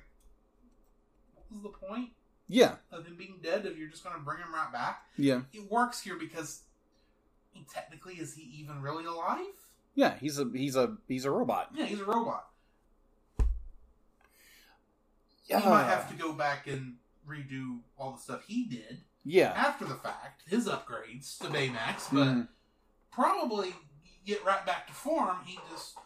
was 1.54 1.62
the 1.62 1.86
point 1.86 2.10
yeah. 2.48 2.74
of 2.92 3.06
him 3.06 3.16
being 3.16 3.38
dead 3.42 3.64
if 3.64 3.78
you're 3.78 3.88
just 3.88 4.04
going 4.04 4.16
to 4.16 4.22
bring 4.22 4.38
him 4.38 4.52
right 4.52 4.72
back? 4.72 5.04
Yeah. 5.16 5.42
It 5.52 5.70
works 5.70 6.00
here 6.00 6.16
because 6.16 6.62
technically, 7.72 8.14
is 8.14 8.34
he 8.34 8.42
even 8.60 8.82
really 8.82 9.04
alive? 9.04 9.38
Yeah. 9.94 10.14
He's 10.18 10.38
a 10.38 10.50
he's 10.52 10.76
a 10.76 10.96
he's 11.08 11.24
a 11.24 11.30
robot. 11.30 11.70
Yeah, 11.74 11.86
he's 11.86 12.00
a 12.00 12.04
robot. 12.04 12.46
Yeah. 15.46 15.60
He 15.60 15.68
might 15.68 15.84
have 15.84 16.10
to 16.10 16.16
go 16.16 16.32
back 16.32 16.66
and 16.66 16.96
redo 17.28 17.78
all 17.98 18.12
the 18.12 18.18
stuff 18.18 18.42
he 18.46 18.64
did 18.64 19.02
Yeah. 19.24 19.52
after 19.52 19.84
the 19.84 19.94
fact, 19.94 20.42
his 20.48 20.66
upgrades 20.66 21.38
to 21.38 21.46
Baymax, 21.46 22.10
but 22.12 22.26
Mhm. 22.26 22.48
probably 23.10 23.74
get 24.26 24.44
right 24.44 24.64
back 24.66 24.86
to 24.88 24.92
form. 24.92 25.38
He 25.44 25.58
just 25.70 25.96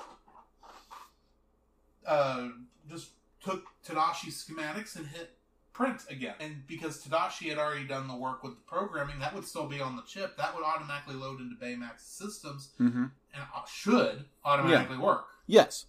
uh, 2.06 2.48
just 2.88 3.10
took 3.40 3.66
Tadashi's 3.86 4.42
schematics 4.42 4.96
and 4.96 5.06
hit 5.06 5.37
print 5.78 6.02
again. 6.10 6.34
And 6.40 6.66
because 6.66 7.02
Tadashi 7.02 7.48
had 7.48 7.58
already 7.58 7.86
done 7.86 8.08
the 8.08 8.16
work 8.16 8.42
with 8.42 8.54
the 8.56 8.60
programming, 8.66 9.20
that 9.20 9.32
would 9.32 9.46
still 9.46 9.66
be 9.66 9.80
on 9.80 9.94
the 9.94 10.02
chip. 10.02 10.36
That 10.36 10.54
would 10.54 10.64
automatically 10.64 11.14
load 11.14 11.40
into 11.40 11.54
Baymax 11.54 12.00
systems 12.00 12.70
Mm-hmm. 12.80 13.04
and 13.04 13.42
uh, 13.54 13.64
should 13.66 14.24
automatically 14.44 14.98
work. 14.98 15.26
Yes. 15.46 15.86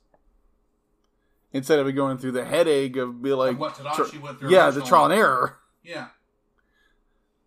Instead 1.52 1.80
of 1.80 1.94
going 1.96 2.20
through 2.20 2.34
the 2.34 2.46
headache 2.46 2.96
of 2.98 3.22
be 3.22 3.34
like, 3.34 3.54
Of 3.54 3.60
what 3.60 3.74
Tadashi 3.74 4.22
went 4.22 4.40
through 4.40 4.52
yeah, 4.52 4.70
the 4.70 4.82
trial 4.82 5.06
and 5.06 5.14
error. 5.14 5.58
Yeah. 5.84 6.10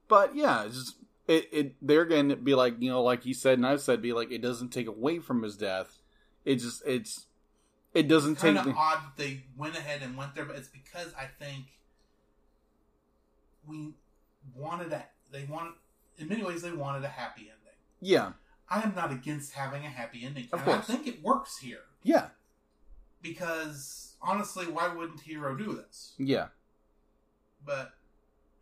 But 0.09 0.35
yeah, 0.35 0.65
it's 0.65 0.75
just 0.75 0.97
it, 1.29 1.49
it 1.53 1.75
again 1.89 2.33
it'd 2.33 2.45
be 2.45 2.55
like 2.57 2.75
you 2.81 2.91
know 2.91 3.03
like 3.03 3.25
you 3.25 3.33
said 3.35 3.59
and 3.59 3.67
I've 3.67 3.81
said 3.81 4.03
be 4.03 4.13
like 4.13 4.33
it 4.33 4.43
doesn't 4.43 4.71
take 4.71 4.89
away 4.89 5.21
from 5.21 5.43
his 5.43 5.57
death. 5.57 6.01
It 6.45 6.57
just 6.57 6.83
it's 6.85 7.27
it 7.95 8.09
doesn't 8.09 8.37
take 8.37 8.57
Kind 8.57 8.69
of 8.71 8.77
odd 8.77 8.99
that 8.99 9.17
they 9.17 9.45
went 9.57 9.77
ahead 9.77 10.03
and 10.03 10.17
went 10.17 10.35
there, 10.35 10.45
but 10.45 10.57
it's 10.57 10.69
because 10.69 11.15
I 11.17 11.27
think 11.27 11.67
we 13.67 13.95
wanted 14.55 14.93
a 14.93 15.05
they 15.31 15.45
wanted 15.45 15.73
in 16.19 16.29
many 16.29 16.43
ways 16.45 16.63
they 16.63 16.73
wanted 16.73 17.05
a 17.05 17.09
happy 17.09 17.43
ending. 17.43 17.79
yeah 18.01 18.33
I 18.69 18.81
am 18.83 18.95
not 18.95 19.13
against 19.13 19.53
having 19.53 19.85
a 19.85 19.89
happy 19.89 20.25
ending. 20.25 20.49
Of 20.53 20.63
and 20.63 20.71
I 20.71 20.79
think 20.79 21.07
it 21.07 21.23
works 21.23 21.59
here. 21.59 21.81
yeah 22.03 22.29
Because 23.21 24.15
honestly, 24.23 24.67
why 24.67 24.89
wouldn't 24.89 25.21
Hero 25.21 25.57
do 25.57 25.75
this? 25.75 26.15
yeah 26.19 26.49
But 27.65 27.93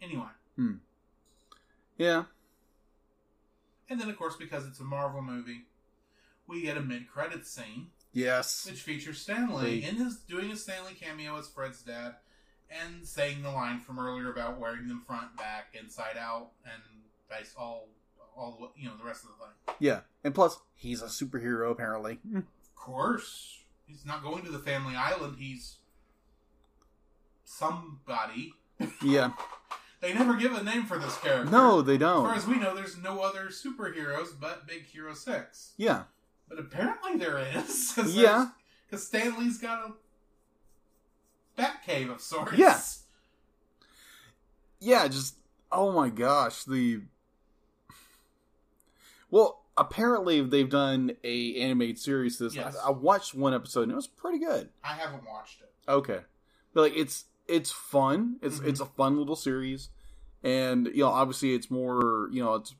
anyway. 0.02 0.26
Hmm. 0.56 0.74
yeah 1.96 2.24
And 3.88 4.00
then 4.00 4.08
of 4.10 4.16
course 4.16 4.36
because 4.36 4.66
it's 4.66 4.80
a 4.80 4.84
Marvel 4.84 5.22
movie, 5.22 5.62
we 6.46 6.62
get 6.62 6.76
a 6.76 6.80
mid 6.80 7.08
credit 7.08 7.46
scene 7.46 7.88
yes 8.12 8.66
which 8.68 8.82
features 8.82 9.20
Stan 9.20 9.48
Lee 9.54 9.62
Wait. 9.80 9.84
in 9.88 9.94
his 9.96 10.16
doing 10.16 10.50
a 10.50 10.56
Stan 10.56 10.84
Lee 10.84 10.94
cameo 10.94 11.38
as 11.38 11.46
Fred's 11.48 11.80
dad 11.82 12.16
and 12.70 13.06
saying 13.06 13.42
the 13.42 13.50
line 13.50 13.80
from 13.80 13.98
earlier 13.98 14.30
about 14.30 14.58
wearing 14.60 14.86
them 14.88 15.02
front, 15.06 15.36
back, 15.36 15.74
inside 15.80 16.16
out, 16.18 16.50
and 16.64 16.82
dice 17.28 17.54
all 17.58 17.88
all 18.36 18.52
the 18.58 18.62
way- 18.64 18.70
you 18.76 18.88
know 18.88 18.96
the 18.96 19.04
rest 19.04 19.24
of 19.24 19.30
the 19.30 19.44
thing. 19.44 19.74
yeah 19.80 20.00
and 20.24 20.34
plus 20.34 20.58
he's 20.74 21.02
a 21.02 21.06
superhero 21.06 21.70
apparently 21.70 22.14
hmm. 22.28 22.38
Of 22.38 22.74
course, 22.74 23.58
he's 23.86 24.06
not 24.06 24.22
going 24.22 24.42
to 24.44 24.50
the 24.50 24.58
family 24.58 24.96
island. 24.96 25.36
He's 25.38 25.76
somebody. 27.44 28.54
Yeah. 29.02 29.32
They 30.00 30.14
never 30.14 30.34
give 30.34 30.54
a 30.54 30.62
name 30.62 30.86
for 30.86 30.96
this 30.98 31.14
character. 31.18 31.50
No, 31.50 31.82
they 31.82 31.96
As 31.96 32.00
far 32.00 32.22
don't. 32.28 32.34
as 32.38 32.46
we 32.46 32.56
know, 32.58 32.74
there's 32.74 32.96
no 32.96 33.20
other 33.20 33.48
superheroes 33.50 34.28
but 34.40 34.66
Big 34.66 34.86
Hero 34.86 35.12
6. 35.12 35.72
Yeah. 35.76 36.04
But 36.48 36.58
apparently 36.58 37.16
there 37.18 37.36
is. 37.38 37.92
Cause 37.94 38.14
Yeah. 38.16 38.46
Because 38.88 39.06
Stan 39.06 39.38
Lee's 39.38 39.58
got 39.58 39.86
a 39.86 39.92
bat 41.60 41.82
cave 41.84 42.10
of 42.10 42.20
sorts. 42.20 42.52
Yeah. 42.56 42.80
Yeah, 44.80 45.08
just 45.08 45.36
oh 45.70 45.92
my 45.92 46.08
gosh, 46.08 46.64
the 46.64 47.02
Well, 49.30 49.62
apparently 49.76 50.40
they've 50.42 50.68
done 50.68 51.12
a 51.22 51.56
animated 51.60 51.98
series 51.98 52.38
this. 52.38 52.54
Yes. 52.54 52.76
I, 52.82 52.88
I 52.88 52.90
watched 52.90 53.34
one 53.34 53.54
episode 53.54 53.82
and 53.82 53.92
it 53.92 53.96
was 53.96 54.06
pretty 54.06 54.38
good. 54.38 54.70
I 54.82 54.88
haven't 54.94 55.24
watched 55.26 55.60
it. 55.60 55.70
Okay. 55.90 56.20
But 56.74 56.80
like 56.82 56.96
it's 56.96 57.24
it's 57.46 57.70
fun. 57.70 58.36
It's 58.42 58.58
Mhm. 58.60 58.66
it's 58.68 58.80
a 58.80 58.86
fun 58.86 59.18
little 59.18 59.36
series. 59.36 59.90
And 60.42 60.86
you 60.86 61.04
know, 61.04 61.08
obviously 61.08 61.54
it's 61.54 61.70
more, 61.70 62.28
you 62.32 62.42
know, 62.42 62.54
it's 62.54 62.74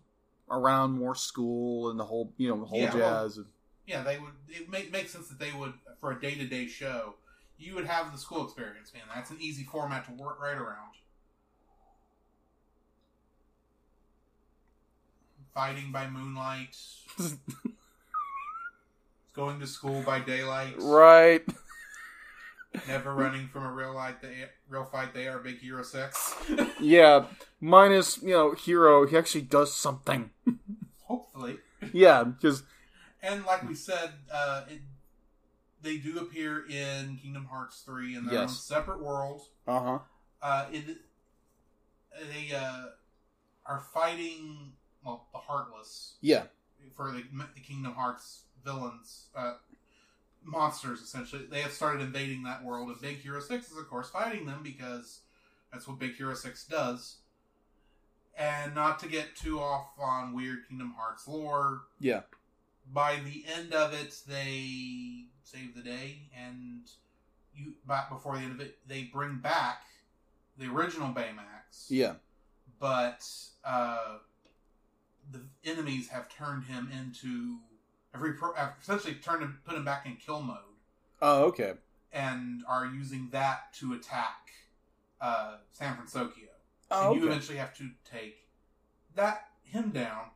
around 0.51 0.93
more 0.93 1.15
school 1.15 1.91
and 1.91 2.01
the 2.01 2.05
whole, 2.05 2.33
you 2.37 2.49
know, 2.49 2.65
whole 2.65 2.81
Yeah, 2.81 2.95
well- 2.97 3.25
jazz. 3.29 3.41
Yeah, 3.87 4.03
they 4.05 4.19
would. 4.19 4.31
It 4.49 4.71
make, 4.71 4.93
makes 4.93 5.11
sense 5.11 5.27
that 5.29 5.41
they 5.41 5.51
would, 5.53 5.73
for 6.01 6.13
a 6.13 6.21
day 6.21 6.37
to 6.37 6.47
day 6.47 6.69
show, 6.69 7.15
you 7.61 7.75
would 7.75 7.87
have 7.87 8.11
the 8.11 8.19
school 8.19 8.45
experience, 8.45 8.93
man. 8.95 9.03
That's 9.15 9.31
an 9.31 9.37
easy 9.41 9.65
format 9.65 10.07
to 10.07 10.13
work 10.13 10.41
right 10.41 10.57
around. 10.57 10.95
Fighting 15.55 15.93
by 15.93 16.09
moonlight, 16.09 16.77
going 19.35 19.61
to 19.61 19.67
school 19.67 20.01
by 20.03 20.21
daylight, 20.21 20.75
right. 20.79 21.43
never 22.87 23.13
running 23.13 23.49
from 23.49 23.65
a 23.65 23.73
real 23.73 23.93
light. 23.93 24.23
They, 24.23 24.45
real 24.69 24.85
fight. 24.85 25.13
They 25.13 25.27
are 25.27 25.39
Big 25.41 25.59
Hero 25.59 25.83
Six. 25.83 26.35
Yeah. 26.81 27.27
Minus, 27.61 28.23
you 28.23 28.31
know, 28.31 28.53
Hero, 28.53 29.07
he 29.07 29.17
actually 29.17 29.43
does 29.43 29.75
something. 29.75 30.31
Hopefully, 31.05 31.59
Yeah, 31.93 32.25
because 32.25 32.63
and 33.23 33.45
like 33.45 33.69
we 33.69 33.75
said, 33.75 34.13
uh, 34.33 34.63
it, 34.69 34.81
they 35.83 35.97
do 35.99 36.19
appear 36.19 36.67
in 36.69 37.19
Kingdom 37.23 37.47
Hearts 37.51 37.83
three 37.85 38.15
in 38.17 38.27
their 38.27 38.41
own 38.43 38.49
separate 38.49 39.01
world. 39.03 39.43
uh 39.67 39.81
huh. 39.81 39.99
uh, 40.43 40.67
it, 40.73 40.85
they 42.33 42.55
uh, 42.55 42.87
are 43.67 43.81
fighting 43.95 44.73
well 45.05 45.27
the 45.33 45.39
Heartless 45.39 46.15
Yeah. 46.21 46.45
for 46.97 47.11
the, 47.13 47.23
the 47.55 47.61
Kingdom 47.61 47.95
Hearts 47.95 48.43
villains, 48.65 49.27
uh, 49.35 49.55
monsters 50.45 51.01
essentially. 51.01 51.47
They 51.51 51.63
have 51.63 51.73
started 51.73 52.03
invading 52.03 52.43
that 52.45 52.63
world, 52.65 52.89
and 52.91 53.01
Big 53.01 53.19
Hero 53.19 53.41
Six 53.41 53.71
is 53.71 53.79
of 53.79 53.89
course 53.89 54.11
fighting 54.11 54.47
them 54.47 54.63
because 54.63 55.21
that's 55.73 55.87
what 55.89 55.99
Big 55.99 56.17
Hero 56.17 56.35
Six 56.35 56.67
does. 56.67 57.17
And 58.39 58.75
not 58.75 58.99
to 59.01 59.09
get 59.09 59.37
too 59.37 59.61
off 59.61 59.89
on 59.99 60.35
weird 60.35 60.69
Kingdom 60.69 60.95
Hearts 60.97 61.27
lore, 61.29 61.83
Yeah. 61.99 62.23
by 62.93 63.17
the 63.25 63.45
end 63.47 63.73
of 63.75 63.93
it, 63.93 64.19
they 64.27 65.27
save 65.51 65.75
the 65.75 65.83
day, 65.83 66.29
and 66.37 66.83
you 67.55 67.73
back 67.87 68.09
before 68.11 68.37
the 68.37 68.43
end 68.43 68.53
of 68.53 68.61
it, 68.61 68.79
they 68.87 69.03
bring 69.03 69.37
back 69.37 69.83
the 70.59 70.67
original 70.67 71.09
Baymax. 71.09 71.87
Yeah. 71.89 72.15
But 72.79 73.27
uh, 73.65 74.19
the 75.31 75.41
enemies 75.65 76.09
have 76.09 76.29
turned 76.29 76.65
him 76.65 76.91
into 76.93 77.59
have, 78.13 78.23
repro- 78.23 78.57
have 78.57 78.75
essentially 78.81 79.15
turned 79.15 79.43
him, 79.43 79.59
put 79.65 79.77
him 79.77 79.85
back 79.85 80.07
in 80.07 80.17
kill 80.17 80.41
mode, 80.41 80.57
Oh, 81.21 81.45
okay. 81.45 81.75
and 82.13 82.63
are 82.69 82.87
using 82.87 83.29
that 83.33 83.73
to 83.81 83.93
attack 83.95 84.51
uh, 85.21 85.57
San 85.73 85.97
Fransokyo. 85.97 86.47
Oh, 86.91 87.13
and 87.13 87.21
you 87.21 87.29
eventually 87.29 87.59
have 87.59 87.77
to 87.77 87.89
take 88.11 88.37
that 89.15 89.45
him 89.63 89.91
down. 89.91 90.27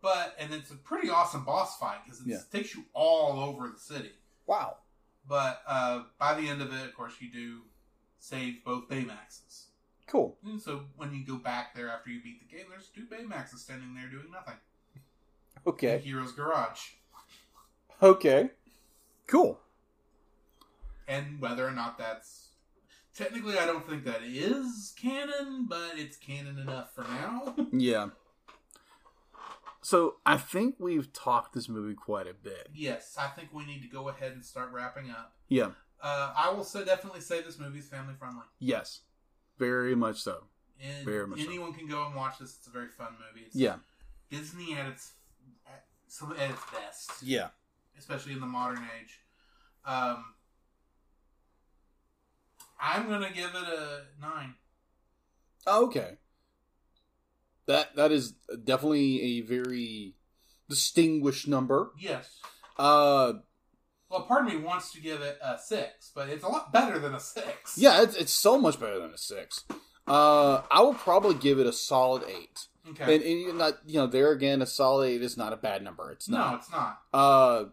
But 0.00 0.36
and 0.38 0.52
it's 0.54 0.70
a 0.70 0.76
pretty 0.76 1.10
awesome 1.10 1.44
boss 1.44 1.76
fight 1.78 1.98
because 2.04 2.20
it 2.20 2.26
Yeah. 2.28 2.38
takes 2.52 2.74
you 2.74 2.84
all 2.92 3.40
over 3.40 3.68
the 3.68 3.78
city. 3.78 4.12
Wow. 4.48 4.78
But 5.28 5.60
uh, 5.68 6.04
by 6.18 6.34
the 6.40 6.48
end 6.48 6.62
of 6.62 6.72
it, 6.72 6.86
of 6.86 6.94
course, 6.94 7.12
you 7.20 7.30
do 7.30 7.60
save 8.18 8.64
both 8.64 8.88
Baymaxes. 8.88 9.66
Cool. 10.06 10.38
And 10.44 10.60
so 10.60 10.80
when 10.96 11.14
you 11.14 11.24
go 11.24 11.36
back 11.36 11.76
there 11.76 11.90
after 11.90 12.08
you 12.10 12.22
beat 12.22 12.40
the 12.40 12.56
game, 12.56 12.66
there's 12.70 12.88
two 12.88 13.04
Baymaxes 13.04 13.58
standing 13.58 13.94
there 13.94 14.08
doing 14.08 14.32
nothing. 14.32 14.54
Okay. 15.66 15.96
in. 15.96 16.00
Hero's 16.00 16.32
Garage. 16.32 16.80
Okay. 18.02 18.50
Cool. 19.26 19.60
And 21.06 21.40
whether 21.40 21.66
or 21.66 21.72
not 21.72 21.98
that's 21.98 22.48
technically, 23.14 23.58
I 23.58 23.66
don't 23.66 23.86
think 23.86 24.04
that 24.04 24.22
is 24.22 24.94
canon, 25.00 25.66
but 25.68 25.92
it's 25.96 26.16
canon 26.16 26.58
enough 26.58 26.94
for 26.94 27.02
now. 27.02 27.54
Yeah. 27.72 28.08
So 29.88 30.16
I 30.26 30.36
think 30.36 30.74
we've 30.78 31.10
talked 31.14 31.54
this 31.54 31.66
movie 31.66 31.94
quite 31.94 32.26
a 32.26 32.34
bit. 32.34 32.68
yes, 32.74 33.16
I 33.18 33.28
think 33.28 33.54
we 33.54 33.64
need 33.64 33.80
to 33.80 33.88
go 33.88 34.10
ahead 34.10 34.32
and 34.32 34.44
start 34.44 34.70
wrapping 34.70 35.08
up. 35.10 35.32
Yeah. 35.48 35.70
Uh, 36.02 36.30
I 36.36 36.50
will 36.50 36.62
say 36.62 36.84
definitely 36.84 37.22
say 37.22 37.40
this 37.40 37.58
movie 37.58 37.78
is 37.78 37.88
family 37.88 38.12
friendly. 38.18 38.42
Yes. 38.58 39.00
Very 39.58 39.94
much 39.94 40.18
so. 40.20 40.44
And 40.78 41.06
Very 41.06 41.26
much 41.26 41.40
so. 41.40 41.46
anyone 41.46 41.72
can 41.72 41.88
go 41.88 42.04
and 42.04 42.14
watch 42.14 42.38
this. 42.38 42.54
It's 42.58 42.66
a 42.66 42.70
very 42.70 42.88
fun 42.88 43.14
movie. 43.14 43.46
It's 43.46 43.56
Yeah. 43.56 43.76
Disney 44.28 44.74
at 44.74 44.84
its 44.88 45.12
at, 45.66 45.86
some 46.06 46.32
at 46.32 46.50
its 46.50 46.60
best, 46.70 47.22
Yeah. 47.22 47.48
especially 47.98 48.34
in 48.34 48.40
the 48.40 48.46
modern 48.46 48.86
age. 49.00 49.20
Um, 49.86 50.34
I'm 52.78 53.08
gonna 53.08 53.32
give 53.32 53.54
it 53.54 53.64
a 53.64 54.02
nine. 54.20 54.54
Okay. 55.66 56.18
That 57.68 57.94
that 57.94 58.10
is 58.10 58.32
definitely 58.64 59.22
a 59.22 59.40
very 59.42 60.14
distinguished 60.68 61.46
number. 61.46 61.92
Yes. 62.00 62.40
Uh 62.76 63.34
Well, 64.10 64.22
part 64.22 64.46
of 64.46 64.52
me 64.52 64.58
wants 64.58 64.90
to 64.92 65.00
give 65.00 65.20
it 65.20 65.38
a 65.42 65.56
six, 65.58 66.10
but 66.14 66.28
it's 66.28 66.42
a 66.42 66.48
lot 66.48 66.72
better 66.72 66.98
than 66.98 67.14
a 67.14 67.20
six. 67.20 67.78
yeah, 67.78 68.02
it's, 68.02 68.16
it's 68.16 68.32
so 68.32 68.58
much 68.58 68.80
better 68.80 68.98
than 68.98 69.12
a 69.12 69.18
6. 69.18 69.64
Uh 70.06 70.62
I 70.70 70.80
will 70.82 70.94
probably 70.94 71.34
give 71.34 71.58
it 71.60 71.66
a 71.66 71.72
solid 71.72 72.24
8. 72.26 72.66
Okay. 72.90 73.14
And, 73.16 73.22
and 73.22 73.40
you're 73.40 73.54
not 73.54 73.74
you 73.86 73.98
know, 74.00 74.06
there 74.06 74.32
again 74.32 74.62
a 74.62 74.66
solid 74.66 75.06
8 75.10 75.22
is 75.22 75.36
not 75.36 75.52
a 75.52 75.56
bad 75.56 75.82
number. 75.84 76.10
It's 76.10 76.28
not. 76.28 76.50
no, 76.50 76.56
it's 76.56 76.72
not. 76.72 76.98
Uh, 77.12 77.64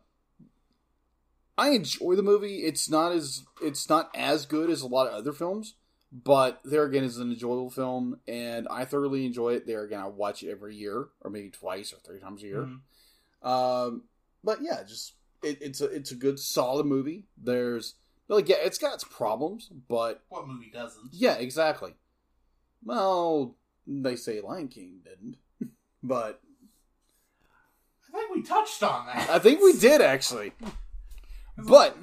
I 1.58 1.70
enjoy 1.70 2.16
the 2.16 2.22
movie. 2.24 2.66
It's 2.66 2.90
not 2.90 3.14
as 3.14 3.44
it's 3.62 3.88
not 3.90 4.10
as 4.14 4.46
good 4.46 4.70
as 4.70 4.82
a 4.82 4.88
lot 4.88 5.08
of 5.08 5.14
other 5.14 5.32
films, 5.32 5.76
but 6.24 6.62
there 6.64 6.84
again 6.86 7.04
is 7.04 7.18
an 7.18 7.32
enjoyable 7.32 7.70
film, 7.70 8.20
and 8.28 8.68
I 8.70 8.86
thoroughly 8.86 9.26
enjoy 9.26 9.54
it. 9.56 9.68
There 9.68 9.84
again, 9.84 10.00
I 10.00 10.08
watch 10.08 10.44
it 10.44 10.50
every 10.52 10.76
year, 10.76 11.08
or 11.22 11.30
maybe 11.30 11.50
twice 11.50 11.92
or 11.92 11.98
three 11.98 12.20
times 12.20 12.42
a 12.42 12.46
year. 12.48 12.70
Mhm. 13.44 13.48
Um, 13.48 14.04
but 14.44 14.62
yeah, 14.62 14.84
just 14.84 15.14
it, 15.44 15.58
it's 15.62 15.82
a 15.82 15.86
it's 15.86 16.12
a 16.12 16.16
good 16.16 16.40
solid 16.40 16.86
movie. 16.86 17.26
There's 17.38 17.96
like 18.30 18.48
yeah, 18.48 18.58
it's 18.60 18.78
got 18.78 18.94
its 18.94 19.04
problems, 19.04 19.70
but 19.90 20.24
What 20.30 20.48
movie 20.48 20.72
doesn't? 20.72 21.10
yeah, 21.12 21.34
exactly. 21.36 21.96
Well, 22.84 23.56
they 23.86 24.16
say 24.16 24.40
Lion 24.42 24.68
King 24.70 25.00
didn't, 25.04 25.38
but 26.04 26.40
I 28.14 28.18
think 28.18 28.34
we 28.36 28.42
touched 28.44 28.82
on 28.84 29.08
that. 29.08 29.30
I 29.30 29.40
think 29.40 29.62
we 29.62 29.74
did 29.74 30.02
actually. 30.02 30.54
But 31.58 31.98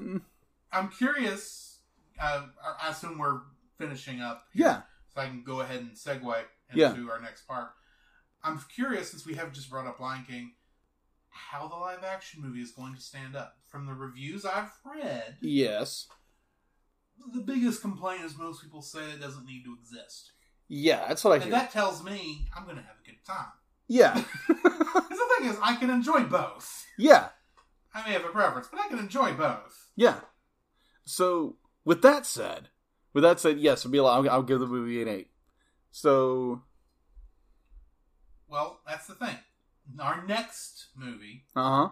I'm 0.73 0.89
curious. 0.89 1.81
Uh, 2.19 2.47
I 2.83 2.89
assume 2.91 3.19
we're 3.19 3.41
finishing 3.83 4.21
up. 4.21 4.45
yeah, 4.55 4.83
so 5.15 5.21
I 5.21 5.27
can 5.27 5.43
go 5.45 5.61
ahead 5.61 5.81
and 5.81 5.93
segue 5.93 6.23
into 6.71 6.81
Yeah. 6.81 6.95
our 7.11 7.21
next 7.21 7.47
part. 7.47 7.71
I'm 8.45 8.61
curious, 8.75 9.11
since 9.11 9.25
we 9.27 9.35
have 9.35 9.53
just 9.53 9.71
brought 9.71 9.87
up 9.87 10.01
Lion 10.01 10.25
King, 10.29 10.53
how 11.29 11.69
the 11.69 11.77
live 11.77 12.03
action 12.05 12.43
movie 12.43 12.61
is 12.61 12.73
going 12.73 12.95
to 12.95 13.01
stand 13.01 13.37
up. 13.37 13.57
From 13.67 13.87
the 13.87 13.95
reviews 13.95 14.45
I've 14.45 14.71
read, 14.85 15.37
yes, 15.41 16.07
the 17.33 17.41
biggest 17.41 17.81
complaint 17.81 18.23
is 18.25 18.37
most 18.37 18.61
people 18.63 18.83
say 18.83 19.01
it 19.11 19.21
doesn't 19.21 19.47
need 19.47 19.65
to 19.65 19.75
exist. 19.81 20.33
yeah, 20.69 21.07
that's 21.09 21.25
what 21.25 21.33
I 21.33 21.35
And 21.37 21.45
hear. 21.45 21.53
that 21.53 21.71
tells 21.73 22.03
me 22.05 22.49
I'm 22.57 22.65
going 22.65 22.77
to 22.77 22.83
have 22.83 22.97
a 23.03 23.07
good 23.07 23.25
time. 23.27 23.53
Yeah, 23.89 24.23
Because 24.49 24.63
the 25.09 25.29
thing 25.39 25.49
is, 25.49 25.57
I 25.63 25.77
can 25.77 25.89
enjoy 25.91 26.25
both. 26.25 26.85
yeah, 26.99 27.29
I 27.95 28.05
may 28.07 28.13
have 28.15 28.25
a 28.25 28.29
preference, 28.29 28.69
but 28.71 28.81
I 28.81 28.89
can 28.89 28.99
enjoy 28.99 29.33
both. 29.35 29.91
yeah. 29.97 30.21
So 31.05 31.57
with 31.85 32.03
that 32.03 32.25
said, 32.27 32.69
with 33.13 33.23
that 33.23 33.41
said, 33.41 33.59
yes, 33.59 33.85
I'll, 33.85 33.93
be, 33.93 33.99
I'll, 33.99 34.29
I'll 34.31 34.43
give 34.43 34.61
the 34.61 34.67
movie 34.67 35.03
an 35.03 35.09
eight. 35.09 35.29
So 35.91 36.63
Well, 38.49 38.81
that's 38.87 39.07
the 39.07 39.15
thing. 39.15 39.37
Our 39.99 40.25
next 40.27 40.89
movie, 40.97 41.45
uh 41.57 41.63
huh, 41.63 41.89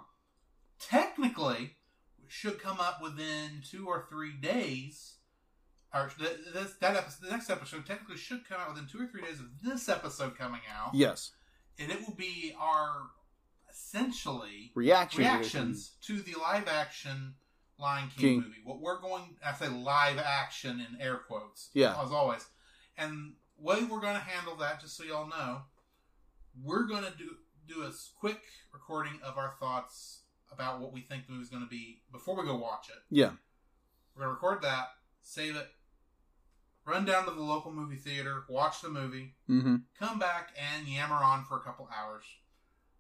technically, 0.79 1.73
should 2.29 2.61
come 2.61 2.79
up 2.81 3.03
within 3.03 3.63
two 3.69 3.87
or 3.87 4.07
three 4.09 4.33
days. 4.33 5.17
Or 5.93 6.09
th- 6.17 6.39
this, 6.55 6.75
that 6.81 6.95
episode, 6.95 7.27
the 7.27 7.33
next 7.33 7.51
episode 7.51 7.85
technically 7.85 8.17
should 8.17 8.49
come 8.49 8.61
out 8.61 8.69
within 8.69 8.87
two 8.87 9.03
or 9.03 9.07
three 9.09 9.23
days 9.23 9.41
of 9.41 9.47
this 9.61 9.89
episode 9.89 10.39
coming 10.39 10.61
out, 10.73 10.95
yes, 10.95 11.33
and 11.81 11.91
it 11.91 11.99
will 12.07 12.15
be 12.15 12.55
our 12.59 13.09
essentially 13.69 14.71
reaction 14.75 15.21
reactions 15.21 15.93
to 16.03 16.21
the 16.21 16.35
live 16.41 16.69
action 16.69 17.35
Lion 17.81 18.09
King, 18.17 18.21
King. 18.21 18.37
movie. 18.43 18.61
What 18.65 18.81
we're 18.81 19.01
going, 19.01 19.37
I 19.45 19.53
say 19.55 19.69
live 19.69 20.19
action 20.19 20.81
in 20.81 21.01
air 21.01 21.17
quotes, 21.27 21.71
Yeah. 21.75 22.01
as 22.03 22.11
always, 22.13 22.47
And 22.99 23.35
way 23.59 23.83
we're 23.85 24.01
going 24.01 24.15
to 24.17 24.21
handle 24.21 24.57
that, 24.57 24.81
just 24.81 24.97
so 24.97 25.05
y'all 25.05 25.29
know, 25.29 25.63
we're 26.63 26.85
going 26.87 27.05
to 27.05 27.13
do 27.17 27.37
do 27.67 27.83
a 27.85 27.93
quick 28.19 28.41
recording 28.73 29.13
of 29.23 29.39
our 29.39 29.55
thoughts 29.61 30.23
about 30.51 30.81
what 30.81 30.93
we 30.93 31.01
think 31.03 31.27
the 31.27 31.33
movie's 31.33 31.49
going 31.51 31.63
to 31.63 31.69
be 31.69 32.03
before 32.11 32.37
we 32.37 32.45
go 32.45 32.57
watch 32.57 32.89
it. 32.89 32.97
Yeah. 33.11 33.31
We're 34.17 34.25
going 34.25 34.31
to 34.31 34.33
record 34.35 34.63
that, 34.63 34.89
save 35.23 35.55
it, 35.55 35.69
run 36.85 37.05
down 37.05 37.27
to 37.27 37.31
the 37.31 37.41
local 37.43 37.71
movie 37.71 37.95
theater, 37.97 38.43
watch 38.49 38.81
the 38.83 38.89
movie, 38.89 39.35
Mm-hmm. 39.49 39.77
come 39.99 40.19
back 40.19 40.51
and 40.59 40.89
yammer 40.89 41.15
on 41.15 41.45
for 41.45 41.59
a 41.59 41.61
couple 41.61 41.89
hours. 41.97 42.25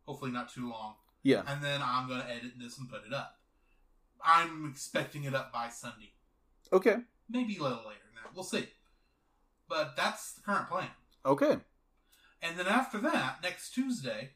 Hopefully 0.06 0.30
not 0.30 0.52
too 0.54 0.70
long. 0.70 0.94
Yeah. 1.24 1.42
And 1.48 1.62
then 1.64 1.80
I'm 1.82 2.06
going 2.06 2.20
to 2.20 2.30
edit 2.30 2.52
this 2.58 2.78
and 2.78 2.88
put 2.88 3.04
it 3.04 3.12
up. 3.12 3.39
I'm 4.24 4.68
expecting 4.70 5.24
it 5.24 5.34
up 5.34 5.52
by 5.52 5.68
Sunday. 5.68 6.12
Okay. 6.72 6.96
Maybe 7.28 7.56
a 7.56 7.62
little 7.62 7.78
later 7.78 8.00
than 8.06 8.22
that. 8.22 8.34
We'll 8.34 8.44
see. 8.44 8.66
But 9.68 9.96
that's 9.96 10.32
the 10.34 10.42
current 10.42 10.68
plan. 10.68 10.88
Okay. 11.24 11.58
And 12.42 12.58
then 12.58 12.66
after 12.66 12.98
that, 12.98 13.38
next 13.42 13.70
Tuesday, 13.72 14.30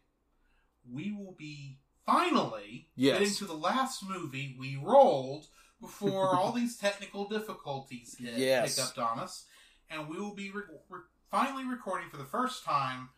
we 0.91 1.13
will 1.13 1.35
be 1.39 1.79
finally 2.07 2.89
Yes. 2.97 3.19
getting 3.19 3.35
to 3.37 3.45
the 3.47 3.55
last 3.55 4.03
movie 4.07 4.55
we 4.59 4.77
rolled 4.77 5.47
before 5.81 6.29
all 6.37 6.53
these 6.57 6.77
technical 6.77 7.29
difficulties 7.29 8.17
hit, 8.19 8.35
Yes. 8.39 8.77
picked 8.77 8.99
up 8.99 9.13
on 9.13 9.19
us. 9.21 9.47
And 9.91 10.09
we 10.09 10.19
will 10.19 10.35
be 10.35 10.51
re- 10.51 10.63
re- 10.89 11.01
finally 11.31 11.65
recording 11.65 12.11
for 12.11 12.17
the 12.17 12.25
first 12.25 12.65
time 12.65 13.11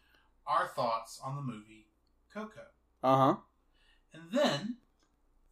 our 0.47 0.69
thoughts 0.69 1.21
on 1.25 1.37
the 1.37 1.43
movie 1.43 1.89
Coco. 2.33 2.61
Uh 3.03 3.17
huh. 3.17 3.37
And 4.13 4.23
then, 4.33 4.77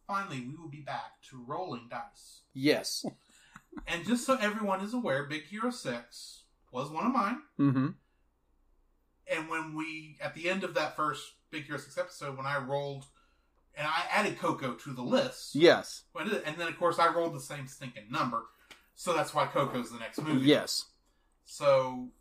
finally, 0.07 0.41
we 0.41 0.55
will 0.55 0.69
be 0.69 0.81
back 0.81 1.21
to 1.29 1.43
rolling 1.45 1.87
dice. 1.89 2.41
Yes. 2.53 3.05
And 3.87 4.05
just 4.05 4.25
so 4.25 4.37
everyone 4.39 4.79
is 4.79 4.93
aware, 4.93 5.25
Big 5.25 5.43
Hero 5.47 5.69
6 5.69 6.43
was 6.71 6.89
one 6.89 7.05
of 7.05 7.11
mine. 7.11 7.41
Mm-hmm. 7.59 7.87
And 9.27 9.49
when 9.49 9.75
we, 9.75 10.17
at 10.21 10.33
the 10.33 10.49
end 10.49 10.63
of 10.63 10.75
that 10.75 10.95
first 10.95 11.33
Big 11.51 11.65
Hero 11.65 11.77
6 11.77 11.97
episode, 11.97 12.37
when 12.37 12.45
I 12.45 12.57
rolled, 12.57 13.03
and 13.77 13.85
I 13.85 14.03
added 14.09 14.39
Coco 14.39 14.75
to 14.75 14.93
the 14.93 15.01
list, 15.01 15.55
Yes. 15.55 16.03
when 16.13 16.25
I 16.25 16.29
did 16.29 16.37
it, 16.37 16.43
and 16.45 16.55
then 16.57 16.69
of 16.69 16.77
course 16.79 16.99
I 16.99 17.13
rolled 17.13 17.35
the 17.35 17.41
same 17.41 17.67
stinking 17.67 18.09
number, 18.09 18.45
so 18.95 19.13
that's 19.13 19.33
why 19.33 19.45
Coco's 19.45 19.91
the 19.91 19.99
next 19.99 20.21
movie. 20.21 20.45
Yes. 20.45 20.85
So 21.43 22.11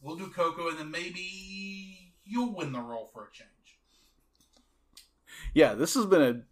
we'll 0.00 0.14
do 0.14 0.28
Coco, 0.28 0.68
and 0.68 0.78
then 0.78 0.92
maybe 0.92 2.12
you'll 2.24 2.54
win 2.54 2.70
the 2.70 2.80
roll 2.80 3.10
for 3.12 3.24
a 3.24 3.32
change. 3.32 3.50
Yeah. 5.52 5.74
This 5.74 5.94
has 5.94 6.06
been 6.06 6.22
a 6.22 6.42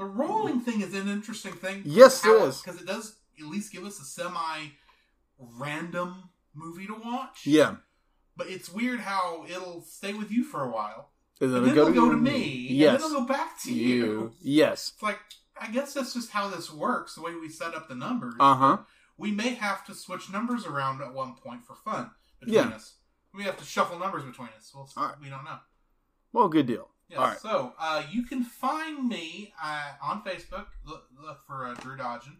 The 0.00 0.06
rolling 0.06 0.60
thing 0.62 0.80
is 0.80 0.94
an 0.94 1.08
interesting 1.08 1.52
thing. 1.52 1.82
Yes, 1.84 2.24
it 2.24 2.30
is. 2.30 2.62
Because 2.62 2.80
it 2.80 2.86
does 2.86 3.16
at 3.38 3.44
least 3.46 3.70
give 3.70 3.84
us 3.84 4.00
a 4.00 4.04
semi 4.04 4.68
random 5.38 6.30
movie 6.54 6.86
to 6.86 6.94
watch. 6.94 7.46
yeah. 7.46 7.76
But 8.34 8.48
it's 8.48 8.70
weird 8.70 9.00
how 9.00 9.44
it'll 9.46 9.82
stay 9.82 10.14
with 10.14 10.30
you 10.30 10.42
for 10.42 10.64
a 10.64 10.70
while. 10.70 11.10
And 11.42 11.52
then 11.54 11.64
then 11.64 11.72
it'll 11.72 11.88
it'll 11.88 12.04
go 12.06 12.10
to 12.12 12.16
me. 12.16 12.68
Yes. 12.70 12.94
And 12.94 13.02
then 13.02 13.10
it'll 13.10 13.20
go 13.26 13.26
back 13.26 13.60
to 13.64 13.72
you. 13.74 13.94
you. 13.94 14.32
Yes. 14.40 14.92
It's 14.94 15.02
like, 15.02 15.18
I 15.60 15.70
guess 15.70 15.92
that's 15.92 16.14
just 16.14 16.30
how 16.30 16.48
this 16.48 16.72
works, 16.72 17.14
the 17.16 17.20
way 17.20 17.34
we 17.34 17.50
set 17.50 17.74
up 17.74 17.88
the 17.88 17.94
numbers. 17.94 18.34
Uh 18.40 18.54
huh. 18.54 18.78
We 19.18 19.30
may 19.32 19.50
have 19.54 19.84
to 19.84 19.94
switch 19.94 20.30
numbers 20.32 20.64
around 20.64 21.02
at 21.02 21.12
one 21.12 21.34
point 21.34 21.66
for 21.66 21.74
fun 21.74 22.10
between 22.40 22.54
Yeah. 22.70 22.74
us. 22.74 22.94
We 23.34 23.42
have 23.44 23.58
to 23.58 23.64
shuffle 23.66 23.98
numbers 23.98 24.24
between 24.24 24.48
us. 24.56 24.72
Well, 24.74 24.88
All 24.96 25.08
right. 25.08 25.14
we 25.20 25.28
don't 25.28 25.44
know. 25.44 25.58
Well, 26.32 26.48
good 26.48 26.64
deal. 26.66 26.88
Yeah, 27.10 27.18
All 27.18 27.24
right. 27.24 27.40
So 27.40 27.72
uh, 27.78 28.04
you 28.10 28.22
can 28.22 28.44
find 28.44 29.08
me 29.08 29.52
uh, 29.62 29.92
on 30.02 30.22
Facebook. 30.22 30.66
Look, 30.86 31.04
look 31.20 31.44
for 31.46 31.66
uh, 31.66 31.74
Drew 31.74 31.96
Dodgen. 31.96 32.36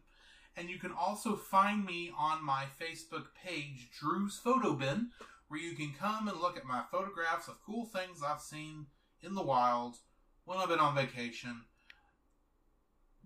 And 0.56 0.68
you 0.68 0.78
can 0.78 0.92
also 0.92 1.36
find 1.36 1.84
me 1.84 2.12
on 2.18 2.44
my 2.44 2.64
Facebook 2.80 3.26
page, 3.44 3.90
Drew's 3.98 4.38
Photo 4.38 4.74
Bin, 4.74 5.08
where 5.48 5.60
you 5.60 5.74
can 5.74 5.92
come 5.98 6.28
and 6.28 6.38
look 6.40 6.56
at 6.56 6.64
my 6.64 6.82
photographs 6.90 7.48
of 7.48 7.58
cool 7.64 7.86
things 7.86 8.20
I've 8.24 8.40
seen 8.40 8.86
in 9.22 9.34
the 9.34 9.42
wild 9.42 9.96
when 10.44 10.58
I've 10.58 10.68
been 10.68 10.78
on 10.78 10.94
vacation. 10.94 11.62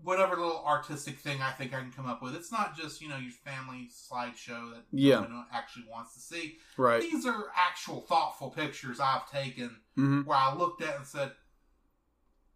Whatever 0.03 0.37
little 0.37 0.63
artistic 0.67 1.19
thing 1.19 1.41
I 1.41 1.51
think 1.53 1.73
I 1.73 1.81
can 1.81 1.91
come 1.91 2.07
up 2.07 2.21
with. 2.23 2.35
It's 2.35 2.53
not 2.53 2.77
just, 2.77 3.01
you 3.01 3.09
know, 3.09 3.17
your 3.17 3.33
family 3.33 3.89
slideshow 3.91 4.71
that 4.75 4.83
Yeah. 4.93 5.17
no 5.17 5.23
one 5.23 5.47
actually 5.53 5.85
wants 5.91 6.15
to 6.15 6.21
see. 6.21 6.59
Right. 6.77 7.01
These 7.01 7.25
are 7.25 7.47
actual 7.57 8.03
thoughtful 8.03 8.51
pictures 8.51 9.01
I've 9.01 9.31
taken 9.31 9.77
Mm-hmm. 9.97 10.23
where 10.23 10.37
I 10.37 10.55
looked 10.55 10.83
at 10.83 10.97
and 10.97 11.07
said, 11.07 11.33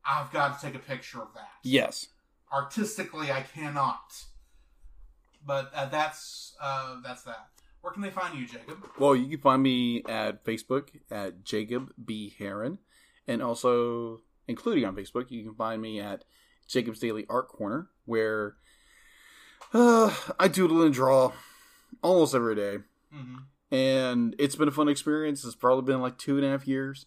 I've 0.05 0.31
got 0.33 0.59
to 0.61 0.67
take 0.67 0.75
a 0.75 0.79
picture 0.81 1.23
of 1.23 1.33
that. 1.35 1.49
Yes. 1.63 2.09
Artistically, 2.53 3.31
I 3.31 3.43
cannot. 3.43 4.25
But 5.47 5.71
uh, 5.75 5.87
that's 5.87 6.55
uh, 6.61 6.97
that's 7.03 7.23
that. 7.23 7.49
Where 7.81 7.93
can 7.93 8.03
they 8.03 8.11
find 8.11 8.37
you, 8.39 8.47
Jacob? 8.47 8.79
Well, 8.99 9.15
you 9.15 9.29
can 9.29 9.39
find 9.41 9.63
me 9.63 10.03
at 10.09 10.45
Facebook 10.45 10.89
at 11.11 11.45
Jacob 11.45 11.93
B. 12.05 12.35
Heron. 12.39 12.79
And 13.29 13.41
also, 13.43 14.21
including 14.49 14.85
on 14.85 14.97
Facebook, 14.97 15.31
you 15.31 15.45
can 15.45 15.55
find 15.55 15.81
me 15.81 16.01
at 16.01 16.25
Jacob's 16.69 17.01
Daily 17.01 17.27
Art 17.29 17.49
Corner, 17.49 17.89
where 18.05 18.55
uh, 19.73 20.15
I 20.39 20.49
doodle 20.49 20.83
and 20.83 20.95
draw 20.95 21.33
almost 22.03 22.35
every 22.35 22.55
day. 22.55 22.79
hmm 23.13 23.37
and 23.71 24.35
it's 24.39 24.57
been 24.57 24.69
a 24.69 24.73
fun 24.73 24.89
experience. 24.89 25.45
It's 25.45 25.55
probably 25.55 25.93
been 25.93 26.01
like 26.01 26.17
two 26.19 26.37
and 26.37 26.47
a 26.47 26.51
half 26.51 26.67
years, 26.67 27.07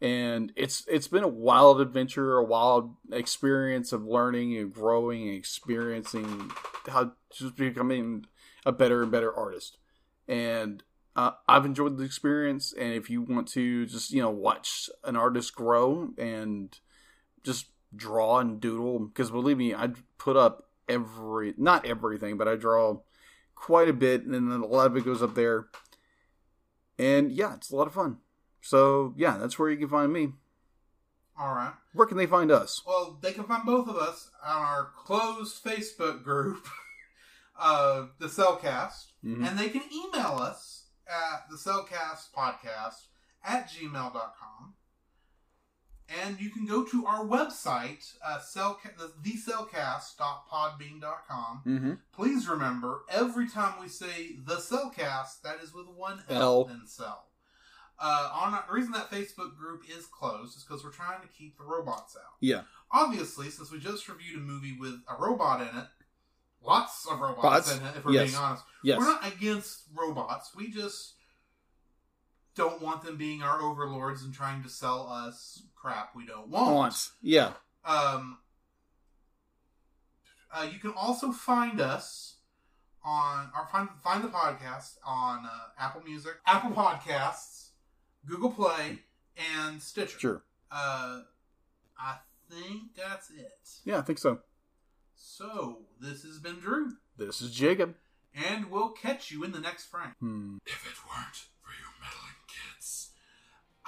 and 0.00 0.52
it's 0.56 0.84
it's 0.88 1.08
been 1.08 1.24
a 1.24 1.28
wild 1.28 1.80
adventure, 1.80 2.38
a 2.38 2.44
wild 2.44 2.94
experience 3.12 3.92
of 3.92 4.06
learning 4.06 4.56
and 4.56 4.72
growing 4.72 5.28
and 5.28 5.36
experiencing 5.36 6.50
how 6.86 7.12
just 7.30 7.56
becoming 7.56 8.24
a 8.64 8.72
better 8.72 9.02
and 9.02 9.12
better 9.12 9.34
artist. 9.34 9.76
And 10.26 10.82
uh, 11.14 11.32
I've 11.48 11.66
enjoyed 11.66 11.98
the 11.98 12.04
experience. 12.04 12.72
And 12.72 12.94
if 12.94 13.10
you 13.10 13.22
want 13.22 13.48
to 13.48 13.86
just 13.86 14.10
you 14.10 14.22
know 14.22 14.30
watch 14.30 14.88
an 15.04 15.16
artist 15.16 15.54
grow 15.54 16.10
and 16.16 16.78
just 17.44 17.66
draw 17.94 18.38
and 18.38 18.60
doodle, 18.60 18.98
because 19.00 19.30
believe 19.30 19.58
me, 19.58 19.74
I 19.74 19.90
put 20.18 20.36
up 20.36 20.68
every 20.88 21.54
not 21.56 21.84
everything, 21.86 22.36
but 22.38 22.48
I 22.48 22.56
draw 22.56 22.98
quite 23.54 23.88
a 23.88 23.92
bit, 23.92 24.24
and 24.24 24.32
then 24.34 24.60
a 24.60 24.66
lot 24.66 24.86
of 24.86 24.96
it 24.96 25.04
goes 25.04 25.22
up 25.22 25.34
there. 25.34 25.68
And 26.98 27.30
yeah, 27.32 27.54
it's 27.54 27.70
a 27.70 27.76
lot 27.76 27.86
of 27.86 27.94
fun. 27.94 28.18
So 28.60 29.14
yeah, 29.16 29.36
that's 29.38 29.58
where 29.58 29.70
you 29.70 29.76
can 29.78 29.88
find 29.88 30.12
me. 30.12 30.32
All 31.38 31.54
right. 31.54 31.72
Where 31.92 32.06
can 32.06 32.16
they 32.16 32.26
find 32.26 32.50
us? 32.50 32.82
Well, 32.86 33.18
they 33.22 33.32
can 33.32 33.44
find 33.44 33.64
both 33.64 33.88
of 33.88 33.96
us 33.96 34.30
on 34.44 34.60
our 34.60 34.90
closed 34.96 35.62
Facebook 35.64 36.24
group, 36.24 36.66
uh, 37.58 38.06
the 38.18 38.26
Cellcast, 38.26 39.12
Mhm. 39.24 39.46
and 39.48 39.58
they 39.58 39.68
can 39.68 39.82
email 39.92 40.36
us 40.40 40.86
at 41.06 41.48
the 41.48 41.56
Cellcast 41.56 42.32
Podcast 42.36 43.06
at 43.44 43.68
gmail.com. 43.70 44.74
And 46.24 46.40
you 46.40 46.50
can 46.50 46.64
go 46.64 46.84
to 46.84 47.04
our 47.06 47.24
website, 47.24 48.14
uh, 48.24 48.38
cellca- 48.38 48.96
the 48.96 49.12
thecellcast.podbean.com. 49.22 51.62
Mm-hmm. 51.66 51.92
Please 52.12 52.48
remember, 52.48 53.02
every 53.10 53.48
time 53.48 53.74
we 53.80 53.88
say 53.88 54.36
the 54.44 54.56
Cellcast, 54.56 55.42
that 55.42 55.58
is 55.62 55.72
with 55.74 55.86
one 55.94 56.22
L, 56.28 56.42
L. 56.42 56.68
in 56.72 56.86
cell. 56.86 57.24
Uh, 58.00 58.30
on 58.32 58.52
the 58.52 58.62
reason 58.72 58.92
that 58.92 59.10
Facebook 59.10 59.56
group 59.56 59.82
is 59.88 60.06
closed 60.06 60.56
is 60.56 60.62
because 60.64 60.84
we're 60.84 60.90
trying 60.90 61.20
to 61.20 61.26
keep 61.28 61.58
the 61.58 61.64
robots 61.64 62.16
out. 62.16 62.34
Yeah. 62.40 62.62
Obviously, 62.92 63.50
since 63.50 63.70
we 63.72 63.78
just 63.80 64.08
reviewed 64.08 64.36
a 64.36 64.40
movie 64.40 64.76
with 64.78 64.94
a 65.10 65.16
robot 65.20 65.60
in 65.62 65.76
it, 65.78 65.86
lots 66.62 67.06
of 67.10 67.18
robots 67.20 67.42
Bots? 67.42 67.76
in 67.76 67.84
it, 67.84 67.96
if 67.96 68.04
we're 68.04 68.12
Yes. 68.12 68.30
being 68.30 68.40
honest. 68.42 68.62
Yes. 68.84 68.98
We're 68.98 69.06
not 69.06 69.26
against 69.26 69.82
robots. 69.94 70.54
We 70.54 70.70
just 70.70 71.14
don't 72.58 72.82
want 72.82 73.02
them 73.02 73.16
being 73.16 73.40
our 73.42 73.62
overlords 73.62 74.22
and 74.22 74.34
trying 74.34 74.62
to 74.64 74.68
sell 74.68 75.08
us 75.08 75.62
crap 75.74 76.10
we 76.14 76.26
don't 76.26 76.48
want. 76.48 76.94
Yeah. 77.22 77.52
Um, 77.84 78.38
uh, 80.52 80.68
you 80.70 80.78
can 80.78 80.92
also 80.96 81.30
find 81.32 81.80
us 81.80 82.36
on 83.04 83.48
or 83.56 83.66
find 83.70 83.88
find 84.02 84.24
the 84.24 84.28
podcast 84.28 84.96
on 85.06 85.44
uh, 85.46 85.50
Apple 85.78 86.02
Music, 86.04 86.32
Apple 86.46 86.70
Podcasts, 86.72 87.68
Google 88.26 88.50
Play, 88.50 88.98
and 89.56 89.80
Stitcher. 89.80 90.18
Sure. 90.18 90.42
Uh, 90.70 91.20
I 91.98 92.16
think 92.50 92.94
that's 92.96 93.30
it. 93.30 93.68
Yeah, 93.84 93.98
I 93.98 94.02
think 94.02 94.18
so. 94.18 94.40
So 95.14 95.78
this 96.00 96.22
has 96.24 96.38
been 96.38 96.56
Drew, 96.56 96.92
This 97.16 97.40
is 97.40 97.50
Jacob. 97.52 97.94
and 98.34 98.70
we'll 98.70 98.90
catch 98.90 99.30
you 99.30 99.44
in 99.44 99.52
the 99.52 99.60
next 99.60 99.86
frame. 99.86 100.14
Hmm. 100.20 100.56
If 100.66 100.84
it 100.86 100.98
weren't 101.08 101.36
for 101.62 101.70
you 101.72 101.86
meddling 102.00 102.34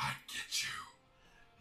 I'd 0.00 0.16
get 0.28 0.62
you 0.62 0.68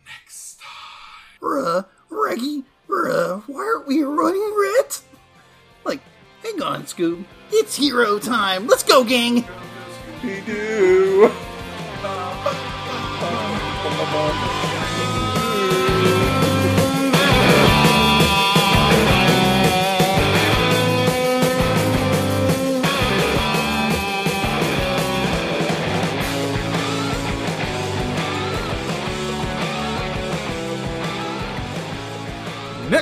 next 0.05 0.59
time. 0.59 1.39
Bruh, 1.41 1.85
Reggie, 2.09 2.63
bruh, 2.87 3.43
why 3.47 3.59
aren't 3.59 3.87
we 3.87 4.01
running 4.03 4.55
red? 4.57 4.97
Like, 5.83 6.01
hang 6.43 6.61
on, 6.61 6.83
Scoob. 6.83 7.25
It's 7.51 7.75
hero 7.75 8.19
time. 8.19 8.67
Let's 8.67 8.83
go, 8.83 9.03
gang. 9.03 9.45
We 10.23 10.41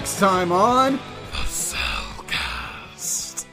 Next 0.08 0.20
time 0.20 0.54
on 0.54 0.94
The 1.34 1.44
Cellcast. 1.76 3.46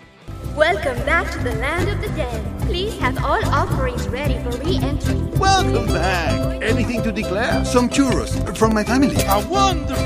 Welcome 0.54 1.04
back 1.04 1.28
to 1.32 1.38
the 1.40 1.56
land 1.56 1.88
of 1.88 2.00
the 2.00 2.06
dead. 2.10 2.60
Please 2.60 2.96
have 3.00 3.18
all 3.24 3.44
offerings 3.46 4.06
ready 4.06 4.38
for 4.38 4.50
re-entry. 4.62 5.16
Welcome 5.36 5.88
back. 5.88 6.62
Anything 6.62 7.02
to 7.02 7.10
declare? 7.10 7.64
Some 7.64 7.88
churros 7.88 8.56
from 8.56 8.72
my 8.72 8.84
family. 8.84 9.16
A 9.26 9.44
wonderful. 9.48 9.96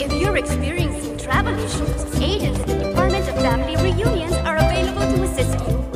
If 0.00 0.14
you're 0.14 0.38
experiencing 0.38 1.18
travel 1.18 1.52
issues, 1.58 2.20
agents 2.22 2.60
in 2.60 2.78
the 2.78 2.84
Department 2.88 3.28
of 3.28 3.34
Family 3.34 3.76
Reunions 3.76 4.32
are 4.46 4.56
available 4.56 5.02
to 5.14 5.24
assist 5.24 5.58
you. 5.68 5.93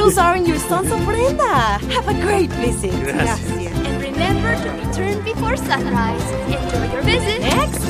Photos 0.00 0.16
are 0.16 0.34
in 0.34 0.46
your 0.46 0.58
son's 0.58 0.88
ofrenda. 0.88 1.78
Have 1.92 2.08
a 2.08 2.14
great 2.22 2.50
visit. 2.52 2.90
Gracias. 3.04 3.50
And 3.50 4.02
remember 4.02 4.56
to 4.56 4.70
return 4.70 5.22
before 5.22 5.56
sunrise. 5.58 6.24
Enjoy 6.48 6.90
your 6.90 7.02
visit. 7.02 7.40
Next. 7.42 7.84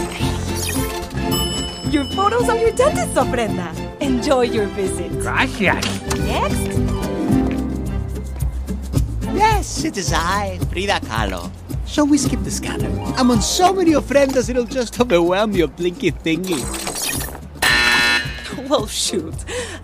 Your 1.93 2.05
photos 2.17 2.49
are 2.49 2.57
your 2.57 2.73
dentist's 2.73 3.15
ofrenda. 3.15 3.71
Enjoy 4.01 4.43
your 4.43 4.67
visit. 4.67 5.13
Gracias. 5.21 5.85
Next. 6.19 6.79
Yes, 9.33 9.85
it 9.85 9.97
is 9.97 10.13
I, 10.13 10.59
Frida 10.71 11.01
Kahlo. 11.07 11.49
Shall 11.87 12.09
we 12.09 12.19
skip 12.19 12.43
the 12.43 12.51
scanner. 12.51 12.91
I'm 13.19 13.31
on 13.31 13.41
so 13.41 13.73
many 13.73 13.93
ofrendas 13.93 14.51
it'll 14.51 14.65
just 14.65 15.01
overwhelm 15.01 15.53
your 15.53 15.69
blinky 15.69 16.11
thingy. 16.11 16.59
Well, 18.69 18.87
shoot. 18.87 19.35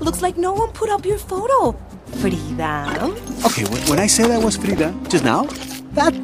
Looks 0.01 0.23
like 0.23 0.37
no 0.37 0.53
one 0.53 0.71
put 0.71 0.89
up 0.91 1.05
your 1.05 1.19
photo. 1.19 1.77
Frida. 2.21 3.15
Okay, 3.45 3.65
when, 3.65 3.83
when 3.89 3.99
I 3.99 4.07
said 4.07 4.31
I 4.31 4.39
was 4.39 4.57
Frida 4.57 4.95
just 5.09 5.25
now, 5.25 5.45
that 5.93 6.15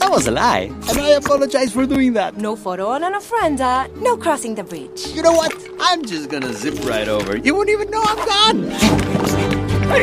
that 0.00 0.10
was 0.10 0.26
a 0.26 0.30
lie, 0.30 0.70
and 0.88 0.98
I 0.98 1.10
apologize 1.10 1.72
for 1.72 1.84
doing 1.86 2.14
that. 2.14 2.38
No 2.38 2.56
photo 2.56 2.88
on 2.88 3.04
an 3.04 3.12
ofrenda. 3.12 3.94
No 3.96 4.16
crossing 4.16 4.54
the 4.54 4.64
bridge. 4.64 5.08
You 5.08 5.20
know 5.22 5.32
what? 5.32 5.54
I'm 5.78 6.02
just 6.04 6.30
gonna 6.30 6.54
zip 6.54 6.82
right 6.84 7.06
over. 7.06 7.36
You 7.36 7.54
won't 7.54 7.68
even 7.68 7.90
know 7.90 8.00
I'm 8.02 8.16
gone. 8.16 8.70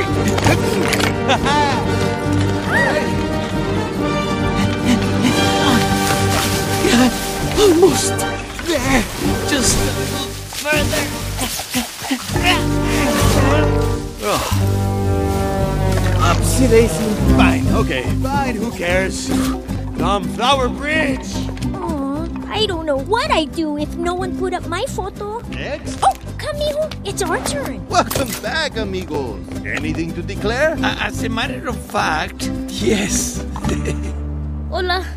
Almost 7.59 8.19
there. 8.67 9.01
Just 9.49 9.77
a 9.77 9.79
little 9.97 10.27
further. 10.61 11.03
oh. 14.23 14.86
Upsy 16.27 16.67
daisy. 16.69 17.15
Fine, 17.37 17.67
okay, 17.69 18.03
fine, 18.21 18.55
who 18.55 18.69
cares? 18.71 19.29
Come, 19.97 20.25
Flower 20.35 20.67
Bridge. 20.67 21.25
Aw, 21.73 22.27
I 22.51 22.65
don't 22.65 22.85
know 22.85 22.97
what 22.99 23.31
I'd 23.31 23.53
do 23.53 23.77
if 23.77 23.95
no 23.95 24.13
one 24.13 24.37
put 24.37 24.53
up 24.53 24.67
my 24.67 24.83
photo. 24.89 25.39
Next. 25.47 25.97
Oh, 26.03 26.11
Camilo, 26.37 26.91
it's 27.07 27.21
our 27.23 27.39
turn. 27.45 27.87
Welcome 27.87 28.27
back, 28.43 28.75
amigos. 28.75 29.39
Anything 29.65 30.13
to 30.15 30.21
declare? 30.21 30.75
As 30.83 31.23
a 31.23 31.29
matter 31.29 31.65
of 31.69 31.79
fact, 31.79 32.51
yes. 32.67 33.45
Hola, 34.69 35.07